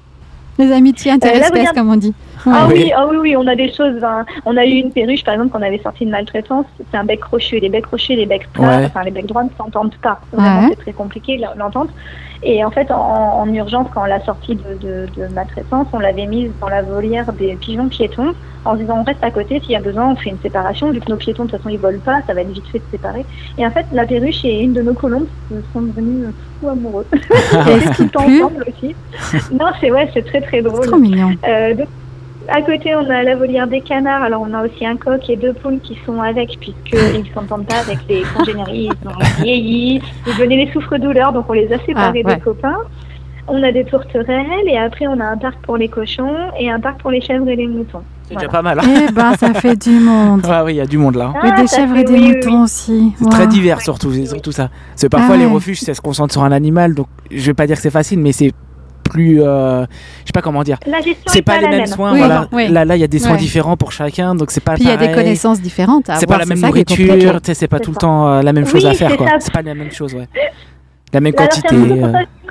Les 0.58 0.72
amitiés 0.72 1.12
Euh, 1.12 1.16
interespèces, 1.16 1.72
comme 1.74 1.90
on 1.92 1.96
dit. 1.96 2.14
Ah 2.46 2.68
Oui. 2.68 2.92
ah 2.96 3.06
oui, 3.08 3.18
oui, 3.20 3.36
on 3.38 3.46
a 3.46 3.56
des 3.56 3.72
choses. 3.72 4.00
ben, 4.02 4.26
on 4.46 4.58
a 4.58 4.66
eu 4.66 4.72
une 4.80 4.92
perruche, 4.92 5.24
par 5.24 5.36
exemple, 5.36 5.52
qu'on 5.52 5.62
avait 5.62 5.80
sortie 5.82 6.06
de 6.08 6.12
maltraitance. 6.12 6.66
C'est 6.92 6.98
un 6.98 7.04
bec 7.04 7.20
crochu. 7.20 7.60
Les 7.60 7.70
becs 7.70 7.84
crochus 7.86 8.14
et 8.14 8.16
les 8.16 8.26
becs 8.26 8.52
plats, 8.52 8.80
Ouais. 8.80 8.86
enfin 8.86 9.04
les 9.04 9.12
becs 9.12 9.28
droits 9.28 9.44
ne 9.44 9.50
s'entendent 9.58 9.96
pas. 10.02 10.20
Vraiment, 10.34 10.62
Ouais. 10.62 10.68
c'est 10.72 10.82
très 10.82 10.94
compliqué 10.94 11.40
l'entente. 11.58 11.90
Et 12.44 12.64
en 12.66 12.72
fait, 12.72 12.90
en, 12.92 12.96
en 13.42 13.54
urgence, 13.54 13.88
quand 13.94 14.02
on 14.02 14.06
l'a 14.06 14.24
sortie 14.26 14.56
de, 14.56 14.74
de, 14.82 15.08
de 15.16 15.28
maltraitance, 15.34 15.88
on 15.94 16.00
l'avait 16.00 16.26
mise 16.26 16.52
dans 16.60 16.70
la 16.70 16.82
volière 16.82 17.32
des 17.34 17.56
pigeons 17.56 17.88
piétons 17.88 18.34
en 18.66 18.74
se 18.74 18.82
disant 18.82 19.00
on 19.00 19.04
reste 19.04 19.24
à 19.24 19.32
côté, 19.32 19.60
s'il 19.60 19.72
y 19.72 19.76
a 19.76 19.80
besoin, 19.82 20.12
on 20.12 20.16
fait 20.16 20.30
une 20.32 20.40
séparation. 20.40 20.92
Vu 20.92 21.00
que 21.00 21.10
nos 21.10 21.18
piétons, 21.18 21.46
de 21.46 21.50
toute 21.50 21.58
façon, 21.60 21.70
ils 21.70 21.80
volent 21.80 22.00
pas, 22.04 22.22
ça 22.28 22.34
va 22.34 22.42
être 22.42 22.52
vite 22.52 22.66
fait 22.72 22.80
de 22.80 22.84
séparer. 22.92 23.26
Et 23.58 23.66
en 23.66 23.72
fait, 23.72 23.86
la 23.92 24.06
perruche 24.06 24.44
et 24.46 24.62
une 24.62 24.74
de 24.74 24.82
nos 24.82 24.94
colombes 24.94 25.28
se 25.50 25.56
sont 25.74 25.82
devenus 25.82 26.28
euh, 26.28 26.32
fous 26.60 26.70
amoureux. 26.70 27.06
Et 27.14 27.72
est-ce 27.72 28.04
tout 28.04 28.18
ensemble 28.18 28.66
aussi. 28.68 28.96
non, 29.52 29.68
c'est 29.80 29.92
ouais, 29.92 30.10
c'est 30.14 30.26
très 30.26 30.42
très 30.42 30.58
C'est 30.58 30.62
drôle. 30.64 30.86
trop 30.86 30.98
mignon. 30.98 31.32
Euh, 31.48 31.74
donc, 31.76 31.88
à 32.48 32.62
côté, 32.62 32.96
on 32.96 33.10
a 33.10 33.24
la 33.24 33.36
volière 33.36 33.68
des 33.68 33.82
canards. 33.82 34.24
Alors, 34.24 34.42
on 34.48 34.54
a 34.54 34.64
aussi 34.66 34.86
un 34.86 34.98
coq 34.98 35.30
et 35.30 35.36
deux 35.36 35.54
poules 35.54 35.80
qui 35.82 35.98
sont 36.06 36.22
avec, 36.22 36.58
puisqu'ils 36.60 37.22
ne 37.24 37.34
s'entendent 37.34 37.66
pas 37.68 37.80
avec 37.80 38.00
les 38.10 38.24
congénères. 38.36 38.70
Ils 38.74 38.90
ont 38.92 39.44
vieilli. 39.44 40.02
Ils 40.28 40.34
devenaient 40.38 40.66
les 40.66 40.72
souffres-douleurs, 40.72 41.34
donc 41.34 41.46
on 41.50 41.54
les 41.54 41.72
a 41.72 41.80
séparés 41.86 42.22
Ah, 42.26 42.28
ouais. 42.30 42.36
des 42.36 42.42
copains. 42.42 42.78
On 43.48 43.62
a 43.64 43.72
des 43.72 43.84
tourterelles 43.86 44.68
et 44.68 44.78
après, 44.78 45.08
on 45.08 45.20
a 45.20 45.26
un 45.26 45.38
parc 45.38 45.58
pour 45.64 45.76
les 45.76 45.90
cochons 45.90 46.36
et 46.60 46.70
un 46.70 46.80
parc 46.80 47.02
pour 47.02 47.12
les 47.12 47.22
chèvres 47.22 47.48
et 47.50 47.56
les 47.56 47.68
moutons. 47.68 48.04
C'est 48.24 48.36
Voilà. 48.36 48.48
déjà 48.48 48.52
pas 48.52 48.62
mal. 48.62 48.80
hein. 48.80 49.06
Eh 49.10 49.12
ben, 49.12 49.34
ça 49.36 49.54
fait 49.56 49.76
du 49.76 50.00
monde. 50.00 50.42
Ah 50.50 50.64
oui, 50.64 50.74
il 50.74 50.78
y 50.78 50.82
a 50.82 50.86
du 50.86 50.98
monde 50.98 51.16
là. 51.16 51.34
hein. 51.36 51.40
Et 51.44 51.50
Ah, 51.52 51.62
des 51.62 51.68
ça 51.68 51.78
chèvres 51.78 51.96
fait- 51.96 52.02
et 52.02 52.04
des 52.06 52.14
oui, 52.14 52.20
oui, 52.30 52.36
moutons 52.36 52.64
aussi. 52.64 53.14
C'est 53.18 53.24
Wow. 53.26 53.30
très 53.32 53.48
divers 53.48 53.82
surtout, 53.82 54.12
c'est 54.14 54.28
surtout 54.28 54.52
ça. 54.52 54.70
Parce 54.92 55.02
que 55.02 55.08
parfois 55.08 55.36
Ah 55.36 55.40
les 55.40 55.46
refuges, 55.48 55.82
c'est 55.82 55.94
se 55.94 56.02
concentre 56.02 56.32
sur 56.32 56.44
un 56.44 56.52
animal, 56.52 56.94
donc 56.94 57.08
je 57.32 57.46
vais 57.48 57.54
pas 57.56 57.66
dire 57.68 57.76
que 57.76 57.82
c'est 57.82 57.90
facile, 57.90 58.20
mais 58.20 58.32
c'est 58.32 58.52
plus, 59.12 59.42
euh, 59.44 59.82
je 60.22 60.28
sais 60.28 60.32
pas 60.34 60.42
comment 60.42 60.64
dire. 60.64 60.78
C'est 61.28 61.40
est 61.40 61.42
pas, 61.42 61.58
les 61.58 61.64
la 61.64 61.70
mêmes 61.70 61.78
même. 61.80 61.88
soins, 61.88 62.14
Oui, 62.14 62.20
voilà. 62.20 62.48
oui. 62.52 62.68
Là, 62.70 62.86
là, 62.86 62.96
il 62.96 63.00
y 63.00 63.04
a 63.04 63.08
des 63.08 63.20
soins 63.20 63.34
Ouais. 63.34 63.38
différents 63.38 63.78
pour 63.78 63.92
chacun, 63.92 64.36
donc 64.36 64.52
c'est 64.52 64.64
pas 64.64 64.74
Puis 64.76 64.84
il 64.84 64.90
y 64.90 64.92
a 64.94 64.98
des 64.98 65.12
connaissances 65.12 65.62
différentes 65.62 66.10
C'est 66.20 66.26
pas 66.28 66.38
la 66.38 66.46
même 66.46 66.60
nourriture, 66.60 67.40
c'est 67.44 67.68
pas 67.68 67.80
tout 67.80 67.92
le 67.92 67.98
temps 67.98 68.42
la 68.42 68.54
même 68.54 68.66
chose 68.66 68.86
à 68.86 68.94
faire, 68.94 69.12
c'est 69.12 69.18
quoi. 69.18 69.28
ça. 69.28 69.34
C'est 69.40 69.54
pas 69.54 69.62
la 69.62 69.76
même 69.76 69.92
chose, 69.92 70.14
ouais. 70.16 70.28
La 71.14 71.20
même 71.20 71.34
Alors, 71.38 71.50
c'est 71.52 71.62
quantité. 71.68 72.02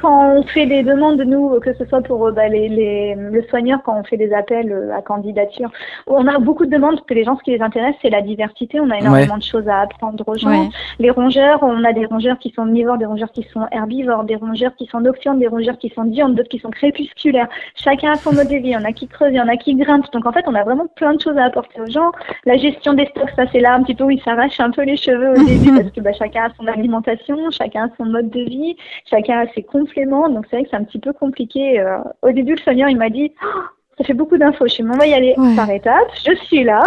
Quand 0.01 0.37
on 0.37 0.43
fait 0.43 0.67
des 0.67 0.83
demandes, 0.83 1.21
nous, 1.21 1.59
que 1.61 1.75
ce 1.75 1.85
soit 1.85 2.01
pour 2.01 2.27
euh, 2.27 2.33
bah, 2.33 2.49
les, 2.49 2.69
les, 2.69 3.15
le 3.15 3.43
soigneur, 3.45 3.81
quand 3.85 3.99
on 3.99 4.05
fait 4.05 4.17
des 4.17 4.33
appels 4.33 4.73
euh, 4.73 4.95
à 4.97 5.03
candidature, 5.03 5.71
on 6.07 6.27
a 6.27 6.39
beaucoup 6.39 6.67
de 6.67 6.71
demandes 6.71 6.97
parce 6.97 7.07
que 7.07 7.15
les 7.15 7.25
gens, 7.25 7.37
ce 7.37 7.43
qui 7.43 7.51
les 7.53 7.63
intéresse, 7.63 7.95
c'est 8.03 8.11
la 8.11 8.23
diversité. 8.23 8.81
On 8.81 8.91
a 8.91 8.99
énormément 8.99 9.37
de 9.37 9.43
choses 9.43 9.69
à 9.69 9.81
apprendre 9.81 10.25
aux 10.27 10.37
gens. 10.37 10.49
Ouais. 10.49 10.69
Les 10.99 11.11
rongeurs, 11.11 11.63
on 11.63 11.85
a 11.85 11.93
des 11.93 12.07
rongeurs 12.07 12.39
qui 12.39 12.51
sont 12.51 12.63
omnivores, 12.63 12.99
des 12.99 13.07
rongeurs 13.07 13.33
qui 13.33 13.43
sont 13.53 13.67
herbivores, 13.73 14.25
des 14.25 14.37
rongeurs 14.37 14.75
qui 14.77 14.87
sont 14.87 15.01
nocturnes, 15.01 15.39
des 15.39 15.49
rongeurs 15.49 15.79
qui 15.79 15.91
sont 15.91 16.05
diurnes, 16.05 16.35
d'autres 16.35 16.49
qui 16.49 16.59
sont 16.59 16.71
crépusculaires. 16.71 17.49
Chacun 17.75 18.13
a 18.13 18.17
son 18.17 18.33
mode 18.33 18.49
de 18.49 18.57
vie. 18.57 18.71
Il 18.71 18.73
y 18.73 18.77
en 18.77 18.85
a 18.85 18.93
qui 18.93 19.09
creusent, 19.09 19.33
il 19.33 19.37
y 19.37 19.41
en 19.41 19.49
a 19.49 19.57
qui 19.57 19.75
grimpent. 19.75 20.11
Donc 20.13 20.27
en 20.27 20.33
fait, 20.33 20.45
on 20.47 20.55
a 20.55 20.63
vraiment 20.65 20.87
plein 20.97 21.15
de 21.15 21.21
choses 21.21 21.37
à 21.37 21.45
apporter 21.45 21.81
aux 21.81 21.91
gens. 21.91 22.13
La 22.47 22.57
gestion 22.57 22.95
des 22.95 23.07
stocks, 23.07 23.31
ça 23.37 23.45
c'est 23.53 23.61
là 23.61 23.75
un 23.75 23.83
petit 23.83 23.95
peu 23.95 24.05
où 24.05 24.11
ils 24.11 24.23
s'arrachent 24.23 24.61
un 24.61 24.71
peu 24.71 24.83
les 24.83 24.97
cheveux 24.97 25.33
au 25.33 25.45
début 25.45 25.75
parce 25.77 25.91
que 25.91 26.01
bah, 26.01 26.13
chacun 26.13 26.45
a 26.45 26.49
son 26.59 26.67
alimentation, 26.67 27.51
chacun 27.51 27.87
a 27.87 27.89
son 27.97 28.07
mode 28.07 28.31
de 28.31 28.41
vie, 28.41 28.77
chacun 29.09 29.41
a 29.41 29.47
ses 29.55 29.63
compléments. 29.91 30.29
Donc 30.29 30.47
c'est 30.51 30.57
vrai 30.57 30.65
que 30.65 30.71
c'est 30.71 30.77
un 30.77 30.85
petit 30.85 30.99
peu 30.99 31.13
compliqué. 31.13 31.81
Euh, 31.81 31.99
au 32.23 32.31
début, 32.33 32.53
le 32.55 32.61
soigneur, 32.61 32.89
il 32.89 32.97
m'a 32.97 33.11
dit... 33.11 33.33
Oh, 33.45 33.59
ça 33.99 34.05
fait 34.05 34.15
beaucoup 34.15 34.39
d'infos. 34.39 34.67
Je 34.67 34.73
suis, 34.73 34.83
on 34.83 34.97
va 34.97 35.07
y 35.07 35.13
aller 35.13 35.35
Ouais. 35.37 35.55
par 35.55 35.69
étapes. 35.71 36.09
Je 36.27 36.35
suis 36.47 36.65
là. 36.65 36.83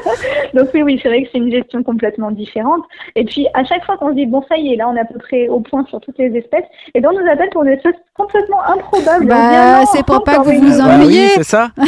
Donc 0.54 0.70
oui, 0.74 0.82
oui, 0.82 0.98
c'est 1.00 1.08
vrai 1.08 1.22
que 1.22 1.28
c'est 1.30 1.38
une 1.38 1.52
gestion 1.52 1.84
complètement 1.84 2.32
différente. 2.32 2.82
Et 3.14 3.24
puis 3.24 3.46
à 3.54 3.62
chaque 3.64 3.84
fois 3.84 3.96
qu'on 3.96 4.08
se 4.08 4.14
dit 4.14 4.26
bon 4.26 4.42
ça 4.48 4.56
y 4.56 4.72
est, 4.72 4.76
là 4.76 4.88
on 4.88 4.96
est 4.96 5.00
à 5.00 5.04
peu 5.04 5.20
près 5.20 5.46
au 5.46 5.60
point 5.60 5.84
sur 5.88 6.00
toutes 6.00 6.18
les 6.18 6.36
espèces, 6.36 6.64
et 6.94 7.00
ben 7.00 7.10
on 7.14 7.20
nous 7.20 7.30
appelle 7.30 7.50
pour 7.50 7.62
des 7.62 7.80
choses 7.80 7.94
complètement 8.16 8.60
improbables. 8.64 9.26
Bah, 9.26 9.36
ah 9.38 9.84
c'est 9.92 10.04
pour 10.04 10.24
pas 10.24 10.38
que 10.38 10.46
vous 10.50 10.66
vous. 10.66 10.78
Bah 10.78 10.96
oui, 10.98 11.04
ennuyez. 11.04 11.28
c'est 11.36 11.44
ça. 11.44 11.68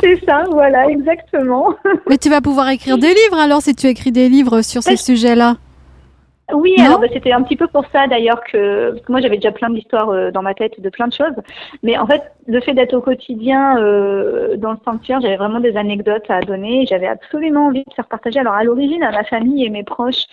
C'est 0.00 0.24
ça, 0.24 0.44
voilà, 0.50 0.86
exactement. 0.88 1.74
Mais 2.08 2.16
tu 2.16 2.28
vas 2.30 2.40
pouvoir 2.40 2.70
écrire 2.70 2.96
des 2.98 3.08
livres 3.08 3.38
alors 3.38 3.60
si 3.60 3.74
tu 3.74 3.86
écris 3.86 4.10
des 4.12 4.28
livres 4.30 4.62
sur 4.62 4.82
ces 4.82 4.96
sujets-là. 4.96 5.56
Oui, 6.52 6.74
Non 6.76 6.84
alors 6.84 7.00
bah, 7.00 7.06
c'était 7.12 7.32
un 7.32 7.42
petit 7.42 7.56
peu 7.56 7.66
pour 7.68 7.84
ça 7.92 8.06
d'ailleurs 8.08 8.42
que, 8.44 8.90
parce 8.90 9.02
que 9.02 9.12
moi 9.12 9.20
j'avais 9.20 9.36
déjà 9.36 9.52
plein 9.52 9.70
d'histoires 9.70 10.10
euh, 10.10 10.30
dans 10.30 10.42
ma 10.42 10.54
tête 10.54 10.80
de 10.80 10.88
plein 10.90 11.06
de 11.06 11.12
choses, 11.12 11.34
mais 11.82 11.96
en 11.96 12.06
fait 12.06 12.22
le 12.48 12.60
fait 12.60 12.74
d'être 12.74 12.94
au 12.94 13.00
quotidien 13.00 13.78
euh, 13.78 14.56
dans 14.56 14.72
le 14.72 14.78
sanctuaire, 14.84 15.20
j'avais 15.20 15.36
vraiment 15.36 15.60
des 15.60 15.76
anecdotes 15.76 16.28
à 16.28 16.40
donner, 16.40 16.84
j'avais 16.86 17.06
absolument 17.06 17.66
envie 17.66 17.84
de 17.84 17.94
faire 17.94 18.06
partager. 18.06 18.40
Alors 18.40 18.54
à 18.54 18.64
l'origine 18.64 19.02
à 19.02 19.12
ma 19.12 19.24
famille 19.24 19.64
et 19.64 19.70
mes 19.70 19.84
proches 19.84 20.24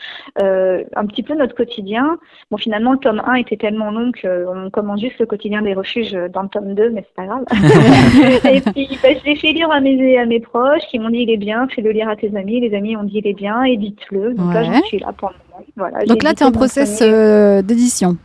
euh, 0.41 0.84
un 0.95 1.05
petit 1.05 1.24
peu 1.24 1.36
notre 1.36 1.55
quotidien. 1.55 2.18
Bon 2.49 2.57
finalement 2.57 2.93
le 2.93 2.97
tome 2.97 3.22
1 3.26 3.36
était 3.36 3.57
tellement 3.57 3.91
long 3.91 4.12
qu'on 4.12 4.70
commence 4.72 5.01
juste 5.01 5.20
le 5.20 5.28
quotidien 5.28 5.62
des 5.62 5.76
refuges 5.76 6.18
dans 6.34 6.41
le 6.41 6.49
tome 6.49 6.74
2, 6.74 6.89
mais 6.89 7.05
c'est 7.07 7.16
pas 7.16 7.28
grave. 7.28 7.45
et 8.51 8.62
puis 8.62 8.97
bah, 9.01 9.10
je 9.18 9.26
l'ai 9.26 9.36
fait 9.36 9.53
lire 9.53 9.72
à 9.72 9.80
mes 9.80 10.18
à 10.18 10.26
mes 10.26 10.39
proches 10.39 10.86
qui 10.89 10.97
m'ont 10.97 11.10
dit 11.10 11.20
il 11.20 11.30
est 11.30 11.38
bien, 11.38 11.68
fais-le 11.68 11.91
lire 11.91 12.10
à 12.10 12.16
tes 12.16 12.36
amis. 12.36 12.60
Les 12.60 12.76
amis 12.76 12.97
ont 12.97 13.03
dit 13.03 13.20
il 13.20 13.28
est 13.28 13.34
bien, 13.34 13.64
édite-le. 13.64 14.34
Donc 14.34 14.53
là 14.53 14.64
j'en 14.64 14.82
suis 14.84 14.99
là 14.99 15.14
pour. 15.16 15.32
Voilà, 15.76 16.05
Donc 16.05 16.24
là, 16.24 16.34
tu 16.34 16.43
es 16.43 16.45
en 16.45 16.51
process 16.51 16.97
premier- 16.97 17.12
euh, 17.14 17.62
d'édition. 17.62 18.18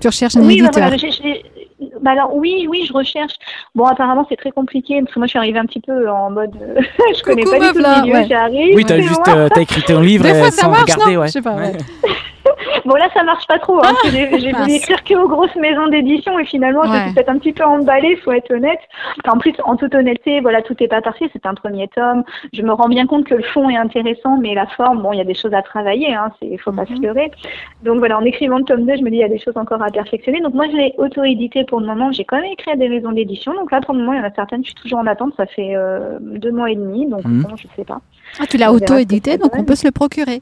Tu 0.00 0.06
recherches 0.08 0.36
un 0.36 0.40
oui, 0.40 0.60
bah, 0.62 0.68
éditeur. 0.68 0.88
voilà, 0.88 0.96
bah 2.02 2.12
alors 2.12 2.34
oui, 2.34 2.66
oui, 2.68 2.84
je 2.86 2.92
recherche. 2.92 3.34
Bon, 3.74 3.84
apparemment 3.84 4.26
c'est 4.28 4.36
très 4.36 4.50
compliqué 4.50 5.00
parce 5.00 5.12
que 5.14 5.18
moi 5.20 5.26
je 5.26 5.30
suis 5.30 5.38
arrivée 5.38 5.58
un 5.58 5.66
petit 5.66 5.80
peu 5.80 6.08
en 6.10 6.30
mode, 6.30 6.52
euh, 6.60 6.80
je 7.16 7.22
connais 7.22 7.42
Coucou, 7.42 7.58
pas 7.58 7.66
du 7.72 7.72
tout 7.72 7.78
le 7.84 8.02
milieu, 8.02 8.14
ouais. 8.14 8.26
j'arrive. 8.28 8.74
Oui, 8.76 8.84
t'as 8.84 8.96
c'est 8.96 9.02
juste 9.02 9.28
euh, 9.28 9.48
t'as 9.52 9.60
écrit 9.62 9.82
ton 9.82 10.00
livre 10.00 10.26
fois, 10.28 10.50
sans 10.50 10.70
marche, 10.70 10.82
regarder, 10.82 11.14
non 11.14 11.20
ouais. 11.22 11.26
Je 11.28 11.32
sais 11.32 11.42
pas, 11.42 11.54
ouais. 11.56 11.72
Bon 12.86 12.94
là 12.94 13.08
ça 13.14 13.22
marche 13.22 13.46
pas 13.46 13.58
trop. 13.58 13.78
Hein, 13.84 13.92
j'ai 14.04 14.26
voulu 14.52 14.72
écrire 14.72 15.02
que 15.04 15.14
aux 15.14 15.28
grosses 15.28 15.54
maisons 15.56 15.86
d'édition 15.88 16.38
et 16.38 16.44
finalement 16.44 16.82
je 16.84 16.90
Ouais. 16.90 17.02
suis 17.04 17.14
peut-être 17.14 17.28
un 17.28 17.38
petit 17.38 17.52
peu 17.52 17.62
emballée, 17.64 18.16
faut 18.16 18.32
être 18.32 18.50
honnête. 18.52 18.80
En 19.28 19.38
plus, 19.38 19.52
en 19.64 19.76
toute 19.76 19.94
honnêteté, 19.94 20.40
voilà, 20.40 20.62
tout 20.62 20.74
est 20.82 20.88
pas 20.88 21.00
parfait. 21.02 21.28
C'est 21.32 21.46
un 21.46 21.54
premier 21.54 21.88
tome. 21.88 22.24
Je 22.52 22.62
me 22.62 22.72
rends 22.72 22.88
bien 22.88 23.06
compte 23.06 23.24
que 23.24 23.34
le 23.34 23.42
fond 23.42 23.68
est 23.68 23.76
intéressant, 23.76 24.38
mais 24.38 24.54
la 24.54 24.66
forme, 24.66 25.02
bon, 25.02 25.12
il 25.12 25.18
y 25.18 25.20
a 25.20 25.24
des 25.24 25.34
choses 25.34 25.52
à 25.54 25.62
travailler. 25.62 26.14
Hein, 26.14 26.30
c'est, 26.40 26.56
faut 26.58 26.72
pas 26.72 26.84
Mhm. 26.88 26.96
se 26.96 27.02
leurrer. 27.02 27.30
Donc 27.82 27.98
voilà, 27.98 28.18
en 28.18 28.22
écrivant 28.24 28.58
le 28.58 28.64
tome 28.64 28.86
2, 28.86 28.96
je 28.96 29.02
me 29.02 29.10
dis 29.10 29.16
il 29.16 29.20
y 29.20 29.24
a 29.24 29.28
des 29.28 29.38
choses 29.38 29.56
encore 29.56 29.82
à 29.82 29.90
perfectionner. 29.90 30.40
Donc 30.40 30.54
moi 30.54 30.64
je 30.70 30.76
l'ai 30.76 30.94
auto-édité 30.98 31.64
pour 31.64 31.80
le 31.80 31.86
moment. 31.94 32.12
J'ai 32.12 32.24
quand 32.24 32.36
même 32.36 32.50
écrit 32.52 32.70
à 32.72 32.76
des 32.76 32.88
maisons 32.88 33.12
d'édition. 33.12 33.52
Donc 33.54 33.70
là 33.70 33.80
pour 33.80 33.94
le 33.94 34.00
moment, 34.00 34.12
il 34.14 34.18
y 34.18 34.20
en 34.20 34.24
a 34.26 34.32
certaines, 34.34 34.62
je 34.64 34.70
suis 34.70 34.74
toujours 34.82 34.98
en 34.98 35.06
attente. 35.06 35.34
Ça 35.36 35.46
fait 35.46 35.74
euh, 35.76 36.18
deux 36.20 36.52
mois 36.52 36.70
et 36.70 36.76
demi, 36.76 37.06
donc 37.06 37.24
Mhm. 37.24 37.42
bon, 37.42 37.56
je 37.56 37.66
sais 37.76 37.84
pas. 37.84 38.00
Ah, 38.40 38.46
tu 38.46 38.56
l'as 38.56 38.72
auto-édité, 38.72 39.38
donc 39.38 39.54
on 39.56 39.64
peut 39.64 39.74
se 39.74 39.86
le 39.86 39.92
procurer. 39.92 40.40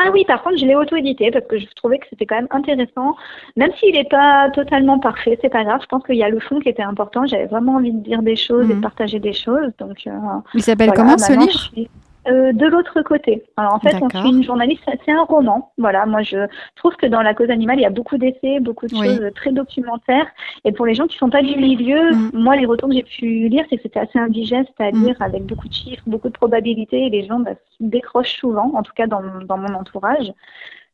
Ah 0.00 0.10
oui, 0.12 0.24
par 0.26 0.44
contre, 0.44 0.58
je 0.58 0.64
l'ai 0.64 0.76
auto-édité 0.76 1.32
parce 1.32 1.44
que 1.46 1.58
je 1.58 1.66
trouvais 1.74 1.98
que 1.98 2.06
c'était 2.08 2.24
quand 2.24 2.36
même 2.36 2.46
intéressant. 2.52 3.16
Même 3.56 3.72
s'il 3.80 3.94
n'est 3.94 4.04
pas 4.04 4.48
totalement 4.54 5.00
parfait, 5.00 5.36
c'est 5.42 5.48
pas 5.48 5.64
grave. 5.64 5.80
Je 5.82 5.86
pense 5.86 6.04
qu'il 6.04 6.14
y 6.14 6.22
a 6.22 6.28
le 6.28 6.38
fond 6.38 6.60
qui 6.60 6.68
était 6.68 6.84
important. 6.84 7.26
J'avais 7.26 7.46
vraiment 7.46 7.74
envie 7.74 7.90
de 7.92 7.98
dire 7.98 8.22
des 8.22 8.36
choses 8.36 8.66
et 8.70 8.74
Mhm. 8.74 8.76
de 8.76 8.82
partager 8.82 9.18
des 9.18 9.32
choses. 9.32 9.72
Donc, 9.80 9.96
euh, 10.06 10.10
Il 10.54 10.62
s'appelle 10.62 10.90
voilà, 10.90 11.02
comment 11.02 11.18
ce 11.18 11.32
livre? 11.32 11.88
Euh, 12.28 12.52
De 12.52 12.66
l'autre 12.66 13.02
côté. 13.02 13.42
Alors 13.56 13.74
en 13.74 13.80
fait, 13.80 13.96
on 14.00 14.08
suit 14.10 14.30
une 14.30 14.42
journaliste. 14.42 14.82
C'est 15.04 15.12
un 15.12 15.24
roman. 15.24 15.72
Voilà, 15.78 16.06
moi 16.06 16.22
je 16.22 16.46
trouve 16.76 16.94
que 16.96 17.06
dans 17.06 17.22
la 17.22 17.34
cause 17.34 17.50
animale, 17.50 17.78
il 17.78 17.82
y 17.82 17.86
a 17.86 17.90
beaucoup 17.90 18.18
d'essais, 18.18 18.60
beaucoup 18.60 18.86
de 18.86 18.94
Oui. 18.96 19.06
choses 19.06 19.30
très 19.34 19.52
documentaires. 19.52 20.26
Et 20.64 20.72
pour 20.72 20.86
les 20.86 20.94
gens 20.94 21.06
qui 21.06 21.16
sont 21.16 21.30
pas 21.30 21.42
du 21.42 21.56
milieu, 21.56 22.12
Mhm. 22.12 22.30
moi 22.34 22.56
les 22.56 22.66
retours 22.66 22.88
que 22.88 22.94
j'ai 22.94 23.02
pu 23.02 23.48
lire, 23.48 23.64
c'est 23.70 23.76
que 23.76 23.82
c'était 23.82 24.00
assez 24.00 24.18
indigeste 24.18 24.72
à 24.78 24.90
Mhm. 24.90 25.04
lire 25.06 25.16
avec 25.20 25.44
beaucoup 25.44 25.68
de 25.68 25.74
chiffres, 25.74 26.02
beaucoup 26.06 26.28
de 26.28 26.34
probabilités. 26.34 27.06
Et 27.06 27.10
les 27.10 27.24
gens 27.26 27.40
bah, 27.40 27.52
décrochent 27.80 28.38
souvent, 28.38 28.72
en 28.74 28.82
tout 28.82 28.92
cas 28.94 29.06
dans, 29.06 29.22
dans 29.44 29.58
mon 29.58 29.74
entourage. 29.74 30.32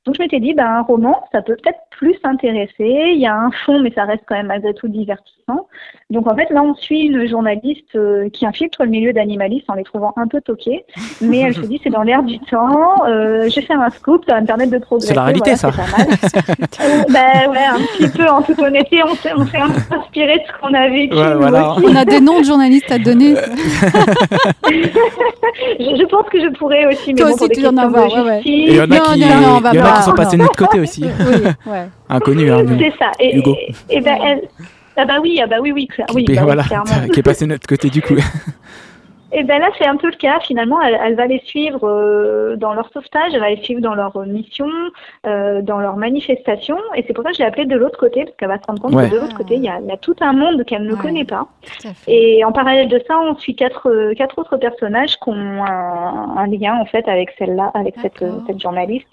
Donc 0.07 0.17
je 0.17 0.23
m'étais 0.23 0.39
dit, 0.41 0.53
ben, 0.53 0.67
un 0.67 0.83
roman, 0.83 1.25
ça 1.33 1.41
peut 1.41 1.57
peut-être 1.63 1.79
plus 1.91 2.15
intéresser. 2.25 2.75
Il 3.15 3.19
y 3.21 3.27
a 3.27 3.35
un 3.35 3.51
fond, 3.65 3.81
mais 3.81 3.91
ça 3.95 4.05
reste 4.05 4.23
quand 4.27 4.35
même 4.35 4.49
malgré 4.49 4.75
tout 4.75 4.87
divertissant. 4.89 5.67
Donc 6.11 6.31
en 6.31 6.37
fait, 6.37 6.51
là, 6.51 6.63
on 6.63 6.75
suit 6.75 7.03
une 7.07 7.27
journaliste 7.27 7.97
euh, 7.97 8.29
qui 8.29 8.45
infiltre 8.45 8.85
le 8.85 8.91
milieu 8.91 9.13
d'animalistes 9.15 9.65
en 9.69 9.75
les 9.75 9.83
trouvant 9.85 10.13
un 10.17 10.27
peu 10.27 10.43
toqués. 10.43 10.85
Mais 11.23 11.39
elle 11.39 11.55
se 11.55 11.61
dit, 11.63 11.81
c'est 11.83 11.91
dans 11.91 12.03
l'air 12.03 12.23
du 12.23 12.39
temps. 12.41 13.07
Euh, 13.07 13.49
je 13.49 13.55
vais 13.57 13.63
faire 13.67 13.81
un 13.81 13.89
scoop, 13.91 14.25
ça 14.29 14.35
va 14.35 14.41
me 14.43 14.47
permettre 14.47 14.73
de 14.73 14.79
progresser. 14.79 15.09
C'est 15.09 15.15
la 15.15 15.25
réalité, 15.25 15.53
Voilà, 15.55 15.77
ça. 15.77 15.85
Euh, 16.83 17.03
ben 17.09 17.51
ouais, 17.51 17.65
un 17.65 17.79
petit 17.97 18.09
peu, 18.09 18.27
en 18.29 18.43
toute 18.43 18.59
honnêteté, 18.59 19.03
on 19.05 19.15
s'est, 19.15 19.33
on 19.35 19.47
s'est 19.47 19.57
un 19.57 19.69
peu 19.71 19.95
inspiré 19.97 20.35
de 20.39 20.43
ce 20.47 20.61
qu'on 20.61 20.75
a 20.75 20.89
vécu. 20.89 21.15
Ouais, 21.17 21.35
voilà. 21.35 21.77
On 21.83 21.97
a 21.97 22.05
des 22.05 22.21
noms 22.21 22.41
de 22.41 22.45
journalistes 22.45 22.91
à 22.93 22.99
donner. 22.99 23.35
Je, 25.79 25.85
je 25.97 26.07
pense 26.07 26.27
que 26.31 26.41
je 26.41 26.49
pourrais 26.57 26.87
aussi, 26.87 27.13
mais 27.15 27.21
Toi 27.21 27.29
bon, 27.29 27.35
aussi, 27.35 27.39
pour 27.39 27.49
des 27.49 27.55
tu 27.55 27.67
en 27.67 27.77
as 27.77 27.83
questions 27.85 28.09
voir, 28.09 28.25
de 28.25 28.29
ouais, 28.29 28.43
il 28.45 28.75
y 28.75 28.81
en 28.81 28.85
a 28.85 28.87
Non, 28.87 29.05
qui, 29.15 29.21
non, 29.21 29.27
non, 29.41 29.57
on 29.57 29.61
va 29.61 29.71
il 29.73 29.77
y 29.77 29.81
en 29.83 29.85
a 29.85 29.91
pas- 29.93 29.94
qui 29.97 30.03
sont 30.03 30.13
passés 30.15 30.37
de 30.37 30.43
notre 30.43 30.57
côté 30.57 30.81
aussi. 30.81 31.05
oui, 31.05 31.43
ouais. 31.67 31.89
Inconnu, 32.09 32.51
hein. 32.51 32.65
C'est 32.79 32.95
ça. 32.99 33.11
Et, 33.21 33.37
Hugo. 33.37 33.57
et, 33.89 33.97
et 33.97 34.01
ben, 34.01 34.17
elle- 34.25 34.49
ah 34.97 35.05
bah 35.05 35.15
oui, 35.21 35.41
ah 35.43 35.47
bah 35.49 35.57
oui, 35.61 35.73
oui, 35.73 35.87
clair- 35.89 36.07
oui, 36.15 36.25
qui, 36.25 36.35
bah 36.35 36.41
oui, 36.43 36.45
voilà, 36.47 36.63
clairement. 36.63 37.09
qui 37.13 37.19
est 37.21 37.23
passé 37.25 37.45
de 37.47 37.51
notre 37.51 37.67
côté 37.67 37.91
du 37.91 38.01
coup. 38.01 38.15
Et 39.37 39.43
ben 39.43 39.59
là, 39.59 39.67
c'est 39.77 39.87
un 39.87 39.97
peu 39.97 40.07
le 40.07 40.15
cas. 40.17 40.39
Finalement, 40.39 40.81
elle, 40.81 40.97
elle 41.05 41.17
va 41.17 41.27
les 41.27 41.41
suivre 41.45 41.81
euh, 41.89 42.55
dans 42.55 42.73
leur 42.73 42.89
sauvetage, 42.93 43.33
elle 43.35 43.41
va 43.41 43.51
les 43.51 43.61
suivre 43.65 43.81
dans 43.81 43.97
leur 43.97 44.17
mission, 44.25 44.69
euh, 45.27 45.61
dans 45.61 45.79
leur 45.81 45.97
manifestation. 45.97 46.77
Et 46.95 47.03
c'est 47.05 47.15
pour 47.15 47.25
ça 47.25 47.31
que 47.31 47.37
je 47.39 47.43
l'ai 47.43 47.49
appelée 47.49 47.65
de 47.65 47.75
l'autre 47.77 47.99
côté, 47.99 48.23
parce 48.27 48.37
qu'elle 48.37 48.47
va 48.49 48.59
se 48.59 48.63
rendre 48.69 48.81
compte 48.81 48.95
Ouais. 48.95 49.09
que 49.11 49.15
de 49.17 49.21
l'autre 49.21 49.37
côté, 49.37 49.57
il 49.57 49.65
y 49.65 49.69
a, 49.69 49.81
il 49.83 49.89
y 49.89 49.91
a 49.91 49.97
tout 49.97 50.15
un 50.21 50.35
monde 50.35 50.65
qu'elle 50.65 50.85
ne 50.85 50.93
Ouais. 50.95 51.01
connaît 51.01 51.25
pas. 51.25 51.49
Et 52.07 52.45
en 52.45 52.53
parallèle 52.53 52.87
de 52.87 53.01
ça, 53.09 53.19
on 53.19 53.35
suit 53.37 53.57
quatre, 53.57 53.91
euh, 53.91 54.15
quatre 54.15 54.39
autres 54.39 54.57
personnages 54.57 55.17
qui 55.17 55.29
ont 55.31 55.65
un, 55.65 56.37
un 56.37 56.47
lien 56.47 56.79
en 56.81 56.85
fait 56.85 57.09
avec 57.09 57.31
celle-là, 57.37 57.73
avec 57.75 57.97
cette 58.01 58.23
journaliste. 58.63 59.09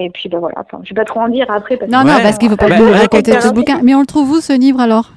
Et 0.00 0.10
puis 0.10 0.28
ben 0.28 0.38
voilà, 0.38 0.54
enfin, 0.60 0.78
je 0.84 0.90
vais 0.90 0.94
pas 0.94 1.04
trop 1.04 1.20
en 1.20 1.28
dire 1.28 1.46
après. 1.50 1.76
Parce 1.76 1.90
Non, 1.90 2.02
que- 2.02 2.06
non, 2.08 2.14
Ouais. 2.16 2.22
parce 2.22 2.38
qu'il 2.38 2.48
ne 2.48 2.52
faut 2.52 2.56
pas 2.56 2.68
Bah, 2.68 2.78
nous 2.78 2.90
bah, 2.90 2.98
raconter 2.98 3.32
tout 3.32 3.40
ce 3.40 3.52
bouquin. 3.52 3.80
Mais 3.82 3.94
on 3.94 4.00
le 4.00 4.06
trouve 4.06 4.30
où 4.30 4.40
ce 4.40 4.52
livre 4.52 4.80
alors? 4.80 5.10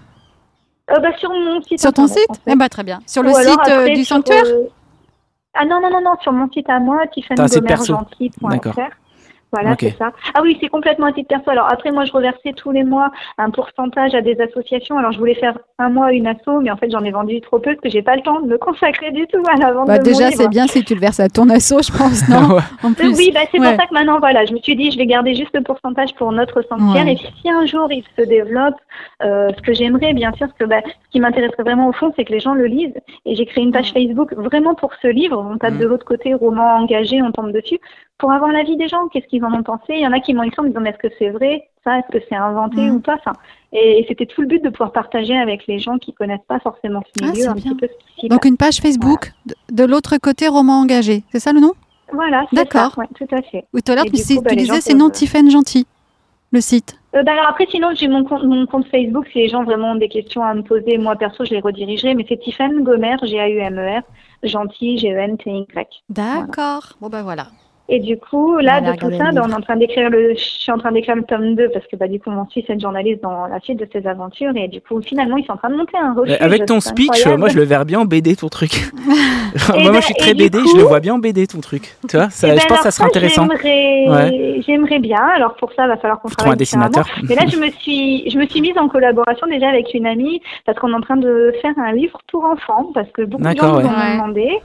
Euh, 0.89 0.99
bah, 0.99 1.09
sur 1.17 1.29
mon 1.29 1.61
site. 1.61 1.79
Sur 1.79 1.93
ton 1.93 2.07
site 2.07 2.25
en 2.29 2.33
fait. 2.33 2.41
Eh 2.47 2.55
bah, 2.55 2.67
Très 2.67 2.83
bien. 2.83 2.99
Sur 3.05 3.21
le 3.23 3.29
Ou 3.29 3.33
site 3.35 3.47
euh, 3.47 3.79
après 3.81 3.93
du 3.93 4.03
sur, 4.03 4.15
sanctuaire? 4.17 4.43
euh, 4.45 4.63
Ah 5.53 5.65
non, 5.65 5.79
non, 5.81 5.91
non, 5.91 6.01
non, 6.01 6.15
sur 6.21 6.31
mon 6.31 6.49
site 6.51 6.69
à 6.69 6.79
moi, 6.79 7.03
tiffanygomergentil.fr. 7.13 8.79
Voilà, 9.51 9.75
c'est 9.79 9.97
ça. 9.97 10.11
Ah 10.33 10.39
oui, 10.41 10.57
c'est 10.61 10.69
complètement 10.69 11.07
un 11.07 11.13
site 11.13 11.27
perso. 11.27 11.49
Alors 11.49 11.67
après, 11.71 11.91
moi, 11.91 12.05
je 12.05 12.11
reversais 12.13 12.53
tous 12.55 12.71
les 12.71 12.83
mois 12.83 13.11
un 13.37 13.49
pourcentage 13.49 14.15
à 14.15 14.21
des 14.21 14.39
associations. 14.39 14.97
Alors 14.97 15.11
je 15.11 15.19
voulais 15.19 15.35
faire 15.35 15.57
un 15.77 15.89
mois 15.89 16.11
une 16.13 16.27
asso, 16.27 16.61
mais 16.61 16.71
en 16.71 16.77
fait, 16.77 16.89
j'en 16.91 17.03
ai 17.03 17.11
vendu 17.11 17.41
trop 17.41 17.59
peu 17.59 17.71
parce 17.71 17.81
que 17.81 17.89
j'ai 17.89 18.01
pas 18.01 18.15
le 18.15 18.21
temps 18.21 18.39
de 18.41 18.47
me 18.47 18.57
consacrer 18.57 19.11
du 19.11 19.27
tout 19.27 19.43
à 19.53 19.57
la 19.57 19.73
vente 19.73 19.87
bah, 19.87 19.97
de 19.99 20.03
Déjà, 20.03 20.31
c'est 20.31 20.47
bien 20.49 20.67
si 20.67 20.83
tu 20.83 20.93
le 20.95 20.99
verses 21.01 21.19
à 21.19 21.27
ton 21.29 21.49
asso, 21.49 21.75
je 21.83 21.91
pense, 21.97 22.27
non 22.29 22.55
Ouais. 22.55 22.61
En 22.83 22.93
plus. 22.93 23.15
Oui, 23.17 23.31
bah, 23.33 23.41
c'est 23.51 23.59
Ouais. 23.59 23.67
pour 23.71 23.79
ça 23.81 23.87
que 23.87 23.93
maintenant, 23.93 24.19
voilà, 24.19 24.45
je 24.45 24.53
me 24.53 24.59
suis 24.59 24.75
dit, 24.75 24.89
je 24.91 24.97
vais 24.97 25.05
garder 25.05 25.35
juste 25.35 25.51
le 25.53 25.61
pourcentage 25.61 26.13
pour 26.15 26.31
notre 26.31 26.61
sanctuaire. 26.63 27.05
Ouais. 27.05 27.13
Et 27.13 27.17
si 27.17 27.49
un 27.49 27.65
jour 27.65 27.91
il 27.91 28.03
se 28.17 28.23
développe, 28.25 28.75
euh, 29.23 29.49
ce 29.55 29.61
que 29.61 29.73
j'aimerais, 29.73 30.13
bien 30.13 30.31
sûr, 30.33 30.47
ce, 30.47 30.53
que, 30.63 30.67
bah, 30.67 30.81
ce 30.85 31.09
qui 31.11 31.19
m'intéresserait 31.19 31.63
vraiment 31.63 31.87
au 31.89 31.93
fond, 31.93 32.11
c'est 32.15 32.23
que 32.25 32.31
les 32.31 32.39
gens 32.39 32.53
le 32.53 32.65
lisent. 32.65 32.93
Et 33.25 33.35
j'ai 33.35 33.45
créé 33.45 33.63
une 33.63 33.71
page 33.71 33.91
Facebook 33.91 34.33
vraiment 34.33 34.75
pour 34.75 34.91
ce 35.01 35.07
livre. 35.07 35.37
On 35.51 35.57
tape 35.57 35.73
Mm. 35.73 35.79
de 35.79 35.85
l'autre 35.85 36.05
côté, 36.05 36.33
roman 36.33 36.75
engagé, 36.77 37.21
on 37.21 37.31
tombe 37.31 37.51
dessus, 37.51 37.79
pour 38.21 38.31
avoir 38.31 38.51
l'avis 38.53 38.77
des 38.77 38.87
gens. 38.87 39.07
Qu'est-ce 39.09 39.27
qu'ils 39.27 39.43
en 39.43 39.51
ont 39.53 39.63
pensé? 39.63 39.83
Il 39.89 39.99
y 39.99 40.07
en 40.07 40.13
a 40.13 40.19
qui 40.21 40.33
m'ont 40.33 40.43
écrit 40.43 40.61
en 40.61 40.63
me 40.63 40.69
disant, 40.69 40.79
mais 40.79 40.91
est-ce 40.91 40.99
que 41.09 41.13
c'est 41.19 41.29
vrai? 41.31 41.67
Ça 41.83 41.99
Est-ce 41.99 42.17
que 42.17 42.23
c'est 42.29 42.35
inventé 42.35 42.79
Mm. 42.81 42.95
ou 42.95 42.99
pas? 43.01 43.15
Enfin, 43.15 43.33
Et, 43.73 43.99
et 43.99 44.05
c'était 44.07 44.25
tout 44.27 44.41
le 44.41 44.47
but 44.47 44.63
de 44.63 44.69
pouvoir 44.69 44.91
partager 44.93 45.35
avec 45.37 45.65
les 45.67 45.79
gens 45.79 45.97
qui 45.97 46.13
connaissent 46.13 46.45
pas 46.47 46.59
forcément 46.59 47.01
ce 47.07 47.21
Ah, 47.23 47.25
milieu 47.31 47.41
c'est 47.41 47.47
un 47.47 47.53
bien. 47.55 47.71
petit 47.73 47.75
peu 47.75 47.87
ce 47.87 48.13
qui 48.15 48.21
s'y 48.21 48.27
Donc 48.29 48.45
une 48.45 48.57
page 48.57 48.77
Facebook 48.77 49.33
de, 49.47 49.55
de 49.71 49.83
l'autre 49.83 50.17
côté 50.17 50.47
roman 50.47 50.79
engagé. 50.81 51.23
C'est 51.31 51.39
ça 51.39 51.51
le 51.51 51.59
nom? 51.59 51.73
Voilà, 52.13 52.45
c'est 52.49 52.55
D'accord. 52.57 52.93
ça, 52.93 53.01
ouais, 53.01 53.07
tout 53.17 53.27
à 53.35 53.41
fait. 53.41 53.65
Oui, 53.73 53.81
tout 53.81 53.91
à 53.93 53.95
l'heure, 53.95 54.05
tu, 54.05 54.11
coup, 54.11 54.41
bah, 54.41 54.49
tu 54.51 54.55
disais 54.57 54.81
c'est 54.81 54.93
non 54.93 55.09
Tiffen 55.09 55.49
Gentil, 55.49 55.87
le 56.51 56.59
site. 56.61 56.95
Euh, 57.15 57.23
bah 57.23 57.31
alors 57.31 57.47
après, 57.47 57.65
sinon, 57.71 57.89
j'ai 57.95 58.07
mon 58.09 58.23
compte, 58.25 58.43
mon 58.43 58.65
compte 58.67 58.85
Facebook. 58.87 59.25
Si 59.31 59.37
les 59.39 59.47
gens 59.49 59.63
vraiment 59.63 59.91
ont 59.91 59.95
des 59.95 60.09
questions 60.09 60.43
à 60.43 60.53
me 60.53 60.61
poser, 60.61 60.97
moi 60.97 61.15
perso, 61.15 61.43
je 61.45 61.51
les 61.51 61.59
redirigerai. 61.61 62.13
Mais 62.13 62.25
c'est 62.29 62.37
Tiffany 62.37 62.83
Gomer, 62.83 63.15
G-A-U-M-E-R, 63.23 64.01
gentil, 64.43 64.97
G-E-N-T-Y. 64.97 65.87
D'accord. 66.09 66.93
Bon, 67.01 67.07
bah 67.09 67.23
voilà. 67.23 67.47
Et 67.93 67.99
du 67.99 68.17
coup, 68.17 68.57
là, 68.59 68.79
de 68.79 68.97
tout 68.97 69.11
ça, 69.17 69.31
bah, 69.33 69.41
on 69.45 69.49
est 69.49 69.53
en 69.53 69.59
train 69.59 69.75
d'écrire 69.75 70.09
le, 70.09 70.29
je 70.33 70.39
suis 70.41 70.71
en 70.71 70.77
train 70.77 70.93
d'écrire 70.93 71.13
le 71.15 71.23
tome 71.23 71.55
2 71.55 71.69
parce 71.73 71.85
que, 71.87 71.97
bah, 71.97 72.07
du 72.07 72.21
coup, 72.21 72.29
on 72.29 72.47
suit 72.49 72.63
cette 72.65 72.79
journaliste 72.79 73.21
dans 73.21 73.47
la 73.47 73.59
suite 73.59 73.79
de 73.79 73.87
ses 73.91 74.07
aventures. 74.07 74.53
Et 74.55 74.69
du 74.69 74.79
coup, 74.79 75.01
finalement, 75.01 75.35
ils 75.35 75.45
sont 75.45 75.51
en 75.51 75.57
train 75.57 75.69
de 75.69 75.75
monter 75.75 75.97
un 75.97 76.13
refuge. 76.13 76.37
Avec 76.39 76.65
ton 76.65 76.79
speech, 76.79 77.09
incroyable. 77.09 77.39
moi 77.41 77.49
je 77.49 77.57
le 77.57 77.63
verrais 77.63 77.83
bien 77.83 77.99
en 77.99 78.05
BD 78.05 78.37
ton 78.37 78.47
truc. 78.47 78.71
Moi, 79.67 79.91
ben, 79.91 79.95
je 79.95 80.05
suis 80.05 80.13
très 80.13 80.33
BD, 80.33 80.59
je 80.59 80.77
le 80.77 80.83
vois 80.83 81.01
bien 81.01 81.15
en 81.15 81.19
BD 81.19 81.45
ton 81.47 81.59
truc. 81.59 81.97
Tu 82.07 82.15
vois, 82.15 82.29
ça, 82.29 82.47
Eh 82.47 82.51
ben, 82.51 82.59
je 82.61 82.67
pense 82.67 82.77
que 82.77 82.83
ça 82.85 82.91
serait 82.91 83.07
intéressant. 83.07 83.45
J'aimerais, 84.65 84.99
bien. 84.99 85.19
Alors 85.35 85.55
pour 85.55 85.73
ça, 85.73 85.83
il 85.83 85.89
va 85.89 85.97
falloir 85.97 86.21
qu'on 86.21 86.29
un 86.29 86.31
travaille 86.31 86.57
différemment. 86.57 86.89
dessinateur. 86.89 87.25
Mais 87.27 87.35
là, 87.35 87.41
je 87.51 87.57
me 87.57 87.69
suis, 87.71 88.29
je 88.29 88.37
me 88.37 88.45
suis 88.47 88.61
mise 88.61 88.77
en 88.77 88.87
collaboration 88.87 89.47
déjà 89.47 89.67
avec 89.69 89.93
une 89.93 90.05
amie 90.05 90.41
parce 90.65 90.79
qu'on 90.79 90.91
est 90.91 90.95
en 90.95 91.01
train 91.01 91.17
de 91.17 91.53
faire 91.61 91.73
un 91.77 91.91
livre 91.91 92.17
pour 92.31 92.45
enfants 92.45 92.91
parce 92.93 93.09
que 93.11 93.23
beaucoup 93.23 93.43
de 93.43 93.49
gens 93.57 93.79
nous 93.81 93.87
ont 93.87 93.91
Ouais. 93.91 94.13
demandé. 94.13 94.59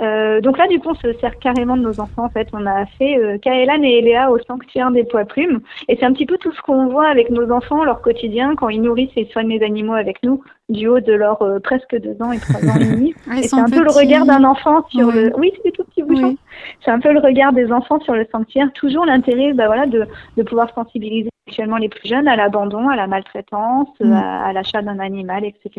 Euh, 0.00 0.40
donc 0.40 0.58
là, 0.58 0.66
du 0.68 0.78
coup, 0.78 0.90
on 0.90 0.94
se 0.94 1.12
sert 1.14 1.38
carrément 1.40 1.76
de 1.76 1.82
nos 1.82 1.98
enfants. 2.00 2.24
En 2.24 2.28
fait, 2.28 2.48
on 2.52 2.64
a 2.66 2.86
fait 2.98 3.18
euh, 3.18 3.36
Kaelan 3.38 3.82
et 3.82 3.98
Eléa 3.98 4.30
au 4.30 4.38
sanctuaire 4.38 4.90
des 4.92 5.02
poids 5.04 5.24
plumes, 5.24 5.60
et 5.88 5.96
c'est 5.96 6.04
un 6.04 6.12
petit 6.12 6.26
peu 6.26 6.38
tout 6.38 6.52
ce 6.52 6.60
qu'on 6.62 6.86
voit 6.86 7.08
avec 7.08 7.30
nos 7.30 7.50
enfants, 7.50 7.82
leur 7.84 8.00
quotidien, 8.00 8.54
quand 8.54 8.68
ils 8.68 8.80
nourrissent 8.80 9.10
et 9.16 9.26
soignent 9.32 9.48
les 9.58 9.64
animaux 9.64 9.94
avec 9.94 10.22
nous, 10.22 10.42
du 10.68 10.86
haut 10.86 11.00
de 11.00 11.12
leurs 11.12 11.42
euh, 11.42 11.58
presque 11.58 11.96
deux 12.00 12.16
ans 12.22 12.30
et 12.30 12.38
trois 12.38 12.60
ans 12.70 12.76
et 12.80 12.84
demi. 12.84 13.14
Et 13.36 13.42
c'est 13.48 13.56
un 13.58 13.64
peu 13.64 13.82
le 13.82 13.90
regard 13.90 14.24
d'un 14.26 14.44
enfant 14.44 14.84
sur 14.90 15.10
le. 15.10 15.32
Oui, 15.36 15.52
c'est 15.64 15.72
tout 15.72 15.82
petits 15.84 16.02
bouchons. 16.02 16.28
Oui. 16.28 16.38
C'est 16.84 16.90
un 16.90 17.00
peu 17.00 17.12
le 17.12 17.20
regard 17.20 17.52
des 17.52 17.72
enfants 17.72 17.98
sur 18.00 18.14
le 18.14 18.26
sanctuaire. 18.30 18.70
Toujours 18.74 19.04
l'intérêt, 19.06 19.52
bah 19.52 19.66
voilà, 19.66 19.86
de, 19.86 20.06
de 20.36 20.42
pouvoir 20.42 20.72
sensibiliser 20.74 21.30
actuellement 21.48 21.78
les 21.78 21.88
plus 21.88 22.06
jeunes 22.08 22.28
à 22.28 22.36
l'abandon, 22.36 22.88
à 22.88 22.96
la 22.96 23.06
maltraitance, 23.06 23.88
Mm. 24.00 24.12
à, 24.12 24.44
à 24.46 24.52
l'achat 24.52 24.82
d'un 24.82 24.98
animal, 25.00 25.44
etc. 25.44 25.70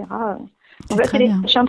C'est 0.82 0.90
Donc 0.90 1.00
là, 1.00 1.06
c'est 1.06 1.18
les 1.20 1.28
bien. 1.28 1.40
prochains 1.40 1.66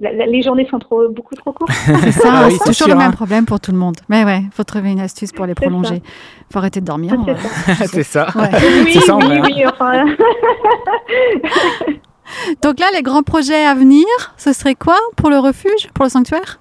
les 0.00 0.42
journées 0.42 0.66
sont 0.68 0.78
trop, 0.78 1.08
beaucoup 1.08 1.34
trop 1.34 1.52
courtes. 1.52 1.72
c'est 2.02 2.12
ça, 2.12 2.30
ah 2.32 2.48
c'est 2.50 2.64
toujours 2.64 2.88
le 2.88 2.96
même 2.96 3.10
hein. 3.10 3.12
problème 3.12 3.46
pour 3.46 3.60
tout 3.60 3.72
le 3.72 3.78
monde. 3.78 3.96
Mais 4.08 4.24
ouais, 4.24 4.42
faut 4.52 4.64
trouver 4.64 4.90
une 4.90 5.00
astuce 5.00 5.32
pour 5.32 5.46
les 5.46 5.54
prolonger. 5.54 6.02
Faut 6.50 6.58
arrêter 6.58 6.80
de 6.80 6.86
dormir. 6.86 7.14
C'est 7.86 8.02
ça. 8.02 8.26
Oui, 8.34 8.94
ça, 8.94 9.16
oui, 9.16 9.40
oui, 9.42 9.64
enfin... 9.66 10.04
Donc 12.62 12.80
là, 12.80 12.86
les 12.94 13.02
grands 13.02 13.22
projets 13.22 13.64
à 13.64 13.74
venir, 13.74 14.06
ce 14.36 14.52
serait 14.52 14.74
quoi 14.74 14.96
pour 15.16 15.30
le 15.30 15.38
refuge, 15.38 15.90
pour 15.94 16.04
le 16.04 16.10
sanctuaire? 16.10 16.60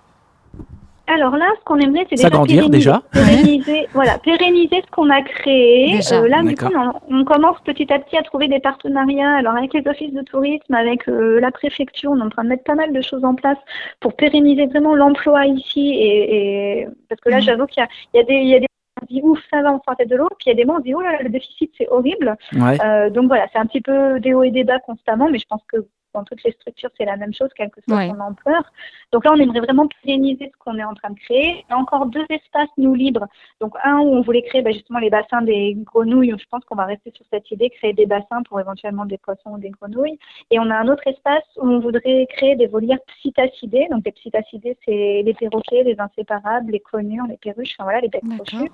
Alors 1.07 1.35
là, 1.35 1.47
ce 1.59 1.63
qu'on 1.65 1.77
aimerait, 1.79 2.05
c'est 2.09 2.15
déjà 2.15 2.69
déjà. 2.69 3.01
Pérenniser, 3.11 3.87
voilà, 3.93 4.17
pérenniser 4.19 4.81
ce 4.85 4.91
qu'on 4.91 5.09
a 5.09 5.21
créé. 5.21 5.99
Euh, 6.11 6.27
là, 6.27 6.41
du 6.41 6.55
coup, 6.55 6.71
on, 7.09 7.25
commence 7.25 7.57
petit 7.65 7.91
à 7.91 7.99
petit 7.99 8.17
à 8.17 8.23
trouver 8.23 8.47
des 8.47 8.59
partenariats. 8.59 9.33
Alors 9.35 9.55
avec 9.55 9.73
les 9.73 9.85
offices 9.87 10.13
de 10.13 10.21
tourisme, 10.21 10.73
avec 10.73 11.07
euh, 11.09 11.39
la 11.39 11.51
préfecture, 11.51 12.11
on 12.11 12.19
est 12.19 12.23
en 12.23 12.29
train 12.29 12.43
de 12.43 12.49
mettre 12.49 12.63
pas 12.63 12.75
mal 12.75 12.93
de 12.93 13.01
choses 13.01 13.25
en 13.25 13.35
place 13.35 13.57
pour 13.99 14.13
pérenniser 14.15 14.67
vraiment 14.67 14.95
l'emploi 14.95 15.45
ici. 15.47 15.95
Et, 15.99 16.87
parce 17.09 17.19
que 17.19 17.29
là, 17.29 17.39
mmh. 17.39 17.41
j'avoue 17.41 17.65
qu'il 17.65 17.83
y, 18.13 18.17
y 18.17 18.19
a, 18.19 18.23
des, 18.23 18.35
il 18.35 18.47
y 18.47 18.55
a 18.55 18.59
des 18.59 18.67
on 19.01 19.05
dit 19.05 19.21
ouf, 19.23 19.39
ça 19.51 19.61
va, 19.61 19.73
on 19.73 19.81
sort 19.83 19.95
de 20.05 20.15
l'eau. 20.15 20.27
Puis 20.39 20.47
il 20.47 20.49
y 20.49 20.51
a 20.51 20.55
des 20.55 20.65
moments, 20.65 20.79
on 20.79 20.83
dit 20.83 20.93
oh 20.93 21.01
là, 21.01 21.21
le 21.21 21.29
déficit, 21.29 21.71
c'est 21.77 21.87
horrible. 21.89 22.35
Euh, 22.55 23.09
donc 23.09 23.27
voilà, 23.27 23.47
c'est 23.51 23.59
un 23.59 23.65
petit 23.65 23.81
peu 23.81 24.19
des 24.19 24.33
hauts 24.33 24.43
et 24.43 24.51
des 24.51 24.63
bas 24.63 24.79
constamment, 24.79 25.29
mais 25.29 25.39
je 25.39 25.45
pense 25.49 25.61
que 25.67 25.77
dans 26.13 26.23
toutes 26.23 26.43
les 26.43 26.51
structures, 26.51 26.89
c'est 26.97 27.05
la 27.05 27.17
même 27.17 27.33
chose, 27.33 27.49
quelle 27.55 27.69
que 27.69 27.81
soit 27.87 28.07
son 28.07 28.19
ampleur. 28.19 28.63
Donc 29.11 29.25
là, 29.25 29.31
on 29.33 29.39
aimerait 29.39 29.59
vraiment 29.59 29.87
pérenniser 30.03 30.51
ce 30.53 30.57
qu'on 30.59 30.77
est 30.77 30.83
en 30.83 30.93
train 30.93 31.11
de 31.11 31.19
créer. 31.19 31.63
Il 31.67 31.71
y 31.71 31.73
a 31.73 31.77
encore 31.77 32.05
deux 32.05 32.25
espaces, 32.29 32.69
nous, 32.77 32.93
libres. 32.93 33.27
Donc 33.59 33.73
un 33.83 33.99
où 33.99 34.13
on 34.13 34.21
voulait 34.21 34.43
créer 34.43 34.61
bah, 34.61 34.71
justement 34.71 34.99
les 34.99 35.09
bassins 35.09 35.41
des 35.41 35.75
grenouilles. 35.77 36.33
Je 36.37 36.45
pense 36.49 36.63
qu'on 36.65 36.75
va 36.75 36.85
rester 36.85 37.11
sur 37.15 37.25
cette 37.31 37.49
idée, 37.51 37.69
créer 37.69 37.93
des 37.93 38.05
bassins 38.05 38.43
pour 38.47 38.59
éventuellement 38.59 39.05
des 39.05 39.17
poissons 39.17 39.51
ou 39.51 39.57
des 39.57 39.69
grenouilles. 39.69 40.19
Et 40.49 40.59
on 40.59 40.69
a 40.69 40.75
un 40.75 40.87
autre 40.87 41.05
espace 41.07 41.43
où 41.57 41.67
on 41.67 41.79
voudrait 41.79 42.27
créer 42.29 42.55
des 42.55 42.67
volières 42.67 42.99
psittacidées. 43.19 43.87
Donc 43.91 44.03
les 44.05 44.11
psittacidées, 44.11 44.77
c'est 44.85 45.21
les 45.25 45.33
perroquets, 45.33 45.83
les 45.83 45.99
inséparables, 45.99 46.71
les 46.71 46.79
conures, 46.79 47.25
les 47.27 47.37
perruches, 47.37 47.75
enfin 47.77 47.85
voilà, 47.85 48.01
les 48.01 48.09
bêtes 48.09 48.23
crochues. 48.37 48.71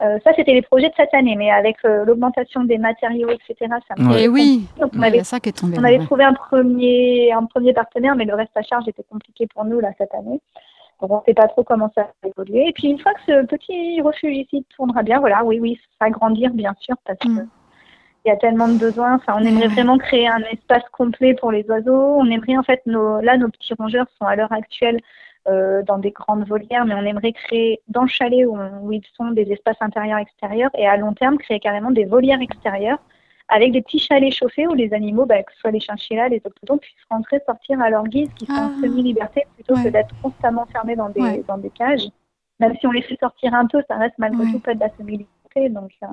Euh, 0.00 0.18
ça, 0.24 0.30
c'était 0.36 0.52
les 0.52 0.62
projets 0.62 0.88
de 0.88 0.94
cette 0.96 1.12
année, 1.12 1.34
mais 1.36 1.50
avec 1.50 1.76
euh, 1.84 2.04
l'augmentation 2.04 2.62
des 2.64 2.78
matériaux, 2.78 3.30
etc., 3.30 3.74
ça 3.88 3.94
Et 4.16 4.24
eh 4.24 4.28
oui, 4.28 4.66
Donc, 4.78 4.92
on, 4.96 5.02
avait, 5.02 5.24
ça 5.24 5.40
qui 5.40 5.48
est 5.48 5.52
tombé, 5.52 5.76
on 5.78 5.84
avait 5.84 5.98
trouvé 5.98 6.24
un 6.24 6.34
premier, 6.34 6.77
un 7.32 7.44
premier 7.46 7.72
partenaire, 7.72 8.14
mais 8.16 8.24
le 8.24 8.34
reste 8.34 8.56
à 8.56 8.62
charge 8.62 8.88
était 8.88 9.04
compliqué 9.10 9.46
pour 9.46 9.64
nous 9.64 9.80
là 9.80 9.90
cette 9.98 10.14
année. 10.14 10.40
Donc, 11.00 11.12
on 11.12 11.16
ne 11.18 11.22
sait 11.26 11.34
pas 11.34 11.46
trop 11.46 11.62
comment 11.62 11.90
ça 11.94 12.02
va 12.02 12.28
évoluer. 12.28 12.68
Et 12.68 12.72
puis, 12.72 12.88
une 12.88 12.98
fois 12.98 13.14
que 13.14 13.20
ce 13.26 13.46
petit 13.46 14.00
refuge 14.00 14.36
ici 14.36 14.64
tournera 14.76 15.02
bien, 15.02 15.20
voilà, 15.20 15.44
oui, 15.44 15.60
oui, 15.60 15.78
ça 15.98 16.06
va 16.06 16.10
grandir, 16.10 16.50
bien 16.52 16.74
sûr, 16.80 16.96
parce 17.04 17.18
que 17.20 17.28
mm. 17.28 17.48
il 18.24 18.28
y 18.28 18.32
a 18.32 18.36
tellement 18.36 18.66
de 18.66 18.78
besoins. 18.78 19.14
Enfin, 19.14 19.36
on 19.36 19.44
aimerait 19.44 19.68
vraiment 19.68 19.96
créer 19.96 20.26
un 20.26 20.42
espace 20.50 20.82
complet 20.90 21.34
pour 21.34 21.52
les 21.52 21.64
oiseaux. 21.68 22.16
On 22.18 22.28
aimerait, 22.28 22.56
en 22.56 22.64
fait, 22.64 22.82
nos, 22.86 23.20
là, 23.20 23.36
nos 23.36 23.48
petits 23.48 23.74
rongeurs 23.78 24.06
sont 24.18 24.24
à 24.24 24.34
l'heure 24.34 24.52
actuelle 24.52 24.98
euh, 25.48 25.82
dans 25.82 25.98
des 25.98 26.10
grandes 26.10 26.46
volières, 26.46 26.84
mais 26.84 26.94
on 26.94 27.04
aimerait 27.04 27.32
créer 27.32 27.80
dans 27.88 28.02
le 28.02 28.08
chalet 28.08 28.44
où, 28.46 28.92
ils 28.92 29.02
sont 29.16 29.30
des 29.30 29.50
espaces 29.52 29.80
intérieurs 29.80 30.18
extérieurs 30.18 30.70
et 30.74 30.86
à 30.86 30.96
long 30.96 31.14
terme 31.14 31.38
créer 31.38 31.58
carrément 31.58 31.90
des 31.90 32.04
volières 32.04 32.40
extérieures 32.42 32.98
avec 33.48 33.72
des 33.72 33.82
petits 33.82 33.98
chalets 33.98 34.32
chauffés 34.32 34.66
où 34.66 34.74
les 34.74 34.92
animaux, 34.92 35.24
bah, 35.24 35.42
que 35.42 35.52
ce 35.54 35.60
soit 35.60 35.70
les 35.70 35.80
chinchillas, 35.80 36.28
les 36.28 36.42
octodons, 36.44 36.78
puissent 36.78 36.94
rentrer, 37.10 37.40
sortir 37.46 37.80
à 37.80 37.88
leur 37.90 38.04
guise, 38.04 38.28
qui 38.36 38.46
sont 38.46 38.52
en 38.52 38.72
ah. 38.76 38.80
semi-liberté 38.82 39.46
plutôt 39.54 39.74
que 39.74 39.88
d'être 39.88 40.14
constamment 40.22 40.66
fermés 40.66 40.96
dans 40.96 41.08
des, 41.08 41.42
dans 41.48 41.58
des 41.58 41.70
cages. 41.70 42.08
Même 42.60 42.74
si 42.78 42.86
on 42.86 42.90
les 42.90 43.02
fait 43.02 43.16
sortir 43.18 43.54
un 43.54 43.66
peu, 43.66 43.82
ça 43.88 43.96
reste 43.96 44.14
malgré 44.18 44.50
tout 44.52 44.58
pas 44.58 44.74
de 44.74 44.80
la 44.80 44.90
semi-liberté. 44.98 45.68
Donc 45.70 45.90
euh, 46.02 46.06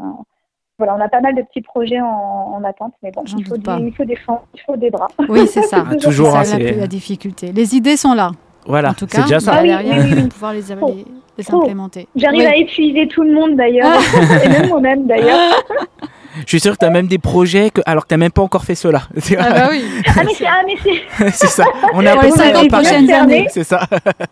voilà, 0.78 0.96
on 0.96 1.02
a 1.02 1.10
pas 1.10 1.22
mal 1.22 1.36
de 1.36 1.42
petits 1.42 1.62
projets 1.62 2.00
en, 2.02 2.64
attente, 2.64 2.94
mais 3.04 3.12
bon, 3.12 3.24
il 3.26 3.46
faut, 3.46 3.58
des, 3.58 3.72
il 3.80 3.94
faut, 3.94 4.06
des, 4.06 4.18
il 4.54 4.62
faut 4.62 4.78
des 4.78 4.90
bras. 4.90 5.08
Oui, 5.28 5.48
c'est 5.48 5.62
ça. 5.64 5.84
toujours, 6.02 6.32
ça, 6.32 6.56
hein, 6.56 6.60
la, 6.60 6.72
la 6.72 6.88
difficulté. 6.88 7.52
Les 7.52 7.76
idées 7.76 7.98
sont 7.98 8.14
là. 8.14 8.32
Voilà, 8.66 8.94
c'est 8.98 9.06
déjà 9.06 9.40
ça. 9.40 9.56
Bah 9.56 9.64
derrière, 9.64 10.04
oui, 10.06 10.14
oui, 10.16 10.28
pouvoir 10.28 10.54
les, 10.54 10.62
les, 10.62 11.06
les 11.38 11.54
implémenter. 11.54 12.08
J'arrive 12.16 12.48
à 12.48 12.56
épuiser 12.56 13.08
tout 13.08 13.24
le 13.24 13.34
monde 13.34 13.56
d'ailleurs, 13.56 14.00
et 14.44 14.50
même 14.50 14.70
moi-même 14.70 15.06
d'ailleurs. 15.06 15.52
Je 16.42 16.48
suis 16.48 16.60
sûr 16.60 16.74
que 16.74 16.80
tu 16.80 16.86
as 16.86 16.90
même 16.90 17.08
des 17.08 17.18
projets 17.18 17.70
que, 17.70 17.82
alors 17.86 18.04
que 18.04 18.10
tu 18.10 18.14
n'as 18.14 18.20
même 18.20 18.32
pas 18.32 18.42
encore 18.42 18.66
fait 18.66 18.76
cela. 18.76 19.04
Ah 19.38 19.52
bah 19.52 19.68
oui. 19.70 19.84
ah 20.08 20.22
mais 20.26 20.34
c'est, 20.34 20.46
ah, 20.46 20.62
mais 20.66 20.76
c'est... 20.84 21.32
c'est 21.32 21.48
ça. 21.48 21.66
On 21.94 22.06
a 22.06 22.14
Pour 22.14 22.24
les 22.24 22.32
50 22.32 22.70
prochaines 22.70 23.12
années. 23.12 23.48
C'est 23.52 23.64
ça. 23.64 23.88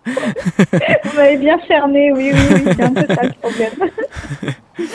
Vous 0.05 1.17
m'avez 1.17 1.37
bien 1.37 1.57
cerné, 1.67 2.11
oui, 2.13 2.31
oui, 2.33 2.39
oui, 2.51 2.73
c'est 2.75 2.83
un 2.83 2.93
peu 2.93 3.13
ça 3.13 3.23
le 3.23 3.33
problème. 3.41 3.89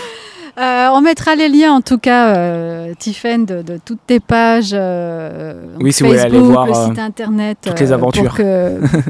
Euh, 0.59 0.89
on 0.93 1.03
mettra 1.03 1.37
les 1.37 1.49
liens, 1.49 1.73
en 1.73 1.81
tout 1.81 1.99
cas, 1.99 2.35
euh, 2.35 2.93
Tiffen, 2.99 3.45
de, 3.47 3.63
toutes 3.85 4.01
tes 4.09 4.19
pages. 4.19 4.73
Euh, 4.73 5.77
oui, 5.81 5.93
si 5.93 6.03
Facebook, 6.03 6.41
vous 6.41 6.51
voir 6.51 6.67
le 6.67 6.75
site 6.75 6.99
internet. 6.99 7.59
toutes 7.63 7.79
les 7.79 7.93
aventures. 7.93 8.37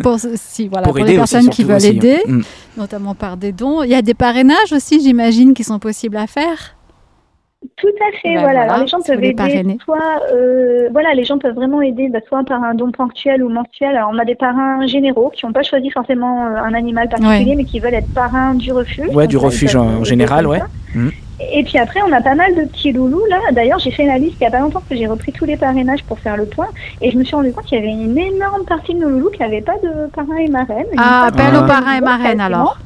Pour, 0.02 0.18
si, 0.34 0.68
voilà, 0.68 0.86
pour, 0.86 0.98
les 0.98 1.16
personnes 1.16 1.48
qui 1.48 1.64
veulent 1.64 1.86
aider, 1.86 2.20
mm. 2.26 2.42
notamment 2.76 3.14
par 3.14 3.38
des 3.38 3.52
dons. 3.52 3.82
Il 3.82 3.88
y 3.88 3.94
a 3.94 4.02
des 4.02 4.12
parrainages 4.12 4.72
aussi, 4.72 5.00
j'imagine, 5.00 5.54
qui 5.54 5.64
sont 5.64 5.78
possibles 5.78 6.18
à 6.18 6.26
faire. 6.26 6.74
Tout 7.76 7.88
à 7.88 8.16
fait, 8.18 8.34
ben 8.34 8.40
voilà. 8.42 8.62
Alors 8.62 8.78
les 8.78 8.86
gens 8.86 9.00
peuvent 9.00 9.22
aider, 9.22 9.78
soit, 9.84 10.20
voilà, 10.92 11.14
les 11.14 11.24
gens 11.24 11.38
peuvent 11.38 11.54
vraiment 11.54 11.82
aider, 11.82 12.08
bah, 12.08 12.20
soit 12.26 12.44
par 12.44 12.62
un 12.62 12.74
don 12.74 12.92
ponctuel 12.92 13.42
ou 13.42 13.48
mensuel. 13.48 13.96
Alors 13.96 14.10
on 14.12 14.18
a 14.18 14.24
des 14.24 14.36
parrains 14.36 14.86
généraux 14.86 15.30
qui 15.34 15.44
n'ont 15.44 15.52
pas 15.52 15.62
choisi 15.62 15.90
forcément 15.90 16.46
un 16.46 16.74
animal 16.74 17.08
particulier, 17.08 17.56
mais 17.56 17.64
qui 17.64 17.80
veulent 17.80 17.94
être 17.94 18.12
parrains 18.14 18.54
du 18.54 18.72
refuge. 18.72 19.08
Ouais, 19.12 19.26
du 19.26 19.36
refuge 19.36 19.74
en, 19.74 20.04
général, 20.04 20.46
ouais. 20.46 20.60
Et 21.52 21.62
puis 21.62 21.78
après, 21.78 22.00
on 22.02 22.12
a 22.12 22.20
pas 22.20 22.34
mal 22.34 22.54
de 22.56 22.62
petits 22.62 22.92
loulous 22.92 23.24
là. 23.28 23.38
D'ailleurs, 23.52 23.78
j'ai 23.78 23.92
fait 23.92 24.06
la 24.06 24.18
liste 24.18 24.36
il 24.40 24.40
n'y 24.40 24.46
a 24.48 24.50
pas 24.50 24.60
longtemps 24.60 24.82
que 24.88 24.96
j'ai 24.96 25.06
repris 25.06 25.32
tous 25.32 25.44
les 25.44 25.56
parrainages 25.56 26.02
pour 26.04 26.18
faire 26.18 26.36
le 26.36 26.46
point. 26.46 26.68
Et 27.00 27.10
je 27.10 27.18
me 27.18 27.22
suis 27.22 27.36
rendu 27.36 27.52
compte 27.52 27.64
qu'il 27.64 27.78
y 27.78 27.80
avait 27.80 27.92
une 27.92 28.18
énorme 28.18 28.64
partie 28.64 28.94
de 28.94 29.00
nos 29.00 29.08
loulous 29.08 29.30
qui 29.30 29.40
n'avaient 29.40 29.60
pas 29.60 29.76
de 29.82 30.08
parrain 30.12 30.36
et 30.36 30.48
marraine. 30.48 30.86
Ah, 30.96 31.26
appel 31.26 31.54
aux 31.54 31.66
parrains 31.66 31.98
et 31.98 32.00
marraines 32.00 32.40
alors. 32.40 32.78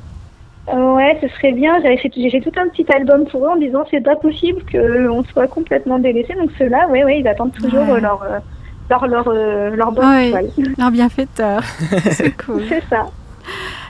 Euh, 0.69 0.95
ouais, 0.95 1.19
ce 1.21 1.29
serait 1.29 1.53
bien. 1.53 1.81
J'ai 1.83 1.97
fait, 1.97 2.11
fait, 2.11 2.41
tout 2.41 2.53
un 2.57 2.69
petit 2.69 2.87
album 2.93 3.27
pour 3.27 3.45
eux 3.45 3.49
en 3.49 3.57
disant 3.57 3.85
c'est 3.91 4.01
pas 4.01 4.17
possible 4.17 4.63
qu'on 4.71 5.25
soit 5.25 5.49
complètement 5.49 5.99
délaissé. 5.99 6.35
Donc 6.35 6.51
ceux-là, 6.59 6.89
ouais, 6.89 7.05
ouais, 7.05 7.21
ils 7.21 7.29
attendent 7.29 7.53
toujours 7.53 7.85
leur, 7.85 8.23
euh, 8.23 8.39
leur, 8.89 9.07
leur, 9.07 9.29
euh, 9.29 9.71
leur 9.71 9.93
bonne 9.93 10.07
ouais, 10.07 10.33
Leur 10.79 10.91
bienfaiteur. 10.91 11.63
c'est 12.11 12.37
cool. 12.37 12.63
c'est 12.69 12.85
ça. 12.89 13.07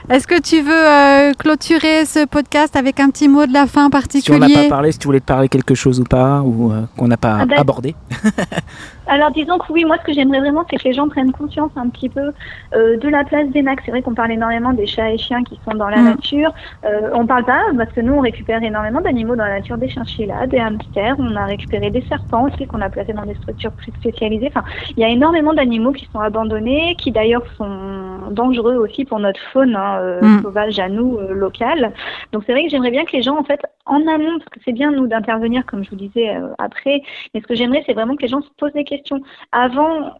Est-ce 0.09 0.27
que 0.27 0.39
tu 0.41 0.61
veux 0.61 0.73
euh, 0.73 1.31
clôturer 1.33 2.03
ce 2.03 2.25
podcast 2.25 2.75
avec 2.75 2.99
un 2.99 3.09
petit 3.09 3.29
mot 3.29 3.45
de 3.45 3.53
la 3.53 3.67
fin 3.67 3.89
particulier 3.89 4.37
Si 4.37 4.43
on 4.43 4.47
n'a 4.47 4.63
pas 4.63 4.69
parlé, 4.69 4.91
si 4.91 4.99
tu 4.99 5.07
voulais 5.07 5.21
te 5.21 5.25
parler 5.25 5.47
quelque 5.47 5.75
chose 5.75 6.01
ou 6.01 6.03
pas, 6.03 6.41
ou 6.41 6.73
euh, 6.73 6.81
qu'on 6.97 7.07
n'a 7.07 7.15
pas 7.15 7.37
ah 7.39 7.45
ben, 7.45 7.57
abordé. 7.57 7.95
Alors 9.07 9.31
disons 9.31 9.57
que 9.57 9.71
oui, 9.71 9.83
moi 9.83 9.97
ce 10.01 10.05
que 10.05 10.13
j'aimerais 10.13 10.39
vraiment, 10.39 10.65
c'est 10.69 10.77
que 10.77 10.83
les 10.85 10.93
gens 10.93 11.09
prennent 11.09 11.31
conscience 11.31 11.71
un 11.75 11.89
petit 11.89 12.09
peu 12.09 12.31
euh, 12.73 12.97
de 12.97 13.09
la 13.09 13.23
place 13.23 13.49
des 13.49 13.61
nacs. 13.61 13.79
C'est 13.85 13.91
vrai 13.91 14.01
qu'on 14.01 14.13
parle 14.13 14.31
énormément 14.31 14.71
des 14.73 14.85
chats 14.85 15.11
et 15.11 15.17
chiens 15.17 15.43
qui 15.43 15.59
sont 15.65 15.75
dans 15.75 15.89
la 15.89 15.97
mm. 15.97 16.05
nature. 16.05 16.53
Euh, 16.85 17.09
on 17.13 17.25
parle 17.25 17.43
pas 17.43 17.61
parce 17.77 17.91
que 17.91 18.01
nous 18.01 18.13
on 18.13 18.21
récupère 18.21 18.63
énormément 18.63 19.01
d'animaux 19.01 19.35
dans 19.35 19.45
la 19.45 19.59
nature, 19.59 19.77
des 19.77 19.89
chinchillas, 19.89 20.47
des 20.47 20.59
hamsters. 20.59 21.15
On 21.19 21.35
a 21.35 21.45
récupéré 21.45 21.91
des 21.91 22.03
serpents 22.07 22.45
aussi 22.45 22.65
qu'on 22.65 22.81
a 22.81 22.89
placés 22.89 23.13
dans 23.13 23.25
des 23.25 23.35
structures 23.35 23.71
plus 23.73 23.91
spécialisées. 23.99 24.47
Enfin, 24.47 24.63
il 24.91 24.99
y 24.99 25.03
a 25.03 25.09
énormément 25.09 25.53
d'animaux 25.53 25.91
qui 25.91 26.07
sont 26.11 26.19
abandonnés, 26.19 26.95
qui 26.97 27.11
d'ailleurs 27.11 27.43
sont 27.57 28.31
dangereux 28.31 28.75
aussi 28.75 29.03
pour 29.03 29.19
notre 29.19 29.39
faune 29.51 29.75
hein, 29.75 29.92
euh, 29.99 30.21
mm. 30.21 30.41
sauvage 30.41 30.79
à 30.79 30.89
nous 30.89 31.17
euh, 31.17 31.33
locale. 31.33 31.93
Donc 32.31 32.43
c'est 32.45 32.53
vrai 32.53 32.63
que 32.63 32.69
j'aimerais 32.69 32.91
bien 32.91 33.05
que 33.05 33.11
les 33.13 33.21
gens 33.21 33.37
en 33.37 33.43
fait 33.43 33.61
en 33.85 34.07
amont, 34.07 34.37
parce 34.39 34.49
que 34.49 34.59
c'est 34.65 34.71
bien 34.71 34.91
nous 34.91 35.07
d'intervenir 35.07 35.65
comme 35.65 35.83
je 35.83 35.89
vous 35.89 35.95
disais 35.95 36.35
euh, 36.35 36.53
après, 36.57 37.01
mais 37.33 37.41
ce 37.41 37.47
que 37.47 37.55
j'aimerais 37.55 37.83
c'est 37.85 37.93
vraiment 37.93 38.15
que 38.15 38.21
les 38.21 38.27
gens 38.27 38.41
se 38.41 38.49
posent 38.57 38.73
des 38.73 38.83
questions 38.83 39.21
avant, 39.51 40.13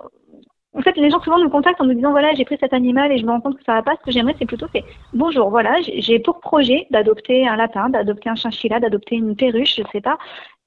en 0.76 0.82
fait, 0.82 0.96
les 0.98 1.10
gens 1.10 1.22
souvent 1.22 1.40
nous 1.40 1.50
contactent 1.50 1.82
en 1.82 1.86
nous 1.86 1.94
disant 1.94 2.12
voilà, 2.12 2.34
j'ai 2.34 2.46
pris 2.46 2.58
cet 2.60 2.74
animal 2.74 3.12
et 3.12 3.18
je 3.18 3.26
me 3.26 3.32
rends 3.32 3.42
compte 3.42 3.58
que 3.58 3.64
ça 3.64 3.74
va 3.74 3.84
pas. 3.84 3.94
Ce 4.00 4.06
que 4.06 4.12
j'aimerais, 4.12 4.36
c'est 4.40 4.46
plutôt 4.46 4.66
c'est 4.74 4.84
bonjour, 5.14 5.50
voilà, 5.50 5.76
j'ai 5.98 6.20
pour 6.20 6.40
projet 6.40 6.88
d'adopter 6.90 7.48
un 7.48 7.56
lapin, 7.56 7.90
d'adopter 7.90 8.30
un 8.30 8.36
chinchilla, 8.36 8.80
d'adopter 8.80 9.16
une 9.16 9.36
perruche, 9.36 9.76
je 9.76 9.84
sais 9.92 10.02
pas. 10.02 10.18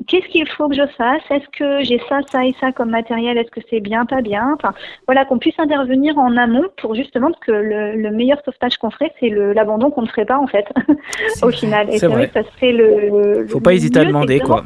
Qu'est-ce 0.07 0.27
qu'il 0.29 0.47
faut 0.47 0.69
que 0.69 0.77
je 0.77 0.87
fasse? 0.99 1.23
Est-ce 1.31 1.49
que 1.59 1.83
j'ai 1.83 1.99
ça, 2.09 2.21
ça 2.31 2.45
et 2.45 2.55
ça 2.61 2.71
comme 2.71 2.91
matériel? 2.91 3.39
Est-ce 3.39 3.51
que 3.51 3.61
c'est 3.69 3.81
bien, 3.81 4.05
pas 4.05 4.21
bien? 4.21 4.55
Enfin, 4.55 4.75
voilà, 5.07 5.25
qu'on 5.25 5.39
puisse 5.39 5.59
intervenir 5.59 6.19
en 6.19 6.37
amont 6.37 6.67
pour 6.77 6.95
justement 6.95 7.33
que 7.41 7.51
le, 7.51 8.11
meilleur 8.11 8.39
sauvetage 8.45 8.77
qu'on 8.77 8.91
ferait, 8.91 9.13
c'est 9.19 9.31
l'abandon 9.31 9.91
qu'on 9.91 10.03
ne 10.03 10.07
ferait 10.07 10.27
pas 10.27 10.39
en 10.39 10.47
fait, 10.47 10.67
au 11.43 11.51
final. 11.51 11.89
Et 11.91 11.99
c'est 11.99 12.07
vrai. 12.07 12.29
que 12.29 12.35
ça 12.35 12.49
serait 12.53 12.73
le. 12.73 13.47
Faut 13.49 13.61
pas 13.61 13.75
hésiter 13.75 14.01
à 14.01 14.05
demander 14.05 14.39
quoi. 14.39 14.65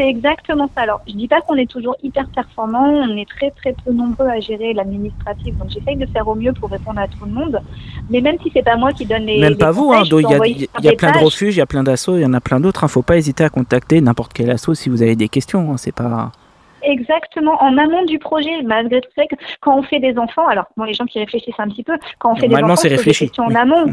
C'est 0.00 0.08
exactement 0.08 0.70
ça. 0.74 0.80
Alors, 0.80 1.02
je 1.06 1.12
dis 1.12 1.28
pas 1.28 1.42
qu'on 1.42 1.56
est 1.56 1.70
toujours 1.70 1.94
hyper 2.02 2.26
performant, 2.28 2.88
on 2.88 3.18
est 3.18 3.28
très 3.28 3.50
très 3.50 3.74
peu 3.84 3.92
nombreux 3.92 4.28
à 4.28 4.40
gérer 4.40 4.72
l'administratif, 4.72 5.54
donc 5.58 5.68
j'essaye 5.68 5.96
de 5.96 6.06
faire 6.06 6.26
au 6.26 6.34
mieux 6.34 6.54
pour 6.54 6.70
répondre 6.70 7.00
à 7.00 7.06
tout 7.06 7.22
le 7.26 7.30
monde. 7.30 7.60
Mais 8.08 8.22
même 8.22 8.36
si 8.42 8.50
c'est 8.50 8.62
pas 8.62 8.76
moi 8.76 8.94
qui 8.94 9.04
donne 9.04 9.26
les. 9.26 9.38
Même 9.40 9.58
pas 9.58 9.72
vous, 9.72 9.92
hein, 9.92 10.04
il 10.06 10.68
y 10.82 10.88
a, 10.88 10.92
plein 10.92 11.12
de 11.12 11.18
refuges, 11.18 11.54
il 11.54 11.58
y 11.58 11.60
a 11.60 11.66
plein 11.66 11.82
d'assauts, 11.82 12.16
il 12.16 12.22
y 12.22 12.24
en 12.24 12.32
a 12.32 12.40
plein 12.40 12.60
d'autres. 12.60 12.80
Il 12.80 12.84
hein. 12.84 12.86
ne 12.86 12.92
faut 12.92 13.02
pas 13.02 13.18
hésiter 13.18 13.44
à 13.44 13.50
contacter 13.50 14.00
n'importe 14.00 14.32
quel 14.32 14.50
assaut 14.50 14.72
si 14.72 14.88
vous 14.88 15.02
avez 15.02 15.16
des 15.16 15.28
questions. 15.28 15.70
Hein. 15.70 15.76
c'est 15.76 15.94
pas. 15.94 16.32
Exactement, 16.82 17.62
en 17.62 17.76
amont 17.76 18.06
du 18.06 18.18
projet, 18.18 18.62
malgré 18.64 19.02
tout, 19.02 19.10
ça, 19.14 19.24
quand 19.60 19.78
on 19.78 19.82
fait 19.82 20.00
des 20.00 20.16
enfants, 20.16 20.48
alors 20.48 20.64
bon, 20.78 20.84
les 20.84 20.94
gens 20.94 21.04
qui 21.04 21.18
réfléchissent 21.18 21.58
un 21.60 21.68
petit 21.68 21.82
peu, 21.82 21.98
quand 22.18 22.32
on 22.32 22.36
fait 22.36 22.48
des 22.48 22.56
enfants, 22.56 22.76
c'est 22.76 22.88
réfléchi. 22.88 23.30
en 23.36 23.54
amont. 23.54 23.84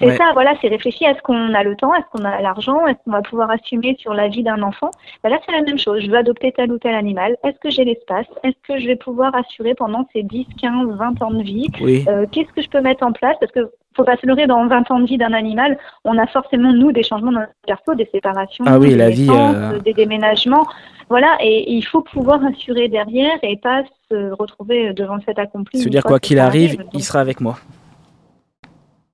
C'est 0.00 0.16
ça, 0.16 0.30
voilà, 0.32 0.54
c'est 0.60 0.68
réfléchir. 0.68 1.08
Est-ce 1.08 1.20
qu'on 1.22 1.54
a 1.54 1.62
le 1.62 1.76
temps 1.76 1.94
Est-ce 1.94 2.06
qu'on 2.10 2.24
a 2.24 2.40
l'argent 2.40 2.86
Est-ce 2.86 2.98
qu'on 3.04 3.12
va 3.12 3.22
pouvoir 3.22 3.50
assumer 3.50 3.96
sur 3.98 4.14
la 4.14 4.28
vie 4.28 4.42
d'un 4.42 4.62
enfant 4.62 4.90
ben 5.22 5.30
Là, 5.30 5.38
c'est 5.44 5.52
la 5.52 5.62
même 5.62 5.78
chose. 5.78 6.00
Je 6.02 6.10
veux 6.10 6.16
adopter 6.16 6.52
tel 6.52 6.72
ou 6.72 6.78
tel 6.78 6.94
animal. 6.94 7.36
Est-ce 7.44 7.58
que 7.58 7.70
j'ai 7.70 7.84
l'espace? 7.84 8.26
Est-ce 8.42 8.56
que 8.66 8.80
je 8.80 8.86
vais 8.86 8.96
pouvoir 8.96 9.34
assurer 9.34 9.74
pendant 9.74 10.08
ces 10.12 10.22
10, 10.22 10.46
15, 10.60 10.96
20 10.96 11.22
ans 11.22 11.30
de 11.30 11.42
vie? 11.42 11.66
Euh, 12.08 12.26
Qu'est-ce 12.32 12.52
que 12.52 12.62
je 12.62 12.68
peux 12.68 12.80
mettre 12.80 13.04
en 13.04 13.12
place? 13.12 13.36
Parce 13.40 13.52
que 13.52 13.70
faut 13.96 14.04
pas 14.04 14.16
se 14.16 14.26
leurrer, 14.26 14.46
dans 14.46 14.66
20 14.66 14.90
ans 14.90 15.00
de 15.00 15.06
vie 15.06 15.18
d'un 15.18 15.32
animal, 15.32 15.76
on 16.04 16.16
a 16.16 16.26
forcément, 16.28 16.72
nous, 16.72 16.92
des 16.92 17.02
changements 17.02 17.32
dans 17.32 17.40
notre 17.40 17.52
perso, 17.66 17.94
des 17.94 18.08
séparations, 18.12 18.64
ah 18.66 18.78
oui, 18.78 18.90
des, 18.90 18.96
la 18.96 19.10
vie, 19.10 19.28
euh, 19.28 19.78
des 19.80 19.92
déménagements. 19.92 20.66
Voilà, 21.08 21.36
et 21.40 21.72
il 21.72 21.82
faut 21.82 22.02
pouvoir 22.02 22.40
assurer 22.44 22.88
derrière 22.88 23.36
et 23.42 23.56
pas 23.56 23.82
se 24.08 24.30
retrouver 24.32 24.92
devant 24.92 25.18
fait 25.18 25.36
accompli. 25.38 25.80
Se 25.80 25.88
dire 25.88 26.04
quoi 26.04 26.20
qu'il 26.20 26.38
arrive, 26.38 26.84
il 26.92 27.02
sera 27.02 27.18
avec 27.18 27.40
moi. 27.40 27.58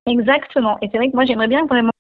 Exactement. 0.07 0.79
Et 0.83 0.89
c'est 0.91 0.99
vrai 0.99 1.11
que 1.11 1.17
moi, 1.17 1.25
j'aimerais 1.25 1.49
bien 1.49 1.67
vraiment 1.67 1.91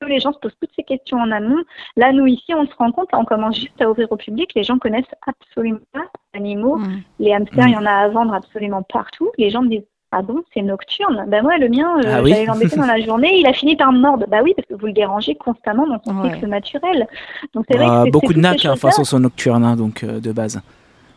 que 0.00 0.06
les 0.06 0.20
gens 0.20 0.32
se 0.32 0.38
posent 0.38 0.56
toutes 0.60 0.72
ces 0.76 0.82
questions 0.82 1.18
en 1.18 1.30
amont. 1.30 1.62
Là, 1.96 2.12
nous, 2.12 2.26
ici, 2.26 2.54
on 2.54 2.66
se 2.66 2.74
rend 2.76 2.92
compte, 2.92 3.08
on 3.12 3.24
commence 3.24 3.56
juste 3.56 3.80
à 3.80 3.90
ouvrir 3.90 4.10
au 4.10 4.16
public. 4.16 4.50
Les 4.54 4.64
gens 4.64 4.78
connaissent 4.78 5.04
absolument 5.26 5.80
pas 5.92 6.04
les 6.34 6.40
animaux. 6.40 6.76
Mm. 6.76 7.02
Les 7.20 7.32
hamsters, 7.32 7.68
il 7.68 7.74
y 7.74 7.76
en 7.76 7.86
a 7.86 7.92
à 7.92 8.08
vendre 8.08 8.34
absolument 8.34 8.82
partout. 8.82 9.30
Les 9.38 9.50
gens 9.50 9.62
me 9.62 9.68
disent 9.68 9.86
ah 10.14 10.20
bon, 10.20 10.42
c'est 10.52 10.60
nocturne? 10.60 11.24
Ben 11.26 11.44
ouais, 11.44 11.58
le 11.58 11.70
mien, 11.70 11.96
euh, 11.96 12.02
ah 12.04 12.22
j'allais 12.22 12.44
l'embêter 12.44 12.76
dans 12.76 12.86
la 12.86 13.00
journée, 13.04 13.38
il 13.38 13.46
a 13.46 13.54
fini 13.54 13.76
par 13.76 13.92
me 13.92 13.98
mordre. 13.98 14.26
Bah 14.28 14.40
oui, 14.42 14.52
parce 14.54 14.68
que 14.68 14.74
vous 14.74 14.86
le 14.86 14.92
dérangez 14.92 15.34
constamment 15.34 15.86
dans 15.86 16.00
son 16.04 16.22
cycle 16.24 16.46
naturel. 16.46 17.08
Donc 17.54 17.64
c'est 17.70 17.78
vrai 17.78 17.86
que 17.86 18.10
beaucoup 18.10 18.34
de 18.34 18.38
nacs, 18.38 18.66
hein, 18.66 18.76
façon 18.76 19.04
sont 19.04 19.20
nocturnes, 19.20 19.64
hein, 19.64 19.74
donc 19.74 20.04
euh, 20.04 20.20
de 20.20 20.32
base 20.32 20.60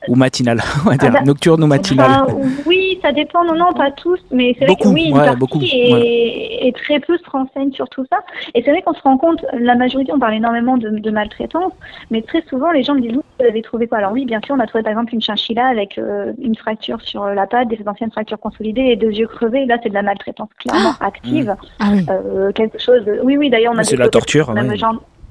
ou 0.07 0.15
matinale, 0.15 0.61
on 0.85 0.89
va 0.89 0.97
dire, 0.97 1.09
ah 1.13 1.19
bah, 1.19 1.23
nocturne 1.25 1.63
ou 1.63 1.67
matinale. 1.67 2.25
oui, 2.65 2.99
ça 3.01 3.11
dépend, 3.11 3.43
non, 3.43 3.55
non, 3.55 3.73
pas 3.73 3.91
tous, 3.91 4.19
mais 4.31 4.55
c'est 4.57 4.65
vrai 4.65 4.75
que 4.75 4.87
oui, 4.87 5.05
une 5.05 5.15
partie 5.15 5.37
beaucoup, 5.37 5.59
et, 5.61 6.73
très 6.75 6.99
peu 6.99 7.17
se 7.17 7.29
renseignent 7.29 7.71
sur 7.71 7.87
tout 7.89 8.05
ça. 8.11 8.19
Et 8.53 8.61
c'est 8.63 8.71
vrai 8.71 8.81
qu'on 8.81 8.93
se 8.93 9.01
rend 9.01 9.17
compte, 9.17 9.45
la 9.53 9.75
majorité, 9.75 10.11
on 10.13 10.19
parle 10.19 10.35
énormément 10.35 10.77
de, 10.77 11.09
maltraitance, 11.09 11.71
mais 12.11 12.21
très 12.21 12.41
souvent, 12.49 12.71
les 12.71 12.83
gens 12.83 12.95
me 12.95 13.01
disent, 13.01 13.13
vous 13.13 13.45
avez 13.45 13.61
trouvé 13.61 13.87
quoi? 13.87 13.99
Alors 13.99 14.11
oui, 14.11 14.25
bien 14.25 14.41
sûr, 14.45 14.55
on 14.55 14.59
a 14.59 14.67
trouvé 14.67 14.83
par 14.83 14.91
exemple 14.91 15.13
une 15.13 15.21
chinchilla 15.21 15.67
avec 15.67 15.97
euh, 15.97 16.33
une 16.41 16.55
fracture 16.55 17.01
sur 17.01 17.25
la 17.25 17.47
patte, 17.47 17.69
des 17.69 17.79
anciennes 17.85 18.11
fractures 18.11 18.39
consolidées 18.39 18.81
et 18.81 18.95
deux 18.95 19.11
yeux 19.11 19.27
crevés. 19.27 19.65
Là, 19.65 19.77
c'est 19.81 19.89
de 19.89 19.93
la 19.93 20.01
maltraitance 20.01 20.49
clairement 20.57 20.93
ah 20.99 21.05
active. 21.05 21.55
Ah 21.79 21.91
euh, 22.09 22.51
quelque 22.51 22.79
chose 22.79 23.03
Oui, 23.23 23.37
oui, 23.37 23.49
d'ailleurs, 23.49 23.73
on 23.73 23.77
a... 23.77 23.83
C'est 23.83 23.95
la 23.95 24.09
torture. 24.09 24.53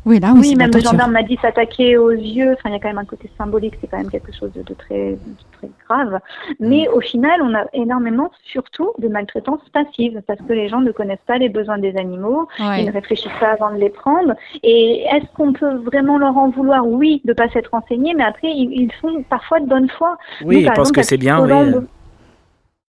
Oui, 0.07 0.21
là, 0.21 0.35
oui, 0.37 0.55
même 0.55 0.71
le 0.71 0.81
gendarme 0.81 1.13
m'a 1.13 1.23
dit 1.23 1.39
s'attaquer 1.41 1.97
aux 1.97 2.11
yeux. 2.11 2.53
Enfin, 2.53 2.69
il 2.69 2.73
y 2.73 2.75
a 2.75 2.79
quand 2.79 2.89
même 2.89 2.99
un 2.99 3.07
côté 3.07 3.31
symbolique, 3.39 3.75
c'est 3.81 3.87
quand 3.87 3.97
même 3.97 4.11
quelque 4.11 4.33
chose 4.39 4.51
de, 4.55 4.75
très, 4.75 5.17
très 5.53 5.71
grave. 5.89 6.21
Mais 6.61 6.87
mm. 6.89 6.95
au 6.95 7.01
final, 7.01 7.41
on 7.43 7.55
a 7.55 7.65
énormément, 7.73 8.31
surtout, 8.45 8.91
de 8.99 9.09
maltraitance 9.09 9.61
passive, 9.73 10.21
parce 10.27 10.41
que 10.47 10.53
les 10.53 10.69
gens 10.69 10.83
ne 10.83 10.93
connaissent 10.93 11.25
pas 11.27 11.39
les 11.39 11.49
besoins 11.49 11.79
des 11.79 11.97
animaux, 11.97 12.49
ils 12.59 12.85
ne 12.85 12.93
réfléchissent 12.93 13.41
pas 13.41 13.53
avant 13.53 13.73
de 13.73 13.79
les 13.79 13.89
prendre. 13.89 14.35
Et 14.63 15.05
est-ce 15.11 15.27
qu'on 15.35 15.55
peut 15.55 15.77
vraiment 15.77 16.19
leur 16.19 16.37
en 16.37 16.51
vouloir? 16.51 16.87
Oui, 16.87 17.23
de 17.25 17.31
ne 17.31 17.35
pas 17.35 17.49
s'être 17.49 17.71
renseigné, 17.71 18.13
mais 18.15 18.25
après, 18.25 18.49
ils, 18.49 18.93
font 19.01 19.23
parfois 19.31 19.61
de 19.61 19.67
bonne 19.67 19.89
foi. 19.89 20.19
Oui, 20.45 20.67
parce 20.75 20.93
que 20.93 21.03
c'est 21.03 21.17
bien, 21.17 21.41
oui. 21.41 21.75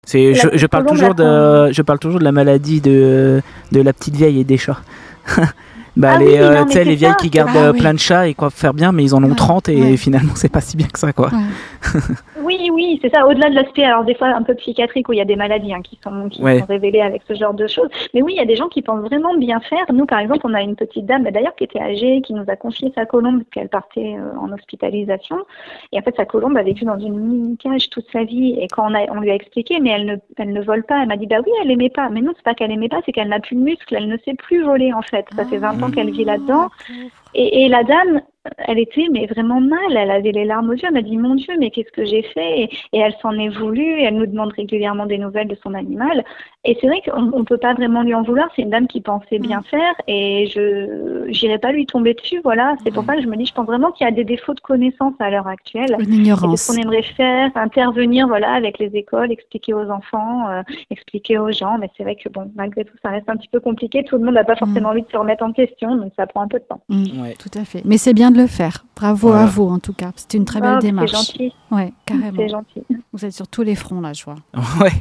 C'est, 0.05 0.33
je, 0.33 0.49
je, 0.51 0.67
parle 0.67 0.85
toujours 0.85 1.15
de, 1.15 1.71
je 1.71 1.81
parle 1.81 1.97
toujours 1.97 2.19
de 2.19 2.25
la 2.25 2.33
maladie 2.33 2.81
de, 2.81 3.41
de 3.71 3.81
la 3.81 3.93
petite 3.93 4.15
vieille 4.15 4.41
et 4.41 4.43
des 4.43 4.57
chats. 4.57 4.81
bah, 5.95 6.13
ah 6.15 6.17
les, 6.17 6.37
euh, 6.37 6.65
les 6.65 6.95
vieilles 6.95 7.15
qui 7.19 7.29
gardent 7.29 7.51
ah 7.55 7.65
euh, 7.65 7.73
plein 7.73 7.93
de 7.93 7.99
chats 7.99 8.27
et 8.27 8.33
quoi 8.33 8.49
faire 8.49 8.73
bien, 8.73 8.91
mais 8.91 9.03
ils 9.03 9.13
en 9.13 9.23
ont 9.23 9.35
30 9.35 9.69
et 9.69 9.97
finalement 9.97 10.33
c'est 10.35 10.49
pas 10.49 10.61
si 10.61 10.75
bien 10.77 10.87
que 10.87 10.99
ça 10.99 11.13
quoi. 11.13 11.31
Oui, 12.59 12.69
oui, 12.71 12.99
c'est 13.01 13.13
ça. 13.13 13.25
Au-delà 13.25 13.49
de 13.49 13.55
l'aspect, 13.55 13.83
alors 13.83 14.03
des 14.03 14.15
fois 14.15 14.27
un 14.27 14.43
peu 14.43 14.53
psychiatrique 14.55 15.09
où 15.09 15.13
il 15.13 15.17
y 15.17 15.21
a 15.21 15.25
des 15.25 15.35
maladies 15.35 15.73
hein, 15.73 15.81
qui, 15.81 15.99
sont, 16.03 16.29
qui 16.29 16.39
sont 16.41 16.65
révélées 16.65 17.01
avec 17.01 17.21
ce 17.27 17.33
genre 17.33 17.53
de 17.53 17.67
choses. 17.67 17.89
Mais 18.13 18.21
oui, 18.21 18.33
il 18.33 18.37
y 18.37 18.41
a 18.41 18.45
des 18.45 18.55
gens 18.55 18.67
qui 18.67 18.81
pensent 18.81 19.03
vraiment 19.03 19.35
bien 19.35 19.59
faire. 19.61 19.85
Nous, 19.91 20.05
par 20.05 20.19
exemple, 20.19 20.41
on 20.43 20.53
a 20.53 20.61
une 20.61 20.75
petite 20.75 21.05
dame, 21.05 21.23
bah, 21.23 21.31
d'ailleurs, 21.31 21.55
qui 21.55 21.63
était 21.63 21.81
âgée, 21.81 22.21
qui 22.21 22.33
nous 22.33 22.45
a 22.47 22.55
confié 22.55 22.91
sa 22.95 23.05
colombe 23.05 23.39
parce 23.39 23.49
qu'elle 23.49 23.69
partait 23.69 24.15
euh, 24.17 24.37
en 24.39 24.51
hospitalisation. 24.51 25.37
Et 25.91 25.99
en 25.99 26.01
fait, 26.01 26.15
sa 26.15 26.25
colombe 26.25 26.55
a 26.57 26.63
vécu 26.63 26.85
dans 26.85 26.99
une 26.99 27.17
mini 27.17 27.57
cage 27.57 27.89
toute 27.89 28.09
sa 28.11 28.23
vie. 28.23 28.55
Et 28.59 28.67
quand 28.67 28.89
on, 28.89 28.93
a, 28.93 29.05
on 29.11 29.19
lui 29.19 29.31
a 29.31 29.35
expliqué, 29.35 29.79
mais 29.79 29.91
elle 29.91 30.05
ne, 30.05 30.15
elle 30.37 30.53
ne 30.53 30.61
vole 30.61 30.83
pas, 30.83 31.01
elle 31.01 31.07
m'a 31.07 31.17
dit, 31.17 31.27
bah 31.27 31.37
oui, 31.45 31.51
elle 31.61 31.71
aimait 31.71 31.89
pas. 31.89 32.09
Mais 32.09 32.21
non, 32.21 32.33
c'est 32.35 32.43
pas 32.43 32.53
qu'elle 32.53 32.71
aimait 32.71 32.89
pas, 32.89 33.01
c'est 33.05 33.11
qu'elle 33.11 33.29
n'a 33.29 33.39
plus 33.39 33.55
de 33.55 33.61
muscles, 33.61 33.95
elle 33.95 34.07
ne 34.07 34.17
sait 34.17 34.35
plus 34.35 34.63
voler 34.63 34.93
en 34.93 35.01
fait. 35.01 35.25
Ça 35.35 35.45
fait 35.45 35.57
20 35.57 35.81
ans 35.83 35.91
qu'elle 35.91 36.11
vit 36.11 36.25
là-dedans. 36.25 36.67
Ah, 36.69 36.93
et, 37.35 37.63
et, 37.63 37.67
la 37.69 37.83
dame, 37.83 38.21
elle 38.57 38.79
était 38.79 39.07
mais 39.11 39.25
vraiment 39.25 39.61
mal. 39.61 39.95
Elle 39.95 40.11
avait 40.11 40.31
les 40.31 40.45
larmes 40.45 40.69
aux 40.69 40.73
yeux. 40.73 40.87
Elle 40.87 40.93
m'a 40.93 41.01
dit 41.01 41.17
mon 41.17 41.35
Dieu, 41.35 41.53
mais 41.59 41.71
qu'est-ce 41.71 41.91
que 41.91 42.05
j'ai 42.05 42.23
fait? 42.23 42.63
Et, 42.63 42.69
elle 42.93 43.15
s'en 43.21 43.37
est 43.37 43.49
voulu. 43.49 44.01
elle 44.01 44.15
nous 44.15 44.25
demande 44.25 44.53
régulièrement 44.53 45.05
des 45.05 45.17
nouvelles 45.17 45.47
de 45.47 45.57
son 45.63 45.73
animal. 45.73 46.23
Et 46.65 46.77
c'est 46.79 46.87
vrai 46.87 47.01
qu'on 47.05 47.39
ne 47.39 47.43
peut 47.43 47.57
pas 47.57 47.73
vraiment 47.73 48.03
lui 48.03 48.13
en 48.13 48.23
vouloir. 48.23 48.49
C'est 48.55 48.61
une 48.61 48.69
dame 48.69 48.87
qui 48.87 49.01
pensait 49.01 49.39
bien 49.39 49.59
mm. 49.59 49.63
faire 49.63 49.93
et 50.07 50.47
je 50.47 51.27
n'irai 51.27 51.57
pas 51.57 51.71
lui 51.71 51.85
tomber 51.85 52.13
dessus. 52.13 52.39
Voilà. 52.43 52.75
C'est 52.83 52.93
pour 52.93 53.03
mm. 53.03 53.07
ça 53.07 53.15
que 53.15 53.21
je 53.21 53.27
me 53.27 53.35
dis, 53.35 53.45
je 53.45 53.53
pense 53.53 53.65
vraiment 53.65 53.91
qu'il 53.91 54.05
y 54.05 54.07
a 54.07 54.13
des 54.13 54.23
défauts 54.23 54.53
de 54.53 54.61
connaissance 54.61 55.13
à 55.19 55.29
l'heure 55.29 55.47
actuelle. 55.47 55.95
Une 55.99 56.13
ignorance. 56.13 56.63
ce 56.63 56.71
qu'on 56.71 56.81
aimerait 56.81 57.03
faire, 57.03 57.51
intervenir 57.55 58.27
voilà 58.27 58.53
avec 58.53 58.79
les 58.79 58.95
écoles, 58.95 59.31
expliquer 59.31 59.73
aux 59.73 59.89
enfants, 59.89 60.49
euh, 60.49 60.61
expliquer 60.89 61.37
aux 61.37 61.51
gens. 61.51 61.77
Mais 61.77 61.89
c'est 61.97 62.03
vrai 62.03 62.15
que 62.15 62.29
bon, 62.29 62.51
malgré 62.55 62.85
tout, 62.85 62.95
ça 63.01 63.09
reste 63.09 63.29
un 63.29 63.37
petit 63.37 63.49
peu 63.49 63.59
compliqué. 63.59 64.03
Tout 64.03 64.17
le 64.17 64.25
monde 64.25 64.35
n'a 64.35 64.43
pas 64.43 64.53
mm. 64.53 64.57
forcément 64.57 64.89
envie 64.89 65.03
de 65.03 65.09
se 65.09 65.17
remettre 65.17 65.43
en 65.43 65.51
question, 65.51 65.95
donc 65.95 66.13
ça 66.15 66.27
prend 66.27 66.41
un 66.41 66.47
peu 66.47 66.59
de 66.59 66.65
temps. 66.65 66.81
Tout 66.89 67.59
à 67.59 67.65
fait. 67.65 67.81
Mais 67.85 67.97
c'est 67.97 68.13
bien 68.13 68.32
de 68.33 68.37
le 68.37 68.47
faire. 68.47 68.85
Bravo 68.95 69.31
à 69.31 69.45
vous, 69.45 69.67
en 69.67 69.79
tout 69.79 69.93
cas. 69.93 70.11
C'était 70.15 70.37
une 70.37 70.45
très 70.45 70.59
belle 70.61 70.75
oh, 70.77 70.81
démarche. 70.81 71.11
C'est 71.11 71.17
gentil. 71.17 71.53
Ouais, 71.71 71.93
carrément. 72.05 72.37
C'est 72.37 72.49
gentil. 72.49 72.83
Vous 73.13 73.25
êtes 73.25 73.31
sur 73.31 73.47
tous 73.47 73.63
les 73.63 73.75
fronts, 73.75 74.01
là, 74.01 74.13
je 74.13 74.23
vois. 74.23 74.35
Ouais. 74.81 74.91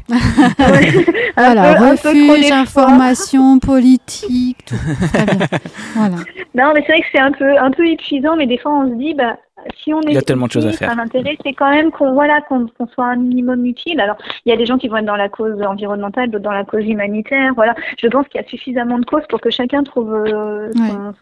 voilà, 1.37 1.91
refuge, 1.91 2.51
information, 2.51 3.59
politique, 3.59 4.65
tout. 4.65 4.77
Très 5.13 5.25
bien. 5.25 5.47
Voilà. 5.95 6.17
Non, 6.55 6.73
mais 6.75 6.83
c'est 6.87 6.93
vrai 6.93 7.01
que 7.01 7.07
c'est 7.11 7.19
un 7.19 7.33
peu, 7.33 7.59
un 7.59 7.71
peu 7.71 7.87
épuisant, 7.87 8.37
mais 8.37 8.47
des 8.47 8.59
fois, 8.59 8.73
on 8.73 8.91
se 8.91 8.95
dit, 8.97 9.15
bah, 9.15 9.39
si 9.83 9.93
on 9.93 10.01
est 10.03 10.11
il 10.11 10.15
y 10.15 10.19
a 10.19 10.23
tellement 10.23 10.47
de 10.47 10.53
choses 10.53 10.67
à 10.67 10.73
faire. 10.73 10.95
L'intérêt, 10.95 11.37
c'est 11.45 11.53
quand 11.53 11.71
même 11.71 11.91
qu'on 11.91 12.13
voilà, 12.13 12.41
qu'on 12.43 12.69
soit 12.93 13.07
un 13.07 13.17
minimum 13.17 13.65
utile. 13.65 14.01
Alors, 14.01 14.17
il 14.45 14.51
y 14.51 14.53
a 14.53 14.57
des 14.57 14.67
gens 14.67 14.79
qui 14.79 14.89
vont 14.89 14.97
être 14.97 15.07
dans 15.07 15.17
la 15.17 15.29
cause 15.29 15.61
environnementale, 15.63 16.31
d'autres 16.31 16.45
dans 16.45 16.53
la 16.53 16.65
cause 16.65 16.85
humanitaire. 16.85 17.53
Voilà, 17.55 17.75
je 18.01 18.09
pense 18.09 18.27
qu'il 18.29 18.41
y 18.41 18.45
a 18.45 18.49
suffisamment 18.49 18.99
de 18.99 19.05
causes 19.05 19.27
pour 19.29 19.41
que 19.41 19.51
chacun 19.51 19.83
trouve 19.83 20.15
euh, 20.15 20.71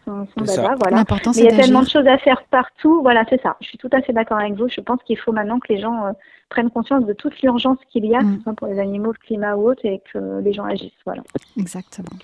son, 0.05 0.27
son, 0.35 0.43
dada. 0.43 0.75
Voilà. 0.79 1.03
Mais 1.09 1.31
il 1.35 1.43
y 1.45 1.47
a 1.47 1.55
tellement 1.55 1.83
de 1.83 1.89
choses 1.89 2.07
à 2.07 2.17
faire 2.17 2.43
partout. 2.49 3.01
Voilà, 3.01 3.23
c'est 3.29 3.41
ça. 3.41 3.55
Je 3.61 3.67
suis 3.67 3.77
tout 3.77 3.89
à 3.91 4.01
fait 4.01 4.13
d'accord 4.13 4.37
avec 4.37 4.53
vous. 4.53 4.67
Je 4.67 4.81
pense 4.81 4.99
qu'il 5.03 5.17
faut 5.17 5.31
maintenant 5.31 5.59
que 5.59 5.71
les 5.71 5.79
gens 5.79 6.05
euh, 6.05 6.11
prennent 6.49 6.69
conscience 6.69 7.05
de 7.05 7.13
toute 7.13 7.41
l'urgence 7.41 7.77
qu'il 7.91 8.05
y 8.05 8.15
a, 8.15 8.21
mm. 8.21 8.31
que 8.31 8.37
ce 8.37 8.43
soit 8.43 8.53
pour 8.53 8.67
les 8.67 8.79
animaux, 8.79 9.11
le 9.11 9.25
climat 9.25 9.55
ou 9.55 9.69
autre, 9.69 9.81
et 9.85 10.01
que 10.13 10.41
les 10.41 10.53
gens 10.53 10.65
agissent. 10.65 10.91
Voilà. 11.05 11.23
Exactement. 11.57 12.17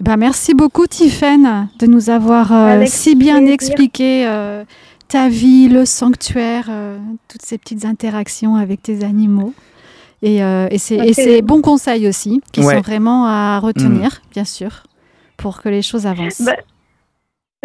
Eh 0.00 0.04
ben, 0.04 0.16
merci 0.16 0.54
beaucoup, 0.54 0.86
Tiffaine, 0.86 1.68
de 1.78 1.86
nous 1.86 2.10
avoir 2.10 2.52
euh, 2.52 2.84
si 2.86 3.14
bien 3.14 3.46
expliqué 3.46 4.26
ta 5.12 5.28
vie, 5.28 5.68
le 5.68 5.84
sanctuaire, 5.84 6.68
euh, 6.70 6.96
toutes 7.28 7.42
ces 7.42 7.58
petites 7.58 7.84
interactions 7.84 8.56
avec 8.56 8.82
tes 8.82 9.04
animaux. 9.04 9.52
Et, 10.22 10.42
euh, 10.42 10.68
et 10.70 10.78
ces 10.78 11.42
bons 11.42 11.60
conseils 11.60 12.08
aussi, 12.08 12.40
qui 12.50 12.62
sont 12.62 12.80
vraiment 12.80 13.26
à 13.26 13.58
retenir, 13.58 14.06
mm. 14.06 14.32
bien 14.32 14.44
sûr, 14.44 14.84
pour 15.36 15.60
que 15.60 15.68
les 15.68 15.82
choses 15.82 16.06
avancent. 16.06 16.40
Bah, 16.40 16.56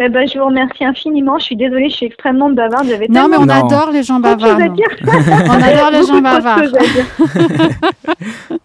eh 0.00 0.08
ben, 0.10 0.28
je 0.28 0.38
vous 0.38 0.44
remercie 0.44 0.84
infiniment. 0.84 1.38
Je 1.38 1.44
suis 1.44 1.56
désolée, 1.56 1.88
je 1.88 1.96
suis 1.96 2.06
extrêmement 2.06 2.50
bavarde. 2.50 2.86
Non, 3.08 3.28
mais 3.28 3.38
on 3.38 3.48
adore 3.48 3.92
les 3.92 4.02
gens 4.02 4.20
bavards. 4.20 4.58
on 4.58 5.62
adore 5.62 5.90
les 5.90 6.06
gens 6.06 6.20
bavards. 6.20 6.60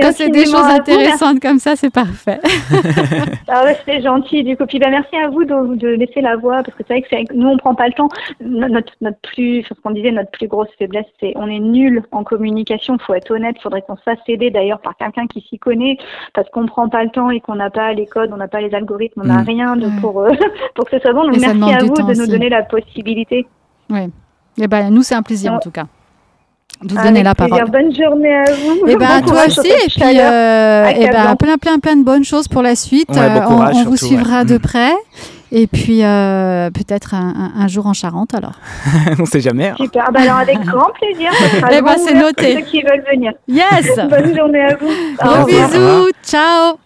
Quand 0.00 0.12
c'est 0.12 0.30
des 0.30 0.44
choses 0.44 0.54
intéressantes 0.54 1.40
comme 1.40 1.58
ça, 1.58 1.76
c'est 1.76 1.90
parfait. 1.90 2.40
ah 3.48 3.64
ouais, 3.64 3.76
c'est 3.84 4.02
gentil 4.02 4.42
du 4.44 4.56
coup. 4.56 4.66
Puis 4.66 4.78
bah, 4.78 4.88
merci 4.90 5.16
à 5.16 5.28
vous 5.28 5.44
de, 5.44 5.76
de, 5.76 5.88
laisser 5.88 6.20
la 6.20 6.36
voix 6.36 6.62
parce 6.62 6.76
que 6.76 6.82
c'est 6.86 7.00
vrai 7.00 7.24
que 7.24 7.34
nous 7.34 7.48
on 7.48 7.56
prend 7.56 7.74
pas 7.74 7.86
le 7.86 7.92
temps. 7.92 8.08
Notre, 8.40 8.92
notre 9.00 9.18
plus, 9.20 9.62
ce 9.62 9.74
qu'on 9.82 9.90
disait, 9.90 10.10
notre 10.10 10.30
plus 10.30 10.48
grosse 10.48 10.68
faiblesse, 10.78 11.06
c'est 11.20 11.32
on 11.36 11.48
est 11.48 11.58
nul 11.58 12.02
en 12.12 12.24
communication. 12.24 12.96
Faut 12.98 13.14
être 13.14 13.30
honnête. 13.30 13.56
Faudrait 13.62 13.82
qu'on 13.82 13.96
se 13.96 14.02
fasse 14.02 14.18
aider 14.28 14.50
d'ailleurs 14.50 14.80
par 14.80 14.96
quelqu'un 14.96 15.26
qui 15.26 15.40
s'y 15.48 15.58
connaît 15.58 15.98
parce 16.34 16.48
qu'on 16.50 16.66
prend 16.66 16.88
pas 16.88 17.04
le 17.04 17.10
temps 17.10 17.30
et 17.30 17.40
qu'on 17.40 17.56
n'a 17.56 17.70
pas 17.70 17.92
les 17.92 18.06
codes, 18.06 18.30
on 18.32 18.36
n'a 18.36 18.48
pas 18.48 18.60
les 18.60 18.74
algorithmes, 18.74 19.22
on 19.22 19.26
n'a 19.26 19.42
mm. 19.42 19.46
rien 19.46 19.76
de, 19.76 20.00
pour 20.00 20.20
euh, 20.22 20.30
pour 20.74 20.84
que 20.84 20.96
ce 20.96 20.98
soit 20.98 21.12
bon. 21.12 21.24
Donc 21.24 21.38
merci 21.38 21.74
à 21.74 21.84
vous 21.84 21.94
de 21.94 22.18
nous 22.18 22.26
donner 22.26 22.48
la 22.48 22.62
possibilité. 22.62 23.46
Oui. 23.90 24.04
Et 24.58 24.64
eh 24.64 24.68
ben 24.68 24.90
nous 24.90 25.02
c'est 25.02 25.14
un 25.14 25.22
plaisir 25.22 25.52
en 25.52 25.58
tout 25.58 25.70
cas 25.70 25.86
vous 26.80 27.02
donner 27.02 27.22
la 27.22 27.34
parole. 27.34 27.70
Bonne 27.70 27.94
journée 27.94 28.34
à 28.34 28.52
vous. 28.52 28.86
Et 28.86 28.92
eh 28.92 28.96
ben 28.96 29.06
à 29.10 29.20
toi 29.22 29.46
aussi 29.46 29.68
et 29.68 29.88
puis 29.88 30.02
euh, 30.18 30.88
et 30.88 31.02
eh 31.02 31.10
ben 31.10 31.36
plein 31.36 31.58
plein 31.58 31.78
plein 31.78 31.96
de 31.96 32.04
bonnes 32.04 32.24
choses 32.24 32.48
pour 32.48 32.62
la 32.62 32.74
suite. 32.74 33.14
Euh, 33.16 33.40
on, 33.48 33.84
vous 33.84 33.96
suivra 33.96 34.44
de 34.44 34.56
mm. 34.56 34.60
près. 34.60 34.92
Et 35.52 35.66
puis 35.66 36.04
euh, 36.04 36.70
peut-être 36.70 37.12
un, 37.14 37.52
un, 37.56 37.66
jour 37.66 37.86
en 37.86 37.92
Charente 37.92 38.34
alors. 38.34 38.54
on 39.18 39.22
ne 39.22 39.26
sait 39.26 39.40
jamais. 39.40 39.70
Hein. 39.70 39.74
Super. 39.76 40.10
Bah, 40.12 40.20
alors 40.22 40.36
avec 40.36 40.60
grand 40.60 40.90
plaisir. 40.92 41.30
Et 41.32 41.74
eh 41.78 41.82
ben 41.82 41.96
c'est 41.98 42.14
noté. 42.14 42.54
Ceux 42.54 42.60
qui 42.62 42.82
veulent 42.82 43.04
venir. 43.12 43.32
Yes. 43.48 43.96
Bonne 44.08 44.36
journée 44.36 44.62
à 44.62 44.76
vous. 44.76 44.88
Gros 45.18 45.46
bisous. 45.46 46.10
Ciao. 46.24 46.78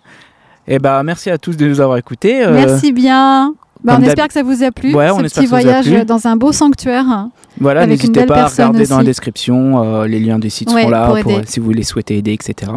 Et 0.66 0.78
ben 0.78 1.02
merci 1.02 1.30
à 1.30 1.38
tous 1.38 1.56
de 1.56 1.68
nous 1.68 1.80
avoir 1.80 1.98
écoutés. 1.98 2.44
Merci 2.48 2.92
bien. 2.92 3.54
Bah, 3.84 3.98
on 4.00 4.02
espère 4.02 4.28
que 4.28 4.32
ça 4.32 4.42
vous 4.42 4.64
a 4.64 4.70
plu, 4.72 4.92
ce 4.92 5.22
petit 5.34 5.46
voyage 5.46 5.90
dans 6.06 6.26
un 6.26 6.36
beau 6.36 6.52
sanctuaire. 6.52 7.28
Voilà, 7.60 7.86
n'hésitez 7.86 8.26
pas 8.26 8.44
à 8.44 8.48
regarder 8.48 8.86
dans 8.86 8.98
la 8.98 9.04
description, 9.04 9.82
euh, 9.82 10.06
les 10.06 10.20
liens 10.20 10.38
des 10.38 10.50
sites 10.50 10.72
ouais, 10.72 10.82
sont 10.82 10.90
là 10.90 11.12
euh, 11.12 11.42
si 11.46 11.60
vous 11.60 11.70
les 11.72 11.84
souhaitez 11.84 12.18
aider, 12.18 12.32
etc. 12.32 12.72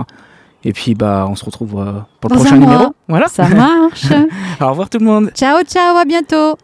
Et 0.63 0.73
puis 0.73 0.95
bah 0.95 1.25
on 1.29 1.35
se 1.35 1.45
retrouve 1.45 1.79
euh, 1.79 1.93
pour 2.19 2.29
le 2.29 2.35
prochain 2.35 2.57
numéro. 2.57 2.93
Voilà. 3.07 3.27
Ça 3.27 3.47
marche. 3.47 4.05
Au 4.61 4.69
revoir 4.69 4.89
tout 4.89 4.99
le 4.99 5.05
monde. 5.05 5.31
Ciao 5.33 5.63
ciao, 5.63 5.97
à 5.97 6.05
bientôt. 6.05 6.57